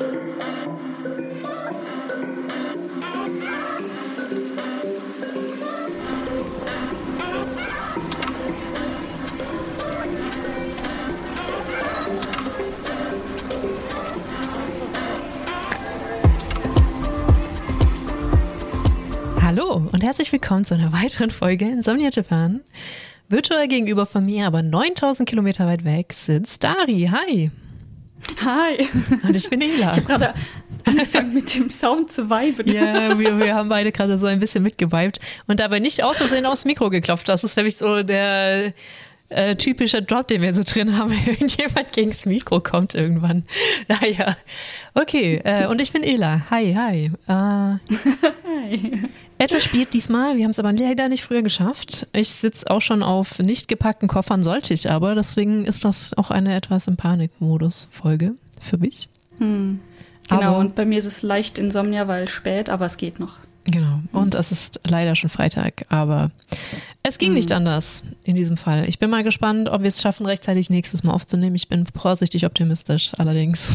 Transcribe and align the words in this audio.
Hallo 0.00 0.06
und 19.92 20.02
herzlich 20.02 20.32
willkommen 20.32 20.64
zu 20.64 20.72
einer 20.72 20.94
weiteren 20.94 21.30
Folge 21.30 21.66
Insomnia 21.66 22.08
Japan. 22.10 22.62
Virtuell 23.28 23.68
gegenüber 23.68 24.06
von 24.06 24.24
mir, 24.24 24.46
aber 24.46 24.62
9000 24.62 25.28
Kilometer 25.28 25.66
weit 25.66 25.84
weg, 25.84 26.14
sitzt 26.14 26.64
Dari. 26.64 27.10
Hi. 27.12 27.50
Hi. 28.44 28.88
Und 29.22 29.36
ich 29.36 29.48
bin 29.48 29.60
Ela. 29.60 29.90
Ich 29.90 29.96
habe 29.96 30.02
gerade 30.02 30.34
angefangen 30.84 31.34
mit 31.34 31.54
dem 31.54 31.70
Sound 31.70 32.10
zu 32.10 32.30
viben. 32.30 32.72
Ja, 32.72 33.18
wir, 33.18 33.38
wir 33.38 33.54
haben 33.54 33.68
beide 33.68 33.92
gerade 33.92 34.18
so 34.18 34.26
ein 34.26 34.40
bisschen 34.40 34.62
mitgeweibt 34.62 35.18
und 35.46 35.60
dabei 35.60 35.78
nicht 35.78 36.02
auszusehen 36.02 36.46
aufs 36.46 36.64
Mikro 36.64 36.90
geklopft. 36.90 37.28
Das 37.28 37.44
ist 37.44 37.56
nämlich 37.56 37.76
so 37.76 38.02
der 38.02 38.72
äh, 39.30 39.56
typische 39.56 40.02
Drop, 40.02 40.28
den 40.28 40.42
wir 40.42 40.54
so 40.54 40.62
drin 40.64 40.96
haben, 40.96 41.10
wenn 41.10 41.86
gegen 41.92 42.10
das 42.10 42.26
Mikro 42.26 42.60
kommt 42.60 42.94
irgendwann. 42.94 43.44
Naja, 43.88 44.36
okay. 44.94 45.40
Äh, 45.44 45.66
und 45.66 45.80
ich 45.80 45.92
bin 45.92 46.02
Ela. 46.02 46.50
Hi, 46.50 46.74
hi. 46.74 47.10
Äh, 47.26 47.32
Hi. 48.70 49.08
Etwas 49.40 49.64
spät 49.64 49.94
diesmal. 49.94 50.36
Wir 50.36 50.44
haben 50.44 50.50
es 50.50 50.58
aber 50.58 50.72
leider 50.72 51.08
nicht 51.08 51.24
früher 51.24 51.42
geschafft. 51.42 52.06
Ich 52.12 52.30
sitze 52.30 52.70
auch 52.70 52.80
schon 52.80 53.02
auf 53.02 53.38
nicht 53.38 53.68
gepackten 53.68 54.06
Koffern, 54.06 54.42
sollte 54.42 54.74
ich 54.74 54.90
aber. 54.90 55.14
Deswegen 55.14 55.64
ist 55.64 55.84
das 55.84 56.14
auch 56.14 56.30
eine 56.30 56.54
etwas 56.54 56.86
im 56.86 56.96
Panikmodus-Folge 56.96 58.34
für 58.60 58.78
mich. 58.78 59.08
Hm. 59.38 59.80
Genau, 60.28 60.42
Aber- 60.42 60.58
und 60.58 60.74
bei 60.74 60.84
mir 60.84 60.98
ist 60.98 61.06
es 61.06 61.22
leicht 61.22 61.58
Insomnia, 61.58 62.06
weil 62.06 62.28
spät, 62.28 62.68
aber 62.68 62.86
es 62.86 62.98
geht 62.98 63.18
noch. 63.18 63.38
Genau. 63.64 64.00
Und 64.12 64.34
es 64.34 64.52
ist 64.52 64.80
leider 64.86 65.14
schon 65.16 65.30
Freitag, 65.30 65.84
aber 65.88 66.30
es 67.02 67.18
ging 67.18 67.34
nicht 67.34 67.52
anders 67.52 68.04
in 68.24 68.34
diesem 68.34 68.56
Fall. 68.56 68.88
Ich 68.88 68.98
bin 68.98 69.10
mal 69.10 69.22
gespannt, 69.22 69.68
ob 69.68 69.82
wir 69.82 69.88
es 69.88 70.00
schaffen, 70.00 70.26
rechtzeitig 70.26 70.70
nächstes 70.70 71.02
Mal 71.02 71.12
aufzunehmen. 71.12 71.56
Ich 71.56 71.68
bin 71.68 71.86
vorsichtig 71.86 72.46
optimistisch, 72.46 73.12
allerdings. 73.18 73.74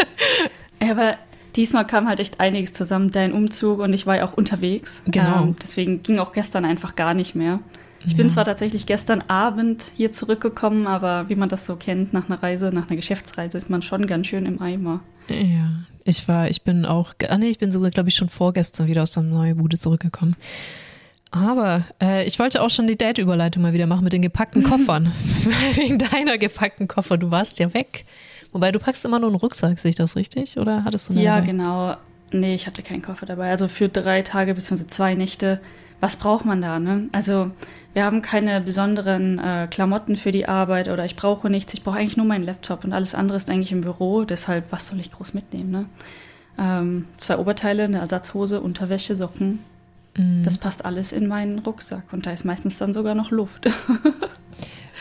Aber 0.80 1.16
diesmal 1.56 1.86
kam 1.86 2.08
halt 2.08 2.20
echt 2.20 2.40
einiges 2.40 2.72
zusammen. 2.72 3.10
Dein 3.10 3.32
Umzug 3.32 3.80
und 3.80 3.92
ich 3.92 4.06
war 4.06 4.16
ja 4.16 4.24
auch 4.24 4.32
unterwegs. 4.34 5.02
Genau. 5.06 5.42
Ähm, 5.42 5.56
deswegen 5.62 6.02
ging 6.02 6.18
auch 6.18 6.32
gestern 6.32 6.64
einfach 6.64 6.96
gar 6.96 7.14
nicht 7.14 7.34
mehr. 7.34 7.60
Ich 8.06 8.16
bin 8.16 8.28
Ja. 8.28 8.32
zwar 8.32 8.44
tatsächlich 8.46 8.86
gestern 8.86 9.22
Abend 9.28 9.92
hier 9.96 10.10
zurückgekommen, 10.10 10.86
aber 10.86 11.28
wie 11.28 11.34
man 11.34 11.50
das 11.50 11.66
so 11.66 11.76
kennt, 11.76 12.14
nach 12.14 12.30
einer 12.30 12.42
Reise, 12.42 12.70
nach 12.72 12.86
einer 12.88 12.96
Geschäftsreise 12.96 13.58
ist 13.58 13.68
man 13.68 13.82
schon 13.82 14.06
ganz 14.06 14.26
schön 14.26 14.46
im 14.46 14.62
Eimer. 14.62 15.00
Ja, 15.28 15.70
ich 16.04 16.26
war, 16.26 16.48
ich 16.48 16.62
bin 16.62 16.86
auch, 16.86 17.12
ah 17.28 17.36
nee, 17.36 17.48
ich 17.50 17.58
bin 17.58 17.70
sogar, 17.72 17.90
glaube 17.90 18.08
ich, 18.08 18.14
schon 18.14 18.30
vorgestern 18.30 18.86
wieder 18.86 19.02
aus 19.02 19.12
der 19.12 19.22
neuen 19.22 19.58
Bude 19.58 19.76
zurückgekommen. 19.78 20.34
Aber 21.30 21.84
äh, 22.02 22.24
ich 22.26 22.38
wollte 22.38 22.60
auch 22.62 22.70
schon 22.70 22.86
die 22.88 22.96
Date-Überleitung 22.98 23.62
mal 23.62 23.72
wieder 23.72 23.86
machen 23.86 24.02
mit 24.04 24.12
den 24.12 24.22
gepackten 24.22 24.62
Koffern. 24.64 25.12
Wegen 25.74 25.98
deiner 25.98 26.38
gepackten 26.38 26.88
Koffer. 26.88 27.18
Du 27.18 27.30
warst 27.30 27.58
ja 27.58 27.72
weg. 27.74 28.04
Wobei 28.52 28.72
du 28.72 28.78
packst 28.78 29.04
immer 29.04 29.18
nur 29.18 29.28
einen 29.30 29.36
Rucksack, 29.36 29.78
sehe 29.78 29.90
ich 29.90 29.96
das 29.96 30.16
richtig? 30.16 30.58
Oder 30.58 30.84
hattest 30.84 31.08
du 31.08 31.12
einen 31.12 31.22
Ja, 31.22 31.36
dabei? 31.36 31.46
genau. 31.46 31.96
Nee, 32.32 32.54
ich 32.54 32.66
hatte 32.66 32.82
keinen 32.82 33.02
Koffer 33.02 33.26
dabei. 33.26 33.50
Also 33.50 33.68
für 33.68 33.88
drei 33.88 34.22
Tage 34.22 34.54
bzw. 34.54 34.86
zwei 34.86 35.14
Nächte. 35.14 35.60
Was 36.00 36.16
braucht 36.16 36.46
man 36.46 36.62
da, 36.62 36.78
ne? 36.78 37.08
Also 37.12 37.50
wir 37.92 38.04
haben 38.04 38.22
keine 38.22 38.60
besonderen 38.62 39.38
äh, 39.38 39.68
Klamotten 39.70 40.16
für 40.16 40.30
die 40.32 40.48
Arbeit 40.48 40.88
oder 40.88 41.04
ich 41.04 41.14
brauche 41.14 41.50
nichts. 41.50 41.74
Ich 41.74 41.82
brauche 41.82 41.98
eigentlich 41.98 42.16
nur 42.16 42.24
meinen 42.26 42.44
Laptop 42.44 42.84
und 42.84 42.92
alles 42.94 43.14
andere 43.14 43.36
ist 43.36 43.50
eigentlich 43.50 43.72
im 43.72 43.82
Büro. 43.82 44.24
Deshalb, 44.24 44.72
was 44.72 44.88
soll 44.88 44.98
ich 45.00 45.12
groß 45.12 45.34
mitnehmen, 45.34 45.70
ne? 45.70 45.86
Ähm, 46.58 47.06
zwei 47.18 47.36
Oberteile, 47.36 47.84
eine 47.84 47.98
Ersatzhose, 47.98 48.60
Unterwäsche, 48.60 49.14
Socken. 49.14 49.58
Mhm. 50.16 50.42
Das 50.42 50.56
passt 50.58 50.84
alles 50.84 51.12
in 51.12 51.26
meinen 51.28 51.58
Rucksack 51.58 52.04
und 52.12 52.24
da 52.26 52.30
ist 52.32 52.44
meistens 52.44 52.78
dann 52.78 52.94
sogar 52.94 53.14
noch 53.14 53.30
Luft. 53.30 53.68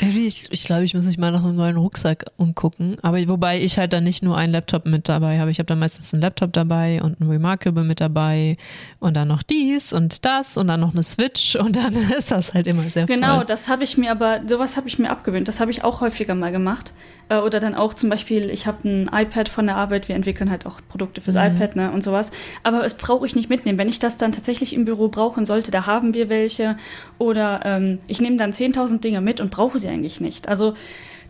Ich, 0.01 0.47
ich 0.51 0.63
glaube, 0.63 0.85
ich 0.85 0.93
muss 0.93 1.05
mich 1.07 1.17
mal 1.17 1.31
nach 1.31 1.43
einem 1.43 1.57
neuen 1.57 1.75
Rucksack 1.75 2.25
umgucken. 2.37 2.97
Aber 3.01 3.17
wobei 3.27 3.61
ich 3.61 3.77
halt 3.77 3.91
dann 3.91 4.05
nicht 4.05 4.23
nur 4.23 4.37
einen 4.37 4.53
Laptop 4.53 4.85
mit 4.85 5.09
dabei 5.09 5.39
habe. 5.39 5.51
Ich 5.51 5.59
habe 5.59 5.67
dann 5.67 5.79
meistens 5.79 6.13
einen 6.13 6.21
Laptop 6.21 6.53
dabei 6.53 7.03
und 7.03 7.19
ein 7.19 7.29
Remarkable 7.29 7.83
mit 7.83 7.99
dabei 7.99 8.55
und 8.99 9.15
dann 9.17 9.27
noch 9.27 9.43
dies 9.43 9.91
und 9.91 10.23
das 10.23 10.55
und 10.57 10.67
dann 10.67 10.79
noch 10.79 10.93
eine 10.93 11.03
Switch 11.03 11.55
und 11.59 11.75
dann 11.75 11.95
ist 11.95 12.31
das 12.31 12.53
halt 12.53 12.67
immer 12.67 12.83
sehr 12.83 13.07
Genau, 13.07 13.37
voll. 13.37 13.45
das 13.45 13.67
habe 13.67 13.83
ich 13.83 13.97
mir 13.97 14.11
aber, 14.11 14.41
sowas 14.47 14.77
habe 14.77 14.87
ich 14.87 14.99
mir 14.99 15.09
abgewöhnt. 15.09 15.47
Das 15.49 15.59
habe 15.59 15.71
ich 15.71 15.83
auch 15.83 15.99
häufiger 15.99 16.33
mal 16.35 16.51
gemacht. 16.51 16.93
Äh, 17.29 17.37
Oder 17.37 17.59
dann 17.59 17.75
auch 17.75 17.93
zum 17.93 18.09
Beispiel, 18.09 18.49
ich 18.49 18.67
habe 18.67 18.87
ein 18.87 19.09
iPad 19.13 19.47
von 19.49 19.67
der 19.67 19.77
Arbeit, 19.77 20.07
wir 20.07 20.15
entwickeln 20.15 20.49
halt 20.49 20.65
auch 20.65 20.79
Produkte 20.89 21.21
fürs 21.21 21.35
iPad 21.35 21.75
ne, 21.75 21.91
und 21.91 22.03
sowas. 22.03 22.31
Aber 22.63 22.83
es 22.83 22.95
brauche 22.95 23.25
ich 23.25 23.35
nicht 23.35 23.49
mitnehmen. 23.49 23.77
Wenn 23.77 23.87
ich 23.87 23.99
das 23.99 24.17
dann 24.17 24.31
tatsächlich 24.31 24.73
im 24.73 24.85
Büro 24.85 25.07
brauchen 25.07 25.45
sollte, 25.45 25.71
da 25.71 25.85
haben 25.85 26.13
wir 26.13 26.29
welche. 26.29 26.77
Oder 27.17 27.61
ähm, 27.63 27.99
ich 28.07 28.19
nehme 28.19 28.37
dann 28.37 28.51
10.000 28.51 28.99
Dinge 28.99 29.21
mit 29.21 29.39
und 29.39 29.51
brauche 29.51 29.79
sie 29.79 29.87
eigentlich 29.87 30.19
nicht. 30.19 30.49
Also 30.49 30.73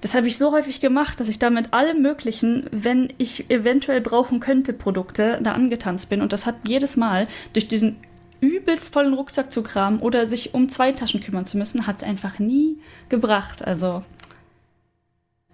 das 0.01 0.15
habe 0.15 0.27
ich 0.27 0.37
so 0.37 0.53
häufig 0.53 0.79
gemacht, 0.79 1.19
dass 1.19 1.27
ich 1.27 1.39
da 1.39 1.49
mit 1.49 1.73
allem 1.73 2.01
Möglichen, 2.01 2.67
wenn 2.71 3.11
ich 3.17 3.49
eventuell 3.49 3.99
brauchen 3.99 4.39
könnte, 4.39 4.71
Produkte, 4.71 5.39
da 5.43 5.51
angetanzt 5.51 6.09
bin. 6.09 6.21
Und 6.21 6.31
das 6.31 6.45
hat 6.45 6.55
jedes 6.65 6.95
Mal 6.95 7.27
durch 7.51 7.67
diesen 7.67 7.97
übelst 8.39 8.93
vollen 8.93 9.13
Rucksack 9.13 9.51
zu 9.51 9.61
kramen 9.63 9.99
oder 9.99 10.25
sich 10.25 10.53
um 10.53 10.69
zwei 10.69 10.93
Taschen 10.93 11.21
kümmern 11.21 11.45
zu 11.45 11.57
müssen, 11.57 11.87
hat 11.87 11.97
es 11.97 12.03
einfach 12.03 12.39
nie 12.39 12.77
gebracht. 13.09 13.65
Also 13.65 14.01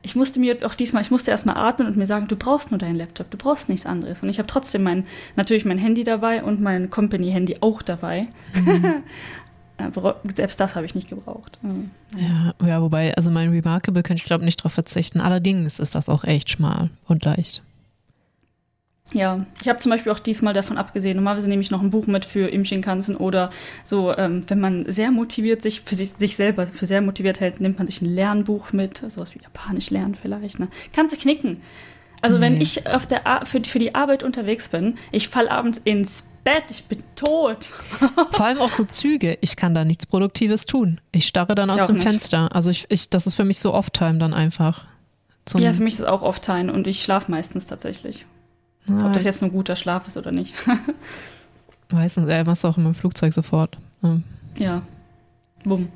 ich 0.06 0.16
musste 0.16 0.40
mir 0.40 0.58
auch 0.66 0.76
diesmal, 0.76 1.02
ich 1.02 1.10
musste 1.10 1.32
erstmal 1.32 1.58
atmen 1.58 1.88
und 1.88 1.98
mir 1.98 2.06
sagen, 2.06 2.28
du 2.28 2.36
brauchst 2.36 2.70
nur 2.70 2.78
deinen 2.78 2.96
Laptop, 2.96 3.32
du 3.32 3.38
brauchst 3.38 3.70
nichts 3.70 3.88
anderes. 3.88 4.22
Und 4.22 4.30
ich 4.30 4.38
habe 4.38 4.48
trotzdem 4.48 4.84
mein, 4.84 5.06
natürlich 5.36 5.66
mein 5.66 5.80
Handy 5.80 6.04
dabei 6.04 6.44
und 6.44 6.62
mein 6.62 6.92
Company-Handy 6.92 7.58
auch 7.62 7.82
dabei. 7.82 8.28
Aber 9.78 10.22
selbst 10.36 10.60
das 10.60 10.76
habe 10.76 10.86
ich 10.86 10.94
nicht 10.94 11.10
gebraucht. 11.10 11.58
Mhm. 11.64 11.90
Ja, 12.16 12.54
ja, 12.66 12.82
wobei, 12.82 13.16
also 13.16 13.32
mein 13.32 13.50
Remarkable 13.50 14.04
könnte 14.04 14.22
ich 14.22 14.28
glaube 14.28 14.46
nicht 14.46 14.64
drauf 14.64 14.74
verzichten. 14.74 15.20
Allerdings 15.20 15.80
ist 15.80 15.96
das 15.96 16.08
auch 16.08 16.24
echt 16.24 16.52
schmal 16.52 16.92
und 17.08 17.26
leicht. 17.26 17.64
Ja, 19.14 19.46
ich 19.62 19.70
habe 19.70 19.78
zum 19.80 19.92
Beispiel 19.92 20.12
auch 20.12 20.20
diesmal 20.20 20.54
davon 20.54 20.78
abgesehen. 20.78 21.16
Normalerweise 21.18 21.48
nehme 21.48 21.62
ich 21.62 21.70
noch 21.72 21.82
ein 21.82 21.92
Buch 21.92 22.08
mit 22.08 22.26
für 22.26 22.48
im 22.50 22.66
Shinkansen 22.66 23.16
oder 23.16 23.52
so, 23.84 24.16
ähm, 24.18 24.44
wenn 24.48 24.60
man 24.60 24.92
sehr 24.92 25.12
motiviert 25.12 25.62
sich 25.62 25.82
für 25.82 25.96
sich, 25.96 26.14
sich 26.18 26.36
selber 26.36 26.66
für 26.68 26.86
sehr 26.88 27.02
motiviert 27.02 27.40
hält, 27.40 27.62
nimmt 27.62 27.78
man 27.78 27.88
sich 27.88 28.02
ein 28.02 28.14
Lernbuch 28.14 28.74
mit, 28.74 28.98
sowas 28.98 29.36
wie 29.36 29.40
Japanisch 29.42 29.90
lernen 29.92 30.16
vielleicht. 30.16 30.60
Ne? 30.60 30.70
Kannst 30.92 31.16
du 31.16 31.20
knicken. 31.20 31.62
Also 32.22 32.42
wenn 32.42 32.56
Nee. 32.56 32.64
ich 32.64 32.88
auf 32.88 33.06
der 33.06 33.28
Ar 33.28 33.46
für, 33.46 33.60
die- 33.60 33.70
für 33.70 33.78
die 33.78 33.94
Arbeit 33.94 34.24
unterwegs 34.24 34.70
bin, 34.70 34.98
ich 35.12 35.30
fall 35.30 35.48
abends 35.50 35.80
ins 35.84 36.24
Bett, 36.44 36.64
ich 36.72 36.86
bin 36.86 37.04
tot. 37.16 37.70
Vor 38.32 38.46
allem 38.46 38.58
auch 38.58 38.72
so 38.72 38.84
Züge. 38.86 39.38
Ich 39.42 39.56
kann 39.56 39.76
da 39.76 39.86
nichts 39.86 40.08
Produktives 40.08 40.66
tun. 40.66 41.00
Ich 41.12 41.28
starre 41.28 41.54
dann 41.54 41.70
Ich 41.70 41.80
aus 41.80 41.88
dem 41.88 41.98
nicht. 41.98 42.08
Fenster. 42.08 42.56
Also 42.56 42.72
ich, 42.72 42.86
ich, 42.90 43.10
das 43.12 43.28
ist 43.28 43.36
für 43.36 43.44
mich 43.46 43.60
so 43.60 43.74
Off-Time 43.74 44.18
dann 44.18 44.34
einfach. 44.34 44.86
Ja, 45.58 45.74
für 45.74 45.84
mich 45.84 45.94
ist 45.96 46.00
es 46.00 46.06
auch 46.08 46.24
oft 46.24 46.44
Time 46.44 46.74
und 46.74 46.88
ich 46.88 47.04
schlafe 47.04 47.30
meistens 47.30 47.68
tatsächlich. 47.68 48.26
Ob 48.90 49.14
das 49.14 49.24
jetzt 49.24 49.44
ein 49.44 49.52
guter 49.52 49.76
Schlaf 49.76 50.08
ist 50.08 50.18
oder 50.18 50.32
nicht. 50.32 50.54
Meistens, 51.92 52.30
äh, 52.30 52.44
machst 52.44 52.64
du 52.64 52.68
auch 52.68 52.78
immer 52.78 52.90
im 52.90 52.96
Flugzeug 52.96 53.34
sofort. 53.34 53.78
Ja. 54.02 54.20
ja. 54.58 54.82
Bumm. 55.64 55.90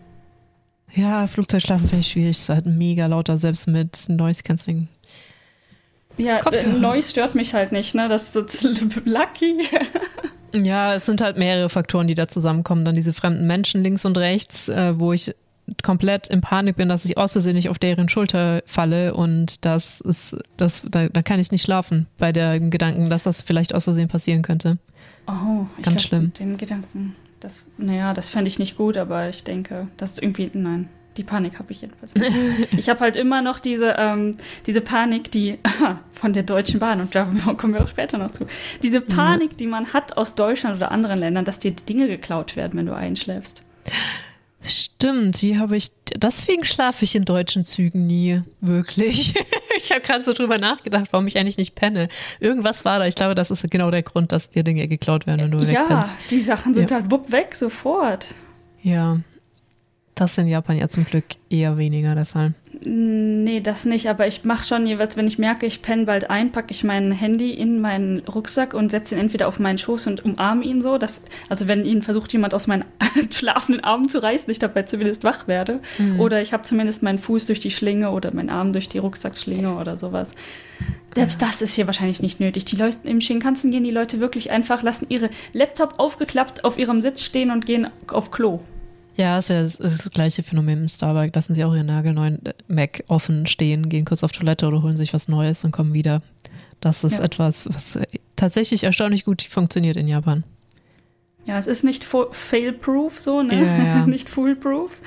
Ja, 0.94 1.28
Flugzeugschlafen 1.28 1.88
finde 1.88 2.02
ich 2.02 2.08
schwierig. 2.12 2.38
Es 2.38 2.44
ist 2.44 2.50
halt 2.50 2.66
mega 2.66 3.06
lauter, 3.06 3.38
selbst 3.38 3.68
mit 3.68 4.06
Noise 4.08 4.42
Cancelling. 4.44 4.88
Ja, 6.18 6.40
Kopfhörer. 6.40 6.76
äh, 6.76 6.80
Noise 6.80 7.12
stört 7.12 7.36
mich 7.36 7.54
halt 7.54 7.72
nicht, 7.72 7.96
ne? 7.96 8.10
Das 8.10 8.36
ist 8.36 8.64
lucky. 9.06 9.56
Ja, 10.54 10.96
es 10.96 11.06
sind 11.06 11.22
halt 11.22 11.38
mehrere 11.38 11.70
Faktoren, 11.70 12.08
die 12.08 12.16
da 12.16 12.28
zusammenkommen. 12.28 12.86
Dann 12.86 12.96
diese 12.96 13.14
fremden 13.14 13.46
Menschen 13.46 13.84
links 13.84 14.04
und 14.04 14.18
rechts, 14.18 14.68
äh, 14.68 15.00
wo 15.00 15.14
ich 15.14 15.36
komplett 15.84 16.28
in 16.28 16.42
Panik 16.42 16.76
bin, 16.76 16.90
dass 16.90 17.06
ich 17.06 17.18
aus 17.18 17.34
Versehen 17.34 17.56
nicht 17.56 17.70
auf 17.70 17.80
deren 17.80 18.10
Schulter 18.10 18.62
falle 18.66 19.14
und 19.14 19.66
das 19.66 20.02
ist, 20.02 20.38
das, 20.58 20.86
da, 20.90 21.10
da 21.10 21.22
kann 21.22 21.40
ich 21.40 21.52
nicht 21.52 21.64
schlafen 21.64 22.08
bei 22.18 22.32
dem 22.32 22.70
Gedanken, 22.70 23.10
dass 23.10 23.24
das 23.24 23.42
vielleicht 23.42 23.74
aus 23.74 23.86
Versehen 23.86 24.08
passieren 24.08 24.42
könnte. 24.42 24.78
Oh, 25.28 25.66
ich 25.78 25.84
Ganz 25.84 25.98
glaub, 25.98 26.02
schlimm. 26.02 26.34
Den 26.34 26.58
Gedanken, 26.58 27.16
das, 27.40 27.66
naja, 27.78 28.14
das 28.14 28.30
fände 28.30 28.48
ich 28.48 28.60
nicht 28.60 28.78
gut, 28.78 28.98
aber 28.98 29.30
ich 29.30 29.44
denke, 29.44 29.88
das 29.98 30.14
ist 30.14 30.24
irgendwie, 30.24 30.50
nein, 30.54 30.90
die 31.18 31.24
Panik 31.24 31.60
habe 31.60 31.72
ich 31.72 31.82
jedenfalls 31.82 32.16
nicht. 32.16 32.32
ich 32.78 32.90
habe 32.90 33.02
halt 33.02 33.16
immer 33.16 33.42
noch 33.42 33.60
diese, 33.60 33.96
ähm, 33.98 34.38
diese 34.66 34.82
Panik, 34.82 35.32
die 35.32 35.60
von 36.16 36.34
der 36.34 36.44
Deutschen 36.44 36.80
Bahn, 36.80 37.02
und 37.02 37.14
da 37.14 37.26
kommen 37.58 37.74
wir 37.74 37.84
auch 37.84 37.90
später 37.90 38.18
noch 38.18 38.32
zu, 38.32 38.48
diese 38.82 39.02
Panik, 39.02 39.58
die 39.58 39.68
man 39.68 39.94
hat 39.94 40.18
aus 40.18 40.36
Deutschland 40.36 40.78
oder 40.78 40.92
anderen 40.92 41.20
Ländern, 41.20 41.46
dass 41.46 41.60
dir 41.60 41.72
die 41.72 41.86
Dinge 41.86 42.08
geklaut 42.08 42.56
werden, 42.56 42.78
wenn 42.78 42.86
du 42.86 42.96
einschläfst. 42.96 43.64
Stimmt, 44.62 45.38
hier 45.38 45.58
habe 45.60 45.78
ich, 45.78 45.92
deswegen 46.16 46.66
schlafe 46.66 47.06
ich 47.06 47.16
in 47.16 47.24
deutschen 47.24 47.64
Zügen 47.64 48.06
nie, 48.08 48.42
wirklich. 48.60 49.34
ich 49.78 49.92
habe 49.92 50.02
gerade 50.02 50.22
so 50.22 50.34
drüber 50.34 50.58
nachgedacht, 50.58 51.08
warum 51.12 51.28
ich 51.28 51.38
eigentlich 51.38 51.58
nicht 51.58 51.76
penne. 51.76 52.10
Irgendwas 52.42 52.84
war 52.84 53.00
da, 53.00 53.06
ich 53.08 53.16
glaube, 53.16 53.36
das 53.36 53.52
ist 53.52 53.70
genau 53.72 53.90
der 53.90 54.04
Grund, 54.04 54.34
dass 54.34 54.50
dir 54.50 54.64
Dinge 54.64 54.88
geklaut 54.90 55.28
werden, 55.28 55.44
wenn 55.44 55.52
du 55.52 55.60
Ja, 55.60 55.82
wegpennst. 55.82 56.12
die 56.30 56.42
Sachen 56.42 56.74
sind 56.74 56.92
Ja. 56.92 56.98
halt 56.98 57.10
wupp 57.10 57.32
weg, 57.32 57.56
sofort. 57.56 58.28
Ja, 58.84 59.20
das 60.16 60.32
ist 60.32 60.38
in 60.40 60.48
Japan 60.48 60.78
ja 60.78 60.90
zum 60.90 61.06
Glück 61.06 61.26
eher 61.50 61.78
weniger 61.78 62.16
der 62.16 62.26
Fall. 62.26 62.54
Nee, 62.82 63.60
das 63.60 63.86
nicht, 63.86 64.08
aber 64.10 64.28
ich 64.28 64.46
mache 64.46 64.66
schon 64.66 64.88
jeweils, 64.88 65.18
wenn 65.18 65.28
ich 65.28 65.38
merke, 65.38 65.66
ich 65.66 65.82
penne 65.82 66.06
bald 66.06 66.30
ein, 66.30 66.52
packe 66.52 66.72
ich 66.72 66.86
mein 66.86 67.12
Handy 67.12 67.52
in 67.52 67.82
meinen 67.82 68.20
Rucksack 68.20 68.74
und 68.74 68.90
setze 68.90 69.16
ihn 69.16 69.22
entweder 69.22 69.50
auf 69.50 69.60
meinen 69.60 69.78
Schoß 69.78 70.08
und 70.08 70.24
umarme 70.24 70.64
ihn 70.64 70.82
so, 70.82 70.98
dass, 70.98 71.26
also 71.50 71.68
wenn 71.68 71.84
ihn 71.84 72.02
versucht 72.04 72.32
jemand 72.32 72.54
aus 72.54 72.68
meinen 72.68 72.86
schlafenden 73.34 73.84
Armen 73.84 74.08
zu 74.08 74.24
reißen, 74.24 74.50
ich 74.50 74.60
dabei 74.60 74.84
zumindest 74.84 75.26
wach 75.26 75.48
werde. 75.48 75.82
Mhm. 75.98 76.22
Oder 76.22 76.42
ich 76.42 76.54
habe 76.54 76.64
zumindest 76.64 77.04
meinen 77.04 77.18
Fuß 77.18 77.48
durch 77.48 77.60
die 77.60 77.72
Schlinge 77.72 78.12
oder 78.12 78.34
meinen 78.34 78.50
Arm 78.50 78.72
durch 78.72 78.88
die 78.88 79.00
Rucksackschlinge 79.00 79.76
oder 79.76 79.98
sowas. 79.98 80.34
Selbst 81.16 81.42
das 81.42 81.62
ist 81.62 81.74
hier 81.74 81.88
wahrscheinlich 81.88 82.22
nicht 82.22 82.40
nötig. 82.40 82.64
Die 82.66 82.78
Leute 82.78 83.00
im 83.04 83.20
Shinkansen 83.20 83.72
gehen 83.72 83.84
die 83.84 83.92
Leute 83.92 84.22
wirklich 84.22 84.52
einfach, 84.52 84.84
lassen 84.84 85.08
ihre 85.10 85.30
Laptop 85.52 85.96
aufgeklappt 85.98 86.64
auf 86.64 86.78
ihrem 86.78 87.02
Sitz 87.02 87.24
stehen 87.24 87.52
und 87.52 87.66
gehen 87.66 87.90
auf 88.08 88.32
Klo. 88.32 88.62
Ja, 89.20 89.38
ist 89.38 89.50
ja 89.50 89.60
ist 89.62 89.82
das 89.82 90.10
gleiche 90.12 90.44
Phänomen 90.44 90.84
im 90.84 90.88
Starbucks. 90.88 91.36
Lassen 91.36 91.54
sie 91.54 91.66
auch 91.66 91.74
ihren 91.74 91.88
nagelneuen 91.88 92.40
Mac 92.70 93.04
offen 93.10 93.48
stehen, 93.48 93.90
gehen 93.90 94.06
kurz 94.06 94.24
auf 94.24 94.32
Toilette 94.32 94.66
oder 94.66 94.82
holen 94.82 94.96
sich 94.96 95.14
was 95.14 95.28
Neues 95.28 95.66
und 95.66 95.72
kommen 95.72 95.94
wieder. 95.94 96.22
Das 96.80 97.04
ist 97.04 97.18
ja. 97.18 97.26
etwas, 97.26 97.68
was 97.70 98.00
tatsächlich 98.38 98.86
erstaunlich 98.86 99.26
gut 99.26 99.42
funktioniert 99.42 99.98
in 99.98 100.08
Japan. 100.08 100.46
Ja, 101.44 101.58
es 101.58 101.68
ist 101.68 101.84
nicht 101.84 102.06
fail-proof 102.06 103.20
so, 103.20 103.44
ne? 103.44 103.56
Ja, 103.56 103.84
ja. 103.84 104.06
nicht 104.08 104.30
foolproof. 104.30 105.02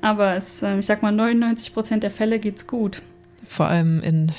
Aber 0.00 0.34
es, 0.34 0.64
ähm, 0.64 0.80
ich 0.80 0.86
sag 0.86 1.04
mal, 1.04 1.12
99 1.12 1.72
Prozent 1.72 2.02
der 2.02 2.10
Fälle 2.10 2.40
geht's 2.40 2.66
gut. 2.66 3.00
Vor 3.46 3.66
allem 3.66 4.02
in 4.02 4.32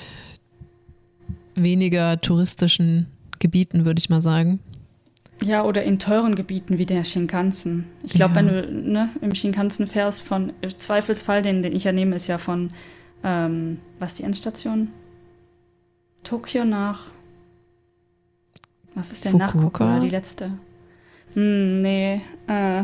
weniger 1.56 2.20
touristischen 2.20 3.08
Gebieten, 3.40 3.86
würde 3.86 4.00
ich 4.00 4.10
mal 4.10 4.22
sagen. 4.22 4.60
Ja, 5.42 5.64
oder 5.64 5.84
in 5.84 6.00
teuren 6.00 6.36
Gebieten 6.36 6.78
wie 6.78 6.86
der 6.86 7.04
Shinkansen. 7.04 7.88
Ich 8.04 8.14
glaube, 8.14 8.36
ja. 8.36 8.40
wenn 8.40 8.48
du 8.48 8.72
ne, 8.72 9.10
im 9.22 9.36
Shinkansen 9.36 9.88
fährst, 9.88 10.22
von 10.22 10.54
im 10.62 10.78
Zweifelsfall, 10.78 11.42
den, 11.42 11.64
den 11.64 11.76
ich 11.76 11.84
ja 11.84 11.92
nehme, 11.92 12.16
ist 12.16 12.28
ja 12.28 12.38
von, 12.38 12.72
ähm, 13.24 13.80
was 14.00 14.14
die 14.14 14.24
Endstation? 14.24 14.90
Tokio 16.24 16.64
nach. 16.64 17.12
Was 18.96 19.12
ist 19.12 19.26
denn 19.26 19.40
Fukuoka? 19.40 19.86
nach 19.86 20.02
Die 20.02 20.10
letzte. 20.10 20.52
Hm, 21.34 21.80
nee. 21.80 22.22
Äh, 22.48 22.84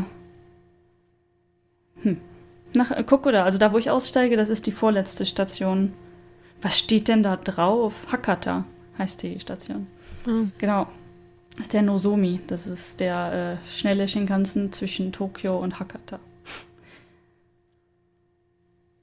hm. 2.02 2.16
Nach 2.74 2.90
äh, 2.90 3.02
Kokoda, 3.04 3.44
also 3.44 3.58
da, 3.58 3.72
wo 3.72 3.78
ich 3.78 3.90
aussteige, 3.90 4.36
das 4.36 4.48
ist 4.48 4.66
die 4.66 4.72
vorletzte 4.72 5.24
Station. 5.24 5.92
Was 6.62 6.78
steht 6.78 7.08
denn 7.08 7.22
da 7.22 7.36
drauf? 7.36 8.06
Hakata 8.10 8.64
heißt 8.98 9.22
die 9.22 9.40
Station. 9.40 9.86
Mhm. 10.26 10.52
Genau. 10.58 10.86
Ist 11.58 11.72
der 11.72 11.82
Nozomi. 11.82 12.40
Das 12.46 12.66
ist 12.66 13.00
der 13.00 13.58
äh, 13.62 13.68
schnelle 13.68 14.08
Shinkansen 14.08 14.72
zwischen 14.72 15.12
Tokio 15.12 15.58
und 15.58 15.78
Hakata. 15.78 16.20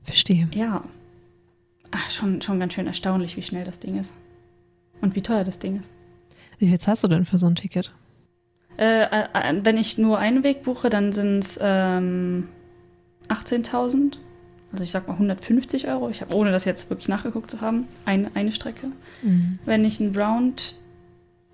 Verstehe. 0.04 0.48
Ja. 0.54 0.84
Ach, 1.92 2.10
schon, 2.10 2.42
schon 2.42 2.60
ganz 2.60 2.74
schön 2.74 2.88
erstaunlich, 2.88 3.38
wie 3.38 3.42
schnell 3.42 3.66
das 3.66 3.80
Ding 3.80 4.00
ist. 4.00 4.14
Und 5.02 5.16
wie 5.16 5.22
teuer 5.22 5.44
das 5.44 5.60
Ding 5.60 5.80
ist. 5.80 5.94
Wie 6.58 6.68
viel 6.68 6.80
zahlst 6.80 7.04
du 7.04 7.08
denn 7.08 7.26
für 7.26 7.38
so 7.38 7.46
ein 7.46 7.56
Ticket? 7.56 7.94
Äh, 8.78 9.04
äh, 9.04 9.60
wenn 9.64 9.78
ich 9.78 9.98
nur 9.98 10.18
einen 10.18 10.44
Weg 10.44 10.64
buche, 10.64 10.90
dann 10.90 11.12
sind 11.12 11.40
es 11.40 11.60
ähm, 11.62 12.48
18.000. 13.28 14.18
Also 14.72 14.84
ich 14.84 14.92
sag 14.92 15.08
mal 15.08 15.14
150 15.14 15.88
Euro. 15.88 16.10
Ich 16.10 16.22
habe, 16.22 16.36
ohne 16.36 16.52
das 16.52 16.66
jetzt 16.66 16.90
wirklich 16.90 17.08
nachgeguckt 17.08 17.52
zu 17.52 17.62
haben, 17.62 17.88
eine, 18.06 18.32
eine 18.36 18.52
Strecke. 18.52 18.88
Mhm. 19.22 19.60
Wenn 19.66 19.86
ich 19.86 20.00
einen 20.00 20.16
Round 20.16 20.76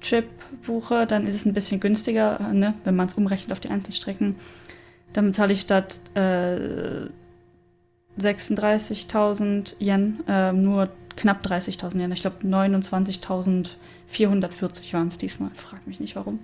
Trip 0.03 0.25
buche, 0.65 1.07
dann 1.07 1.25
ist 1.25 1.35
es 1.35 1.45
ein 1.45 1.53
bisschen 1.53 1.79
günstiger, 1.79 2.51
ne? 2.53 2.75
wenn 2.83 2.95
man 2.95 3.07
es 3.07 3.15
umrechnet 3.15 3.51
auf 3.51 3.59
die 3.59 3.69
Einzelstrecken. 3.69 4.35
Dann 5.13 5.25
bezahle 5.25 5.53
ich 5.53 5.61
statt 5.61 5.99
äh, 6.15 7.07
36.000 8.19 9.75
Yen 9.79 10.19
äh, 10.27 10.53
nur 10.53 10.89
knapp 11.15 11.45
30.000 11.45 12.01
Yen. 12.01 12.11
Ich 12.11 12.21
glaube 12.21 12.45
29.440 12.45 14.93
waren 14.93 15.07
es 15.07 15.17
diesmal. 15.17 15.49
Frag 15.55 15.87
mich 15.87 15.99
nicht 15.99 16.15
warum. 16.15 16.39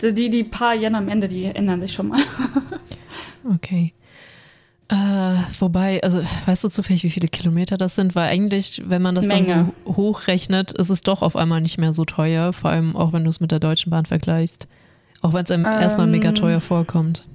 Die, 0.00 0.30
die 0.30 0.44
paar 0.44 0.74
Yen 0.74 0.94
am 0.94 1.08
Ende, 1.08 1.28
die 1.28 1.44
ändern 1.44 1.80
sich 1.80 1.92
schon 1.92 2.08
mal. 2.08 2.20
okay. 3.54 3.92
Äh, 4.92 5.38
wobei, 5.58 6.02
also 6.02 6.22
weißt 6.44 6.64
du 6.64 6.68
zufällig, 6.68 7.02
wie 7.02 7.08
viele 7.08 7.28
Kilometer 7.28 7.78
das 7.78 7.94
sind? 7.94 8.14
Weil 8.14 8.28
eigentlich, 8.28 8.82
wenn 8.84 9.00
man 9.00 9.14
das 9.14 9.28
Menge. 9.28 9.46
dann 9.46 9.72
so 9.86 9.96
hochrechnet, 9.96 10.72
ist 10.72 10.90
es 10.90 11.00
doch 11.00 11.22
auf 11.22 11.34
einmal 11.34 11.62
nicht 11.62 11.78
mehr 11.78 11.94
so 11.94 12.04
teuer. 12.04 12.52
Vor 12.52 12.68
allem 12.68 12.94
auch, 12.94 13.14
wenn 13.14 13.24
du 13.24 13.30
es 13.30 13.40
mit 13.40 13.52
der 13.52 13.58
Deutschen 13.58 13.88
Bahn 13.88 14.04
vergleichst. 14.04 14.68
Auch 15.22 15.32
wenn 15.32 15.44
es 15.44 15.50
einem 15.50 15.64
ähm, 15.64 15.72
erstmal 15.72 16.08
mega 16.08 16.32
teuer 16.32 16.60
vorkommt. 16.60 17.26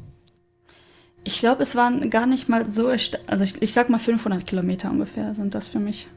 Ich 1.24 1.40
glaube, 1.40 1.64
es 1.64 1.76
waren 1.76 2.12
gar 2.12 2.28
nicht 2.28 2.48
mal 2.48 2.70
so, 2.70 2.90
also 3.26 3.44
ich, 3.44 3.60
ich 3.60 3.74
sag 3.74 3.90
mal 3.90 3.98
500 3.98 4.46
Kilometer 4.46 4.92
ungefähr 4.92 5.34
sind 5.34 5.56
das 5.56 5.68
für 5.68 5.80
mich. 5.80 6.08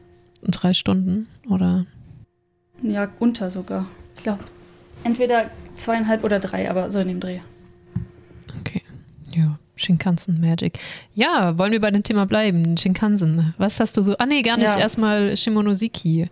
Drei 0.43 0.75
Stunden, 0.75 1.27
oder? 1.49 1.87
Ja, 2.83 3.09
unter 3.19 3.51
sogar. 3.51 3.87
Ich 4.15 4.25
glaube, 4.25 4.45
entweder 5.05 5.51
zweieinhalb 5.75 6.23
oder 6.23 6.39
drei, 6.39 6.71
aber 6.71 6.91
so 6.91 7.01
in 7.01 7.09
dem 7.09 7.21
Dreh. 7.21 7.41
Okay, 8.61 8.83
ja. 9.35 9.59
Shinkansen 9.81 10.41
Magic. 10.41 10.79
Ja, 11.15 11.56
wollen 11.59 11.73
wir 11.73 11.81
bei 11.81 11.91
dem 11.91 12.03
Thema 12.03 12.27
bleiben? 12.27 12.77
Shinkansen. 12.77 13.55
Was 13.59 13.81
hast 13.81 13.97
du 13.97 14.03
so? 14.03 14.17
Ah, 14.19 14.27
nee, 14.27 14.43
gar 14.43 14.56
nicht. 14.56 14.75
Ja. 14.75 14.81
Erstmal 14.81 15.37
Shimonoseki. 15.37 16.29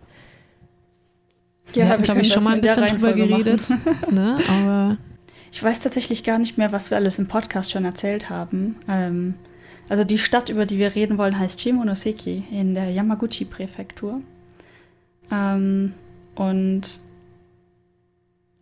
Ja, 1.73 1.75
wir 1.75 1.89
haben, 1.89 2.03
glaube 2.03 2.21
ich, 2.21 2.31
schon 2.31 2.43
mal 2.43 2.55
ein 2.55 2.61
bisschen 2.61 2.87
drüber 2.87 3.13
geredet. 3.13 3.67
ne? 4.11 4.39
Aber 4.47 4.97
ich 5.51 5.61
weiß 5.61 5.79
tatsächlich 5.79 6.23
gar 6.23 6.39
nicht 6.39 6.57
mehr, 6.57 6.71
was 6.71 6.91
wir 6.91 6.97
alles 6.97 7.19
im 7.19 7.27
Podcast 7.27 7.71
schon 7.71 7.85
erzählt 7.85 8.29
haben. 8.29 8.75
Ähm, 8.87 9.33
also 9.87 10.03
die 10.03 10.19
Stadt, 10.19 10.49
über 10.49 10.65
die 10.65 10.77
wir 10.77 10.93
reden 10.95 11.17
wollen, 11.17 11.37
heißt 11.37 11.61
Shimonoseki 11.61 12.43
in 12.51 12.75
der 12.75 12.91
Yamaguchi-Präfektur. 12.91 14.21
Ähm, 15.31 15.93
und 16.35 16.99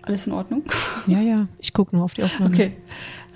alles 0.02 0.26
in 0.26 0.34
Ordnung? 0.34 0.64
Ja, 1.06 1.20
ja, 1.20 1.48
ich 1.60 1.74
gucke 1.74 1.96
nur 1.96 2.06
auf 2.06 2.14
die 2.14 2.24
Aufnahme. 2.24 2.54
Okay. 2.54 2.74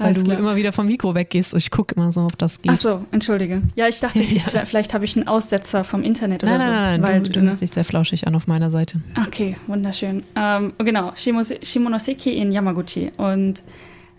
Weil 0.04 0.14
du 0.14 0.24
klar. 0.24 0.40
immer 0.40 0.56
wieder 0.56 0.72
vom 0.72 0.88
Mikro 0.88 1.16
weggehst. 1.16 1.54
Ich 1.54 1.72
gucke 1.72 1.96
immer 1.96 2.12
so, 2.12 2.22
ob 2.22 2.38
das 2.38 2.62
geht. 2.62 2.72
Ach 2.72 2.78
so, 2.78 3.06
entschuldige. 3.12 3.62
Ja, 3.76 3.88
ich 3.88 4.00
dachte, 4.00 4.20
ich, 4.24 4.44
vielleicht 4.44 4.94
habe 4.94 5.06
ich 5.06 5.16
einen 5.16 5.28
Aussetzer 5.28 5.84
vom 5.84 6.04
Internet 6.04 6.44
nein, 6.44 6.56
oder 6.56 6.64
so. 6.64 6.70
Nein, 6.70 7.02
nein, 7.02 7.12
nein, 7.12 7.24
du, 7.24 7.32
du 7.32 7.42
hörst 7.42 7.62
dich 7.62 7.72
sehr 7.72 7.86
flauschig 7.86 8.28
an 8.28 8.36
auf 8.36 8.48
meiner 8.48 8.72
Seite. 8.72 9.02
Okay, 9.28 9.58
wunderschön. 9.68 10.24
Ähm, 10.36 10.74
genau, 10.78 11.14
Shimonoseki 11.16 12.32
in 12.32 12.52
Yamaguchi. 12.52 13.12
Und 13.18 13.62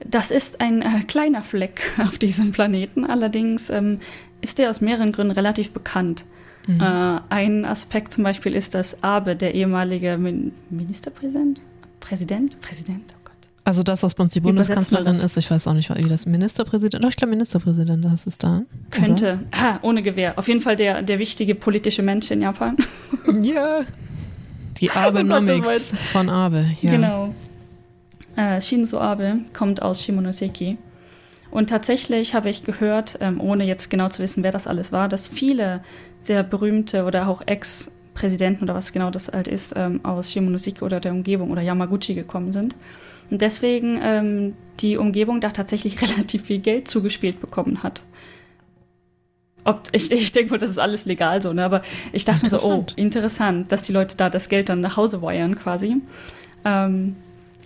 das 0.04 0.30
ist 0.30 0.60
ein 0.60 0.82
äh, 0.82 1.02
kleiner 1.06 1.42
Fleck 1.42 1.92
auf 1.98 2.18
diesem 2.18 2.52
Planeten. 2.52 3.04
Allerdings 3.04 3.70
ähm, 3.70 4.00
ist 4.40 4.58
der 4.58 4.70
aus 4.70 4.80
mehreren 4.80 5.12
Gründen 5.12 5.32
relativ 5.32 5.72
bekannt. 5.72 6.24
Mhm. 6.66 6.80
Äh, 6.80 7.20
ein 7.28 7.64
Aspekt 7.64 8.12
zum 8.12 8.24
Beispiel 8.24 8.54
ist, 8.54 8.74
dass 8.74 9.02
Abe, 9.02 9.36
der 9.36 9.54
ehemalige 9.54 10.16
Min 10.18 10.52
Ministerpräsident, 10.70 11.60
Präsident, 12.00 12.60
Präsident, 12.60 13.14
also 13.64 13.82
das, 13.82 14.02
was 14.02 14.14
bei 14.14 14.24
uns 14.24 14.32
die 14.32 14.40
Bundeskanzlerin 14.40 15.14
ist, 15.14 15.36
ich 15.36 15.50
weiß 15.50 15.68
auch 15.68 15.74
nicht, 15.74 15.94
wie 15.94 16.08
das 16.08 16.26
Ministerpräsident, 16.26 17.04
doch 17.04 17.10
ich 17.10 17.16
glaube 17.16 17.30
Ministerpräsident, 17.30 18.04
das 18.04 18.26
ist 18.26 18.42
da. 18.42 18.62
Könnte, 18.90 19.40
ha, 19.54 19.78
ohne 19.82 20.02
Gewehr. 20.02 20.38
Auf 20.38 20.48
jeden 20.48 20.60
Fall 20.60 20.74
der, 20.74 21.02
der 21.02 21.18
wichtige 21.18 21.54
politische 21.54 22.02
Mensch 22.02 22.30
in 22.30 22.42
Japan. 22.42 22.76
Ja. 23.42 23.82
Die 24.80 24.90
Abenomics 24.90 25.94
von 26.12 26.28
Abe, 26.28 26.66
ja. 26.80 26.90
Genau. 26.90 27.34
Äh, 28.34 28.60
Shinzo 28.60 28.98
Abe 28.98 29.36
kommt 29.52 29.80
aus 29.80 30.02
Shimonoseki. 30.02 30.76
Und 31.52 31.68
tatsächlich 31.68 32.34
habe 32.34 32.50
ich 32.50 32.64
gehört, 32.64 33.18
ähm, 33.20 33.40
ohne 33.40 33.64
jetzt 33.64 33.90
genau 33.90 34.08
zu 34.08 34.22
wissen, 34.22 34.42
wer 34.42 34.50
das 34.50 34.66
alles 34.66 34.90
war, 34.90 35.08
dass 35.08 35.28
viele 35.28 35.84
sehr 36.20 36.42
berühmte 36.42 37.04
oder 37.04 37.28
auch 37.28 37.42
Ex-Präsidenten 38.12 38.64
oder 38.64 38.74
was 38.74 38.92
genau 38.92 39.10
das 39.10 39.28
halt 39.28 39.48
ist, 39.48 39.74
ähm, 39.76 40.00
aus 40.04 40.32
Shimonoseki 40.32 40.82
oder 40.82 41.00
der 41.00 41.12
Umgebung 41.12 41.50
oder 41.50 41.62
Yamaguchi 41.62 42.14
gekommen 42.14 42.52
sind. 42.52 42.74
Und 43.30 43.40
deswegen 43.40 43.98
ähm, 44.02 44.54
die 44.80 44.96
Umgebung 44.96 45.40
da 45.40 45.50
tatsächlich 45.50 46.00
relativ 46.16 46.44
viel 46.44 46.58
Geld 46.58 46.88
zugespielt 46.88 47.40
bekommen 47.40 47.82
hat. 47.82 48.02
Ob, 49.64 49.82
ich, 49.92 50.10
ich 50.10 50.32
denke 50.32 50.50
mal, 50.52 50.58
das 50.58 50.70
ist 50.70 50.78
alles 50.78 51.06
legal 51.06 51.40
so, 51.40 51.52
ne? 51.52 51.64
aber 51.64 51.82
ich 52.12 52.24
dachte 52.24 52.50
so, 52.50 52.58
oh, 52.68 52.84
interessant, 52.96 53.70
dass 53.70 53.82
die 53.82 53.92
Leute 53.92 54.16
da 54.16 54.28
das 54.28 54.48
Geld 54.48 54.68
dann 54.68 54.80
nach 54.80 54.96
Hause 54.96 55.22
wiren 55.22 55.56
quasi. 55.56 55.98
Ähm, 56.64 57.14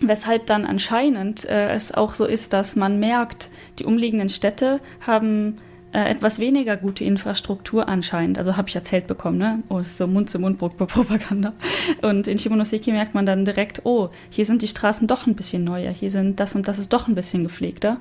weshalb 0.03 0.47
dann 0.47 0.67
anscheinend 0.67 1.47
äh, 1.47 1.71
es 1.71 1.95
auch 1.95 2.13
so 2.13 2.27
ist, 2.27 2.53
dass 2.53 2.77
man 2.77 3.01
merkt, 3.01 3.49
die 3.79 3.87
umliegenden 3.87 4.29
Städte 4.29 4.81
haben 5.07 5.57
äh, 5.93 6.11
etwas 6.11 6.39
weniger 6.39 6.77
gute 6.77 7.05
Infrastruktur 7.05 7.89
anscheinend. 7.89 8.39
Also 8.39 8.57
habe 8.57 8.69
ich 8.69 8.75
erzählt 8.75 9.07
bekommen, 9.07 9.39
ne? 9.39 9.63
Oh, 9.69 9.79
es 9.79 9.89
ist 9.89 9.99
so 9.99 10.07
Mund-zu-Mund-Propaganda. 10.07 11.53
Und 12.03 12.29
in 12.29 12.39
Shimonoseki 12.39 12.93
merkt 12.93 13.15
man 13.15 13.27
dann 13.27 13.45
direkt, 13.45 13.83
oh, 13.85 14.11
hier 14.31 14.45
sind 14.45 14.63
die 14.63 14.69
Straßen 14.69 15.07
doch 15.07 15.27
ein 15.27 15.35
bisschen 15.35 15.65
neuer, 15.65 15.93
hier 15.93 16.11
sind 16.11 16.41
das 16.41 16.55
und 16.55 16.69
das 16.69 16.79
ist 16.79 16.93
doch 16.93 17.09
ein 17.09 17.15
bisschen 17.15 17.45
gepflegter, 17.45 17.99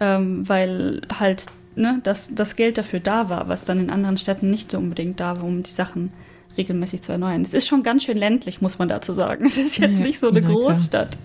ähm, 0.00 0.48
weil 0.48 1.02
halt 1.18 1.46
ne, 1.76 2.00
das, 2.02 2.34
das 2.34 2.56
Geld 2.56 2.78
dafür 2.78 3.00
da 3.00 3.28
war, 3.28 3.48
was 3.48 3.64
dann 3.64 3.80
in 3.80 3.90
anderen 3.90 4.18
Städten 4.18 4.50
nicht 4.50 4.70
so 4.70 4.78
unbedingt 4.78 5.20
da 5.20 5.36
war, 5.36 5.44
um 5.44 5.62
die 5.62 5.70
Sachen 5.70 6.12
regelmäßig 6.56 7.02
zu 7.02 7.12
erneuern. 7.12 7.42
Es 7.42 7.54
ist 7.54 7.68
schon 7.68 7.82
ganz 7.82 8.04
schön 8.04 8.16
ländlich, 8.16 8.60
muss 8.60 8.78
man 8.78 8.88
dazu 8.88 9.14
sagen. 9.14 9.46
Es 9.46 9.56
ist 9.56 9.78
jetzt 9.78 9.98
ja, 9.98 10.04
nicht 10.04 10.18
so 10.18 10.28
eine 10.28 10.40
Inaka. 10.40 10.54
Großstadt. 10.54 11.18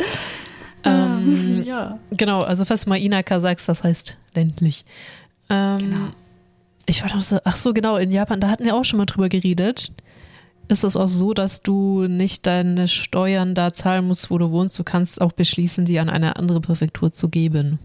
Ähm, 0.84 1.64
ja. 1.66 2.00
Genau, 2.12 2.42
also 2.42 2.64
falls 2.64 2.84
du 2.84 2.90
mal 2.90 3.00
Inaka 3.00 3.40
sagst, 3.40 3.68
das 3.68 3.84
heißt 3.84 4.18
ländlich. 4.36 4.86
Ähm, 5.50 5.80
genau. 5.80 6.08
ich 6.86 7.02
war 7.02 7.10
doch 7.10 7.22
so, 7.22 7.40
ach 7.44 7.56
so, 7.56 7.74
genau, 7.74 7.98
in 7.98 8.12
Japan, 8.12 8.40
da 8.40 8.50
hatten 8.50 8.66
wir 8.66 8.76
auch 8.76 8.86
schon 8.86 8.98
mal 8.98 9.06
drüber 9.06 9.30
geredet. 9.30 9.92
Ist 10.68 10.84
es 10.84 10.96
auch 10.96 11.08
so, 11.08 11.34
dass 11.34 11.62
du 11.62 12.08
nicht 12.08 12.48
deine 12.48 12.88
Steuern 12.88 13.54
da 13.54 13.72
zahlen 13.72 14.08
musst, 14.08 14.32
wo 14.32 14.38
du 14.38 14.52
wohnst? 14.52 14.78
Du 14.80 14.84
kannst 14.84 15.22
auch 15.22 15.32
beschließen, 15.32 15.86
die 15.86 16.00
an 16.00 16.10
eine 16.10 16.38
andere 16.38 16.60
Präfektur 16.60 17.12
zu 17.12 17.30
geben. 17.30 17.78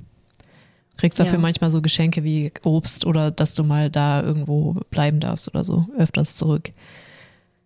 Du 0.93 0.97
kriegst 0.97 1.21
dafür 1.21 1.35
ja. 1.35 1.41
manchmal 1.41 1.71
so 1.71 1.83
Geschenke 1.83 2.25
wie 2.25 2.53
Obst 2.63 3.05
oder 3.05 3.31
dass 3.31 3.53
du 3.53 3.65
mal 3.65 3.91
da 3.91 4.23
irgendwo 4.23 4.81
bleiben 4.91 5.21
darfst 5.21 5.49
oder 5.49 5.65
so, 5.65 5.87
öfters 5.99 6.37
zurück 6.37 6.73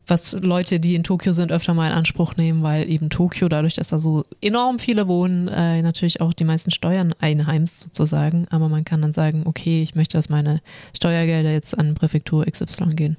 was 0.07 0.33
Leute, 0.33 0.81
die 0.81 0.95
in 0.95 1.05
Tokio 1.05 1.33
sind, 1.33 1.51
öfter 1.51 1.75
mal 1.75 1.87
in 1.87 1.93
Anspruch 1.93 2.37
nehmen, 2.37 2.63
weil 2.63 2.91
eben 2.91 3.11
Tokio, 3.11 3.49
dadurch, 3.49 3.75
dass 3.75 3.89
da 3.89 3.99
so 3.99 4.25
enorm 4.41 4.79
viele 4.79 5.09
wohnen, 5.09 5.49
äh, 5.49 5.83
natürlich 5.83 6.21
auch 6.21 6.33
die 6.33 6.45
meisten 6.45 6.71
Steuern 6.71 7.15
einheimst 7.21 7.81
sozusagen. 7.81 8.47
Aber 8.51 8.69
man 8.69 8.85
kann 8.85 9.03
dann 9.03 9.13
sagen, 9.13 9.43
okay, 9.47 9.83
ich 9.83 9.95
möchte, 9.95 10.19
dass 10.19 10.29
meine 10.29 10.61
Steuergelder 10.97 11.53
jetzt 11.53 11.79
an 11.79 11.95
Präfektur 11.95 12.45
XY 12.45 12.95
gehen. 12.95 13.17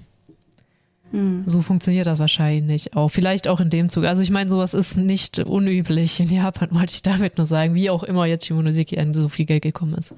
Hm. 1.12 1.44
So 1.46 1.62
funktioniert 1.62 2.08
das 2.08 2.20
wahrscheinlich 2.20 2.96
auch. 2.96 3.10
Vielleicht 3.10 3.48
auch 3.48 3.60
in 3.60 3.70
dem 3.70 3.90
Zug. 3.90 4.06
Also 4.06 4.22
ich 4.22 4.32
meine, 4.32 4.50
sowas 4.50 4.74
ist 4.74 4.98
nicht 4.98 5.40
unüblich 5.40 6.20
in 6.20 6.30
Japan, 6.30 6.70
wollte 6.72 6.94
ich 6.94 7.02
damit 7.02 7.38
nur 7.38 7.46
sagen, 7.46 7.74
wie 7.74 7.90
auch 7.90 8.04
immer 8.04 8.26
jetzt 8.26 8.46
Shimonoseki 8.46 9.00
an 9.00 9.14
so 9.14 9.30
viel 9.30 9.46
Geld 9.46 9.64
gekommen 9.64 9.96
ist. 9.96 10.14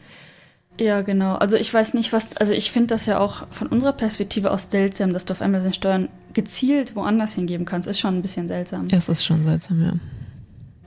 Ja, 0.79 1.01
genau. 1.01 1.35
Also 1.35 1.55
ich 1.55 1.73
weiß 1.73 1.95
nicht, 1.95 2.13
was, 2.13 2.37
also 2.37 2.53
ich 2.53 2.71
finde 2.71 2.87
das 2.87 3.07
ja 3.07 3.19
auch 3.19 3.47
von 3.51 3.67
unserer 3.67 3.93
Perspektive 3.93 4.51
aus 4.51 4.69
seltsam, 4.69 5.11
dass 5.11 5.25
du 5.25 5.33
auf 5.33 5.41
einmal 5.41 5.61
deine 5.61 5.73
Steuern 5.73 6.09
gezielt 6.33 6.95
woanders 6.95 7.33
hingeben 7.33 7.65
kannst. 7.65 7.87
Ist 7.87 7.99
schon 7.99 8.15
ein 8.15 8.21
bisschen 8.21 8.47
seltsam. 8.47 8.87
Es 8.91 9.09
ist 9.09 9.25
schon 9.25 9.43
seltsam, 9.43 9.83
ja. 9.83 9.93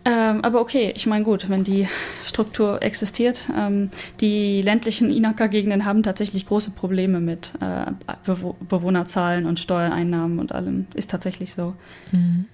Ähm, 0.04 0.42
aber 0.42 0.60
okay, 0.60 0.92
ich 0.96 1.06
meine 1.06 1.24
gut, 1.24 1.50
wenn 1.50 1.64
die 1.64 1.86
Struktur 2.24 2.82
existiert. 2.82 3.50
Ähm, 3.56 3.90
die 4.20 4.62
ländlichen 4.62 5.10
Inaka-Gegenden 5.10 5.84
haben 5.84 6.02
tatsächlich 6.02 6.46
große 6.46 6.70
Probleme 6.70 7.20
mit 7.20 7.52
äh, 7.60 7.90
Bewo 8.24 8.56
Bewohnerzahlen 8.66 9.44
und 9.44 9.58
Steuereinnahmen 9.58 10.38
und 10.38 10.52
allem. 10.52 10.86
Ist 10.94 11.10
tatsächlich 11.10 11.52
so. 11.52 11.74
Mhm. 12.12 12.46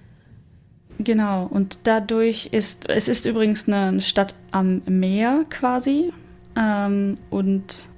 Genau, 0.99 1.45
und 1.45 1.79
dadurch 1.83 2.49
ist, 2.51 2.89
es 2.89 3.07
ist 3.07 3.25
übrigens 3.25 3.69
eine 3.69 4.01
Stadt 4.01 4.33
am 4.51 4.81
Meer 4.85 5.45
quasi. 5.49 6.11
Ähm, 6.57 7.15
und 7.29 7.89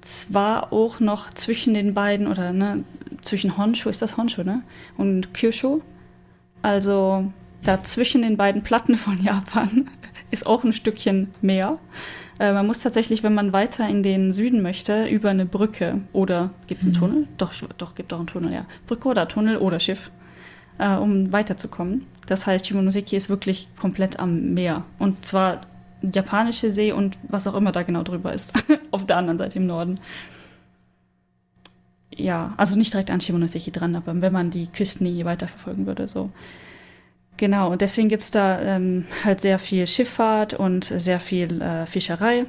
zwar 0.00 0.72
auch 0.72 1.00
noch 1.00 1.32
zwischen 1.34 1.74
den 1.74 1.94
beiden, 1.94 2.26
oder 2.26 2.52
ne, 2.52 2.84
zwischen 3.22 3.56
Honshu, 3.56 3.88
ist 3.88 4.02
das 4.02 4.16
Honshu, 4.16 4.42
ne? 4.42 4.62
Und 4.96 5.34
Kyushu. 5.34 5.80
Also 6.62 7.32
da 7.62 7.82
zwischen 7.82 8.22
den 8.22 8.36
beiden 8.36 8.62
Platten 8.62 8.96
von 8.96 9.20
Japan 9.22 9.90
ist 10.30 10.46
auch 10.46 10.64
ein 10.64 10.72
Stückchen 10.72 11.28
mehr. 11.40 11.78
Äh, 12.38 12.52
man 12.52 12.66
muss 12.66 12.80
tatsächlich, 12.80 13.22
wenn 13.22 13.34
man 13.34 13.52
weiter 13.52 13.88
in 13.88 14.02
den 14.02 14.32
Süden 14.32 14.62
möchte, 14.62 15.06
über 15.06 15.30
eine 15.30 15.46
Brücke 15.46 16.00
oder 16.12 16.50
gibt 16.66 16.80
es 16.80 16.86
einen 16.86 16.94
mhm. 16.94 16.98
Tunnel? 16.98 17.28
Doch, 17.38 17.52
doch, 17.78 17.94
gibt 17.94 18.12
auch 18.12 18.18
einen 18.18 18.26
Tunnel, 18.26 18.52
ja. 18.52 18.66
Brücke 18.86 19.08
oder 19.08 19.28
Tunnel 19.28 19.56
oder 19.56 19.80
Schiff, 19.80 20.10
äh, 20.78 20.96
um 20.96 21.32
weiterzukommen. 21.32 22.06
Das 22.26 22.46
heißt, 22.46 22.66
Shimonoseki 22.66 23.16
ist 23.16 23.28
wirklich 23.28 23.68
komplett 23.78 24.18
am 24.20 24.54
Meer. 24.54 24.84
Und 24.98 25.26
zwar 25.26 25.62
japanische 26.02 26.70
See 26.70 26.92
und 26.92 27.18
was 27.28 27.46
auch 27.46 27.54
immer 27.54 27.72
da 27.72 27.82
genau 27.82 28.02
drüber 28.02 28.32
ist. 28.32 28.52
Auf 28.90 29.06
der 29.06 29.16
anderen 29.16 29.38
Seite 29.38 29.58
im 29.58 29.66
Norden. 29.66 30.00
Ja, 32.14 32.52
also 32.56 32.76
nicht 32.76 32.92
direkt 32.92 33.10
an 33.10 33.20
Shimonoseki 33.20 33.70
dran, 33.70 33.96
aber 33.96 34.20
wenn 34.20 34.32
man 34.32 34.50
die 34.50 34.66
Küstenlinie 34.66 35.24
weiterverfolgen 35.24 35.86
würde, 35.86 36.08
so. 36.08 36.30
Genau, 37.38 37.72
und 37.72 37.80
deswegen 37.80 38.08
gibt 38.08 38.22
es 38.22 38.30
da 38.30 38.60
ähm, 38.60 39.06
halt 39.24 39.40
sehr 39.40 39.58
viel 39.58 39.86
Schifffahrt 39.86 40.54
und 40.54 40.84
sehr 40.84 41.18
viel 41.18 41.62
äh, 41.62 41.86
Fischerei, 41.86 42.44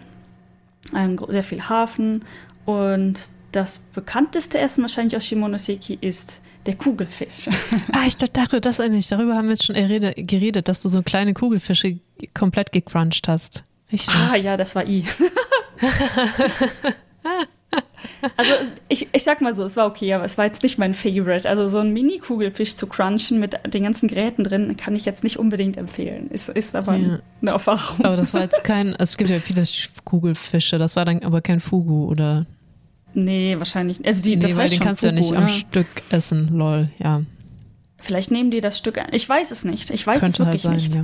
ein, 0.92 1.18
sehr 1.30 1.44
viel 1.44 1.70
Hafen. 1.70 2.26
Und 2.66 3.30
das 3.54 3.80
bekannteste 3.80 4.60
Essen 4.60 4.82
wahrscheinlich 4.82 5.16
aus 5.16 5.26
Shimonoseki 5.26 5.98
ist 6.02 6.42
der 6.66 6.76
Kugelfisch. 6.76 7.50
ah, 7.92 8.06
ich 8.08 8.18
dachte, 8.18 8.62
das 8.62 8.80
eigentlich. 8.80 9.08
Darüber 9.08 9.36
haben 9.36 9.48
wir 9.48 9.54
jetzt 9.54 9.66
schon 9.66 9.76
geredet, 9.76 10.68
dass 10.68 10.82
du 10.82 10.90
so 10.90 11.02
kleine 11.02 11.34
Kugelfische 11.34 12.00
komplett 12.34 12.72
gecrunched 12.72 13.28
hast. 13.28 13.64
Ich 13.90 14.08
ah, 14.10 14.36
ja, 14.36 14.58
das 14.58 14.76
war 14.76 14.88
I. 14.88 15.06
also 18.38 18.54
ich, 18.88 19.08
ich 19.12 19.24
sag 19.24 19.42
mal 19.42 19.54
so, 19.54 19.64
es 19.64 19.76
war 19.76 19.86
okay, 19.86 20.14
aber 20.14 20.24
es 20.24 20.38
war 20.38 20.46
jetzt 20.46 20.64
nicht 20.64 20.80
mein 20.80 20.94
Favorite. 20.94 21.48
Also 21.48 21.68
so 21.68 21.80
ein 21.80 21.92
Mini-Kugelfisch 21.94 22.76
zu 22.76 22.88
crunchen 22.88 23.40
mit 23.40 23.56
den 23.66 23.84
ganzen 23.84 24.08
Geräten 24.08 24.44
drin, 24.44 24.78
kann 24.78 24.96
ich 24.96 25.06
jetzt 25.06 25.24
nicht 25.24 25.38
unbedingt 25.38 25.78
empfehlen. 25.78 26.30
Ist, 26.32 26.50
ist 26.50 26.76
aber 26.76 26.96
ja. 26.96 27.20
eine 27.42 27.52
Erfahrung. 27.52 28.06
Aber 28.06 28.16
das 28.16 28.34
war 28.34 28.42
jetzt 28.42 28.64
kein, 28.64 28.96
also 28.96 29.12
es 29.12 29.18
gibt 29.18 29.30
ja 29.30 29.40
viele 29.40 29.64
Kugelfische, 30.06 30.78
das 30.78 30.96
war 30.96 31.06
dann 31.06 31.22
aber 31.24 31.42
kein 31.42 31.60
Fugu, 31.60 32.06
oder? 32.06 32.46
Nee, 33.14 33.56
wahrscheinlich. 33.58 34.06
Also 34.06 34.24
die, 34.24 34.36
nee, 34.36 34.42
das 34.42 34.56
weil 34.56 34.70
den 34.70 34.80
kannst 34.80 35.02
Fugu, 35.02 35.12
du 35.12 35.16
ja 35.16 35.22
nicht 35.22 35.32
ne? 35.32 35.38
am 35.38 35.48
Stück 35.48 35.88
essen, 36.10 36.50
lol, 36.58 36.90
ja. 37.00 37.22
Vielleicht 38.00 38.32
nehmen 38.32 38.52
die 38.52 38.60
das 38.60 38.78
Stück 38.78 38.98
an. 38.98 39.08
Ich 39.12 39.28
weiß 39.28 39.52
es 39.52 39.64
nicht. 39.64 39.90
Ich 39.90 40.06
weiß 40.06 40.20
Könnte 40.20 40.42
es 40.42 40.46
wirklich 40.46 40.66
halt 40.66 40.82
sein, 40.82 40.92
nicht. 40.92 40.96
Ja. 40.96 41.04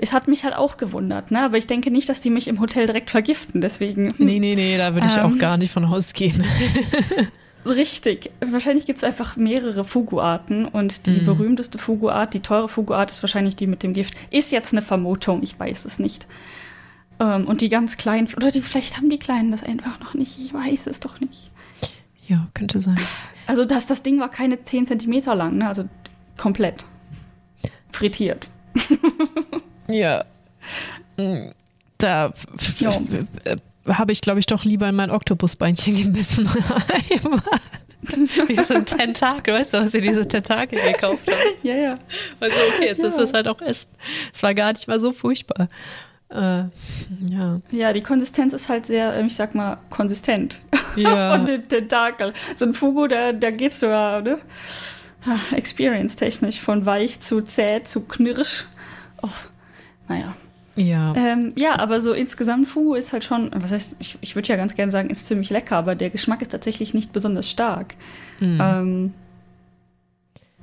Es 0.00 0.12
hat 0.12 0.28
mich 0.28 0.44
halt 0.44 0.54
auch 0.54 0.76
gewundert, 0.76 1.32
ne? 1.32 1.42
Aber 1.42 1.58
ich 1.58 1.66
denke 1.66 1.90
nicht, 1.90 2.08
dass 2.08 2.20
die 2.20 2.30
mich 2.30 2.46
im 2.46 2.60
Hotel 2.60 2.86
direkt 2.86 3.10
vergiften, 3.10 3.60
deswegen. 3.60 4.14
Nee, 4.18 4.38
nee, 4.38 4.54
nee, 4.54 4.78
da 4.78 4.94
würde 4.94 5.08
ich 5.08 5.16
ähm, 5.16 5.24
auch 5.24 5.38
gar 5.38 5.56
nicht 5.56 5.72
von 5.72 5.84
ausgehen. 5.84 6.44
Richtig. 7.66 8.30
Wahrscheinlich 8.40 8.86
gibt 8.86 8.98
es 8.98 9.04
einfach 9.04 9.36
mehrere 9.36 9.84
Fugu-Arten 9.84 10.64
und 10.64 11.06
die 11.06 11.20
mhm. 11.20 11.24
berühmteste 11.24 11.78
Fugu-Art, 11.78 12.32
die 12.34 12.40
teure 12.40 12.68
Fugu-Art 12.68 13.10
ist 13.10 13.22
wahrscheinlich 13.22 13.56
die 13.56 13.66
mit 13.66 13.82
dem 13.82 13.92
Gift. 13.92 14.14
Ist 14.30 14.52
jetzt 14.52 14.72
eine 14.72 14.82
Vermutung, 14.82 15.42
ich 15.42 15.58
weiß 15.58 15.84
es 15.84 15.98
nicht. 15.98 16.28
Ähm, 17.20 17.46
und 17.46 17.60
die 17.60 17.68
ganz 17.68 17.96
kleinen, 17.96 18.28
oder 18.36 18.50
die, 18.50 18.62
vielleicht 18.62 18.96
haben 18.96 19.10
die 19.10 19.18
Kleinen 19.18 19.50
das 19.50 19.62
einfach 19.62 19.98
noch 20.00 20.14
nicht. 20.14 20.38
Ich 20.38 20.52
weiß 20.52 20.86
es 20.86 21.00
doch 21.00 21.20
nicht. 21.20 21.50
Ja, 22.26 22.46
könnte 22.54 22.80
sein. 22.80 22.98
Also 23.46 23.64
das, 23.64 23.86
das 23.86 24.02
Ding 24.02 24.20
war 24.20 24.28
keine 24.28 24.62
10 24.62 24.86
Zentimeter 24.86 25.34
lang, 25.34 25.56
ne? 25.56 25.68
also 25.68 25.84
komplett 26.36 26.84
frittiert. 27.90 28.48
ja. 29.88 30.24
Mm, 31.16 31.50
da 31.96 32.32
habe 33.86 34.12
ich, 34.12 34.20
glaube 34.20 34.40
ich, 34.40 34.46
doch 34.46 34.64
lieber 34.64 34.88
in 34.88 34.94
mein 34.94 35.10
Oktopusbeinchen 35.10 35.96
gebissen. 35.96 36.48
diese 38.48 38.84
Tentakel, 38.84 39.54
weißt 39.54 39.74
du, 39.74 39.78
was 39.78 39.92
sie 39.92 40.00
diese 40.00 40.26
Tentakel 40.26 40.80
gekauft 40.80 41.26
haben? 41.26 41.38
Ja, 41.62 41.74
ja. 41.74 41.98
Also, 42.40 42.56
okay, 42.74 42.86
jetzt 42.86 42.98
ja. 42.98 43.04
müssen 43.04 43.18
wir 43.18 43.24
es 43.24 43.32
halt 43.32 43.48
auch 43.48 43.60
essen. 43.60 43.88
Es 44.32 44.42
war 44.42 44.54
gar 44.54 44.72
nicht 44.72 44.86
mal 44.86 45.00
so 45.00 45.12
furchtbar. 45.12 45.68
Äh, 46.30 46.64
ja. 47.26 47.60
ja, 47.70 47.92
die 47.92 48.02
Konsistenz 48.02 48.52
ist 48.52 48.68
halt 48.68 48.86
sehr, 48.86 49.14
ähm, 49.14 49.26
ich 49.26 49.36
sag 49.36 49.54
mal, 49.54 49.78
konsistent 49.88 50.60
ja. 50.96 51.32
von 51.32 51.46
den 51.46 51.66
Tentakeln. 51.66 52.32
So 52.54 52.66
ein 52.66 52.74
Fugu, 52.74 53.06
da, 53.06 53.32
da 53.32 53.50
geht's 53.50 53.80
sogar, 53.80 54.20
ne? 54.20 54.38
Experience-technisch 55.52 56.60
von 56.60 56.86
weich 56.86 57.20
zu 57.20 57.40
zäh 57.40 57.82
zu 57.82 58.06
knirsch. 58.06 58.66
Oh, 59.22 59.28
naja. 60.08 60.34
Ja. 60.76 61.12
Ähm, 61.16 61.52
ja, 61.56 61.78
aber 61.78 62.00
so 62.00 62.12
insgesamt 62.12 62.68
Fugu 62.68 62.94
ist 62.94 63.12
halt 63.12 63.24
schon, 63.24 63.50
was 63.52 63.72
heißt, 63.72 63.96
ich, 63.98 64.16
ich 64.20 64.36
würde 64.36 64.48
ja 64.48 64.56
ganz 64.56 64.76
gerne 64.76 64.92
sagen, 64.92 65.10
ist 65.10 65.26
ziemlich 65.26 65.50
lecker, 65.50 65.76
aber 65.76 65.96
der 65.96 66.10
Geschmack 66.10 66.40
ist 66.40 66.52
tatsächlich 66.52 66.94
nicht 66.94 67.12
besonders 67.12 67.50
stark. 67.50 67.94
Mhm. 68.38 68.58
Ähm, 68.62 69.14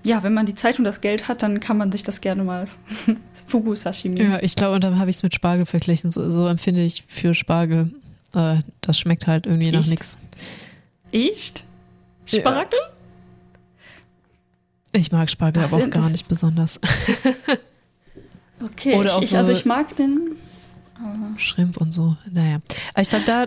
ja, 0.06 0.24
wenn 0.24 0.34
man 0.34 0.46
die 0.46 0.56
Zeit 0.56 0.78
und 0.78 0.86
das 0.86 1.02
Geld 1.02 1.28
hat, 1.28 1.42
dann 1.44 1.60
kann 1.60 1.78
man 1.78 1.92
sich 1.92 2.04
das 2.04 2.22
gerne 2.22 2.44
mal 2.44 2.68
Fugu 3.48 3.76
Sashimi. 3.76 4.22
Ja, 4.22 4.42
ich 4.42 4.56
glaube, 4.56 4.76
und 4.76 4.84
dann 4.84 5.00
habe 5.00 5.10
ich 5.10 5.18
es 5.18 5.24
mit 5.24 5.34
Spargel 5.34 5.66
verglichen. 5.66 6.12
So, 6.12 6.30
so, 6.30 6.48
empfinde 6.48 6.84
ich 6.84 7.04
für 7.08 7.34
Spargel. 7.34 7.92
Äh, 8.34 8.58
das 8.82 9.00
schmeckt 9.00 9.28
halt 9.28 9.48
irgendwie 9.48 9.66
Echt? 9.66 9.74
nach 9.74 9.88
nichts. 9.88 10.18
Echt? 11.12 11.66
Spargel? 12.26 12.80
Ja. 12.80 12.96
Ich 15.00 15.12
mag 15.12 15.30
Spargel 15.30 15.64
Was 15.64 15.74
aber 15.74 15.86
auch 15.86 15.90
gar 15.90 16.10
nicht 16.10 16.28
besonders. 16.28 16.80
okay, 18.64 18.96
Oder 18.96 19.10
ich, 19.10 19.12
auch 19.12 19.24
so 19.24 19.38
also 19.38 19.52
ich 19.52 19.66
mag 19.66 19.96
den. 19.96 20.36
Shrimp 21.38 21.78
und 21.78 21.92
so. 21.92 22.16
Naja. 22.32 22.62
Aber 22.94 23.02
ich 23.02 23.10
glaube, 23.10 23.26
da. 23.26 23.46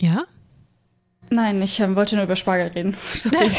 Ja? 0.00 0.24
Nein, 1.30 1.60
ich 1.62 1.78
ähm, 1.80 1.96
wollte 1.96 2.14
nur 2.16 2.24
über 2.24 2.36
Spargel 2.36 2.68
reden. 2.68 2.96
Sorry. 3.14 3.50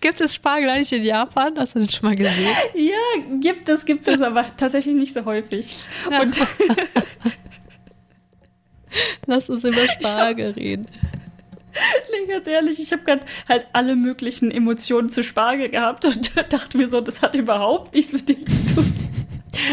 gibt 0.00 0.20
es 0.20 0.34
Spargel 0.34 0.68
eigentlich 0.68 0.92
in 0.92 1.04
Japan? 1.04 1.54
Hast 1.58 1.74
du 1.74 1.80
das 1.80 1.94
schon 1.94 2.08
mal 2.08 2.16
gesehen? 2.16 2.48
Ja, 2.74 3.22
gibt 3.40 3.68
es, 3.68 3.84
gibt 3.84 4.08
es, 4.08 4.20
aber 4.20 4.44
tatsächlich 4.56 4.94
nicht 4.94 5.14
so 5.14 5.24
häufig. 5.24 5.76
Und 6.20 6.36
Lass 9.26 9.48
uns 9.48 9.64
über 9.64 9.88
Spargel 9.88 10.50
reden. 10.52 10.86
Nee, 12.10 12.32
ganz 12.32 12.46
ehrlich, 12.46 12.80
ich 12.80 12.92
habe 12.92 13.02
gerade 13.02 13.26
halt 13.48 13.66
alle 13.74 13.96
möglichen 13.96 14.50
Emotionen 14.50 15.10
zu 15.10 15.22
Spargel 15.22 15.68
gehabt 15.68 16.06
und 16.06 16.34
dachte 16.50 16.78
mir 16.78 16.88
so, 16.88 17.02
das 17.02 17.20
hat 17.20 17.34
überhaupt 17.34 17.94
nichts 17.94 18.12
mit 18.12 18.28
dem 18.28 18.46
zu 18.46 18.74
tun. 18.74 18.94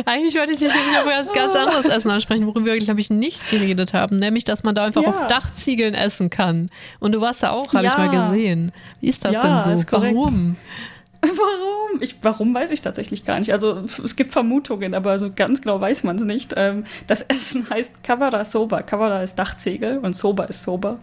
Eigentlich 0.05 0.35
wollte 0.35 0.53
ich 0.53 0.59
dich 0.59 0.73
nämlich 0.73 0.97
auf 0.97 1.05
was 1.05 1.33
ganz 1.33 1.55
anderes 1.55 1.85
Essen 1.85 2.11
ansprechen, 2.11 2.45
worüber 2.47 2.65
wir, 2.65 2.79
glaube 2.79 2.99
ich, 2.99 3.09
nicht 3.09 3.49
geredet 3.49 3.93
haben. 3.93 4.17
Nämlich, 4.17 4.43
dass 4.43 4.63
man 4.63 4.75
da 4.75 4.85
einfach 4.85 5.01
ja. 5.01 5.09
auf 5.09 5.27
Dachziegeln 5.27 5.93
essen 5.93 6.29
kann. 6.29 6.69
Und 6.99 7.13
du 7.13 7.21
warst 7.21 7.43
da 7.43 7.51
auch, 7.51 7.73
habe 7.73 7.85
ja. 7.85 7.91
ich 7.91 7.97
mal 7.97 8.09
gesehen. 8.09 8.71
Wie 8.99 9.07
ist 9.09 9.23
das 9.25 9.33
ja, 9.33 9.63
denn 9.63 9.77
so? 9.77 9.91
Warum? 9.91 10.55
Warum? 11.21 12.01
Ich, 12.01 12.17
warum 12.21 12.53
weiß 12.53 12.71
ich 12.71 12.81
tatsächlich 12.81 13.23
gar 13.23 13.39
nicht. 13.39 13.53
Also 13.53 13.83
es 14.03 14.15
gibt 14.15 14.31
Vermutungen, 14.31 14.93
aber 14.93 15.17
so 15.19 15.31
ganz 15.33 15.61
genau 15.61 15.79
weiß 15.79 16.03
man 16.03 16.17
es 16.17 16.25
nicht. 16.25 16.53
Ähm, 16.57 16.85
das 17.07 17.21
Essen 17.27 17.69
heißt 17.69 18.03
Kawara 18.03 18.43
Soba. 18.43 18.81
Kawara 18.81 19.21
ist 19.21 19.35
Dachziegel 19.35 19.99
und 19.99 20.15
Soba 20.15 20.45
ist 20.45 20.63
Soba. 20.63 20.99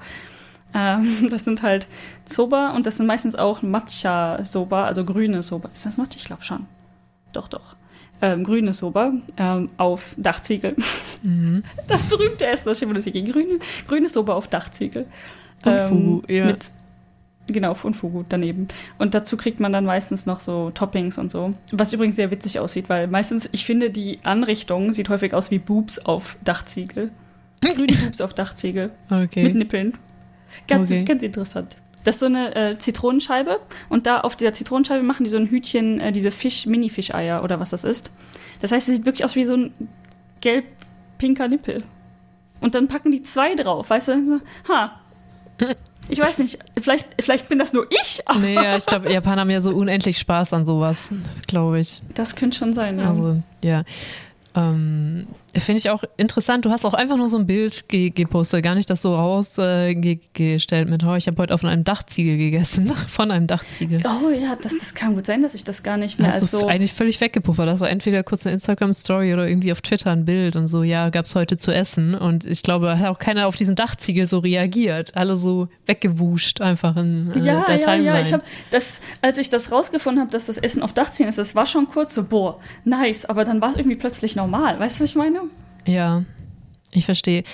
Ähm, 0.74 1.28
das 1.30 1.44
sind 1.44 1.62
halt 1.62 1.88
Soba 2.26 2.70
und 2.72 2.86
das 2.86 2.98
sind 2.98 3.06
meistens 3.06 3.34
auch 3.34 3.62
Matcha 3.62 4.44
Soba, 4.44 4.84
also 4.84 5.04
grüne 5.04 5.42
Soba. 5.42 5.70
Ist 5.72 5.86
das 5.86 5.96
Matcha? 5.96 6.16
Ich 6.16 6.24
glaube 6.24 6.44
schon. 6.44 6.66
Doch, 7.32 7.48
doch. 7.48 7.76
Ähm, 8.22 8.44
grüne 8.44 8.74
Soba 8.74 9.12
ähm, 9.38 9.70
auf 9.76 10.14
Dachziegel. 10.16 10.76
Mhm. 11.22 11.62
Das 11.86 12.06
berühmte 12.06 12.46
Essen, 12.46 12.68
das 12.68 12.78
Shimonoseki. 12.78 13.22
Grüne, 13.24 13.58
grüne 13.88 14.08
Soba 14.08 14.34
auf 14.34 14.48
Dachziegel. 14.48 15.06
Ähm, 15.64 16.22
ja. 16.28 16.46
Mit 16.46 16.70
Genau, 17.46 17.74
von 17.74 17.94
Fugu 17.94 18.24
daneben. 18.28 18.68
Und 18.98 19.14
dazu 19.14 19.36
kriegt 19.36 19.58
man 19.58 19.72
dann 19.72 19.84
meistens 19.84 20.24
noch 20.24 20.40
so 20.40 20.70
Toppings 20.70 21.18
und 21.18 21.30
so. 21.32 21.54
Was 21.72 21.92
übrigens 21.92 22.16
sehr 22.16 22.30
witzig 22.30 22.60
aussieht, 22.60 22.88
weil 22.88 23.08
meistens, 23.08 23.48
ich 23.52 23.64
finde, 23.64 23.90
die 23.90 24.20
Anrichtung 24.22 24.92
sieht 24.92 25.08
häufig 25.08 25.34
aus 25.34 25.50
wie 25.50 25.58
Boobs 25.58 25.98
auf 25.98 26.36
Dachziegel. 26.44 27.10
Grüne 27.60 27.92
Boobs 28.04 28.20
auf 28.20 28.34
Dachziegel. 28.34 28.90
Okay. 29.10 29.42
Mit 29.42 29.54
Nippeln. 29.54 29.94
Ganz, 30.68 30.90
Okay. 30.90 31.04
ganz 31.04 31.22
interessant. 31.22 31.76
Das 32.04 32.16
ist 32.16 32.20
so 32.20 32.26
eine 32.26 32.54
äh, 32.54 32.76
Zitronenscheibe 32.76 33.60
und 33.88 34.06
da 34.06 34.20
auf 34.20 34.36
dieser 34.36 34.52
Zitronenscheibe 34.52 35.02
machen 35.02 35.24
die 35.24 35.30
so 35.30 35.36
ein 35.36 35.48
Hütchen, 35.48 36.00
äh, 36.00 36.12
diese 36.12 36.30
Fisch, 36.30 36.66
Mini-Fischeier 36.66 37.44
oder 37.44 37.60
was 37.60 37.70
das 37.70 37.84
ist. 37.84 38.10
Das 38.60 38.72
heißt, 38.72 38.88
es 38.88 38.94
sieht 38.96 39.06
wirklich 39.06 39.24
aus 39.24 39.36
wie 39.36 39.44
so 39.44 39.54
ein 39.54 39.72
gelb-pinker 40.40 41.48
Nippel. 41.48 41.82
Und 42.60 42.74
dann 42.74 42.88
packen 42.88 43.10
die 43.10 43.22
zwei 43.22 43.54
drauf, 43.54 43.90
weißt 43.90 44.08
du? 44.08 44.26
So, 44.26 44.72
ha. 44.72 45.00
Ich 46.08 46.18
weiß 46.18 46.38
nicht, 46.38 46.58
vielleicht, 46.80 47.06
vielleicht 47.20 47.48
bin 47.48 47.58
das 47.58 47.72
nur 47.72 47.86
ich, 47.90 48.22
aber 48.26 48.40
Nee, 48.40 48.54
ja, 48.54 48.76
ich 48.76 48.86
glaube, 48.86 49.12
Japaner 49.12 49.42
haben 49.42 49.50
ja 49.50 49.60
so 49.60 49.70
unendlich 49.70 50.18
Spaß 50.18 50.54
an 50.54 50.64
sowas, 50.64 51.10
glaube 51.46 51.80
ich. 51.80 52.02
das 52.14 52.34
könnte 52.34 52.58
schon 52.58 52.72
sein, 52.72 52.98
ja. 52.98 53.10
Also, 53.10 53.36
ja. 53.62 53.84
Ähm, 54.56 55.28
Finde 55.58 55.78
ich 55.78 55.90
auch 55.90 56.04
interessant. 56.16 56.64
Du 56.64 56.70
hast 56.70 56.84
auch 56.84 56.94
einfach 56.94 57.16
nur 57.16 57.28
so 57.28 57.36
ein 57.38 57.46
Bild 57.46 57.88
ge 57.88 58.10
gepostet, 58.10 58.62
gar 58.62 58.74
nicht 58.74 58.88
das 58.90 59.02
so 59.02 59.14
rausgestellt 59.14 60.88
mit, 60.88 61.04
oh, 61.04 61.14
ich 61.16 61.26
habe 61.26 61.38
heute 61.38 61.54
auf 61.54 61.64
einem 61.64 61.84
Dachziegel 61.84 62.36
gegessen. 62.36 62.92
Von 63.08 63.30
einem 63.30 63.46
Dachziegel. 63.46 64.02
Oh 64.04 64.30
ja, 64.30 64.56
das, 64.56 64.78
das 64.78 64.94
kann 64.94 65.14
gut 65.14 65.26
sein, 65.26 65.42
dass 65.42 65.54
ich 65.54 65.64
das 65.64 65.82
gar 65.82 65.96
nicht 65.96 66.18
mehr 66.18 66.28
Hast 66.28 66.42
als 66.42 66.50
so. 66.52 66.66
eigentlich 66.68 66.92
völlig 66.92 67.20
weggepuffert. 67.20 67.66
Das 67.66 67.80
war 67.80 67.90
entweder 67.90 68.22
kurz 68.22 68.46
eine 68.46 68.54
Instagram-Story 68.54 69.32
oder 69.34 69.48
irgendwie 69.48 69.72
auf 69.72 69.80
Twitter 69.80 70.10
ein 70.12 70.24
Bild 70.24 70.56
und 70.56 70.68
so, 70.68 70.82
ja, 70.82 71.10
gab 71.10 71.26
es 71.26 71.34
heute 71.34 71.56
zu 71.56 71.72
essen. 71.72 72.14
Und 72.14 72.44
ich 72.44 72.62
glaube, 72.62 72.86
da 72.86 72.98
hat 72.98 73.08
auch 73.08 73.18
keiner 73.18 73.46
auf 73.46 73.56
diesen 73.56 73.74
Dachziegel 73.74 74.26
so 74.26 74.38
reagiert. 74.38 75.16
Alle 75.16 75.34
so 75.36 75.68
weggewuscht 75.86 76.60
einfach 76.60 76.96
in 76.96 77.32
äh, 77.34 77.38
Ja, 77.40 77.64
der 77.64 77.76
ja, 77.76 77.80
Timeline. 77.80 78.04
ja. 78.04 78.20
Ich 78.20 78.32
habe 78.32 78.42
das, 78.70 79.00
als 79.22 79.38
ich 79.38 79.50
das 79.50 79.72
rausgefunden 79.72 80.20
habe, 80.20 80.30
dass 80.30 80.46
das 80.46 80.58
Essen 80.58 80.82
auf 80.82 80.92
Dachziehen 80.92 81.28
ist, 81.28 81.38
das 81.38 81.54
war 81.54 81.66
schon 81.66 81.88
kurz 81.88 82.14
so, 82.14 82.24
boah, 82.24 82.60
nice. 82.84 83.24
Aber 83.24 83.44
dann 83.44 83.60
war 83.60 83.70
es 83.70 83.76
irgendwie 83.76 83.96
plötzlich 83.96 84.36
normal. 84.36 84.78
Weißt 84.78 84.98
du, 84.98 85.02
was 85.04 85.10
ich 85.10 85.16
meine? 85.16 85.39
Ja, 85.86 86.24
ich 86.92 87.04
verstehe. 87.04 87.44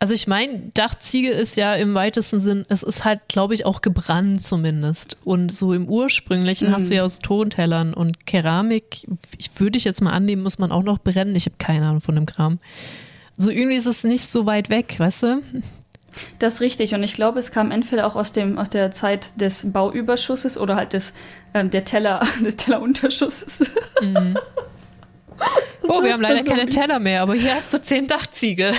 Also 0.00 0.14
ich 0.14 0.28
meine, 0.28 0.70
Dachziegel 0.74 1.32
ist 1.32 1.56
ja 1.56 1.74
im 1.74 1.92
weitesten 1.94 2.38
Sinn, 2.38 2.64
es 2.68 2.84
ist 2.84 3.04
halt, 3.04 3.20
glaube 3.26 3.54
ich, 3.54 3.66
auch 3.66 3.82
gebrannt 3.82 4.40
zumindest. 4.40 5.16
Und 5.24 5.50
so 5.50 5.72
im 5.72 5.88
ursprünglichen 5.88 6.70
hast 6.70 6.90
du 6.90 6.94
ja 6.94 7.02
aus 7.02 7.18
Tontellern 7.18 7.94
und 7.94 8.24
Keramik, 8.24 9.08
ich 9.38 9.50
würde 9.56 9.76
ich 9.76 9.84
jetzt 9.84 10.00
mal 10.00 10.10
annehmen, 10.10 10.42
muss 10.42 10.58
man 10.58 10.70
auch 10.70 10.84
noch 10.84 10.98
brennen. 10.98 11.34
Ich 11.34 11.46
habe 11.46 11.56
keine 11.58 11.88
Ahnung 11.88 12.00
von 12.00 12.14
dem 12.14 12.26
Kram. 12.26 12.60
So 13.36 13.50
irgendwie 13.50 13.76
ist 13.76 13.86
es 13.86 14.04
nicht 14.04 14.28
so 14.28 14.46
weit 14.46 14.70
weg, 14.70 14.94
weißt 14.98 15.22
du? 15.24 15.42
Das 16.38 16.54
ist 16.54 16.60
richtig. 16.60 16.94
Und 16.94 17.02
ich 17.02 17.14
glaube, 17.14 17.40
es 17.40 17.50
kam 17.50 17.72
entweder 17.72 18.06
auch 18.06 18.14
aus, 18.14 18.30
dem, 18.30 18.56
aus 18.56 18.70
der 18.70 18.92
Zeit 18.92 19.40
des 19.40 19.72
Bauüberschusses 19.72 20.58
oder 20.58 20.76
halt 20.76 20.92
des, 20.92 21.14
ähm, 21.54 21.70
der 21.70 21.84
Teller, 21.84 22.20
des 22.44 22.56
Tellerunterschusses. 22.56 23.64
Oh, 25.82 26.02
wir 26.02 26.12
haben 26.12 26.20
leider 26.20 26.42
so 26.42 26.50
keine 26.50 26.68
Teller 26.68 26.98
mehr, 26.98 27.22
aber 27.22 27.34
hier 27.34 27.54
hast 27.54 27.72
du 27.72 27.80
zehn 27.80 28.06
Dachziegel. 28.06 28.72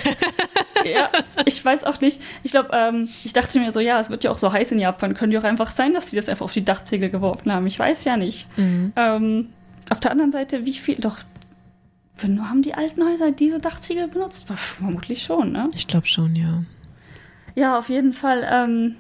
ja, 0.86 1.10
ich 1.46 1.64
weiß 1.64 1.84
auch 1.86 2.00
nicht. 2.02 2.22
Ich 2.44 2.52
glaube, 2.52 2.70
ähm, 2.74 3.10
ich 3.24 3.34
dachte 3.34 3.60
mir 3.60 3.72
so, 3.72 3.80
ja, 3.80 4.00
es 4.00 4.10
wird 4.10 4.24
ja 4.24 4.32
auch 4.32 4.38
so 4.38 4.52
heiß 4.52 4.72
in 4.72 4.80
Japan. 4.80 5.14
Könnte 5.16 5.34
ja 5.34 5.40
auch 5.40 5.46
einfach 5.46 5.72
sein, 5.72 5.94
dass 5.94 6.08
die 6.08 6.16
das 6.16 6.30
einfach 6.30 6.46
auf 6.46 6.54
die 6.54 6.64
Dachziegel 6.64 7.10
geworfen 7.10 7.52
haben. 7.52 7.66
Ich 7.68 7.80
weiß 7.80 8.04
ja 8.04 8.18
nicht. 8.18 8.48
Ähm, 8.58 9.50
auf 9.90 10.00
der 10.00 10.12
anderen 10.12 10.32
Seite, 10.32 10.66
wie 10.66 10.74
viel, 10.74 10.96
doch, 10.96 11.18
wenn, 12.18 12.48
haben 12.50 12.62
die 12.62 12.74
alten 12.74 13.04
Häuser 13.04 13.32
diese 13.32 13.60
Dachziegel 13.60 14.08
benutzt? 14.08 14.48
Vermutlich 14.48 15.24
schon, 15.24 15.52
ne? 15.52 15.70
Ich 15.74 15.88
glaube 15.88 16.06
schon, 16.06 16.36
ja. 16.36 16.64
Ja, 17.56 17.80
auf 17.80 17.90
jeden 17.90 18.14
Fall. 18.14 18.48
Ähm, 18.50 18.98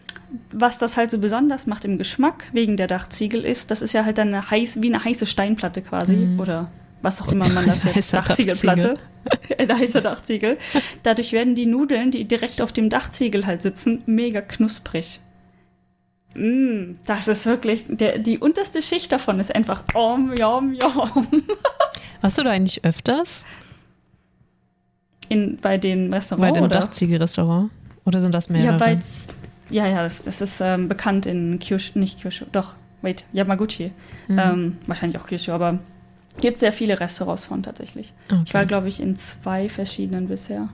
was 0.51 0.77
das 0.77 0.97
halt 0.97 1.12
so 1.12 1.19
besonders 1.19 1.65
macht 1.65 1.86
im 1.86 1.97
Geschmack 1.97 2.45
wegen 2.53 2.77
der 2.77 2.88
Dachziegel 2.88 3.45
ist, 3.45 3.71
das 3.71 3.81
ist 3.81 3.93
ja 3.93 4.05
halt 4.05 4.17
dann 4.17 4.29
eine 4.29 4.49
heiß, 4.49 4.81
wie 4.81 4.93
eine 4.93 5.03
heiße 5.03 5.25
Steinplatte 5.25 5.81
quasi 5.81 6.27
oder 6.38 6.69
was 7.01 7.21
auch 7.21 7.31
immer 7.31 7.47
man 7.49 7.65
das 7.65 7.83
jetzt 7.95 8.13
Dachziegelplatte, 8.13 8.97
ein 9.57 9.77
heißer 9.77 10.01
Dachziegel. 10.01 10.57
Dadurch 11.03 11.31
werden 11.31 11.55
die 11.55 11.65
Nudeln, 11.65 12.12
die 12.12 12.25
direkt 12.25 12.62
auf 12.62 12.71
dem 12.71 12.89
Dachziegel 12.89 13.45
halt 13.45 13.62
sitzen, 13.62 14.01
mega 14.05 14.41
knusprig. 14.41 15.19
Mm, 16.35 16.95
das 17.05 17.27
ist 17.27 17.45
wirklich, 17.45 17.85
der, 17.88 18.19
die 18.19 18.38
unterste 18.38 18.81
Schicht 18.81 19.12
davon 19.12 19.39
ist 19.39 19.53
einfach 19.53 19.83
om, 19.93 20.33
yom, 20.33 20.73
yom. 20.73 21.27
Warst 22.21 22.38
du 22.38 22.43
da 22.43 22.51
eigentlich 22.51 22.83
öfters 22.83 23.45
In, 25.27 25.57
bei 25.57 25.77
den 25.77 26.09
bei 26.09 26.17
Restaurants, 26.17 26.53
dem 26.53 26.63
oder? 26.65 26.79
Dachziegelrestaurant? 26.79 27.71
Oder 28.05 28.21
sind 28.21 28.33
das 28.33 28.49
mehrere? 28.49 28.73
Ja, 28.73 28.79
weil 28.79 28.99
ja, 29.69 29.88
ja, 29.88 30.03
das, 30.03 30.23
das 30.23 30.41
ist 30.41 30.62
ähm, 30.62 30.88
bekannt 30.88 31.25
in 31.25 31.59
Kyushu, 31.59 31.97
nicht 31.99 32.21
Kyushu, 32.21 32.45
doch, 32.51 32.73
wait, 33.01 33.25
Yamaguchi. 33.33 33.91
Mhm. 34.27 34.39
Ähm, 34.39 34.77
wahrscheinlich 34.88 35.21
auch 35.21 35.27
Kyushu, 35.27 35.51
aber 35.51 35.79
gibt 36.39 36.60
sehr 36.60 36.71
viele 36.71 36.99
Restaurants 36.99 37.45
von 37.45 37.63
tatsächlich. 37.63 38.13
Okay. 38.30 38.41
Ich 38.45 38.54
war, 38.54 38.65
glaube 38.65 38.88
ich, 38.88 38.99
in 38.99 39.15
zwei 39.15 39.69
verschiedenen 39.69 40.28
bisher. 40.28 40.69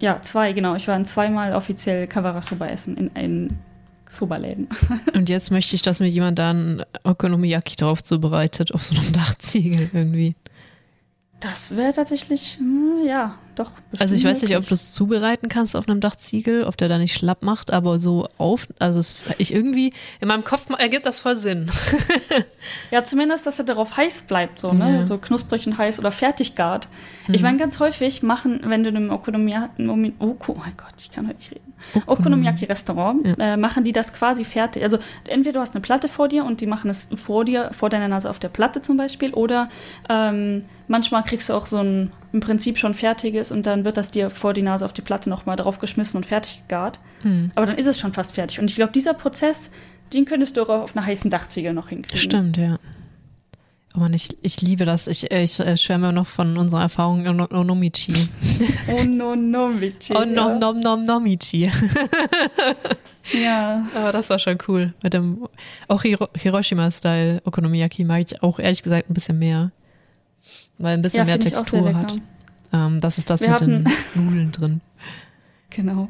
Ja, 0.00 0.22
zwei, 0.22 0.52
genau. 0.52 0.76
Ich 0.76 0.86
war 0.88 0.96
in 0.96 1.04
zweimal 1.04 1.54
offiziell 1.54 2.06
Kawara 2.06 2.40
Soba 2.40 2.66
essen 2.66 2.96
in, 2.96 3.08
in 3.16 3.58
Soba-Läden. 4.08 4.68
Und 5.14 5.28
jetzt 5.28 5.50
möchte 5.50 5.74
ich, 5.74 5.82
dass 5.82 6.00
mir 6.00 6.08
jemand 6.08 6.38
da 6.38 6.52
ein 6.52 6.82
Okonomiyaki 7.04 7.76
drauf 7.76 8.02
zubereitet, 8.02 8.72
auf 8.72 8.84
so 8.84 8.96
einem 8.96 9.12
Dachziegel 9.12 9.90
irgendwie. 9.92 10.34
Das 11.40 11.76
wäre 11.76 11.92
tatsächlich, 11.92 12.56
hm, 12.58 13.06
ja, 13.06 13.36
doch. 13.54 13.70
Also 13.98 14.16
ich 14.16 14.22
bestimmt 14.22 14.30
weiß 14.30 14.42
nicht, 14.42 14.50
ob 14.52 14.62
möglich. 14.62 14.68
du 14.68 14.74
es 14.74 14.92
zubereiten 14.92 15.48
kannst 15.48 15.76
auf 15.76 15.88
einem 15.88 16.00
Dachziegel, 16.00 16.64
ob 16.64 16.76
der 16.76 16.88
da 16.88 16.98
nicht 16.98 17.14
schlapp 17.14 17.42
macht, 17.42 17.72
aber 17.72 18.00
so 18.00 18.28
auf, 18.38 18.66
also 18.80 18.98
es, 18.98 19.18
ich 19.38 19.54
irgendwie, 19.54 19.92
in 20.20 20.26
meinem 20.26 20.42
Kopf 20.42 20.66
ergibt 20.76 21.06
das 21.06 21.20
voll 21.20 21.36
Sinn. 21.36 21.70
Ja, 22.90 23.04
zumindest, 23.04 23.46
dass 23.46 23.58
er 23.58 23.64
darauf 23.64 23.96
heiß 23.96 24.22
bleibt, 24.22 24.60
so, 24.60 24.72
ne? 24.72 24.98
Ja. 24.98 25.06
So 25.06 25.18
knusprig 25.18 25.66
und 25.66 25.78
heiß 25.78 25.98
oder 25.98 26.12
fertig 26.12 26.54
gart. 26.54 26.88
Ich 27.30 27.42
meine, 27.42 27.56
ganz 27.58 27.78
häufig 27.80 28.22
machen, 28.22 28.60
wenn 28.64 28.82
du 28.82 28.90
in 28.90 28.96
einem 28.96 29.10
Okonomiyaki, 29.10 29.88
oh, 29.88 30.36
oh 30.46 30.54
mein 30.58 30.76
Gott, 30.76 30.94
ich 30.98 31.10
kann 31.10 31.26
heute 31.26 31.36
nicht 31.36 31.52
reden. 31.52 31.74
Okonomiyaki-Restaurant, 32.06 33.38
äh, 33.38 33.56
machen 33.56 33.84
die 33.84 33.92
das 33.92 34.12
quasi 34.12 34.44
fertig. 34.44 34.82
Also 34.82 34.98
entweder 35.26 35.54
du 35.54 35.60
hast 35.60 35.74
eine 35.74 35.82
Platte 35.82 36.08
vor 36.08 36.28
dir 36.28 36.44
und 36.44 36.60
die 36.60 36.66
machen 36.66 36.90
es 36.90 37.08
vor 37.14 37.44
dir, 37.44 37.70
vor 37.72 37.90
deiner 37.90 38.08
Nase 38.08 38.28
auf 38.28 38.38
der 38.38 38.48
Platte 38.48 38.82
zum 38.82 38.96
Beispiel, 38.96 39.32
oder 39.32 39.68
ähm, 40.08 40.64
manchmal 40.88 41.22
kriegst 41.24 41.48
du 41.48 41.54
auch 41.54 41.66
so 41.66 41.78
ein 41.78 42.12
im 42.32 42.40
Prinzip 42.40 42.78
schon 42.78 42.92
fertiges 42.94 43.50
und 43.50 43.64
dann 43.66 43.84
wird 43.84 43.96
das 43.96 44.10
dir 44.10 44.28
vor 44.30 44.52
die 44.52 44.62
Nase 44.62 44.84
auf 44.84 44.92
die 44.92 45.02
Platte 45.02 45.30
nochmal 45.30 45.56
draufgeschmissen 45.56 46.16
und 46.16 46.26
fertig 46.26 46.62
gegart. 46.68 47.00
Aber 47.54 47.66
dann 47.66 47.78
ist 47.78 47.86
es 47.86 47.98
schon 47.98 48.12
fast 48.12 48.34
fertig. 48.34 48.60
Und 48.60 48.70
ich 48.70 48.76
glaube, 48.76 48.92
dieser 48.92 49.14
Prozess, 49.14 49.70
den 50.12 50.24
könntest 50.24 50.56
du 50.56 50.62
auch 50.62 50.68
auf 50.68 50.96
einer 50.96 51.06
heißen 51.06 51.30
Dachziegel 51.30 51.72
noch 51.72 51.88
hinkriegen. 51.88 52.18
Stimmt, 52.18 52.56
ja. 52.56 52.78
Oh 53.94 54.00
Mann, 54.00 54.12
ich, 54.12 54.36
ich 54.42 54.60
liebe 54.60 54.84
das. 54.84 55.08
Ich, 55.08 55.30
äh, 55.30 55.42
ich 55.42 55.58
äh, 55.58 55.76
schwärme 55.76 56.12
noch 56.12 56.26
von 56.26 56.58
unserer 56.58 56.82
Erfahrung 56.82 57.24
in 57.24 57.40
Onomichi. 57.52 58.12
Oh 58.88 59.02
no, 59.04 59.34
no, 59.34 59.80
Vici. 59.80 60.14
Oh, 60.14 60.24
nom, 60.24 60.58
nom, 60.58 60.78
nom, 60.80 61.04
nomichi. 61.04 61.70
Ja. 63.32 63.86
Aber 63.94 64.12
das 64.12 64.30
war 64.30 64.38
schon 64.38 64.58
cool. 64.68 64.94
Mit 65.02 65.14
dem, 65.14 65.46
auch 65.86 66.02
Hiro 66.02 66.28
Hiroshima-Style 66.34 67.42
Okonomiyaki 67.44 68.04
mag 68.04 68.24
ich 68.26 68.42
auch 68.42 68.58
ehrlich 68.58 68.82
gesagt 68.82 69.10
ein 69.10 69.14
bisschen 69.14 69.38
mehr. 69.38 69.70
Weil 70.78 70.94
ein 70.94 71.02
bisschen 71.02 71.20
Ja, 71.20 71.24
mehr 71.24 71.40
Textur 71.40 71.94
hat. 71.94 72.18
Ähm, 72.72 73.00
das 73.00 73.18
ist 73.18 73.30
das 73.30 73.42
Wir 73.42 73.50
mit 73.50 73.60
den 73.60 73.84
Nudeln 74.14 74.52
drin. 74.52 74.80
Genau. 75.70 76.08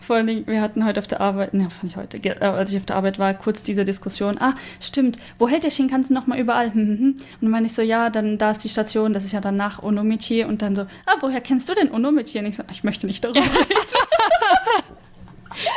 Vor 0.00 0.16
allen 0.16 0.26
Dingen, 0.26 0.46
wir 0.46 0.60
hatten 0.60 0.84
heute 0.84 0.98
auf 1.00 1.06
der 1.06 1.20
Arbeit, 1.20 1.54
ne, 1.54 1.70
fand 1.70 1.92
ich 1.92 1.96
heute, 1.96 2.18
äh, 2.18 2.44
als 2.44 2.72
ich 2.72 2.78
auf 2.78 2.86
der 2.86 2.96
Arbeit 2.96 3.18
war, 3.18 3.34
kurz 3.34 3.62
diese 3.62 3.84
Diskussion. 3.84 4.36
Ah, 4.40 4.54
stimmt, 4.80 5.16
wo 5.38 5.48
hält 5.48 5.64
der 5.64 5.70
Shinkansen 5.70 6.14
nochmal 6.14 6.38
überall? 6.38 6.72
Hm, 6.72 6.74
hm, 6.74 6.98
hm. 6.98 7.08
Und 7.08 7.22
dann 7.40 7.50
meine 7.50 7.66
ich 7.66 7.72
so, 7.72 7.82
ja, 7.82 8.10
dann 8.10 8.36
da 8.36 8.50
ist 8.50 8.64
die 8.64 8.68
Station, 8.68 9.12
das 9.12 9.24
ist 9.24 9.32
ja 9.32 9.40
dann 9.40 9.56
nach 9.56 9.82
Onomichi. 9.82 10.44
Und 10.44 10.60
dann 10.62 10.74
so, 10.74 10.82
ah, 10.82 11.14
woher 11.20 11.40
kennst 11.40 11.68
du 11.68 11.74
denn 11.74 11.90
Onomichi? 11.92 12.38
Und 12.38 12.46
ich 12.46 12.56
so, 12.56 12.64
ich 12.70 12.84
möchte 12.84 13.06
nicht 13.06 13.24
darüber 13.24 13.40
reden. 13.40 13.50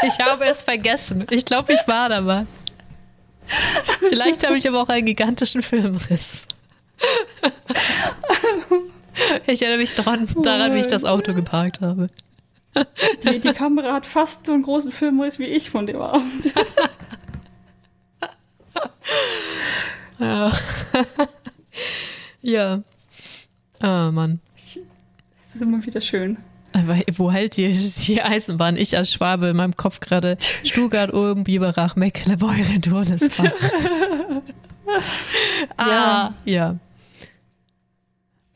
Ich 0.06 0.20
habe 0.20 0.44
es 0.44 0.62
vergessen. 0.64 1.26
Ich 1.30 1.46
glaube, 1.46 1.72
ich 1.72 1.80
war 1.88 2.10
dabei. 2.10 2.46
Vielleicht 4.10 4.46
habe 4.46 4.58
ich 4.58 4.68
aber 4.68 4.82
auch 4.82 4.90
einen 4.90 5.06
gigantischen 5.06 5.62
Filmriss. 5.62 6.48
Ich 9.48 9.62
erinnere 9.62 9.80
mich 9.80 9.94
daran, 9.96 10.30
daran 10.44 10.74
wie 10.74 10.80
ich 10.80 10.88
das 10.88 11.04
Auto 11.04 11.34
geparkt 11.34 11.82
habe. 11.82 12.10
Die, 13.24 13.40
die 13.40 13.52
Kamera 13.52 13.94
hat 13.94 14.06
fast 14.06 14.46
so 14.46 14.54
einen 14.54 14.62
großen 14.62 14.94
Filmriss 14.94 15.40
wie 15.40 15.46
ich 15.46 15.70
von 15.70 15.86
dem 15.86 16.02
Abend. 16.02 16.54
Ja. 20.20 20.52
ja. 22.42 22.84
Ah, 23.80 24.12
Mann. 24.12 24.42
Das 25.38 25.56
ist 25.56 25.62
immer 25.62 25.84
wieder 25.86 26.02
schön. 26.02 26.38
Aber 26.74 26.98
wo 27.16 27.32
hält 27.32 27.58
die, 27.58 27.72
die 27.72 28.22
Eisenbahn? 28.22 28.78
Ich 28.78 28.96
als 28.96 29.14
Schwabe 29.14 29.48
in 29.48 29.56
meinem 29.56 29.76
Kopf 29.76 30.02
gerade 30.02 30.38
Stuttgart, 30.64 31.14
Ulm, 31.14 31.46
Biberach, 31.46 31.96
Mecklenburg, 31.96 32.82
Dornesbach. 32.82 33.52
ah, 35.78 36.34
ja. 36.46 36.76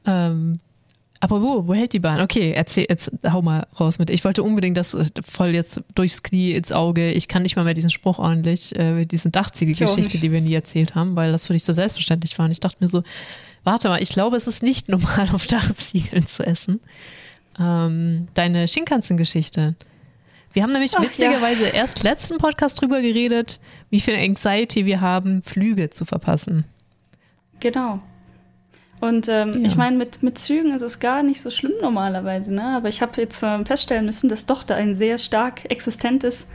Ähm, 0.06 0.60
aber 1.24 1.42
wo, 1.42 1.68
wo 1.68 1.74
hält 1.74 1.94
die 1.94 2.00
Bahn? 2.00 2.20
Okay, 2.20 2.52
erzähl, 2.54 2.86
jetzt 2.90 3.10
hau 3.26 3.42
mal 3.42 3.66
raus 3.80 3.98
mit. 3.98 4.10
Ich 4.10 4.26
wollte 4.26 4.44
unbedingt 4.44 4.76
das 4.76 4.94
äh, 4.94 5.06
voll 5.26 5.52
jetzt 5.52 5.82
durchs 5.96 6.22
Knie, 6.22 6.52
ins 6.52 6.74
Auge. 6.74 7.14
Ich 7.14 7.30
kann 7.30 7.44
nicht 7.44 7.56
mal 7.56 7.64
mehr 7.64 7.74
diesen 7.74 7.90
Spruch 7.90 8.20
ordentlich, 8.20 8.76
äh, 8.76 9.06
diese 9.06 9.30
Dachziegel-Geschichte, 9.30 10.18
die 10.18 10.34
wir 10.34 10.42
nie 10.42 10.54
erzählt 10.54 10.96
haben, 10.96 11.16
weil 11.16 11.32
das 11.32 11.48
für 11.48 11.54
dich 11.54 11.64
so 11.64 11.72
selbstverständlich 11.72 12.38
war. 12.38 12.46
Und 12.46 12.52
ich 12.52 12.60
dachte 12.60 12.76
mir 12.82 12.90
so, 12.90 13.04
warte 13.64 13.88
mal, 13.88 14.02
ich 14.02 14.10
glaube, 14.10 14.36
es 14.36 14.48
ist 14.48 14.64
nicht 14.64 14.90
normal, 14.90 15.30
auf 15.32 15.48
Dachziegeln 15.48 16.28
zu 16.28 16.46
essen. 16.46 16.82
Ähm, 17.58 18.28
deine 18.34 18.68
Shinkansen-Geschichte. 18.68 19.76
Wir 20.52 20.64
haben 20.64 20.74
nämlich 20.74 20.92
Ach, 20.98 21.04
witzigerweise 21.04 21.68
ja. 21.68 21.74
erst 21.74 22.04
letzten 22.04 22.38
Podcast 22.38 22.82
drüber 22.82 23.02
geredet, 23.02 23.62
wie 23.90 24.02
viel 24.02 24.16
Anxiety 24.16 24.86
wir 24.86 25.00
haben, 25.00 25.42
Flüge 25.42 25.90
zu 25.90 26.04
verpassen. 26.04 26.66
Genau. 27.62 28.02
Und 29.04 29.28
ähm, 29.28 29.60
ja. 29.60 29.66
ich 29.66 29.76
meine, 29.76 29.98
mit, 29.98 30.24
mit 30.24 30.38
Zügen 30.38 30.72
ist 30.72 30.82
es 30.82 31.02
gar 31.02 31.24
nicht 31.24 31.42
so 31.42 31.50
schlimm 31.50 31.74
normalerweise, 31.82 32.54
ne? 32.54 32.64
Aber 32.64 32.88
ich 32.88 33.02
habe 33.02 33.20
jetzt 33.20 33.44
äh, 33.44 33.66
feststellen 33.66 34.06
müssen, 34.06 34.30
dass 34.30 34.46
doch 34.46 34.64
da 34.64 34.76
ein 34.76 34.94
sehr 34.94 35.18
stark 35.18 35.70
existentes 35.70 36.48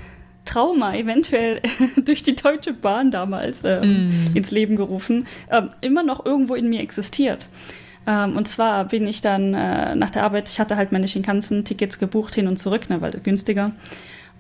Trauma 0.47 0.95
eventuell 0.95 1.61
durch 2.07 2.23
die 2.23 2.35
Deutsche 2.35 2.73
Bahn 2.73 3.11
damals 3.11 3.61
äh, 3.65 3.85
mm. 3.85 4.31
ins 4.35 4.51
Leben 4.51 4.77
gerufen, 4.77 5.27
äh, 5.51 5.65
immer 5.83 6.03
noch 6.03 6.25
irgendwo 6.25 6.55
in 6.55 6.71
mir 6.71 6.81
existiert. 6.81 7.49
Ähm, 8.07 8.35
und 8.35 8.49
zwar 8.49 8.87
bin 8.87 9.07
ich 9.07 9.21
dann 9.21 9.53
äh, 9.53 9.95
nach 9.95 10.09
der 10.09 10.23
Arbeit, 10.23 10.49
ich 10.49 10.59
hatte 10.59 10.79
halt 10.79 10.91
meine 10.91 11.07
Shinkansen-Tickets 11.07 11.99
gebucht 11.99 12.35
hin 12.35 12.49
und 12.49 12.57
zurück, 12.57 12.89
ne, 12.89 13.03
weil 13.03 13.11
günstiger. 13.23 13.73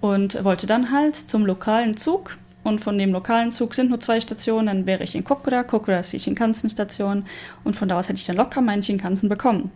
Und 0.01 0.42
wollte 0.44 0.66
dann 0.66 0.92
halt 0.92 1.14
zum 1.14 1.44
lokalen 1.44 1.99
Zug 1.99 2.38
und 2.68 2.81
von 2.81 2.98
dem 2.98 3.12
lokalen 3.12 3.50
Zug 3.50 3.74
sind 3.74 3.90
nur 3.90 4.00
zwei 4.00 4.20
Stationen, 4.20 4.66
dann 4.66 4.87
wäre 4.87 5.02
ich 5.02 5.14
in 5.14 5.24
Kokura. 5.24 5.64
Kokura 5.64 5.98
ist 5.98 6.12
die 6.12 6.20
Shinkansen-Station 6.20 7.24
und 7.64 7.74
von 7.74 7.88
da 7.88 7.98
aus 7.98 8.09
hätte 8.09 8.18
ich 8.18 8.26
dann 8.26 8.37
locker 8.37 8.61
meinen 8.61 8.83
Shinkansen 8.83 9.28
bekommen. 9.28 9.72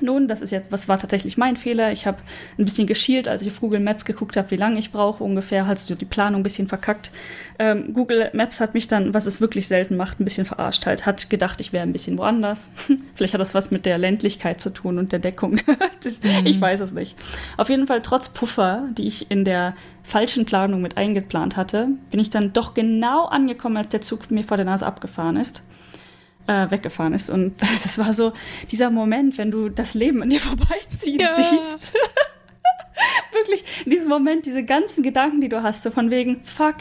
Nun, 0.00 0.28
das 0.28 0.42
ist 0.42 0.50
jetzt, 0.50 0.72
was 0.72 0.88
war 0.88 0.98
tatsächlich 0.98 1.36
mein 1.36 1.56
Fehler. 1.56 1.92
Ich 1.92 2.06
habe 2.06 2.18
ein 2.58 2.64
bisschen 2.64 2.86
geschielt, 2.86 3.28
als 3.28 3.42
ich 3.42 3.48
auf 3.48 3.60
Google 3.60 3.80
Maps 3.80 4.04
geguckt 4.04 4.36
habe, 4.36 4.50
wie 4.50 4.56
lange 4.56 4.78
ich 4.78 4.92
brauche 4.92 5.22
ungefähr, 5.22 5.66
hat 5.66 5.78
so 5.78 5.94
die 5.94 6.04
Planung 6.04 6.40
ein 6.40 6.42
bisschen 6.42 6.68
verkackt. 6.68 7.10
Ähm, 7.58 7.92
Google 7.92 8.30
Maps 8.32 8.60
hat 8.60 8.74
mich 8.74 8.88
dann, 8.88 9.14
was 9.14 9.26
es 9.26 9.40
wirklich 9.40 9.66
selten 9.66 9.96
macht, 9.96 10.20
ein 10.20 10.24
bisschen 10.24 10.46
verarscht 10.46 10.86
halt, 10.86 11.06
hat 11.06 11.28
gedacht, 11.28 11.60
ich 11.60 11.72
wäre 11.72 11.82
ein 11.82 11.92
bisschen 11.92 12.18
woanders. 12.18 12.70
Vielleicht 13.14 13.34
hat 13.34 13.40
das 13.40 13.54
was 13.54 13.70
mit 13.70 13.84
der 13.84 13.98
Ländlichkeit 13.98 14.60
zu 14.60 14.70
tun 14.70 14.98
und 14.98 15.12
der 15.12 15.18
Deckung. 15.18 15.60
das, 16.02 16.20
mhm. 16.22 16.46
Ich 16.46 16.60
weiß 16.60 16.80
es 16.80 16.92
nicht. 16.92 17.16
Auf 17.56 17.68
jeden 17.68 17.86
Fall, 17.86 18.02
trotz 18.02 18.28
Puffer, 18.28 18.88
die 18.96 19.06
ich 19.06 19.30
in 19.30 19.44
der 19.44 19.74
falschen 20.04 20.44
Planung 20.44 20.80
mit 20.80 20.96
eingeplant 20.96 21.56
hatte, 21.56 21.88
bin 22.10 22.20
ich 22.20 22.30
dann 22.30 22.52
doch 22.52 22.74
genau 22.74 23.26
angekommen, 23.26 23.76
als 23.76 23.88
der 23.88 24.00
Zug 24.00 24.30
mir 24.30 24.44
vor 24.44 24.56
der 24.56 24.66
Nase 24.66 24.86
abgefahren 24.86 25.36
ist 25.36 25.62
äh, 26.48 26.70
weggefahren 26.70 27.12
ist. 27.12 27.30
Und 27.30 27.60
das 27.82 27.98
war 27.98 28.12
so 28.12 28.32
dieser 28.70 28.90
Moment, 28.90 29.38
wenn 29.38 29.50
du 29.50 29.68
das 29.68 29.94
Leben 29.94 30.22
an 30.22 30.30
dir 30.30 30.40
vorbeiziehen 30.40 31.20
ja. 31.20 31.34
siehst. 31.34 31.92
Wirklich, 33.32 33.62
in 33.84 33.92
diesem 33.92 34.08
Moment, 34.08 34.46
diese 34.46 34.64
ganzen 34.64 35.04
Gedanken, 35.04 35.40
die 35.40 35.48
du 35.48 35.62
hast, 35.62 35.84
so 35.84 35.90
von 35.92 36.10
wegen, 36.10 36.42
fuck, 36.42 36.74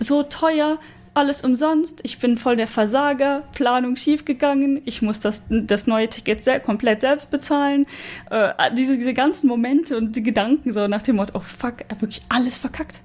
so 0.00 0.24
teuer, 0.24 0.78
alles 1.14 1.42
umsonst, 1.42 2.00
ich 2.02 2.18
bin 2.18 2.36
voll 2.36 2.56
der 2.56 2.66
Versager, 2.66 3.44
Planung 3.52 3.96
schiefgegangen, 3.96 4.82
ich 4.84 5.02
muss 5.02 5.20
das, 5.20 5.44
das 5.48 5.86
neue 5.86 6.08
Ticket 6.08 6.42
sel 6.42 6.60
komplett 6.60 7.00
selbst 7.00 7.30
bezahlen. 7.30 7.86
Äh, 8.30 8.52
diese, 8.74 8.98
diese 8.98 9.14
ganzen 9.14 9.46
Momente 9.46 9.96
und 9.96 10.16
die 10.16 10.22
Gedanken 10.22 10.72
so 10.72 10.88
nach 10.88 11.02
dem 11.02 11.16
Motto, 11.16 11.38
oh 11.38 11.40
fuck, 11.40 11.84
wirklich 12.00 12.22
alles 12.28 12.58
verkackt. 12.58 13.02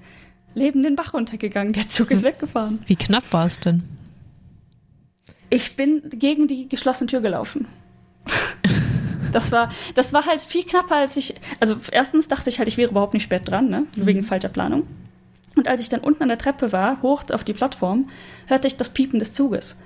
Leben 0.54 0.82
den 0.82 0.96
Bach 0.96 1.14
runtergegangen, 1.14 1.72
der 1.72 1.88
Zug 1.88 2.10
ist 2.10 2.22
hm. 2.22 2.28
weggefahren. 2.30 2.80
Wie 2.86 2.96
knapp 2.96 3.32
war 3.32 3.46
es 3.46 3.60
denn? 3.60 3.82
Ich 5.52 5.76
bin 5.76 6.00
gegen 6.08 6.48
die 6.48 6.66
geschlossene 6.66 7.10
Tür 7.10 7.20
gelaufen. 7.20 7.66
das 9.32 9.52
war, 9.52 9.70
das 9.94 10.14
war 10.14 10.24
halt 10.24 10.40
viel 10.40 10.64
knapper, 10.64 10.96
als 10.96 11.18
ich. 11.18 11.34
Also, 11.60 11.76
erstens 11.90 12.26
dachte 12.26 12.48
ich 12.48 12.58
halt, 12.58 12.68
ich 12.68 12.78
wäre 12.78 12.90
überhaupt 12.90 13.12
nicht 13.12 13.24
spät 13.24 13.42
dran, 13.50 13.68
ne? 13.68 13.84
Mhm. 13.94 14.06
Wegen 14.06 14.24
falscher 14.24 14.48
Planung. 14.48 14.86
Und 15.54 15.68
als 15.68 15.82
ich 15.82 15.90
dann 15.90 16.00
unten 16.00 16.22
an 16.22 16.30
der 16.30 16.38
Treppe 16.38 16.72
war, 16.72 17.02
hoch 17.02 17.24
auf 17.32 17.44
die 17.44 17.52
Plattform, 17.52 18.08
hörte 18.46 18.66
ich 18.66 18.78
das 18.78 18.94
Piepen 18.94 19.18
des 19.18 19.34
Zuges. 19.34 19.82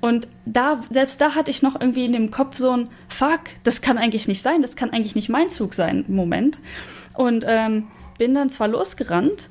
Und 0.00 0.26
da, 0.46 0.80
selbst 0.88 1.20
da 1.20 1.34
hatte 1.34 1.50
ich 1.50 1.60
noch 1.60 1.78
irgendwie 1.78 2.06
in 2.06 2.14
dem 2.14 2.30
Kopf 2.30 2.56
so 2.56 2.74
ein 2.74 2.88
Fuck, 3.08 3.40
das 3.62 3.82
kann 3.82 3.98
eigentlich 3.98 4.26
nicht 4.26 4.40
sein, 4.40 4.62
das 4.62 4.74
kann 4.74 4.88
eigentlich 4.88 5.14
nicht 5.14 5.28
mein 5.28 5.50
Zug 5.50 5.74
sein, 5.74 6.06
Moment. 6.08 6.58
Und 7.12 7.44
ähm, 7.46 7.88
bin 8.16 8.32
dann 8.32 8.48
zwar 8.48 8.68
losgerannt, 8.68 9.50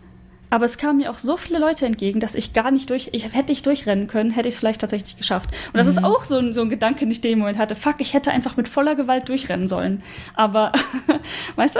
aber 0.54 0.66
es 0.66 0.78
kamen 0.78 0.98
mir 1.00 1.10
auch 1.10 1.18
so 1.18 1.36
viele 1.36 1.58
Leute 1.58 1.88
entgegen, 1.88 2.20
dass 2.20 2.36
ich 2.36 2.54
gar 2.54 2.70
nicht 2.70 2.92
durch, 2.92 3.10
ich 3.12 3.34
hätte 3.34 3.52
ich 3.52 3.64
durchrennen 3.64 4.06
können, 4.06 4.30
hätte 4.30 4.48
ich 4.48 4.54
es 4.54 4.60
vielleicht 4.60 4.82
tatsächlich 4.82 5.18
geschafft. 5.18 5.50
Und 5.50 5.78
das 5.78 5.88
mhm. 5.88 5.94
ist 5.94 6.04
auch 6.04 6.24
so 6.24 6.38
ein, 6.38 6.54
so 6.54 6.62
ein 6.62 6.70
Gedanke, 6.70 7.00
den 7.00 7.10
ich 7.10 7.22
dem 7.22 7.40
Moment 7.40 7.58
hatte. 7.58 7.74
Fuck, 7.74 7.96
ich 8.02 8.14
hätte 8.14 8.30
einfach 8.30 8.56
mit 8.56 8.70
voller 8.70 8.94
Gewalt 8.94 9.28
durchrennen 9.30 9.68
sollen. 9.68 10.04
Aber, 10.36 10.72
weißt 11.56 11.78
du, 11.78 11.80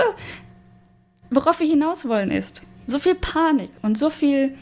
worauf 1.30 1.60
wir 1.60 1.68
hinaus 1.68 2.08
wollen 2.08 2.32
ist, 2.32 2.66
so 2.88 2.98
viel 2.98 3.14
Panik 3.14 3.70
und 3.82 3.96
so 3.96 4.10
viel 4.10 4.56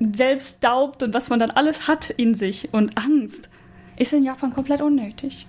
Selbstdaubt 0.00 1.02
und 1.02 1.14
was 1.14 1.30
man 1.30 1.38
dann 1.38 1.50
alles 1.50 1.88
hat 1.88 2.10
in 2.10 2.34
sich 2.34 2.68
und 2.74 2.98
Angst, 2.98 3.48
ist 3.96 4.12
in 4.12 4.22
Japan 4.22 4.52
komplett 4.52 4.82
unnötig. 4.82 5.46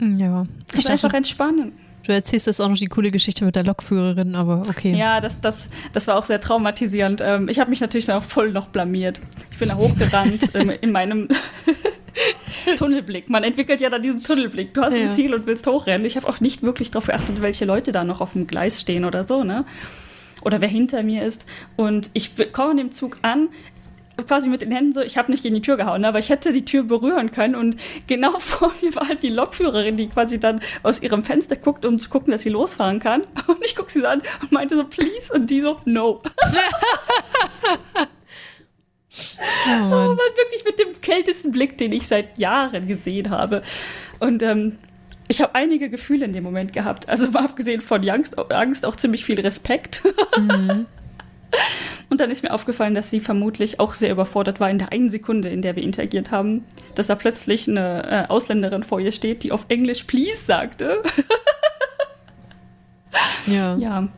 Ja. 0.00 0.46
Ich 0.72 0.90
einfach 0.90 1.12
entspannen. 1.12 1.74
Du 2.06 2.12
erzählst 2.12 2.46
jetzt 2.46 2.60
auch 2.60 2.68
noch 2.68 2.78
die 2.78 2.86
coole 2.86 3.10
Geschichte 3.10 3.44
mit 3.44 3.56
der 3.56 3.64
Lokführerin, 3.64 4.36
aber 4.36 4.62
okay. 4.70 4.94
Ja, 4.96 5.20
das, 5.20 5.40
das, 5.40 5.68
das 5.92 6.06
war 6.06 6.16
auch 6.16 6.24
sehr 6.24 6.40
traumatisierend. 6.40 7.20
Ähm, 7.20 7.48
ich 7.48 7.58
habe 7.58 7.68
mich 7.68 7.80
natürlich 7.80 8.06
dann 8.06 8.18
auch 8.18 8.24
voll 8.24 8.52
noch 8.52 8.68
blamiert. 8.68 9.20
Ich 9.50 9.58
bin 9.58 9.68
da 9.68 9.74
hochgerannt 9.74 10.50
ähm, 10.54 10.70
in 10.80 10.92
meinem 10.92 11.26
Tunnelblick. 12.78 13.28
Man 13.28 13.42
entwickelt 13.42 13.80
ja 13.80 13.90
dann 13.90 14.02
diesen 14.02 14.22
Tunnelblick. 14.22 14.72
Du 14.72 14.82
hast 14.82 14.94
ja. 14.94 15.02
ein 15.02 15.10
Ziel 15.10 15.34
und 15.34 15.46
willst 15.46 15.66
hochrennen. 15.66 16.06
Ich 16.06 16.16
habe 16.16 16.28
auch 16.28 16.38
nicht 16.38 16.62
wirklich 16.62 16.92
darauf 16.92 17.06
geachtet, 17.06 17.42
welche 17.42 17.64
Leute 17.64 17.90
da 17.90 18.04
noch 18.04 18.20
auf 18.20 18.34
dem 18.34 18.46
Gleis 18.46 18.80
stehen 18.80 19.04
oder 19.04 19.26
so, 19.26 19.42
ne? 19.42 19.64
Oder 20.42 20.60
wer 20.60 20.68
hinter 20.68 21.02
mir 21.02 21.24
ist. 21.24 21.46
Und 21.74 22.10
ich 22.12 22.30
komme 22.52 22.70
an 22.70 22.76
dem 22.76 22.92
Zug 22.92 23.18
an 23.22 23.48
quasi 24.24 24.48
mit 24.48 24.62
den 24.62 24.70
Händen 24.70 24.92
so, 24.92 25.00
ich 25.00 25.18
habe 25.18 25.30
nicht 25.30 25.42
gegen 25.42 25.54
die 25.54 25.60
Tür 25.60 25.76
gehauen, 25.76 26.04
aber 26.04 26.18
ich 26.18 26.30
hätte 26.30 26.52
die 26.52 26.64
Tür 26.64 26.84
berühren 26.84 27.30
können 27.32 27.54
und 27.54 27.76
genau 28.06 28.32
vor 28.38 28.72
mir 28.82 28.94
war 28.94 29.08
halt 29.08 29.22
die 29.22 29.28
Lokführerin, 29.28 29.96
die 29.96 30.08
quasi 30.08 30.38
dann 30.40 30.60
aus 30.82 31.02
ihrem 31.02 31.22
Fenster 31.22 31.56
guckt, 31.56 31.84
um 31.84 31.98
zu 31.98 32.08
gucken, 32.08 32.30
dass 32.30 32.42
sie 32.42 32.48
losfahren 32.48 33.00
kann. 33.00 33.22
Und 33.46 33.64
ich 33.64 33.76
gucke 33.76 33.90
sie 33.90 34.00
so 34.00 34.06
an 34.06 34.22
und 34.42 34.52
meinte 34.52 34.76
so, 34.76 34.84
please, 34.84 35.32
und 35.32 35.48
die 35.50 35.60
so, 35.60 35.78
no. 35.84 36.22
Oh, 39.66 39.70
oh 39.70 39.88
man, 39.88 40.18
wirklich 40.18 40.64
mit 40.66 40.78
dem 40.78 41.00
kältesten 41.00 41.50
Blick, 41.50 41.78
den 41.78 41.92
ich 41.92 42.06
seit 42.06 42.36
Jahren 42.38 42.86
gesehen 42.86 43.30
habe. 43.30 43.62
Und 44.20 44.42
ähm, 44.42 44.76
ich 45.28 45.40
habe 45.40 45.54
einige 45.54 45.88
Gefühle 45.88 46.26
in 46.26 46.32
dem 46.32 46.44
Moment 46.44 46.72
gehabt. 46.72 47.08
Also 47.08 47.30
mal 47.30 47.44
abgesehen 47.44 47.80
von 47.80 48.06
Angst, 48.08 48.38
Angst 48.38 48.84
auch 48.84 48.96
ziemlich 48.96 49.24
viel 49.24 49.40
Respekt. 49.40 50.02
Mhm. 50.36 50.86
Und 52.08 52.20
dann 52.20 52.30
ist 52.30 52.42
mir 52.42 52.52
aufgefallen, 52.52 52.94
dass 52.94 53.10
sie 53.10 53.20
vermutlich 53.20 53.80
auch 53.80 53.94
sehr 53.94 54.10
überfordert 54.10 54.60
war 54.60 54.70
in 54.70 54.78
der 54.78 54.92
einen 54.92 55.10
Sekunde, 55.10 55.48
in 55.48 55.62
der 55.62 55.76
wir 55.76 55.82
interagiert 55.82 56.30
haben, 56.30 56.64
dass 56.94 57.08
da 57.08 57.14
plötzlich 57.14 57.68
eine 57.68 58.26
äh, 58.26 58.28
Ausländerin 58.28 58.84
vor 58.84 59.00
ihr 59.00 59.12
steht, 59.12 59.42
die 59.42 59.52
auf 59.52 59.66
Englisch 59.68 60.04
please 60.04 60.44
sagte. 60.44 61.02
ja. 63.46 63.76
Ja. 63.76 64.08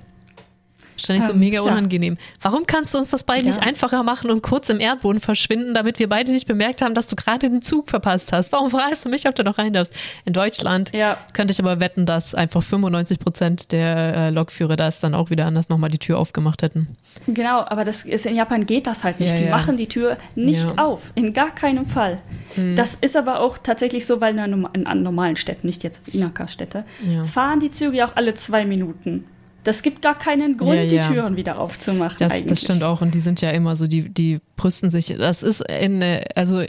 Wahrscheinlich 0.98 1.26
so 1.26 1.32
ähm, 1.32 1.38
mega 1.38 1.60
unangenehm. 1.60 2.16
Warum 2.42 2.66
kannst 2.66 2.92
du 2.92 2.98
uns 2.98 3.10
das 3.10 3.22
beide 3.22 3.42
ja. 3.42 3.46
nicht 3.46 3.62
einfacher 3.62 4.02
machen 4.02 4.30
und 4.30 4.42
kurz 4.42 4.68
im 4.68 4.80
Erdboden 4.80 5.20
verschwinden, 5.20 5.74
damit 5.74 5.98
wir 5.98 6.08
beide 6.08 6.32
nicht 6.32 6.46
bemerkt 6.46 6.82
haben, 6.82 6.94
dass 6.94 7.06
du 7.06 7.14
gerade 7.14 7.48
den 7.48 7.62
Zug 7.62 7.88
verpasst 7.88 8.32
hast? 8.32 8.50
Warum 8.52 8.70
fragst 8.70 9.04
du 9.04 9.08
mich, 9.08 9.28
ob 9.28 9.34
du 9.34 9.44
noch 9.44 9.58
rein 9.58 9.72
darfst? 9.72 9.92
In 10.24 10.32
Deutschland 10.32 10.92
ja. 10.92 11.16
könnte 11.34 11.52
ich 11.52 11.60
aber 11.60 11.78
wetten, 11.78 12.04
dass 12.04 12.34
einfach 12.34 12.62
95 12.62 13.20
Prozent 13.20 13.72
der 13.72 14.16
äh, 14.16 14.30
Lokführer 14.30 14.76
das 14.76 14.98
dann 14.98 15.14
auch 15.14 15.30
wieder 15.30 15.46
anders 15.46 15.68
nochmal 15.68 15.90
die 15.90 15.98
Tür 15.98 16.18
aufgemacht 16.18 16.62
hätten. 16.62 16.96
Genau, 17.26 17.60
aber 17.60 17.84
das 17.84 18.04
ist, 18.04 18.26
in 18.26 18.34
Japan 18.34 18.66
geht 18.66 18.86
das 18.86 19.04
halt 19.04 19.20
nicht. 19.20 19.38
Ja, 19.38 19.44
die 19.44 19.50
machen 19.50 19.76
die 19.76 19.86
Tür 19.86 20.16
nicht 20.34 20.78
auf. 20.78 21.12
In 21.14 21.32
gar 21.32 21.54
keinem 21.54 21.86
Fall. 21.86 22.18
Hm. 22.54 22.74
Das 22.74 22.94
ist 22.96 23.16
aber 23.16 23.40
auch 23.40 23.58
tatsächlich 23.58 24.06
so, 24.06 24.20
weil 24.20 24.36
in, 24.36 24.86
an 24.86 25.02
normalen 25.02 25.36
Städten, 25.36 25.66
nicht 25.66 25.84
jetzt 25.84 26.08
Inaka-Städte, 26.08 26.84
fahren 27.32 27.60
die 27.60 27.70
Züge 27.70 27.98
ja 27.98 28.08
auch 28.08 28.16
alle 28.16 28.34
zwei 28.34 28.64
Minuten. 28.64 29.24
Das 29.64 29.82
gibt 29.82 30.02
gar 30.02 30.16
keinen 30.16 30.56
Grund, 30.56 30.76
ja, 30.76 30.82
ja. 30.82 31.08
die 31.08 31.14
Türen 31.14 31.36
wieder 31.36 31.58
aufzumachen. 31.58 32.16
Das, 32.20 32.44
das, 32.44 32.62
stimmt 32.62 32.82
auch. 32.82 33.00
Und 33.00 33.14
die 33.14 33.20
sind 33.20 33.40
ja 33.40 33.50
immer 33.50 33.76
so, 33.76 33.86
die, 33.86 34.08
die 34.08 34.40
brüsten 34.56 34.88
sich. 34.88 35.14
Das 35.18 35.42
ist 35.42 35.60
in, 35.68 36.02
also 36.34 36.62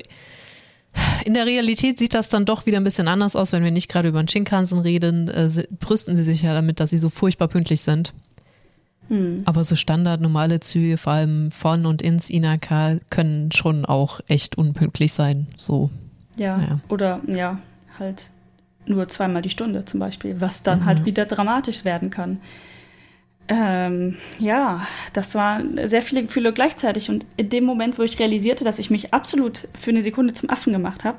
in 1.25 1.33
der 1.33 1.45
Realität 1.45 1.99
sieht 1.99 2.13
das 2.13 2.29
dann 2.29 2.45
doch 2.45 2.65
wieder 2.65 2.77
ein 2.77 2.83
bisschen 2.83 3.07
anders 3.07 3.35
aus, 3.35 3.53
wenn 3.53 3.63
wir 3.63 3.71
nicht 3.71 3.89
gerade 3.89 4.09
über 4.09 4.21
den 4.21 4.27
Shinkansen 4.27 4.79
reden. 4.79 5.29
Äh, 5.29 5.49
brüsten 5.79 6.15
sie 6.15 6.23
sich 6.23 6.41
ja 6.41 6.53
damit, 6.53 6.79
dass 6.79 6.89
sie 6.89 6.97
so 6.97 7.09
furchtbar 7.09 7.47
pünktlich 7.47 7.81
sind. 7.81 8.13
Mhm. 9.09 9.41
Aber 9.45 9.63
so 9.63 9.75
Standard 9.75 10.21
normale 10.21 10.59
Züge, 10.59 10.97
vor 10.97 11.13
allem 11.13 11.51
von 11.51 11.85
und 11.85 12.01
ins 12.01 12.29
Inaka, 12.29 12.97
können 13.09 13.51
schon 13.51 13.85
auch 13.85 14.19
echt 14.27 14.57
unpünktlich 14.57 15.13
sein. 15.13 15.47
So. 15.57 15.89
Ja, 16.37 16.59
ja. 16.59 16.79
oder 16.87 17.21
ja, 17.27 17.59
halt 17.99 18.29
nur 18.85 19.07
zweimal 19.09 19.41
die 19.41 19.49
Stunde 19.49 19.85
zum 19.85 19.99
Beispiel, 19.99 20.39
was 20.39 20.63
dann 20.63 20.81
mhm. 20.81 20.85
halt 20.85 21.05
wieder 21.05 21.25
dramatisch 21.25 21.85
werden 21.85 22.09
kann. 22.09 22.39
Ähm, 23.51 24.17
ja, 24.37 24.87
das 25.13 25.33
waren 25.33 25.87
sehr 25.87 26.03
viele 26.03 26.21
Gefühle 26.21 26.53
gleichzeitig. 26.53 27.09
Und 27.09 27.25
in 27.35 27.49
dem 27.49 27.63
Moment, 27.63 27.97
wo 27.97 28.03
ich 28.03 28.19
realisierte, 28.19 28.63
dass 28.63 28.77
ich 28.77 28.91
mich 28.91 29.11
absolut 29.11 29.67
für 29.73 29.89
eine 29.89 30.03
Sekunde 30.03 30.33
zum 30.33 30.51
Affen 30.51 30.71
gemacht 30.71 31.03
habe, 31.03 31.17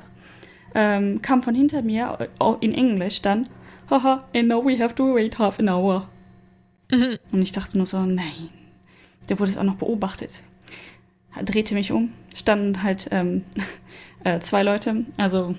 ähm, 0.73 1.21
kam 1.21 1.43
von 1.43 1.53
hinter 1.53 1.81
mir 1.81 2.29
in 2.61 2.73
Englisch 2.73 3.21
dann, 3.21 3.49
haha, 3.89 4.23
and 4.33 4.47
now 4.47 4.65
we 4.65 4.81
have 4.81 4.95
to 4.95 5.13
wait 5.13 5.37
half 5.37 5.59
an 5.59 5.67
hour. 5.67 6.07
Mhm. 6.89 7.17
Und 7.33 7.41
ich 7.41 7.51
dachte 7.51 7.77
nur 7.77 7.85
so, 7.85 7.99
nein, 7.99 8.49
der 9.27 9.37
wurde 9.37 9.51
jetzt 9.51 9.59
auch 9.59 9.63
noch 9.63 9.75
beobachtet. 9.75 10.41
Drehte 11.43 11.73
mich 11.73 11.91
um, 11.91 12.13
standen 12.33 12.81
halt 12.81 13.09
ähm, 13.11 13.43
äh, 14.23 14.39
zwei 14.39 14.63
Leute, 14.63 15.05
also 15.17 15.55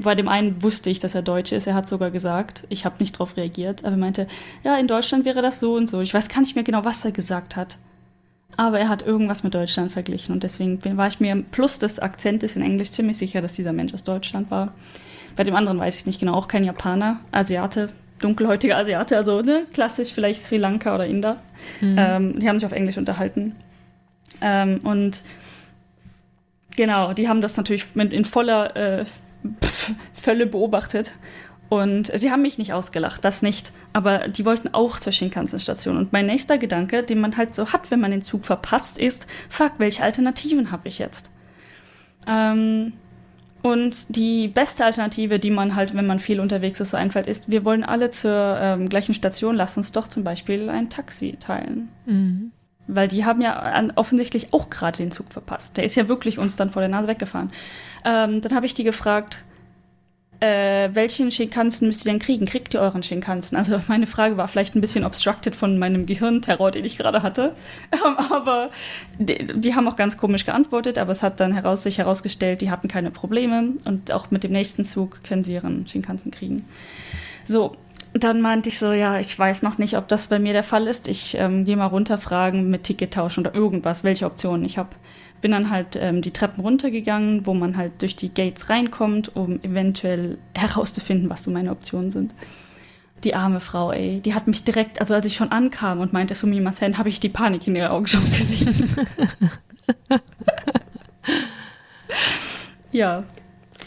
bei 0.00 0.14
dem 0.14 0.28
einen 0.28 0.62
wusste 0.62 0.90
ich, 0.90 0.98
dass 0.98 1.14
er 1.14 1.22
Deutsch 1.22 1.52
ist. 1.52 1.66
Er 1.66 1.74
hat 1.74 1.88
sogar 1.88 2.10
gesagt, 2.10 2.64
ich 2.68 2.84
habe 2.84 2.96
nicht 2.98 3.16
darauf 3.16 3.36
reagiert, 3.36 3.84
aber 3.84 3.92
er 3.92 3.98
meinte, 3.98 4.26
ja, 4.64 4.76
in 4.76 4.88
Deutschland 4.88 5.24
wäre 5.24 5.42
das 5.42 5.60
so 5.60 5.74
und 5.74 5.88
so. 5.88 6.00
Ich 6.00 6.14
weiß 6.14 6.28
gar 6.28 6.40
nicht 6.40 6.54
mehr 6.54 6.64
genau, 6.64 6.84
was 6.84 7.04
er 7.04 7.12
gesagt 7.12 7.56
hat. 7.56 7.78
Aber 8.56 8.78
er 8.78 8.88
hat 8.88 9.02
irgendwas 9.02 9.42
mit 9.42 9.54
Deutschland 9.54 9.92
verglichen 9.92 10.34
und 10.34 10.42
deswegen 10.42 10.80
war 10.96 11.08
ich 11.08 11.20
mir 11.20 11.34
plus 11.50 11.78
des 11.78 11.98
Akzentes 11.98 12.56
in 12.56 12.62
Englisch 12.62 12.90
ziemlich 12.90 13.16
sicher, 13.16 13.40
dass 13.40 13.54
dieser 13.54 13.72
Mensch 13.72 13.94
aus 13.94 14.02
Deutschland 14.02 14.50
war. 14.50 14.74
Bei 15.36 15.44
dem 15.44 15.54
anderen 15.54 15.78
weiß 15.78 16.00
ich 16.00 16.06
nicht 16.06 16.20
genau, 16.20 16.34
auch 16.34 16.48
kein 16.48 16.64
Japaner, 16.64 17.20
Asiate, 17.32 17.88
dunkelhäutiger 18.20 18.76
Asiate, 18.76 19.16
also 19.16 19.40
ne, 19.40 19.66
klassisch 19.72 20.12
vielleicht 20.12 20.42
Sri 20.42 20.58
Lanka 20.58 20.94
oder 20.94 21.06
Inder. 21.06 21.38
Mhm. 21.80 21.96
Ähm, 21.98 22.40
die 22.40 22.48
haben 22.48 22.58
sich 22.58 22.66
auf 22.66 22.72
Englisch 22.72 22.98
unterhalten. 22.98 23.56
Ähm, 24.42 24.80
und 24.84 25.22
genau, 26.76 27.12
die 27.12 27.28
haben 27.28 27.40
das 27.40 27.56
natürlich 27.56 27.86
in 27.94 28.24
voller 28.24 28.76
äh, 28.76 29.04
Völle 30.14 30.46
beobachtet. 30.46 31.18
Und 31.68 32.12
sie 32.14 32.30
haben 32.30 32.42
mich 32.42 32.58
nicht 32.58 32.74
ausgelacht, 32.74 33.24
das 33.24 33.40
nicht. 33.40 33.72
Aber 33.94 34.28
die 34.28 34.44
wollten 34.44 34.74
auch 34.74 34.98
zur 34.98 35.10
Shinkansen-Station. 35.12 35.96
Und 35.96 36.12
mein 36.12 36.26
nächster 36.26 36.58
Gedanke, 36.58 37.02
den 37.02 37.18
man 37.18 37.38
halt 37.38 37.54
so 37.54 37.72
hat, 37.72 37.90
wenn 37.90 37.98
man 37.98 38.10
den 38.10 38.20
Zug 38.20 38.44
verpasst, 38.44 38.98
ist, 38.98 39.26
fuck, 39.48 39.72
welche 39.78 40.02
Alternativen 40.02 40.70
habe 40.70 40.88
ich 40.88 40.98
jetzt? 40.98 41.30
Ähm, 42.26 42.92
und 43.62 44.16
die 44.16 44.48
beste 44.48 44.84
Alternative, 44.84 45.38
die 45.38 45.50
man 45.50 45.74
halt, 45.74 45.94
wenn 45.94 46.06
man 46.06 46.18
viel 46.18 46.40
unterwegs 46.40 46.80
ist, 46.80 46.90
so 46.90 46.96
einfällt, 46.96 47.26
ist, 47.26 47.50
wir 47.50 47.64
wollen 47.64 47.84
alle 47.84 48.10
zur 48.10 48.58
ähm, 48.60 48.88
gleichen 48.88 49.14
Station, 49.14 49.54
lass 49.54 49.76
uns 49.76 49.92
doch 49.92 50.08
zum 50.08 50.24
Beispiel 50.24 50.68
ein 50.68 50.90
Taxi 50.90 51.36
teilen. 51.38 51.88
Mhm. 52.04 52.52
Weil 52.88 53.06
die 53.06 53.24
haben 53.24 53.40
ja 53.40 53.54
an, 53.58 53.92
offensichtlich 53.94 54.52
auch 54.52 54.68
gerade 54.68 54.98
den 54.98 55.12
Zug 55.12 55.32
verpasst. 55.32 55.76
Der 55.76 55.84
ist 55.84 55.94
ja 55.94 56.08
wirklich 56.08 56.38
uns 56.38 56.56
dann 56.56 56.70
vor 56.70 56.82
der 56.82 56.90
Nase 56.90 57.06
weggefahren. 57.08 57.52
Ähm, 58.04 58.40
dann 58.40 58.54
habe 58.54 58.66
ich 58.66 58.74
die 58.74 58.84
gefragt, 58.84 59.44
äh, 60.42 60.90
welchen 60.92 61.30
Shinkansen 61.30 61.86
müsst 61.86 62.04
ihr 62.04 62.10
denn 62.10 62.18
kriegen? 62.18 62.46
Kriegt 62.46 62.74
ihr 62.74 62.80
euren 62.80 63.04
Shinkansen? 63.04 63.56
Also 63.56 63.80
meine 63.86 64.08
Frage 64.08 64.36
war 64.36 64.48
vielleicht 64.48 64.74
ein 64.74 64.80
bisschen 64.80 65.04
obstructed 65.04 65.54
von 65.54 65.78
meinem 65.78 66.04
Gehirnterror, 66.04 66.72
den 66.72 66.84
ich 66.84 66.98
gerade 66.98 67.22
hatte. 67.22 67.54
Ähm, 67.92 68.16
aber 68.30 68.70
die, 69.18 69.46
die, 69.54 69.74
haben 69.74 69.86
auch 69.86 69.96
ganz 69.96 70.16
komisch 70.16 70.46
geantwortet, 70.46 70.98
aber 70.98 71.12
es 71.12 71.22
hat 71.22 71.40
dann 71.40 71.52
heraus, 71.52 71.82
sich 71.82 71.98
herausgestellt, 71.98 72.62
die 72.62 72.70
hatten 72.70 72.88
keine 72.88 73.10
Probleme 73.10 73.74
und 73.84 74.10
auch 74.10 74.30
mit 74.30 74.44
dem 74.44 74.52
nächsten 74.52 74.82
Zug 74.82 75.22
können 75.22 75.44
sie 75.44 75.52
ihren 75.52 75.86
Shinkansen 75.86 76.30
kriegen. 76.30 76.64
So, 77.44 77.76
dann 78.14 78.40
meinte 78.40 78.70
ich 78.70 78.78
so, 78.78 78.92
ja, 78.92 79.20
ich 79.20 79.38
weiß 79.38 79.62
noch 79.62 79.78
nicht, 79.78 79.96
ob 79.96 80.08
das 80.08 80.28
bei 80.28 80.38
mir 80.38 80.54
der 80.54 80.62
Fall 80.62 80.86
ist. 80.86 81.06
Ich 81.06 81.36
ähm, 81.38 81.64
gehe 81.64 81.76
mal 81.76 81.86
runterfragen 81.86 82.70
mit 82.70 82.84
Ticket 82.84 83.14
tauschen 83.14 83.40
oder 83.40 83.54
irgendwas, 83.54 84.04
welche 84.04 84.26
Optionen 84.26 84.64
ich 84.64 84.78
habe. 84.78 84.90
Bin 85.42 85.50
dann 85.50 85.68
halt 85.68 85.96
ähm, 86.00 86.22
die 86.22 86.30
Treppen 86.30 86.62
runtergegangen, 86.62 87.46
wo 87.46 87.52
man 87.52 87.76
halt 87.76 88.00
durch 88.00 88.16
die 88.16 88.32
Gates 88.32 88.70
reinkommt, 88.70 89.36
um 89.36 89.62
eventuell 89.62 90.38
herauszufinden, 90.54 91.28
was 91.28 91.42
so 91.42 91.50
meine 91.50 91.70
Optionen 91.70 92.10
sind. 92.10 92.34
Die 93.24 93.34
arme 93.34 93.60
Frau, 93.60 93.92
ey, 93.92 94.20
die 94.20 94.34
hat 94.34 94.46
mich 94.46 94.64
direkt, 94.64 95.00
also 95.00 95.12
als 95.14 95.26
ich 95.26 95.36
schon 95.36 95.52
ankam 95.52 96.00
und 96.00 96.14
meinte 96.14 96.34
Sumimasen, 96.34 96.96
habe 96.96 97.10
ich 97.10 97.20
die 97.20 97.28
Panik 97.28 97.66
in 97.66 97.76
ihren 97.76 97.90
Augen 97.90 98.06
schon 98.06 98.24
gesehen. 98.30 98.96
ja, 102.92 103.24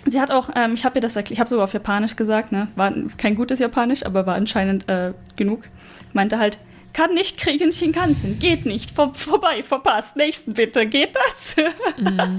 Sie 0.07 0.21
hat 0.21 0.29
auch, 0.29 0.49
ähm, 0.55 0.75
ich 0.75 0.85
habe 0.85 0.99
ihr 0.99 1.01
das 1.01 1.15
erklärt, 1.15 1.31
ich 1.31 1.39
habe 1.39 1.49
sogar 1.49 1.63
auf 1.63 1.73
Japanisch 1.73 2.15
gesagt, 2.15 2.51
ne? 2.51 2.67
War 2.75 2.93
kein 3.17 3.35
gutes 3.35 3.59
Japanisch, 3.59 4.05
aber 4.05 4.27
war 4.27 4.35
anscheinend 4.35 4.87
äh, 4.87 5.13
genug. 5.35 5.63
Meinte 6.13 6.37
halt, 6.37 6.59
kann 6.95 7.13
nicht 7.13 7.37
kriegen 7.37 7.73
Shinkansen, 7.73 8.39
geht 8.39 8.65
nicht, 8.65 8.91
Vor, 8.91 9.13
vorbei, 9.13 9.61
verpasst, 9.61 10.15
nächsten 10.15 10.53
bitte, 10.53 10.85
geht 10.85 11.13
das? 11.13 11.57
Mhm. 11.97 12.37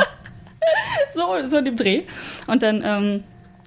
so, 1.14 1.46
so 1.46 1.58
in 1.58 1.66
dem 1.66 1.76
Dreh. 1.76 2.04
Und 2.46 2.62
dann 2.62 2.82
ähm, 2.82 3.24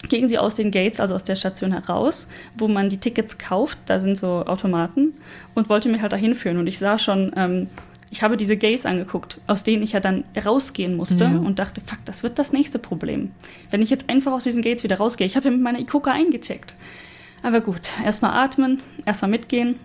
gingen 0.08 0.30
sie 0.30 0.40
aus 0.40 0.56
den 0.56 0.72
Gates, 0.72 1.00
also 1.00 1.14
aus 1.14 1.24
der 1.24 1.36
Station 1.36 1.74
heraus, 1.74 2.28
wo 2.58 2.68
man 2.68 2.90
die 2.90 2.98
Tickets 2.98 3.38
kauft, 3.38 3.78
da 3.86 4.00
sind 4.00 4.18
so 4.18 4.44
Automaten, 4.48 5.14
und 5.54 5.70
wollte 5.70 5.90
mich 5.90 6.02
halt 6.02 6.12
dahin 6.12 6.34
führen. 6.34 6.58
Und 6.58 6.66
ich 6.66 6.80
sah 6.80 6.98
schon, 6.98 7.34
ähm, 7.36 7.68
ich 8.10 8.24
habe 8.24 8.36
diese 8.36 8.58
Gays 8.58 8.88
angeguckt, 8.88 9.42
aus 9.46 9.62
denen 9.62 9.84
ich 9.84 9.92
ja 9.92 10.00
dann 10.00 10.24
rausgehen 10.44 10.98
musste 10.98 11.26
ja. 11.26 11.38
und 11.38 11.60
dachte, 11.60 11.82
fuck, 11.86 12.00
das 12.06 12.24
wird 12.24 12.40
das 12.40 12.52
nächste 12.52 12.80
Problem. 12.80 13.30
Wenn 13.70 13.84
ich 13.84 13.92
jetzt 13.92 14.10
einfach 14.10 14.32
aus 14.32 14.46
diesen 14.46 14.64
Gates 14.64 14.84
wieder 14.84 14.98
rausgehe, 14.98 15.28
ich 15.28 15.36
habe 15.36 15.46
ja 15.46 15.52
mit 15.52 15.62
meiner 15.62 15.80
Ikoka 15.80 16.12
eingecheckt. 16.12 16.74
Aber 17.44 17.62
gut, 17.62 17.90
erstmal 18.04 18.44
atmen, 18.44 18.82
erstmal 19.06 19.30
mitgehen. 19.30 19.76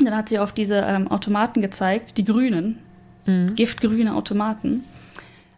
Dann 0.00 0.16
hat 0.16 0.28
sie 0.28 0.38
auf 0.38 0.52
diese 0.52 0.76
ähm, 0.76 1.08
Automaten 1.08 1.60
gezeigt, 1.60 2.16
die 2.16 2.24
grünen, 2.24 2.78
mhm. 3.26 3.54
giftgrüne 3.54 4.14
Automaten, 4.14 4.84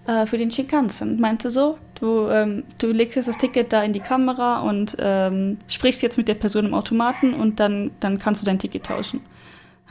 äh, 0.07 0.27
für 0.27 0.39
den 0.39 0.51
Shinkansen. 0.51 1.13
Und 1.13 1.21
meinte 1.21 1.51
so, 1.51 1.79
du, 2.01 2.29
ähm, 2.29 2.65
du 2.79 2.93
legst 2.93 3.17
jetzt 3.17 3.29
das 3.29 3.39
Ticket 3.39 3.73
da 3.73 3.83
in 3.83 3.93
die 3.93 4.01
Kamera 4.01 4.61
und 4.61 4.97
ähm, 5.01 5.59
sprichst 5.69 6.03
jetzt 6.03 6.19
mit 6.19 6.29
der 6.29 6.35
Person 6.35 6.67
im 6.67 6.75
Automaten 6.75 7.35
und 7.35 7.61
dann, 7.61 7.91
dann 8.01 8.19
kannst 8.19 8.43
du 8.43 8.45
dein 8.45 8.59
Ticket 8.59 8.87
tauschen. 8.87 9.21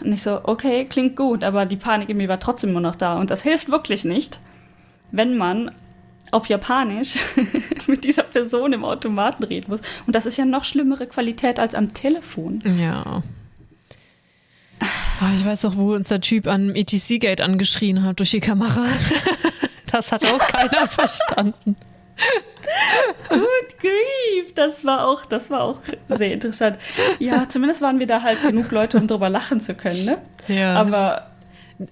Und 0.02 0.12
ich 0.12 0.22
so, 0.22 0.42
okay, 0.44 0.86
klingt 0.86 1.16
gut, 1.16 1.44
aber 1.44 1.66
die 1.66 1.78
Panik 1.78 2.10
in 2.10 2.18
mir 2.18 2.28
war 2.28 2.40
trotzdem 2.40 2.72
immer 2.72 2.82
noch 2.82 2.96
da. 2.96 3.18
Und 3.18 3.32
das 3.32 3.44
hilft 3.44 3.70
wirklich 3.70 4.06
nicht, 4.06 4.40
wenn 5.12 5.38
man 5.38 5.72
auf 6.32 6.48
Japanisch 6.48 7.18
mit 7.88 8.04
dieser 8.04 8.24
Person 8.24 8.74
im 8.74 8.84
Automaten 8.84 9.44
reden 9.44 9.70
muss. 9.70 9.82
Und 10.06 10.16
das 10.16 10.26
ist 10.26 10.38
ja 10.38 10.46
noch 10.46 10.64
schlimmere 10.64 11.08
Qualität 11.08 11.60
als 11.60 11.76
am 11.76 11.94
Telefon. 11.94 12.62
Ja. 12.78 13.24
Oh, 14.82 15.36
ich 15.36 15.46
weiß 15.46 15.62
doch, 15.62 15.78
wo 15.78 15.94
uns 15.94 16.10
der 16.10 16.22
Typ 16.22 16.48
an 16.48 16.76
ETC-Gate 16.76 17.42
angeschrien 17.42 18.04
hat 18.04 18.20
durch 18.20 18.32
die 18.32 18.42
Kamera. 18.42 18.86
das 19.92 20.12
hat 20.12 20.26
auch 20.26 20.40
keiner 20.40 20.88
verstanden. 20.90 21.76
Good 23.30 23.80
grief, 23.80 24.54
das 24.56 24.84
war 24.86 25.08
auch, 25.08 25.26
das 25.26 25.50
war 25.50 25.64
auch 25.64 25.80
sehr 26.10 26.34
interessant. 26.34 26.78
Ja, 27.20 27.48
zumindest 27.48 27.82
waren 27.82 28.00
wir 28.00 28.08
da 28.08 28.22
halt 28.22 28.42
genug 28.42 28.72
Leute, 28.72 28.98
um 28.98 29.08
drüber 29.08 29.30
lachen 29.30 29.60
zu 29.60 29.76
können, 29.76 30.06
ne? 30.06 30.18
Ja. 30.48 30.76
Aber 30.76 31.28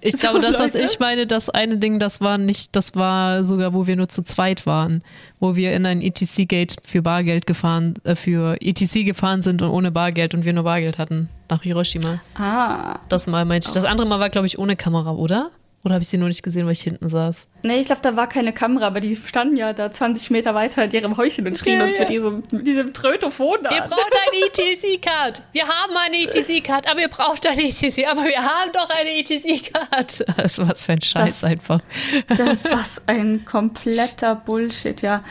ich 0.00 0.14
glaube, 0.18 0.40
das, 0.40 0.58
was 0.58 0.74
ich 0.74 0.98
meine, 0.98 1.26
das 1.26 1.50
eine 1.50 1.76
Ding, 1.78 1.98
das 1.98 2.20
war 2.20 2.38
nicht, 2.38 2.74
das 2.74 2.94
war 2.94 3.44
sogar, 3.44 3.74
wo 3.74 3.86
wir 3.86 3.96
nur 3.96 4.08
zu 4.08 4.22
zweit 4.22 4.66
waren, 4.66 5.02
wo 5.40 5.56
wir 5.56 5.74
in 5.74 5.86
ein 5.86 6.00
ETC-Gate 6.00 6.76
für 6.84 7.02
Bargeld 7.02 7.46
gefahren, 7.46 7.94
äh, 8.04 8.14
für 8.14 8.56
ETC 8.60 9.04
gefahren 9.04 9.42
sind 9.42 9.62
und 9.62 9.70
ohne 9.70 9.90
Bargeld 9.90 10.34
und 10.34 10.44
wir 10.44 10.52
nur 10.52 10.64
Bargeld 10.64 10.98
hatten 10.98 11.28
nach 11.48 11.62
Hiroshima. 11.62 12.20
Ah. 12.36 12.98
Das 13.08 13.26
Mal 13.26 13.44
meinte 13.44 13.68
ich. 13.68 13.74
Das 13.74 13.84
andere 13.84 14.06
Mal 14.06 14.20
war, 14.20 14.30
glaube 14.30 14.46
ich, 14.46 14.58
ohne 14.58 14.76
Kamera, 14.76 15.12
oder? 15.12 15.50
Oder 15.84 15.94
habe 15.94 16.02
ich 16.02 16.08
sie 16.08 16.16
nur 16.16 16.28
nicht 16.28 16.42
gesehen, 16.42 16.64
weil 16.64 16.72
ich 16.72 16.80
hinten 16.80 17.10
saß? 17.10 17.46
Nee, 17.62 17.80
ich 17.80 17.86
glaube, 17.86 18.00
da 18.00 18.16
war 18.16 18.26
keine 18.26 18.54
Kamera, 18.54 18.86
aber 18.86 19.00
die 19.00 19.14
standen 19.14 19.54
ja 19.54 19.74
da 19.74 19.90
20 19.90 20.30
Meter 20.30 20.54
weiter 20.54 20.82
in 20.82 20.90
ihrem 20.90 21.18
Häuschen 21.18 21.46
und 21.46 21.58
schrien 21.58 21.78
ja, 21.78 21.84
uns 21.84 21.94
ja. 21.94 22.00
mit 22.00 22.08
diesem, 22.08 22.42
mit 22.50 22.66
diesem 22.66 22.94
Trötophon 22.94 23.66
an. 23.66 23.74
Ihr 23.74 23.82
braucht 23.82 24.10
eine 24.10 24.46
ETC-Card. 24.72 25.42
Wir 25.52 25.68
haben 25.68 25.92
eine 25.94 26.16
ETC-Card, 26.16 26.88
aber 26.90 27.00
ihr 27.00 27.08
braucht 27.08 27.46
eine 27.46 27.64
ETC. 27.64 28.08
Aber 28.10 28.24
wir 28.24 28.38
haben 28.38 28.72
doch 28.72 28.88
eine 28.88 29.10
ETC-Card. 29.10 30.24
Das 30.44 30.58
war 30.58 30.70
was 30.70 30.84
für 30.84 30.92
ein 30.92 31.02
Scheiß 31.02 31.40
das, 31.40 31.44
einfach. 31.44 31.80
Das, 32.28 32.58
was 32.70 33.08
ein 33.08 33.44
kompletter 33.44 34.34
Bullshit, 34.34 35.02
ja. 35.02 35.22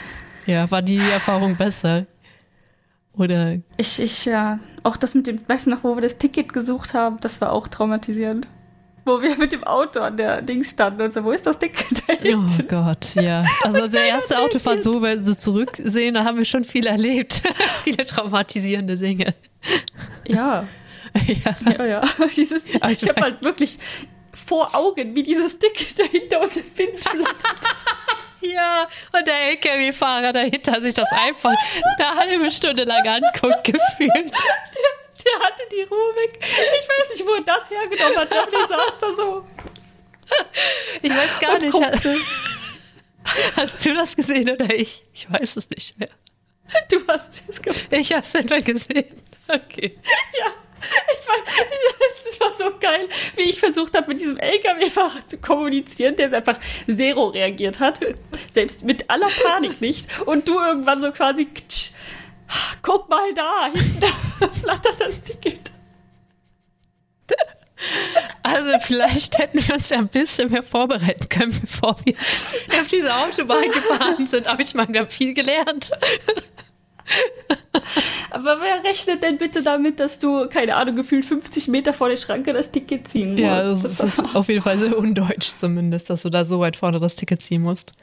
Ja, 0.45 0.69
war 0.69 0.83
die 0.83 0.97
Erfahrung 0.97 1.55
besser? 1.55 2.05
Oder? 3.17 3.57
Ich, 3.77 3.99
ich, 3.99 4.25
ja. 4.25 4.59
Auch 4.83 4.97
das 4.97 5.15
mit 5.15 5.25
dem, 5.25 5.39
weißt 5.47 5.65
du 5.65 5.71
noch, 5.71 5.83
wo 5.83 5.95
wir 5.95 6.01
das 6.01 6.19
Ticket 6.19 6.53
gesucht 6.53 6.93
haben, 6.93 7.17
das 7.21 7.41
war 7.41 7.51
auch 7.51 7.67
traumatisierend 7.67 8.47
wo 9.05 9.21
wir 9.21 9.35
mit 9.37 9.51
dem 9.51 9.63
Auto 9.63 9.99
an 9.99 10.17
der 10.17 10.41
Dings 10.41 10.71
standen 10.71 11.01
und 11.01 11.13
so, 11.13 11.23
wo 11.23 11.31
ist 11.31 11.45
das 11.45 11.59
Ding 11.59 11.71
Oh 12.35 12.63
Gott, 12.67 13.15
ja. 13.15 13.45
Also 13.63 13.87
der 13.87 14.05
erste 14.05 14.39
Autofahrt 14.39 14.81
so, 14.83 15.01
wenn 15.01 15.23
sie 15.23 15.35
zurücksehen, 15.35 16.13
da 16.13 16.23
haben 16.23 16.37
wir 16.37 16.45
schon 16.45 16.63
viel 16.63 16.85
erlebt. 16.85 17.41
Viele 17.83 18.05
traumatisierende 18.05 18.95
Dinge. 18.97 19.33
Ja. 20.27 20.67
Ja, 21.27 21.55
ja. 21.77 21.85
ja. 21.85 22.01
Dieses, 22.35 22.65
ich, 22.67 22.83
ich 22.83 23.07
habe 23.07 23.21
halt 23.21 23.43
wirklich 23.43 23.77
vor 24.33 24.73
Augen, 24.73 25.15
wie 25.15 25.21
dieses 25.21 25.59
Ding 25.59 25.69
dahinter 25.95 26.41
uns 26.41 26.57
im 26.57 26.65
Wind 26.75 26.99
flattert. 26.99 27.75
Ja, 28.41 28.87
und 29.15 29.27
der 29.27 29.51
LKW-Fahrer 29.51 30.33
dahinter 30.33 30.81
sich 30.81 30.95
das 30.95 31.07
einfach 31.11 31.53
eine 31.97 32.15
halbe 32.15 32.51
Stunde 32.51 32.83
lang 32.83 33.07
anguckt, 33.07 33.63
gefühlt. 33.63 34.31
Der, 35.25 35.31
der 35.39 35.47
hatte 35.47 35.63
die 35.71 35.83
Ruhe. 35.83 36.13
Ich 36.39 36.89
weiß 36.89 37.13
nicht, 37.13 37.27
wo 37.27 37.33
er 37.33 37.41
das 37.41 37.69
hergenommen 37.69 38.17
hat, 38.17 38.31
aber 38.31 38.51
die 38.51 38.67
saß 38.67 38.97
da 38.99 39.13
so. 39.13 39.45
Ich 41.01 41.11
weiß 41.11 41.39
gar 41.39 41.59
nicht. 41.59 41.79
Hatte, 41.79 42.17
hast 43.55 43.85
du 43.85 43.93
das 43.93 44.15
gesehen 44.15 44.49
oder 44.49 44.73
ich? 44.73 45.03
Ich 45.13 45.31
weiß 45.31 45.57
es 45.57 45.69
nicht 45.69 45.97
mehr. 45.99 46.09
Du 46.89 47.05
hast 47.07 47.43
es 47.47 47.61
gesehen. 47.61 47.87
Ich 47.91 48.11
habe 48.11 48.23
es 48.23 48.35
einfach 48.35 48.63
gesehen. 48.63 49.21
Okay. 49.47 49.97
Ja. 50.39 50.51
Ich 51.13 51.27
weiß, 51.27 52.23
das 52.25 52.39
war 52.41 52.53
so 52.53 52.77
geil, 52.77 53.07
wie 53.35 53.43
ich 53.43 53.59
versucht 53.59 53.95
habe, 53.95 54.09
mit 54.09 54.19
diesem 54.19 54.37
LKW-Fahrer 54.37 55.25
zu 55.27 55.37
kommunizieren, 55.37 56.15
der 56.15 56.33
einfach 56.33 56.59
zero 56.87 57.27
reagiert 57.27 57.79
hat. 57.79 57.99
Selbst 58.51 58.83
mit 58.83 59.09
aller 59.09 59.29
Panik 59.29 59.79
nicht. 59.79 60.21
Und 60.25 60.47
du 60.47 60.59
irgendwann 60.59 60.99
so 60.99 61.11
quasi, 61.11 61.47
guck 62.81 63.09
mal 63.09 63.33
da, 63.33 63.69
hinten 63.73 64.53
flattert 64.61 64.99
das 64.99 65.21
Ticket. 65.21 65.71
Also 68.43 68.69
vielleicht 68.81 69.37
hätten 69.37 69.65
wir 69.65 69.75
uns 69.75 69.89
ja 69.89 69.97
ein 69.97 70.07
bisschen 70.07 70.51
mehr 70.51 70.63
vorbereiten 70.63 71.27
können, 71.27 71.59
bevor 71.59 71.97
wir 72.05 72.15
auf 72.79 72.87
diese 72.87 73.13
Autobahn 73.13 73.65
gefahren 73.67 74.27
sind. 74.27 74.47
Aber 74.47 74.61
ich 74.61 74.73
meine, 74.73 74.93
wir 74.93 75.01
haben 75.01 75.09
viel 75.09 75.33
gelernt. 75.33 75.91
Aber 78.31 78.61
wer 78.61 78.83
rechnet 78.83 79.21
denn 79.21 79.37
bitte 79.37 79.61
damit, 79.61 79.99
dass 79.99 80.19
du, 80.19 80.47
keine 80.47 80.75
Ahnung, 80.75 80.95
gefühlt 80.95 81.25
50 81.25 81.67
Meter 81.67 81.93
vor 81.93 82.09
der 82.09 82.17
Schranke 82.17 82.53
das 82.53 82.71
Ticket 82.71 83.07
ziehen 83.07 83.29
musst? 83.31 83.39
Ja, 83.39 83.73
das, 83.73 83.97
das 83.97 84.17
ist 84.17 84.35
auf 84.35 84.47
jeden 84.47 84.61
Fall 84.61 84.77
sehr 84.77 84.97
undeutsch 84.97 85.49
zumindest, 85.57 86.09
dass 86.09 86.23
du 86.23 86.29
da 86.29 86.45
so 86.45 86.59
weit 86.59 86.75
vorne 86.75 86.99
das 86.99 87.15
Ticket 87.15 87.41
ziehen 87.41 87.61
musst. 87.61 87.93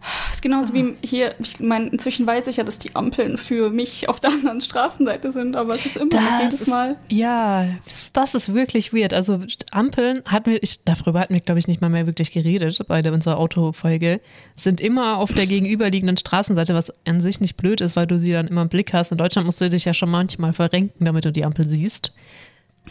Das 0.00 0.36
ist 0.36 0.42
genauso 0.42 0.72
wie 0.72 0.94
hier, 1.02 1.34
ich 1.38 1.60
meine, 1.60 1.88
inzwischen 1.88 2.26
weiß 2.26 2.46
ich 2.46 2.56
ja, 2.56 2.64
dass 2.64 2.78
die 2.78 2.96
Ampeln 2.96 3.36
für 3.36 3.70
mich 3.70 4.08
auf 4.08 4.20
der 4.20 4.30
anderen 4.30 4.60
Straßenseite 4.60 5.30
sind, 5.32 5.56
aber 5.56 5.74
es 5.74 5.84
ist 5.84 5.96
immer 5.96 6.08
das 6.08 6.22
noch 6.22 6.40
jedes 6.40 6.66
Mal. 6.66 6.90
Ist, 6.92 7.12
ja, 7.12 7.68
das 8.14 8.34
ist 8.34 8.54
wirklich 8.54 8.92
weird. 8.94 9.12
Also 9.12 9.40
Ampeln 9.70 10.22
hatten 10.26 10.50
wir, 10.52 10.62
ich, 10.62 10.80
darüber 10.84 11.20
hatten 11.20 11.34
wir, 11.34 11.40
glaube 11.40 11.58
ich, 11.58 11.68
nicht 11.68 11.80
mal 11.80 11.90
mehr 11.90 12.06
wirklich 12.06 12.32
geredet 12.32 12.80
bei 12.88 13.02
der, 13.02 13.12
unserer 13.12 13.38
Autofolge, 13.38 14.20
sind 14.54 14.80
immer 14.80 15.18
auf 15.18 15.32
der 15.32 15.46
gegenüberliegenden 15.46 16.16
Straßenseite, 16.16 16.74
was 16.74 16.92
an 17.04 17.20
sich 17.20 17.40
nicht 17.40 17.56
blöd 17.56 17.80
ist, 17.80 17.96
weil 17.96 18.06
du 18.06 18.18
sie 18.18 18.32
dann 18.32 18.48
immer 18.48 18.62
im 18.62 18.68
Blick 18.68 18.92
hast. 18.92 19.12
In 19.12 19.18
Deutschland 19.18 19.44
musst 19.44 19.60
du 19.60 19.68
dich 19.68 19.84
ja 19.84 19.92
schon 19.92 20.10
manchmal 20.10 20.52
verrenken, 20.52 21.04
damit 21.04 21.24
du 21.24 21.32
die 21.32 21.44
Ampel 21.44 21.66
siehst. 21.66 22.12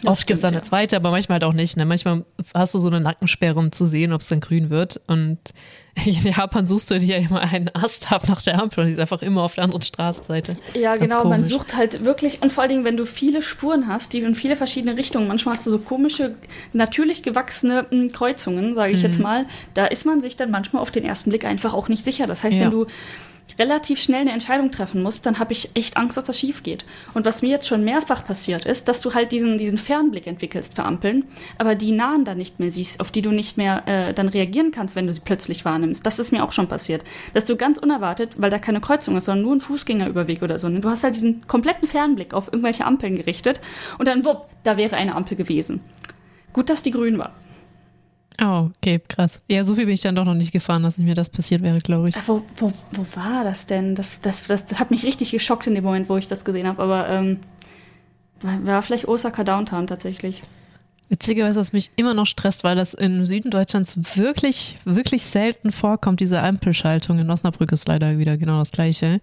Das 0.02 0.12
Oft 0.12 0.26
gibt 0.26 0.36
es 0.36 0.42
dann 0.42 0.54
eine 0.54 0.62
zweite, 0.62 0.96
aber 0.96 1.10
manchmal 1.10 1.36
halt 1.36 1.44
auch 1.44 1.52
nicht. 1.52 1.76
Ne? 1.76 1.84
Manchmal 1.84 2.24
hast 2.54 2.74
du 2.74 2.78
so 2.78 2.88
eine 2.88 3.00
Nackensperre, 3.00 3.58
um 3.58 3.70
zu 3.70 3.86
sehen, 3.86 4.12
ob 4.12 4.22
es 4.22 4.28
dann 4.28 4.40
grün 4.40 4.70
wird. 4.70 5.00
Und 5.06 5.38
in 6.04 6.22
Japan 6.22 6.66
suchst 6.66 6.90
du 6.90 6.98
dir 6.98 7.18
ja 7.18 7.26
immer 7.26 7.40
einen 7.40 7.68
Ast 7.74 8.10
ab 8.10 8.28
nach 8.28 8.40
der 8.40 8.60
Ampel 8.60 8.80
und 8.80 8.86
die 8.86 8.92
ist 8.92 8.98
einfach 8.98 9.22
immer 9.22 9.42
auf 9.42 9.56
der 9.56 9.64
anderen 9.64 9.82
Straßenseite. 9.82 10.54
Ja, 10.74 10.96
Ganz 10.96 11.12
genau. 11.12 11.22
Komisch. 11.22 11.38
Man 11.38 11.44
sucht 11.44 11.76
halt 11.76 12.04
wirklich, 12.04 12.42
und 12.42 12.52
vor 12.52 12.62
allen 12.62 12.70
Dingen, 12.70 12.84
wenn 12.84 12.96
du 12.96 13.04
viele 13.04 13.42
Spuren 13.42 13.88
hast, 13.88 14.12
die 14.12 14.20
in 14.20 14.34
viele 14.34 14.56
verschiedene 14.56 14.96
Richtungen, 14.96 15.28
manchmal 15.28 15.56
hast 15.56 15.66
du 15.66 15.70
so 15.70 15.78
komische, 15.78 16.34
natürlich 16.72 17.22
gewachsene 17.22 17.86
hm, 17.90 18.12
Kreuzungen, 18.12 18.74
sage 18.74 18.92
ich 18.92 18.98
mhm. 18.98 19.04
jetzt 19.04 19.18
mal, 19.18 19.46
da 19.74 19.86
ist 19.86 20.06
man 20.06 20.20
sich 20.20 20.36
dann 20.36 20.50
manchmal 20.50 20.82
auf 20.82 20.90
den 20.90 21.04
ersten 21.04 21.30
Blick 21.30 21.44
einfach 21.44 21.74
auch 21.74 21.88
nicht 21.88 22.04
sicher. 22.04 22.26
Das 22.26 22.44
heißt, 22.44 22.56
ja. 22.56 22.64
wenn 22.64 22.70
du 22.70 22.86
relativ 23.58 24.00
schnell 24.00 24.20
eine 24.20 24.32
Entscheidung 24.32 24.70
treffen 24.70 25.02
musst, 25.02 25.26
dann 25.26 25.38
habe 25.38 25.52
ich 25.52 25.70
echt 25.74 25.96
Angst, 25.96 26.16
dass 26.16 26.24
das 26.24 26.38
schief 26.38 26.62
geht. 26.62 26.84
Und 27.14 27.24
was 27.24 27.42
mir 27.42 27.48
jetzt 27.48 27.68
schon 27.68 27.84
mehrfach 27.84 28.24
passiert 28.24 28.66
ist, 28.66 28.88
dass 28.88 29.00
du 29.00 29.14
halt 29.14 29.32
diesen, 29.32 29.58
diesen 29.58 29.78
Fernblick 29.78 30.26
entwickelst 30.26 30.74
für 30.76 30.84
Ampeln, 30.84 31.24
aber 31.58 31.74
die 31.74 31.92
nahen 31.92 32.24
dann 32.24 32.38
nicht 32.38 32.60
mehr 32.60 32.70
siehst, 32.70 33.00
auf 33.00 33.10
die 33.10 33.22
du 33.22 33.30
nicht 33.30 33.56
mehr 33.56 33.86
äh, 33.86 34.14
dann 34.14 34.28
reagieren 34.28 34.70
kannst, 34.70 34.96
wenn 34.96 35.06
du 35.06 35.12
sie 35.12 35.20
plötzlich 35.20 35.64
wahrnimmst. 35.64 36.04
Das 36.04 36.18
ist 36.18 36.32
mir 36.32 36.44
auch 36.44 36.52
schon 36.52 36.68
passiert. 36.68 37.04
Dass 37.34 37.44
du 37.44 37.56
ganz 37.56 37.78
unerwartet, 37.78 38.34
weil 38.36 38.50
da 38.50 38.58
keine 38.58 38.80
Kreuzung 38.80 39.16
ist, 39.16 39.26
sondern 39.26 39.44
nur 39.44 39.56
ein 39.56 39.60
Fußgängerüberweg 39.60 40.42
oder 40.42 40.58
so, 40.58 40.68
ne? 40.68 40.80
du 40.80 40.88
hast 40.88 41.04
halt 41.04 41.16
diesen 41.16 41.46
kompletten 41.46 41.88
Fernblick 41.88 42.34
auf 42.34 42.48
irgendwelche 42.48 42.84
Ampeln 42.84 43.16
gerichtet 43.16 43.60
und 43.98 44.06
dann, 44.06 44.24
wupp, 44.24 44.46
da 44.62 44.76
wäre 44.76 44.96
eine 44.96 45.14
Ampel 45.14 45.36
gewesen. 45.36 45.80
Gut, 46.52 46.68
dass 46.68 46.82
die 46.82 46.90
grün 46.90 47.18
war. 47.18 47.34
Oh, 48.40 48.70
okay, 48.76 49.00
krass. 49.06 49.42
Ja, 49.48 49.64
so 49.64 49.74
viel 49.74 49.84
bin 49.84 49.94
ich 49.94 50.00
dann 50.00 50.14
doch 50.14 50.24
noch 50.24 50.34
nicht 50.34 50.52
gefahren, 50.52 50.82
dass 50.82 50.98
mir 50.98 51.14
das 51.14 51.28
passiert 51.28 51.62
wäre, 51.62 51.80
glaube 51.80 52.08
ich. 52.08 52.16
Wo, 52.26 52.42
wo, 52.56 52.72
wo 52.92 53.06
war 53.14 53.44
das 53.44 53.66
denn? 53.66 53.94
Das, 53.94 54.20
das, 54.20 54.46
das, 54.46 54.66
das 54.66 54.78
hat 54.78 54.90
mich 54.90 55.04
richtig 55.04 55.30
geschockt 55.30 55.66
in 55.66 55.74
dem 55.74 55.84
Moment, 55.84 56.08
wo 56.08 56.16
ich 56.16 56.26
das 56.26 56.44
gesehen 56.44 56.66
habe, 56.66 56.82
aber 56.82 57.08
ähm, 57.08 57.40
war 58.42 58.82
vielleicht 58.82 59.08
Osaka 59.08 59.44
Downtown 59.44 59.86
tatsächlich. 59.86 60.42
Witzigerweise, 61.10 61.58
was 61.58 61.72
mich 61.72 61.90
immer 61.96 62.14
noch 62.14 62.26
stresst, 62.26 62.62
weil 62.62 62.76
das 62.76 62.94
im 62.94 63.26
Süden 63.26 63.50
Deutschlands 63.50 63.98
wirklich, 64.16 64.78
wirklich 64.84 65.24
selten 65.24 65.72
vorkommt, 65.72 66.20
diese 66.20 66.40
Ampelschaltung. 66.40 67.18
In 67.18 67.28
Osnabrück 67.30 67.72
ist 67.72 67.88
leider 67.88 68.18
wieder 68.18 68.36
genau 68.36 68.58
das 68.58 68.70
Gleiche. 68.70 69.20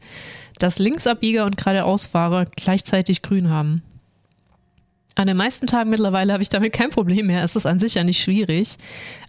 Dass 0.60 0.80
Linksabbieger 0.80 1.46
und 1.46 1.56
geradeausfahrer 1.56 2.46
gleichzeitig 2.58 3.22
grün 3.22 3.50
haben. 3.50 3.84
An 5.18 5.26
den 5.26 5.36
meisten 5.36 5.66
Tagen 5.66 5.90
mittlerweile 5.90 6.32
habe 6.32 6.44
ich 6.44 6.50
damit 6.50 6.74
kein 6.74 6.92
Problem 6.92 7.26
mehr. 7.26 7.44
Es 7.44 7.56
ist 7.56 7.66
an 7.66 7.80
sich 7.80 7.96
ja 7.96 8.04
nicht 8.04 8.22
schwierig. 8.22 8.78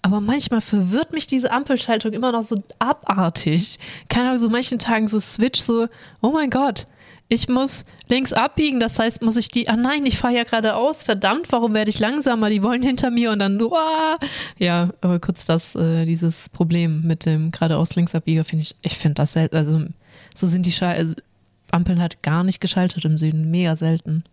Aber 0.02 0.20
manchmal 0.20 0.60
verwirrt 0.60 1.14
mich 1.14 1.26
diese 1.26 1.50
Ampelschaltung 1.50 2.12
immer 2.12 2.30
noch 2.30 2.42
so 2.42 2.62
abartig. 2.78 3.78
Keine 4.10 4.28
Ahnung, 4.28 4.38
so 4.38 4.50
manchen 4.50 4.78
Tagen 4.78 5.08
so 5.08 5.18
Switch, 5.18 5.58
so, 5.60 5.88
oh 6.20 6.30
mein 6.30 6.50
Gott, 6.50 6.86
ich 7.28 7.48
muss 7.48 7.86
links 8.06 8.34
abbiegen, 8.34 8.80
das 8.80 8.98
heißt, 8.98 9.22
muss 9.22 9.38
ich 9.38 9.48
die, 9.48 9.70
ah 9.70 9.76
nein, 9.76 10.04
ich 10.04 10.18
fahre 10.18 10.34
ja 10.34 10.44
geradeaus, 10.44 11.02
verdammt, 11.02 11.50
warum 11.52 11.72
werde 11.72 11.88
ich 11.88 11.98
langsamer, 11.98 12.50
die 12.50 12.62
wollen 12.62 12.82
hinter 12.82 13.10
mir 13.10 13.32
und 13.32 13.38
dann, 13.38 13.60
uah. 13.60 14.18
ja, 14.58 14.90
aber 15.00 15.18
kurz 15.20 15.46
das, 15.46 15.74
äh, 15.74 16.04
dieses 16.04 16.50
Problem 16.50 17.06
mit 17.06 17.24
dem 17.24 17.50
geradeaus 17.50 17.94
linksabbieger 17.96 18.44
finde 18.44 18.62
ich, 18.62 18.76
ich 18.82 18.96
finde 18.96 19.14
das 19.14 19.32
selten, 19.32 19.56
also 19.56 19.84
so 20.34 20.46
sind 20.46 20.66
die 20.66 20.72
Schal 20.72 20.96
also, 20.96 21.14
Ampeln 21.70 22.00
halt 22.00 22.22
gar 22.22 22.44
nicht 22.44 22.60
geschaltet 22.60 23.04
im 23.04 23.18
Süden, 23.18 23.50
mega 23.50 23.76
selten. 23.76 24.24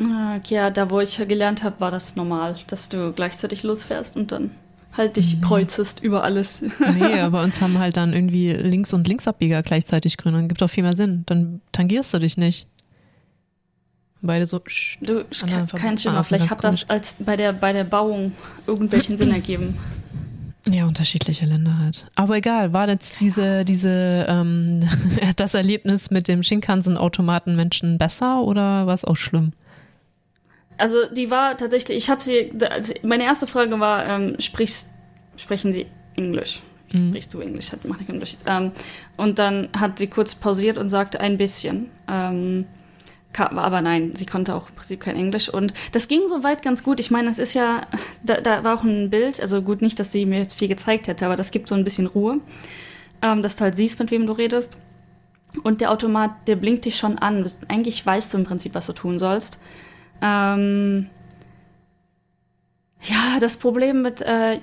Ah, 0.00 0.40
ja, 0.48 0.70
da 0.70 0.90
wo 0.90 1.00
ich 1.00 1.16
gelernt 1.16 1.62
habe, 1.62 1.80
war 1.80 1.90
das 1.90 2.16
normal, 2.16 2.56
dass 2.66 2.88
du 2.88 3.12
gleichzeitig 3.12 3.62
losfährst 3.62 4.16
und 4.16 4.32
dann 4.32 4.50
halt 4.96 5.16
dich 5.16 5.36
mhm. 5.36 5.40
kreuzest 5.42 6.02
über 6.02 6.24
alles. 6.24 6.64
nee, 6.94 7.20
aber 7.20 7.42
uns 7.42 7.60
haben 7.60 7.78
halt 7.78 7.96
dann 7.96 8.12
irgendwie 8.12 8.52
Links- 8.52 8.92
und 8.92 9.06
Linksabbieger 9.06 9.62
gleichzeitig 9.62 10.16
grün. 10.16 10.34
Dann 10.34 10.48
gibt 10.48 10.62
auch 10.62 10.70
viel 10.70 10.82
mehr 10.82 10.94
Sinn. 10.94 11.24
Dann 11.26 11.60
tangierst 11.72 12.14
du 12.14 12.18
dich 12.18 12.36
nicht. 12.36 12.66
Beide 14.22 14.46
so. 14.46 14.60
Du, 15.02 15.24
kein 15.76 15.98
Schimmer. 15.98 16.24
Vielleicht 16.24 16.50
hat 16.50 16.64
das 16.64 16.88
als 16.88 17.16
bei 17.20 17.36
der, 17.36 17.52
bei 17.52 17.72
der 17.72 17.84
Bauung 17.84 18.32
irgendwelchen 18.66 19.18
Sinn 19.18 19.30
ergeben. 19.32 19.76
Ja, 20.66 20.86
unterschiedliche 20.86 21.44
Länder 21.44 21.78
halt. 21.78 22.06
Aber 22.14 22.36
egal, 22.36 22.72
war 22.72 22.88
jetzt 22.88 23.20
diese, 23.20 23.66
diese, 23.66 24.24
ähm, 24.26 24.88
das 25.36 25.52
Erlebnis 25.52 26.10
mit 26.10 26.26
dem 26.26 26.42
Shinkansen-Automaten 26.42 27.54
Menschen 27.54 27.98
besser 27.98 28.40
oder 28.42 28.86
war 28.86 28.94
es 28.94 29.04
auch 29.04 29.16
schlimm? 29.16 29.52
Also 30.76 30.96
die 31.12 31.30
war 31.30 31.56
tatsächlich, 31.56 31.96
ich 31.96 32.10
habe 32.10 32.20
sie, 32.20 32.52
also 32.70 32.94
meine 33.02 33.24
erste 33.24 33.46
Frage 33.46 33.78
war, 33.78 34.06
ähm, 34.06 34.34
sprichst, 34.40 34.90
sprechen 35.36 35.72
Sie 35.72 35.86
Englisch? 36.16 36.62
Mhm. 36.92 37.08
Sprichst 37.08 37.34
du 37.34 37.40
Englisch? 37.40 37.72
Hat, 37.72 37.84
macht 37.84 38.06
keinen 38.06 38.16
Unterschied. 38.16 38.40
Ähm, 38.46 38.72
und 39.16 39.38
dann 39.38 39.68
hat 39.78 39.98
sie 39.98 40.06
kurz 40.06 40.34
pausiert 40.34 40.78
und 40.78 40.88
sagte 40.88 41.20
ein 41.20 41.38
bisschen. 41.38 41.90
Ähm, 42.08 42.66
aber 43.36 43.82
nein, 43.82 44.12
sie 44.14 44.26
konnte 44.26 44.54
auch 44.54 44.68
im 44.68 44.76
Prinzip 44.76 45.00
kein 45.00 45.16
Englisch. 45.16 45.48
Und 45.48 45.74
das 45.92 46.08
ging 46.08 46.20
soweit 46.28 46.62
ganz 46.62 46.82
gut. 46.84 47.00
Ich 47.00 47.10
meine, 47.10 47.28
das 47.28 47.38
ist 47.38 47.54
ja, 47.54 47.86
da, 48.24 48.40
da 48.40 48.62
war 48.64 48.78
auch 48.78 48.84
ein 48.84 49.10
Bild, 49.10 49.40
also 49.40 49.62
gut, 49.62 49.82
nicht, 49.82 49.98
dass 49.98 50.12
sie 50.12 50.26
mir 50.26 50.38
jetzt 50.38 50.58
viel 50.58 50.68
gezeigt 50.68 51.08
hätte, 51.08 51.26
aber 51.26 51.36
das 51.36 51.50
gibt 51.50 51.68
so 51.68 51.74
ein 51.74 51.84
bisschen 51.84 52.06
Ruhe, 52.06 52.40
ähm, 53.22 53.42
dass 53.42 53.56
du 53.56 53.64
halt 53.64 53.76
siehst, 53.76 53.98
mit 53.98 54.10
wem 54.10 54.26
du 54.26 54.32
redest. 54.32 54.76
Und 55.62 55.80
der 55.80 55.90
Automat, 55.90 56.32
der 56.46 56.56
blinkt 56.56 56.84
dich 56.84 56.96
schon 56.96 57.18
an. 57.18 57.48
Eigentlich 57.68 58.04
weißt 58.04 58.34
du 58.34 58.38
im 58.38 58.44
Prinzip, 58.44 58.74
was 58.74 58.86
du 58.86 58.92
tun 58.92 59.18
sollst. 59.18 59.60
Ähm, 60.22 61.08
ja, 63.02 63.38
das 63.40 63.56
Problem 63.56 64.02
mit 64.02 64.20
äh, 64.22 64.60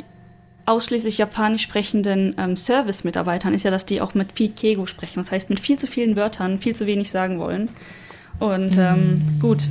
ausschließlich 0.66 1.18
japanisch 1.18 1.64
sprechenden 1.64 2.36
ähm, 2.38 2.56
Service-Mitarbeitern 2.56 3.54
ist 3.54 3.64
ja, 3.64 3.72
dass 3.72 3.86
die 3.86 4.02
auch 4.02 4.14
mit 4.14 4.32
viel 4.34 4.50
Kego 4.50 4.86
sprechen. 4.86 5.20
Das 5.20 5.32
heißt, 5.32 5.50
mit 5.50 5.60
viel 5.60 5.78
zu 5.78 5.88
vielen 5.88 6.16
Wörtern 6.16 6.60
viel 6.60 6.76
zu 6.76 6.88
wenig 6.88 7.12
sagen 7.12 7.40
wollen. 7.40 7.70
Und 8.40 8.78
ähm, 8.78 9.38
mm. 9.38 9.40
gut, 9.40 9.68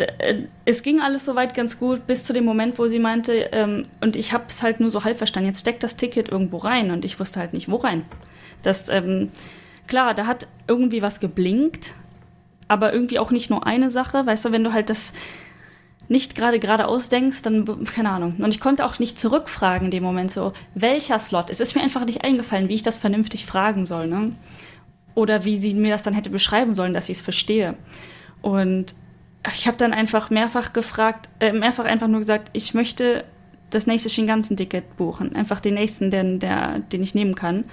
äh, 0.00 0.42
es 0.64 0.82
ging 0.82 1.00
alles 1.00 1.24
soweit 1.24 1.54
ganz 1.54 1.78
gut, 1.78 2.06
bis 2.06 2.24
zu 2.24 2.32
dem 2.32 2.44
Moment, 2.44 2.78
wo 2.78 2.86
sie 2.88 2.98
meinte, 2.98 3.32
ähm, 3.52 3.84
und 4.00 4.16
ich 4.16 4.32
habe 4.32 4.44
es 4.48 4.62
halt 4.62 4.80
nur 4.80 4.90
so 4.90 5.04
halb 5.04 5.18
verstanden, 5.18 5.48
jetzt 5.48 5.60
steckt 5.60 5.82
das 5.82 5.96
Ticket 5.96 6.28
irgendwo 6.28 6.58
rein 6.58 6.90
und 6.90 7.04
ich 7.04 7.20
wusste 7.20 7.40
halt 7.40 7.52
nicht, 7.52 7.70
wo 7.70 7.76
rein. 7.76 8.04
Das, 8.62 8.88
ähm, 8.88 9.30
klar, 9.86 10.14
da 10.14 10.26
hat 10.26 10.48
irgendwie 10.66 11.02
was 11.02 11.20
geblinkt, 11.20 11.92
aber 12.70 12.92
irgendwie 12.92 13.18
auch 13.18 13.32
nicht 13.32 13.50
nur 13.50 13.66
eine 13.66 13.90
Sache. 13.90 14.24
Weißt 14.24 14.44
du, 14.44 14.52
wenn 14.52 14.62
du 14.62 14.72
halt 14.72 14.90
das 14.90 15.12
nicht 16.08 16.36
gerade 16.36 16.60
geradeaus 16.60 17.08
denkst, 17.08 17.42
dann, 17.42 17.84
keine 17.84 18.10
Ahnung. 18.10 18.36
Und 18.38 18.54
ich 18.54 18.60
konnte 18.60 18.84
auch 18.84 19.00
nicht 19.00 19.18
zurückfragen 19.18 19.86
in 19.86 19.90
dem 19.90 20.04
Moment 20.04 20.30
so, 20.30 20.52
welcher 20.74 21.18
Slot? 21.18 21.50
Es 21.50 21.60
ist 21.60 21.74
mir 21.74 21.82
einfach 21.82 22.04
nicht 22.04 22.22
eingefallen, 22.22 22.68
wie 22.68 22.74
ich 22.74 22.82
das 22.82 22.96
vernünftig 22.96 23.44
fragen 23.44 23.86
soll, 23.86 24.06
ne? 24.06 24.32
Oder 25.16 25.44
wie 25.44 25.58
sie 25.60 25.74
mir 25.74 25.90
das 25.90 26.04
dann 26.04 26.14
hätte 26.14 26.30
beschreiben 26.30 26.74
sollen, 26.74 26.94
dass 26.94 27.08
ich 27.08 27.18
es 27.18 27.22
verstehe. 27.22 27.74
Und 28.40 28.94
ich 29.52 29.66
habe 29.66 29.76
dann 29.76 29.92
einfach 29.92 30.30
mehrfach 30.30 30.72
gefragt, 30.72 31.28
äh, 31.40 31.52
mehrfach 31.52 31.86
einfach 31.86 32.08
nur 32.08 32.20
gesagt, 32.20 32.50
ich 32.52 32.72
möchte 32.72 33.24
das 33.70 33.88
nächste 33.88 34.10
Shinkansen-Ticket 34.10 34.96
buchen. 34.96 35.34
Einfach 35.34 35.58
den 35.58 35.74
nächsten, 35.74 36.12
den, 36.12 36.38
der, 36.38 36.78
den 36.78 37.02
ich 37.02 37.16
nehmen 37.16 37.34
kann. 37.34 37.64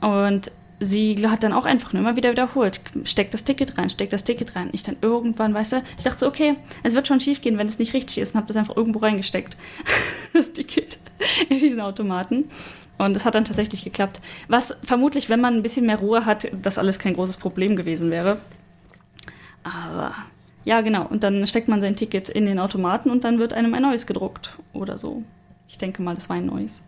Und 0.00 0.50
sie 0.80 1.16
hat 1.28 1.42
dann 1.42 1.52
auch 1.52 1.64
einfach 1.64 1.92
nur 1.92 2.02
immer 2.02 2.16
wieder 2.16 2.30
wiederholt, 2.30 2.80
steckt 3.04 3.34
das 3.34 3.44
Ticket 3.44 3.78
rein, 3.78 3.90
steckt 3.90 4.12
das 4.12 4.24
Ticket 4.24 4.56
rein. 4.56 4.68
Ich 4.72 4.82
dann 4.82 4.96
irgendwann, 5.00 5.54
weißt 5.54 5.72
du, 5.72 5.82
ich 5.98 6.04
dachte 6.04 6.18
so, 6.18 6.26
okay, 6.26 6.56
es 6.82 6.94
wird 6.94 7.06
schon 7.06 7.20
schief 7.20 7.40
gehen, 7.40 7.58
wenn 7.58 7.66
es 7.66 7.78
nicht 7.78 7.94
richtig 7.94 8.18
ist 8.18 8.34
und 8.34 8.38
habe 8.38 8.48
das 8.48 8.56
einfach 8.56 8.76
irgendwo 8.76 8.98
reingesteckt, 9.00 9.56
das 10.32 10.52
Ticket 10.52 10.98
in 11.48 11.58
diesen 11.58 11.80
Automaten. 11.80 12.50
Und 12.98 13.14
es 13.14 13.24
hat 13.24 13.34
dann 13.34 13.44
tatsächlich 13.44 13.84
geklappt. 13.84 14.20
Was 14.48 14.78
vermutlich, 14.82 15.28
wenn 15.28 15.40
man 15.40 15.54
ein 15.54 15.62
bisschen 15.62 15.86
mehr 15.86 15.98
Ruhe 15.98 16.24
hat, 16.24 16.48
das 16.62 16.78
alles 16.78 16.98
kein 16.98 17.14
großes 17.14 17.36
Problem 17.36 17.76
gewesen 17.76 18.10
wäre. 18.10 18.38
Aber 19.62 20.14
ja, 20.64 20.80
genau. 20.80 21.06
Und 21.06 21.22
dann 21.22 21.46
steckt 21.46 21.68
man 21.68 21.80
sein 21.80 21.96
Ticket 21.96 22.28
in 22.28 22.46
den 22.46 22.58
Automaten 22.58 23.10
und 23.10 23.24
dann 23.24 23.38
wird 23.38 23.52
einem 23.52 23.74
ein 23.74 23.82
neues 23.82 24.06
gedruckt 24.06 24.58
oder 24.72 24.96
so. 24.96 25.22
Ich 25.68 25.76
denke 25.78 26.02
mal, 26.02 26.14
das 26.14 26.28
war 26.28 26.36
ein 26.36 26.46
neues. 26.46 26.82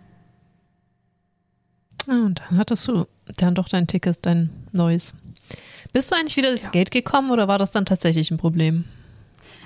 Ah, 2.09 2.25
und 2.25 2.41
dann 2.49 2.59
hattest 2.59 2.89
du 2.89 3.07
dann 3.37 3.55
doch 3.55 3.69
dein 3.69 3.87
Ticket, 3.87 4.19
dein 4.23 4.51
neues. 4.73 5.15
Bist 5.93 6.11
du 6.11 6.17
eigentlich 6.17 6.37
wieder 6.37 6.51
das 6.51 6.67
ja. 6.67 6.71
Geld 6.71 6.91
gekommen 6.91 7.31
oder 7.31 7.49
war 7.49 7.59
das 7.59 7.71
dann 7.71 7.85
tatsächlich 7.87 8.31
ein 8.31 8.39
Problem? 8.39 8.85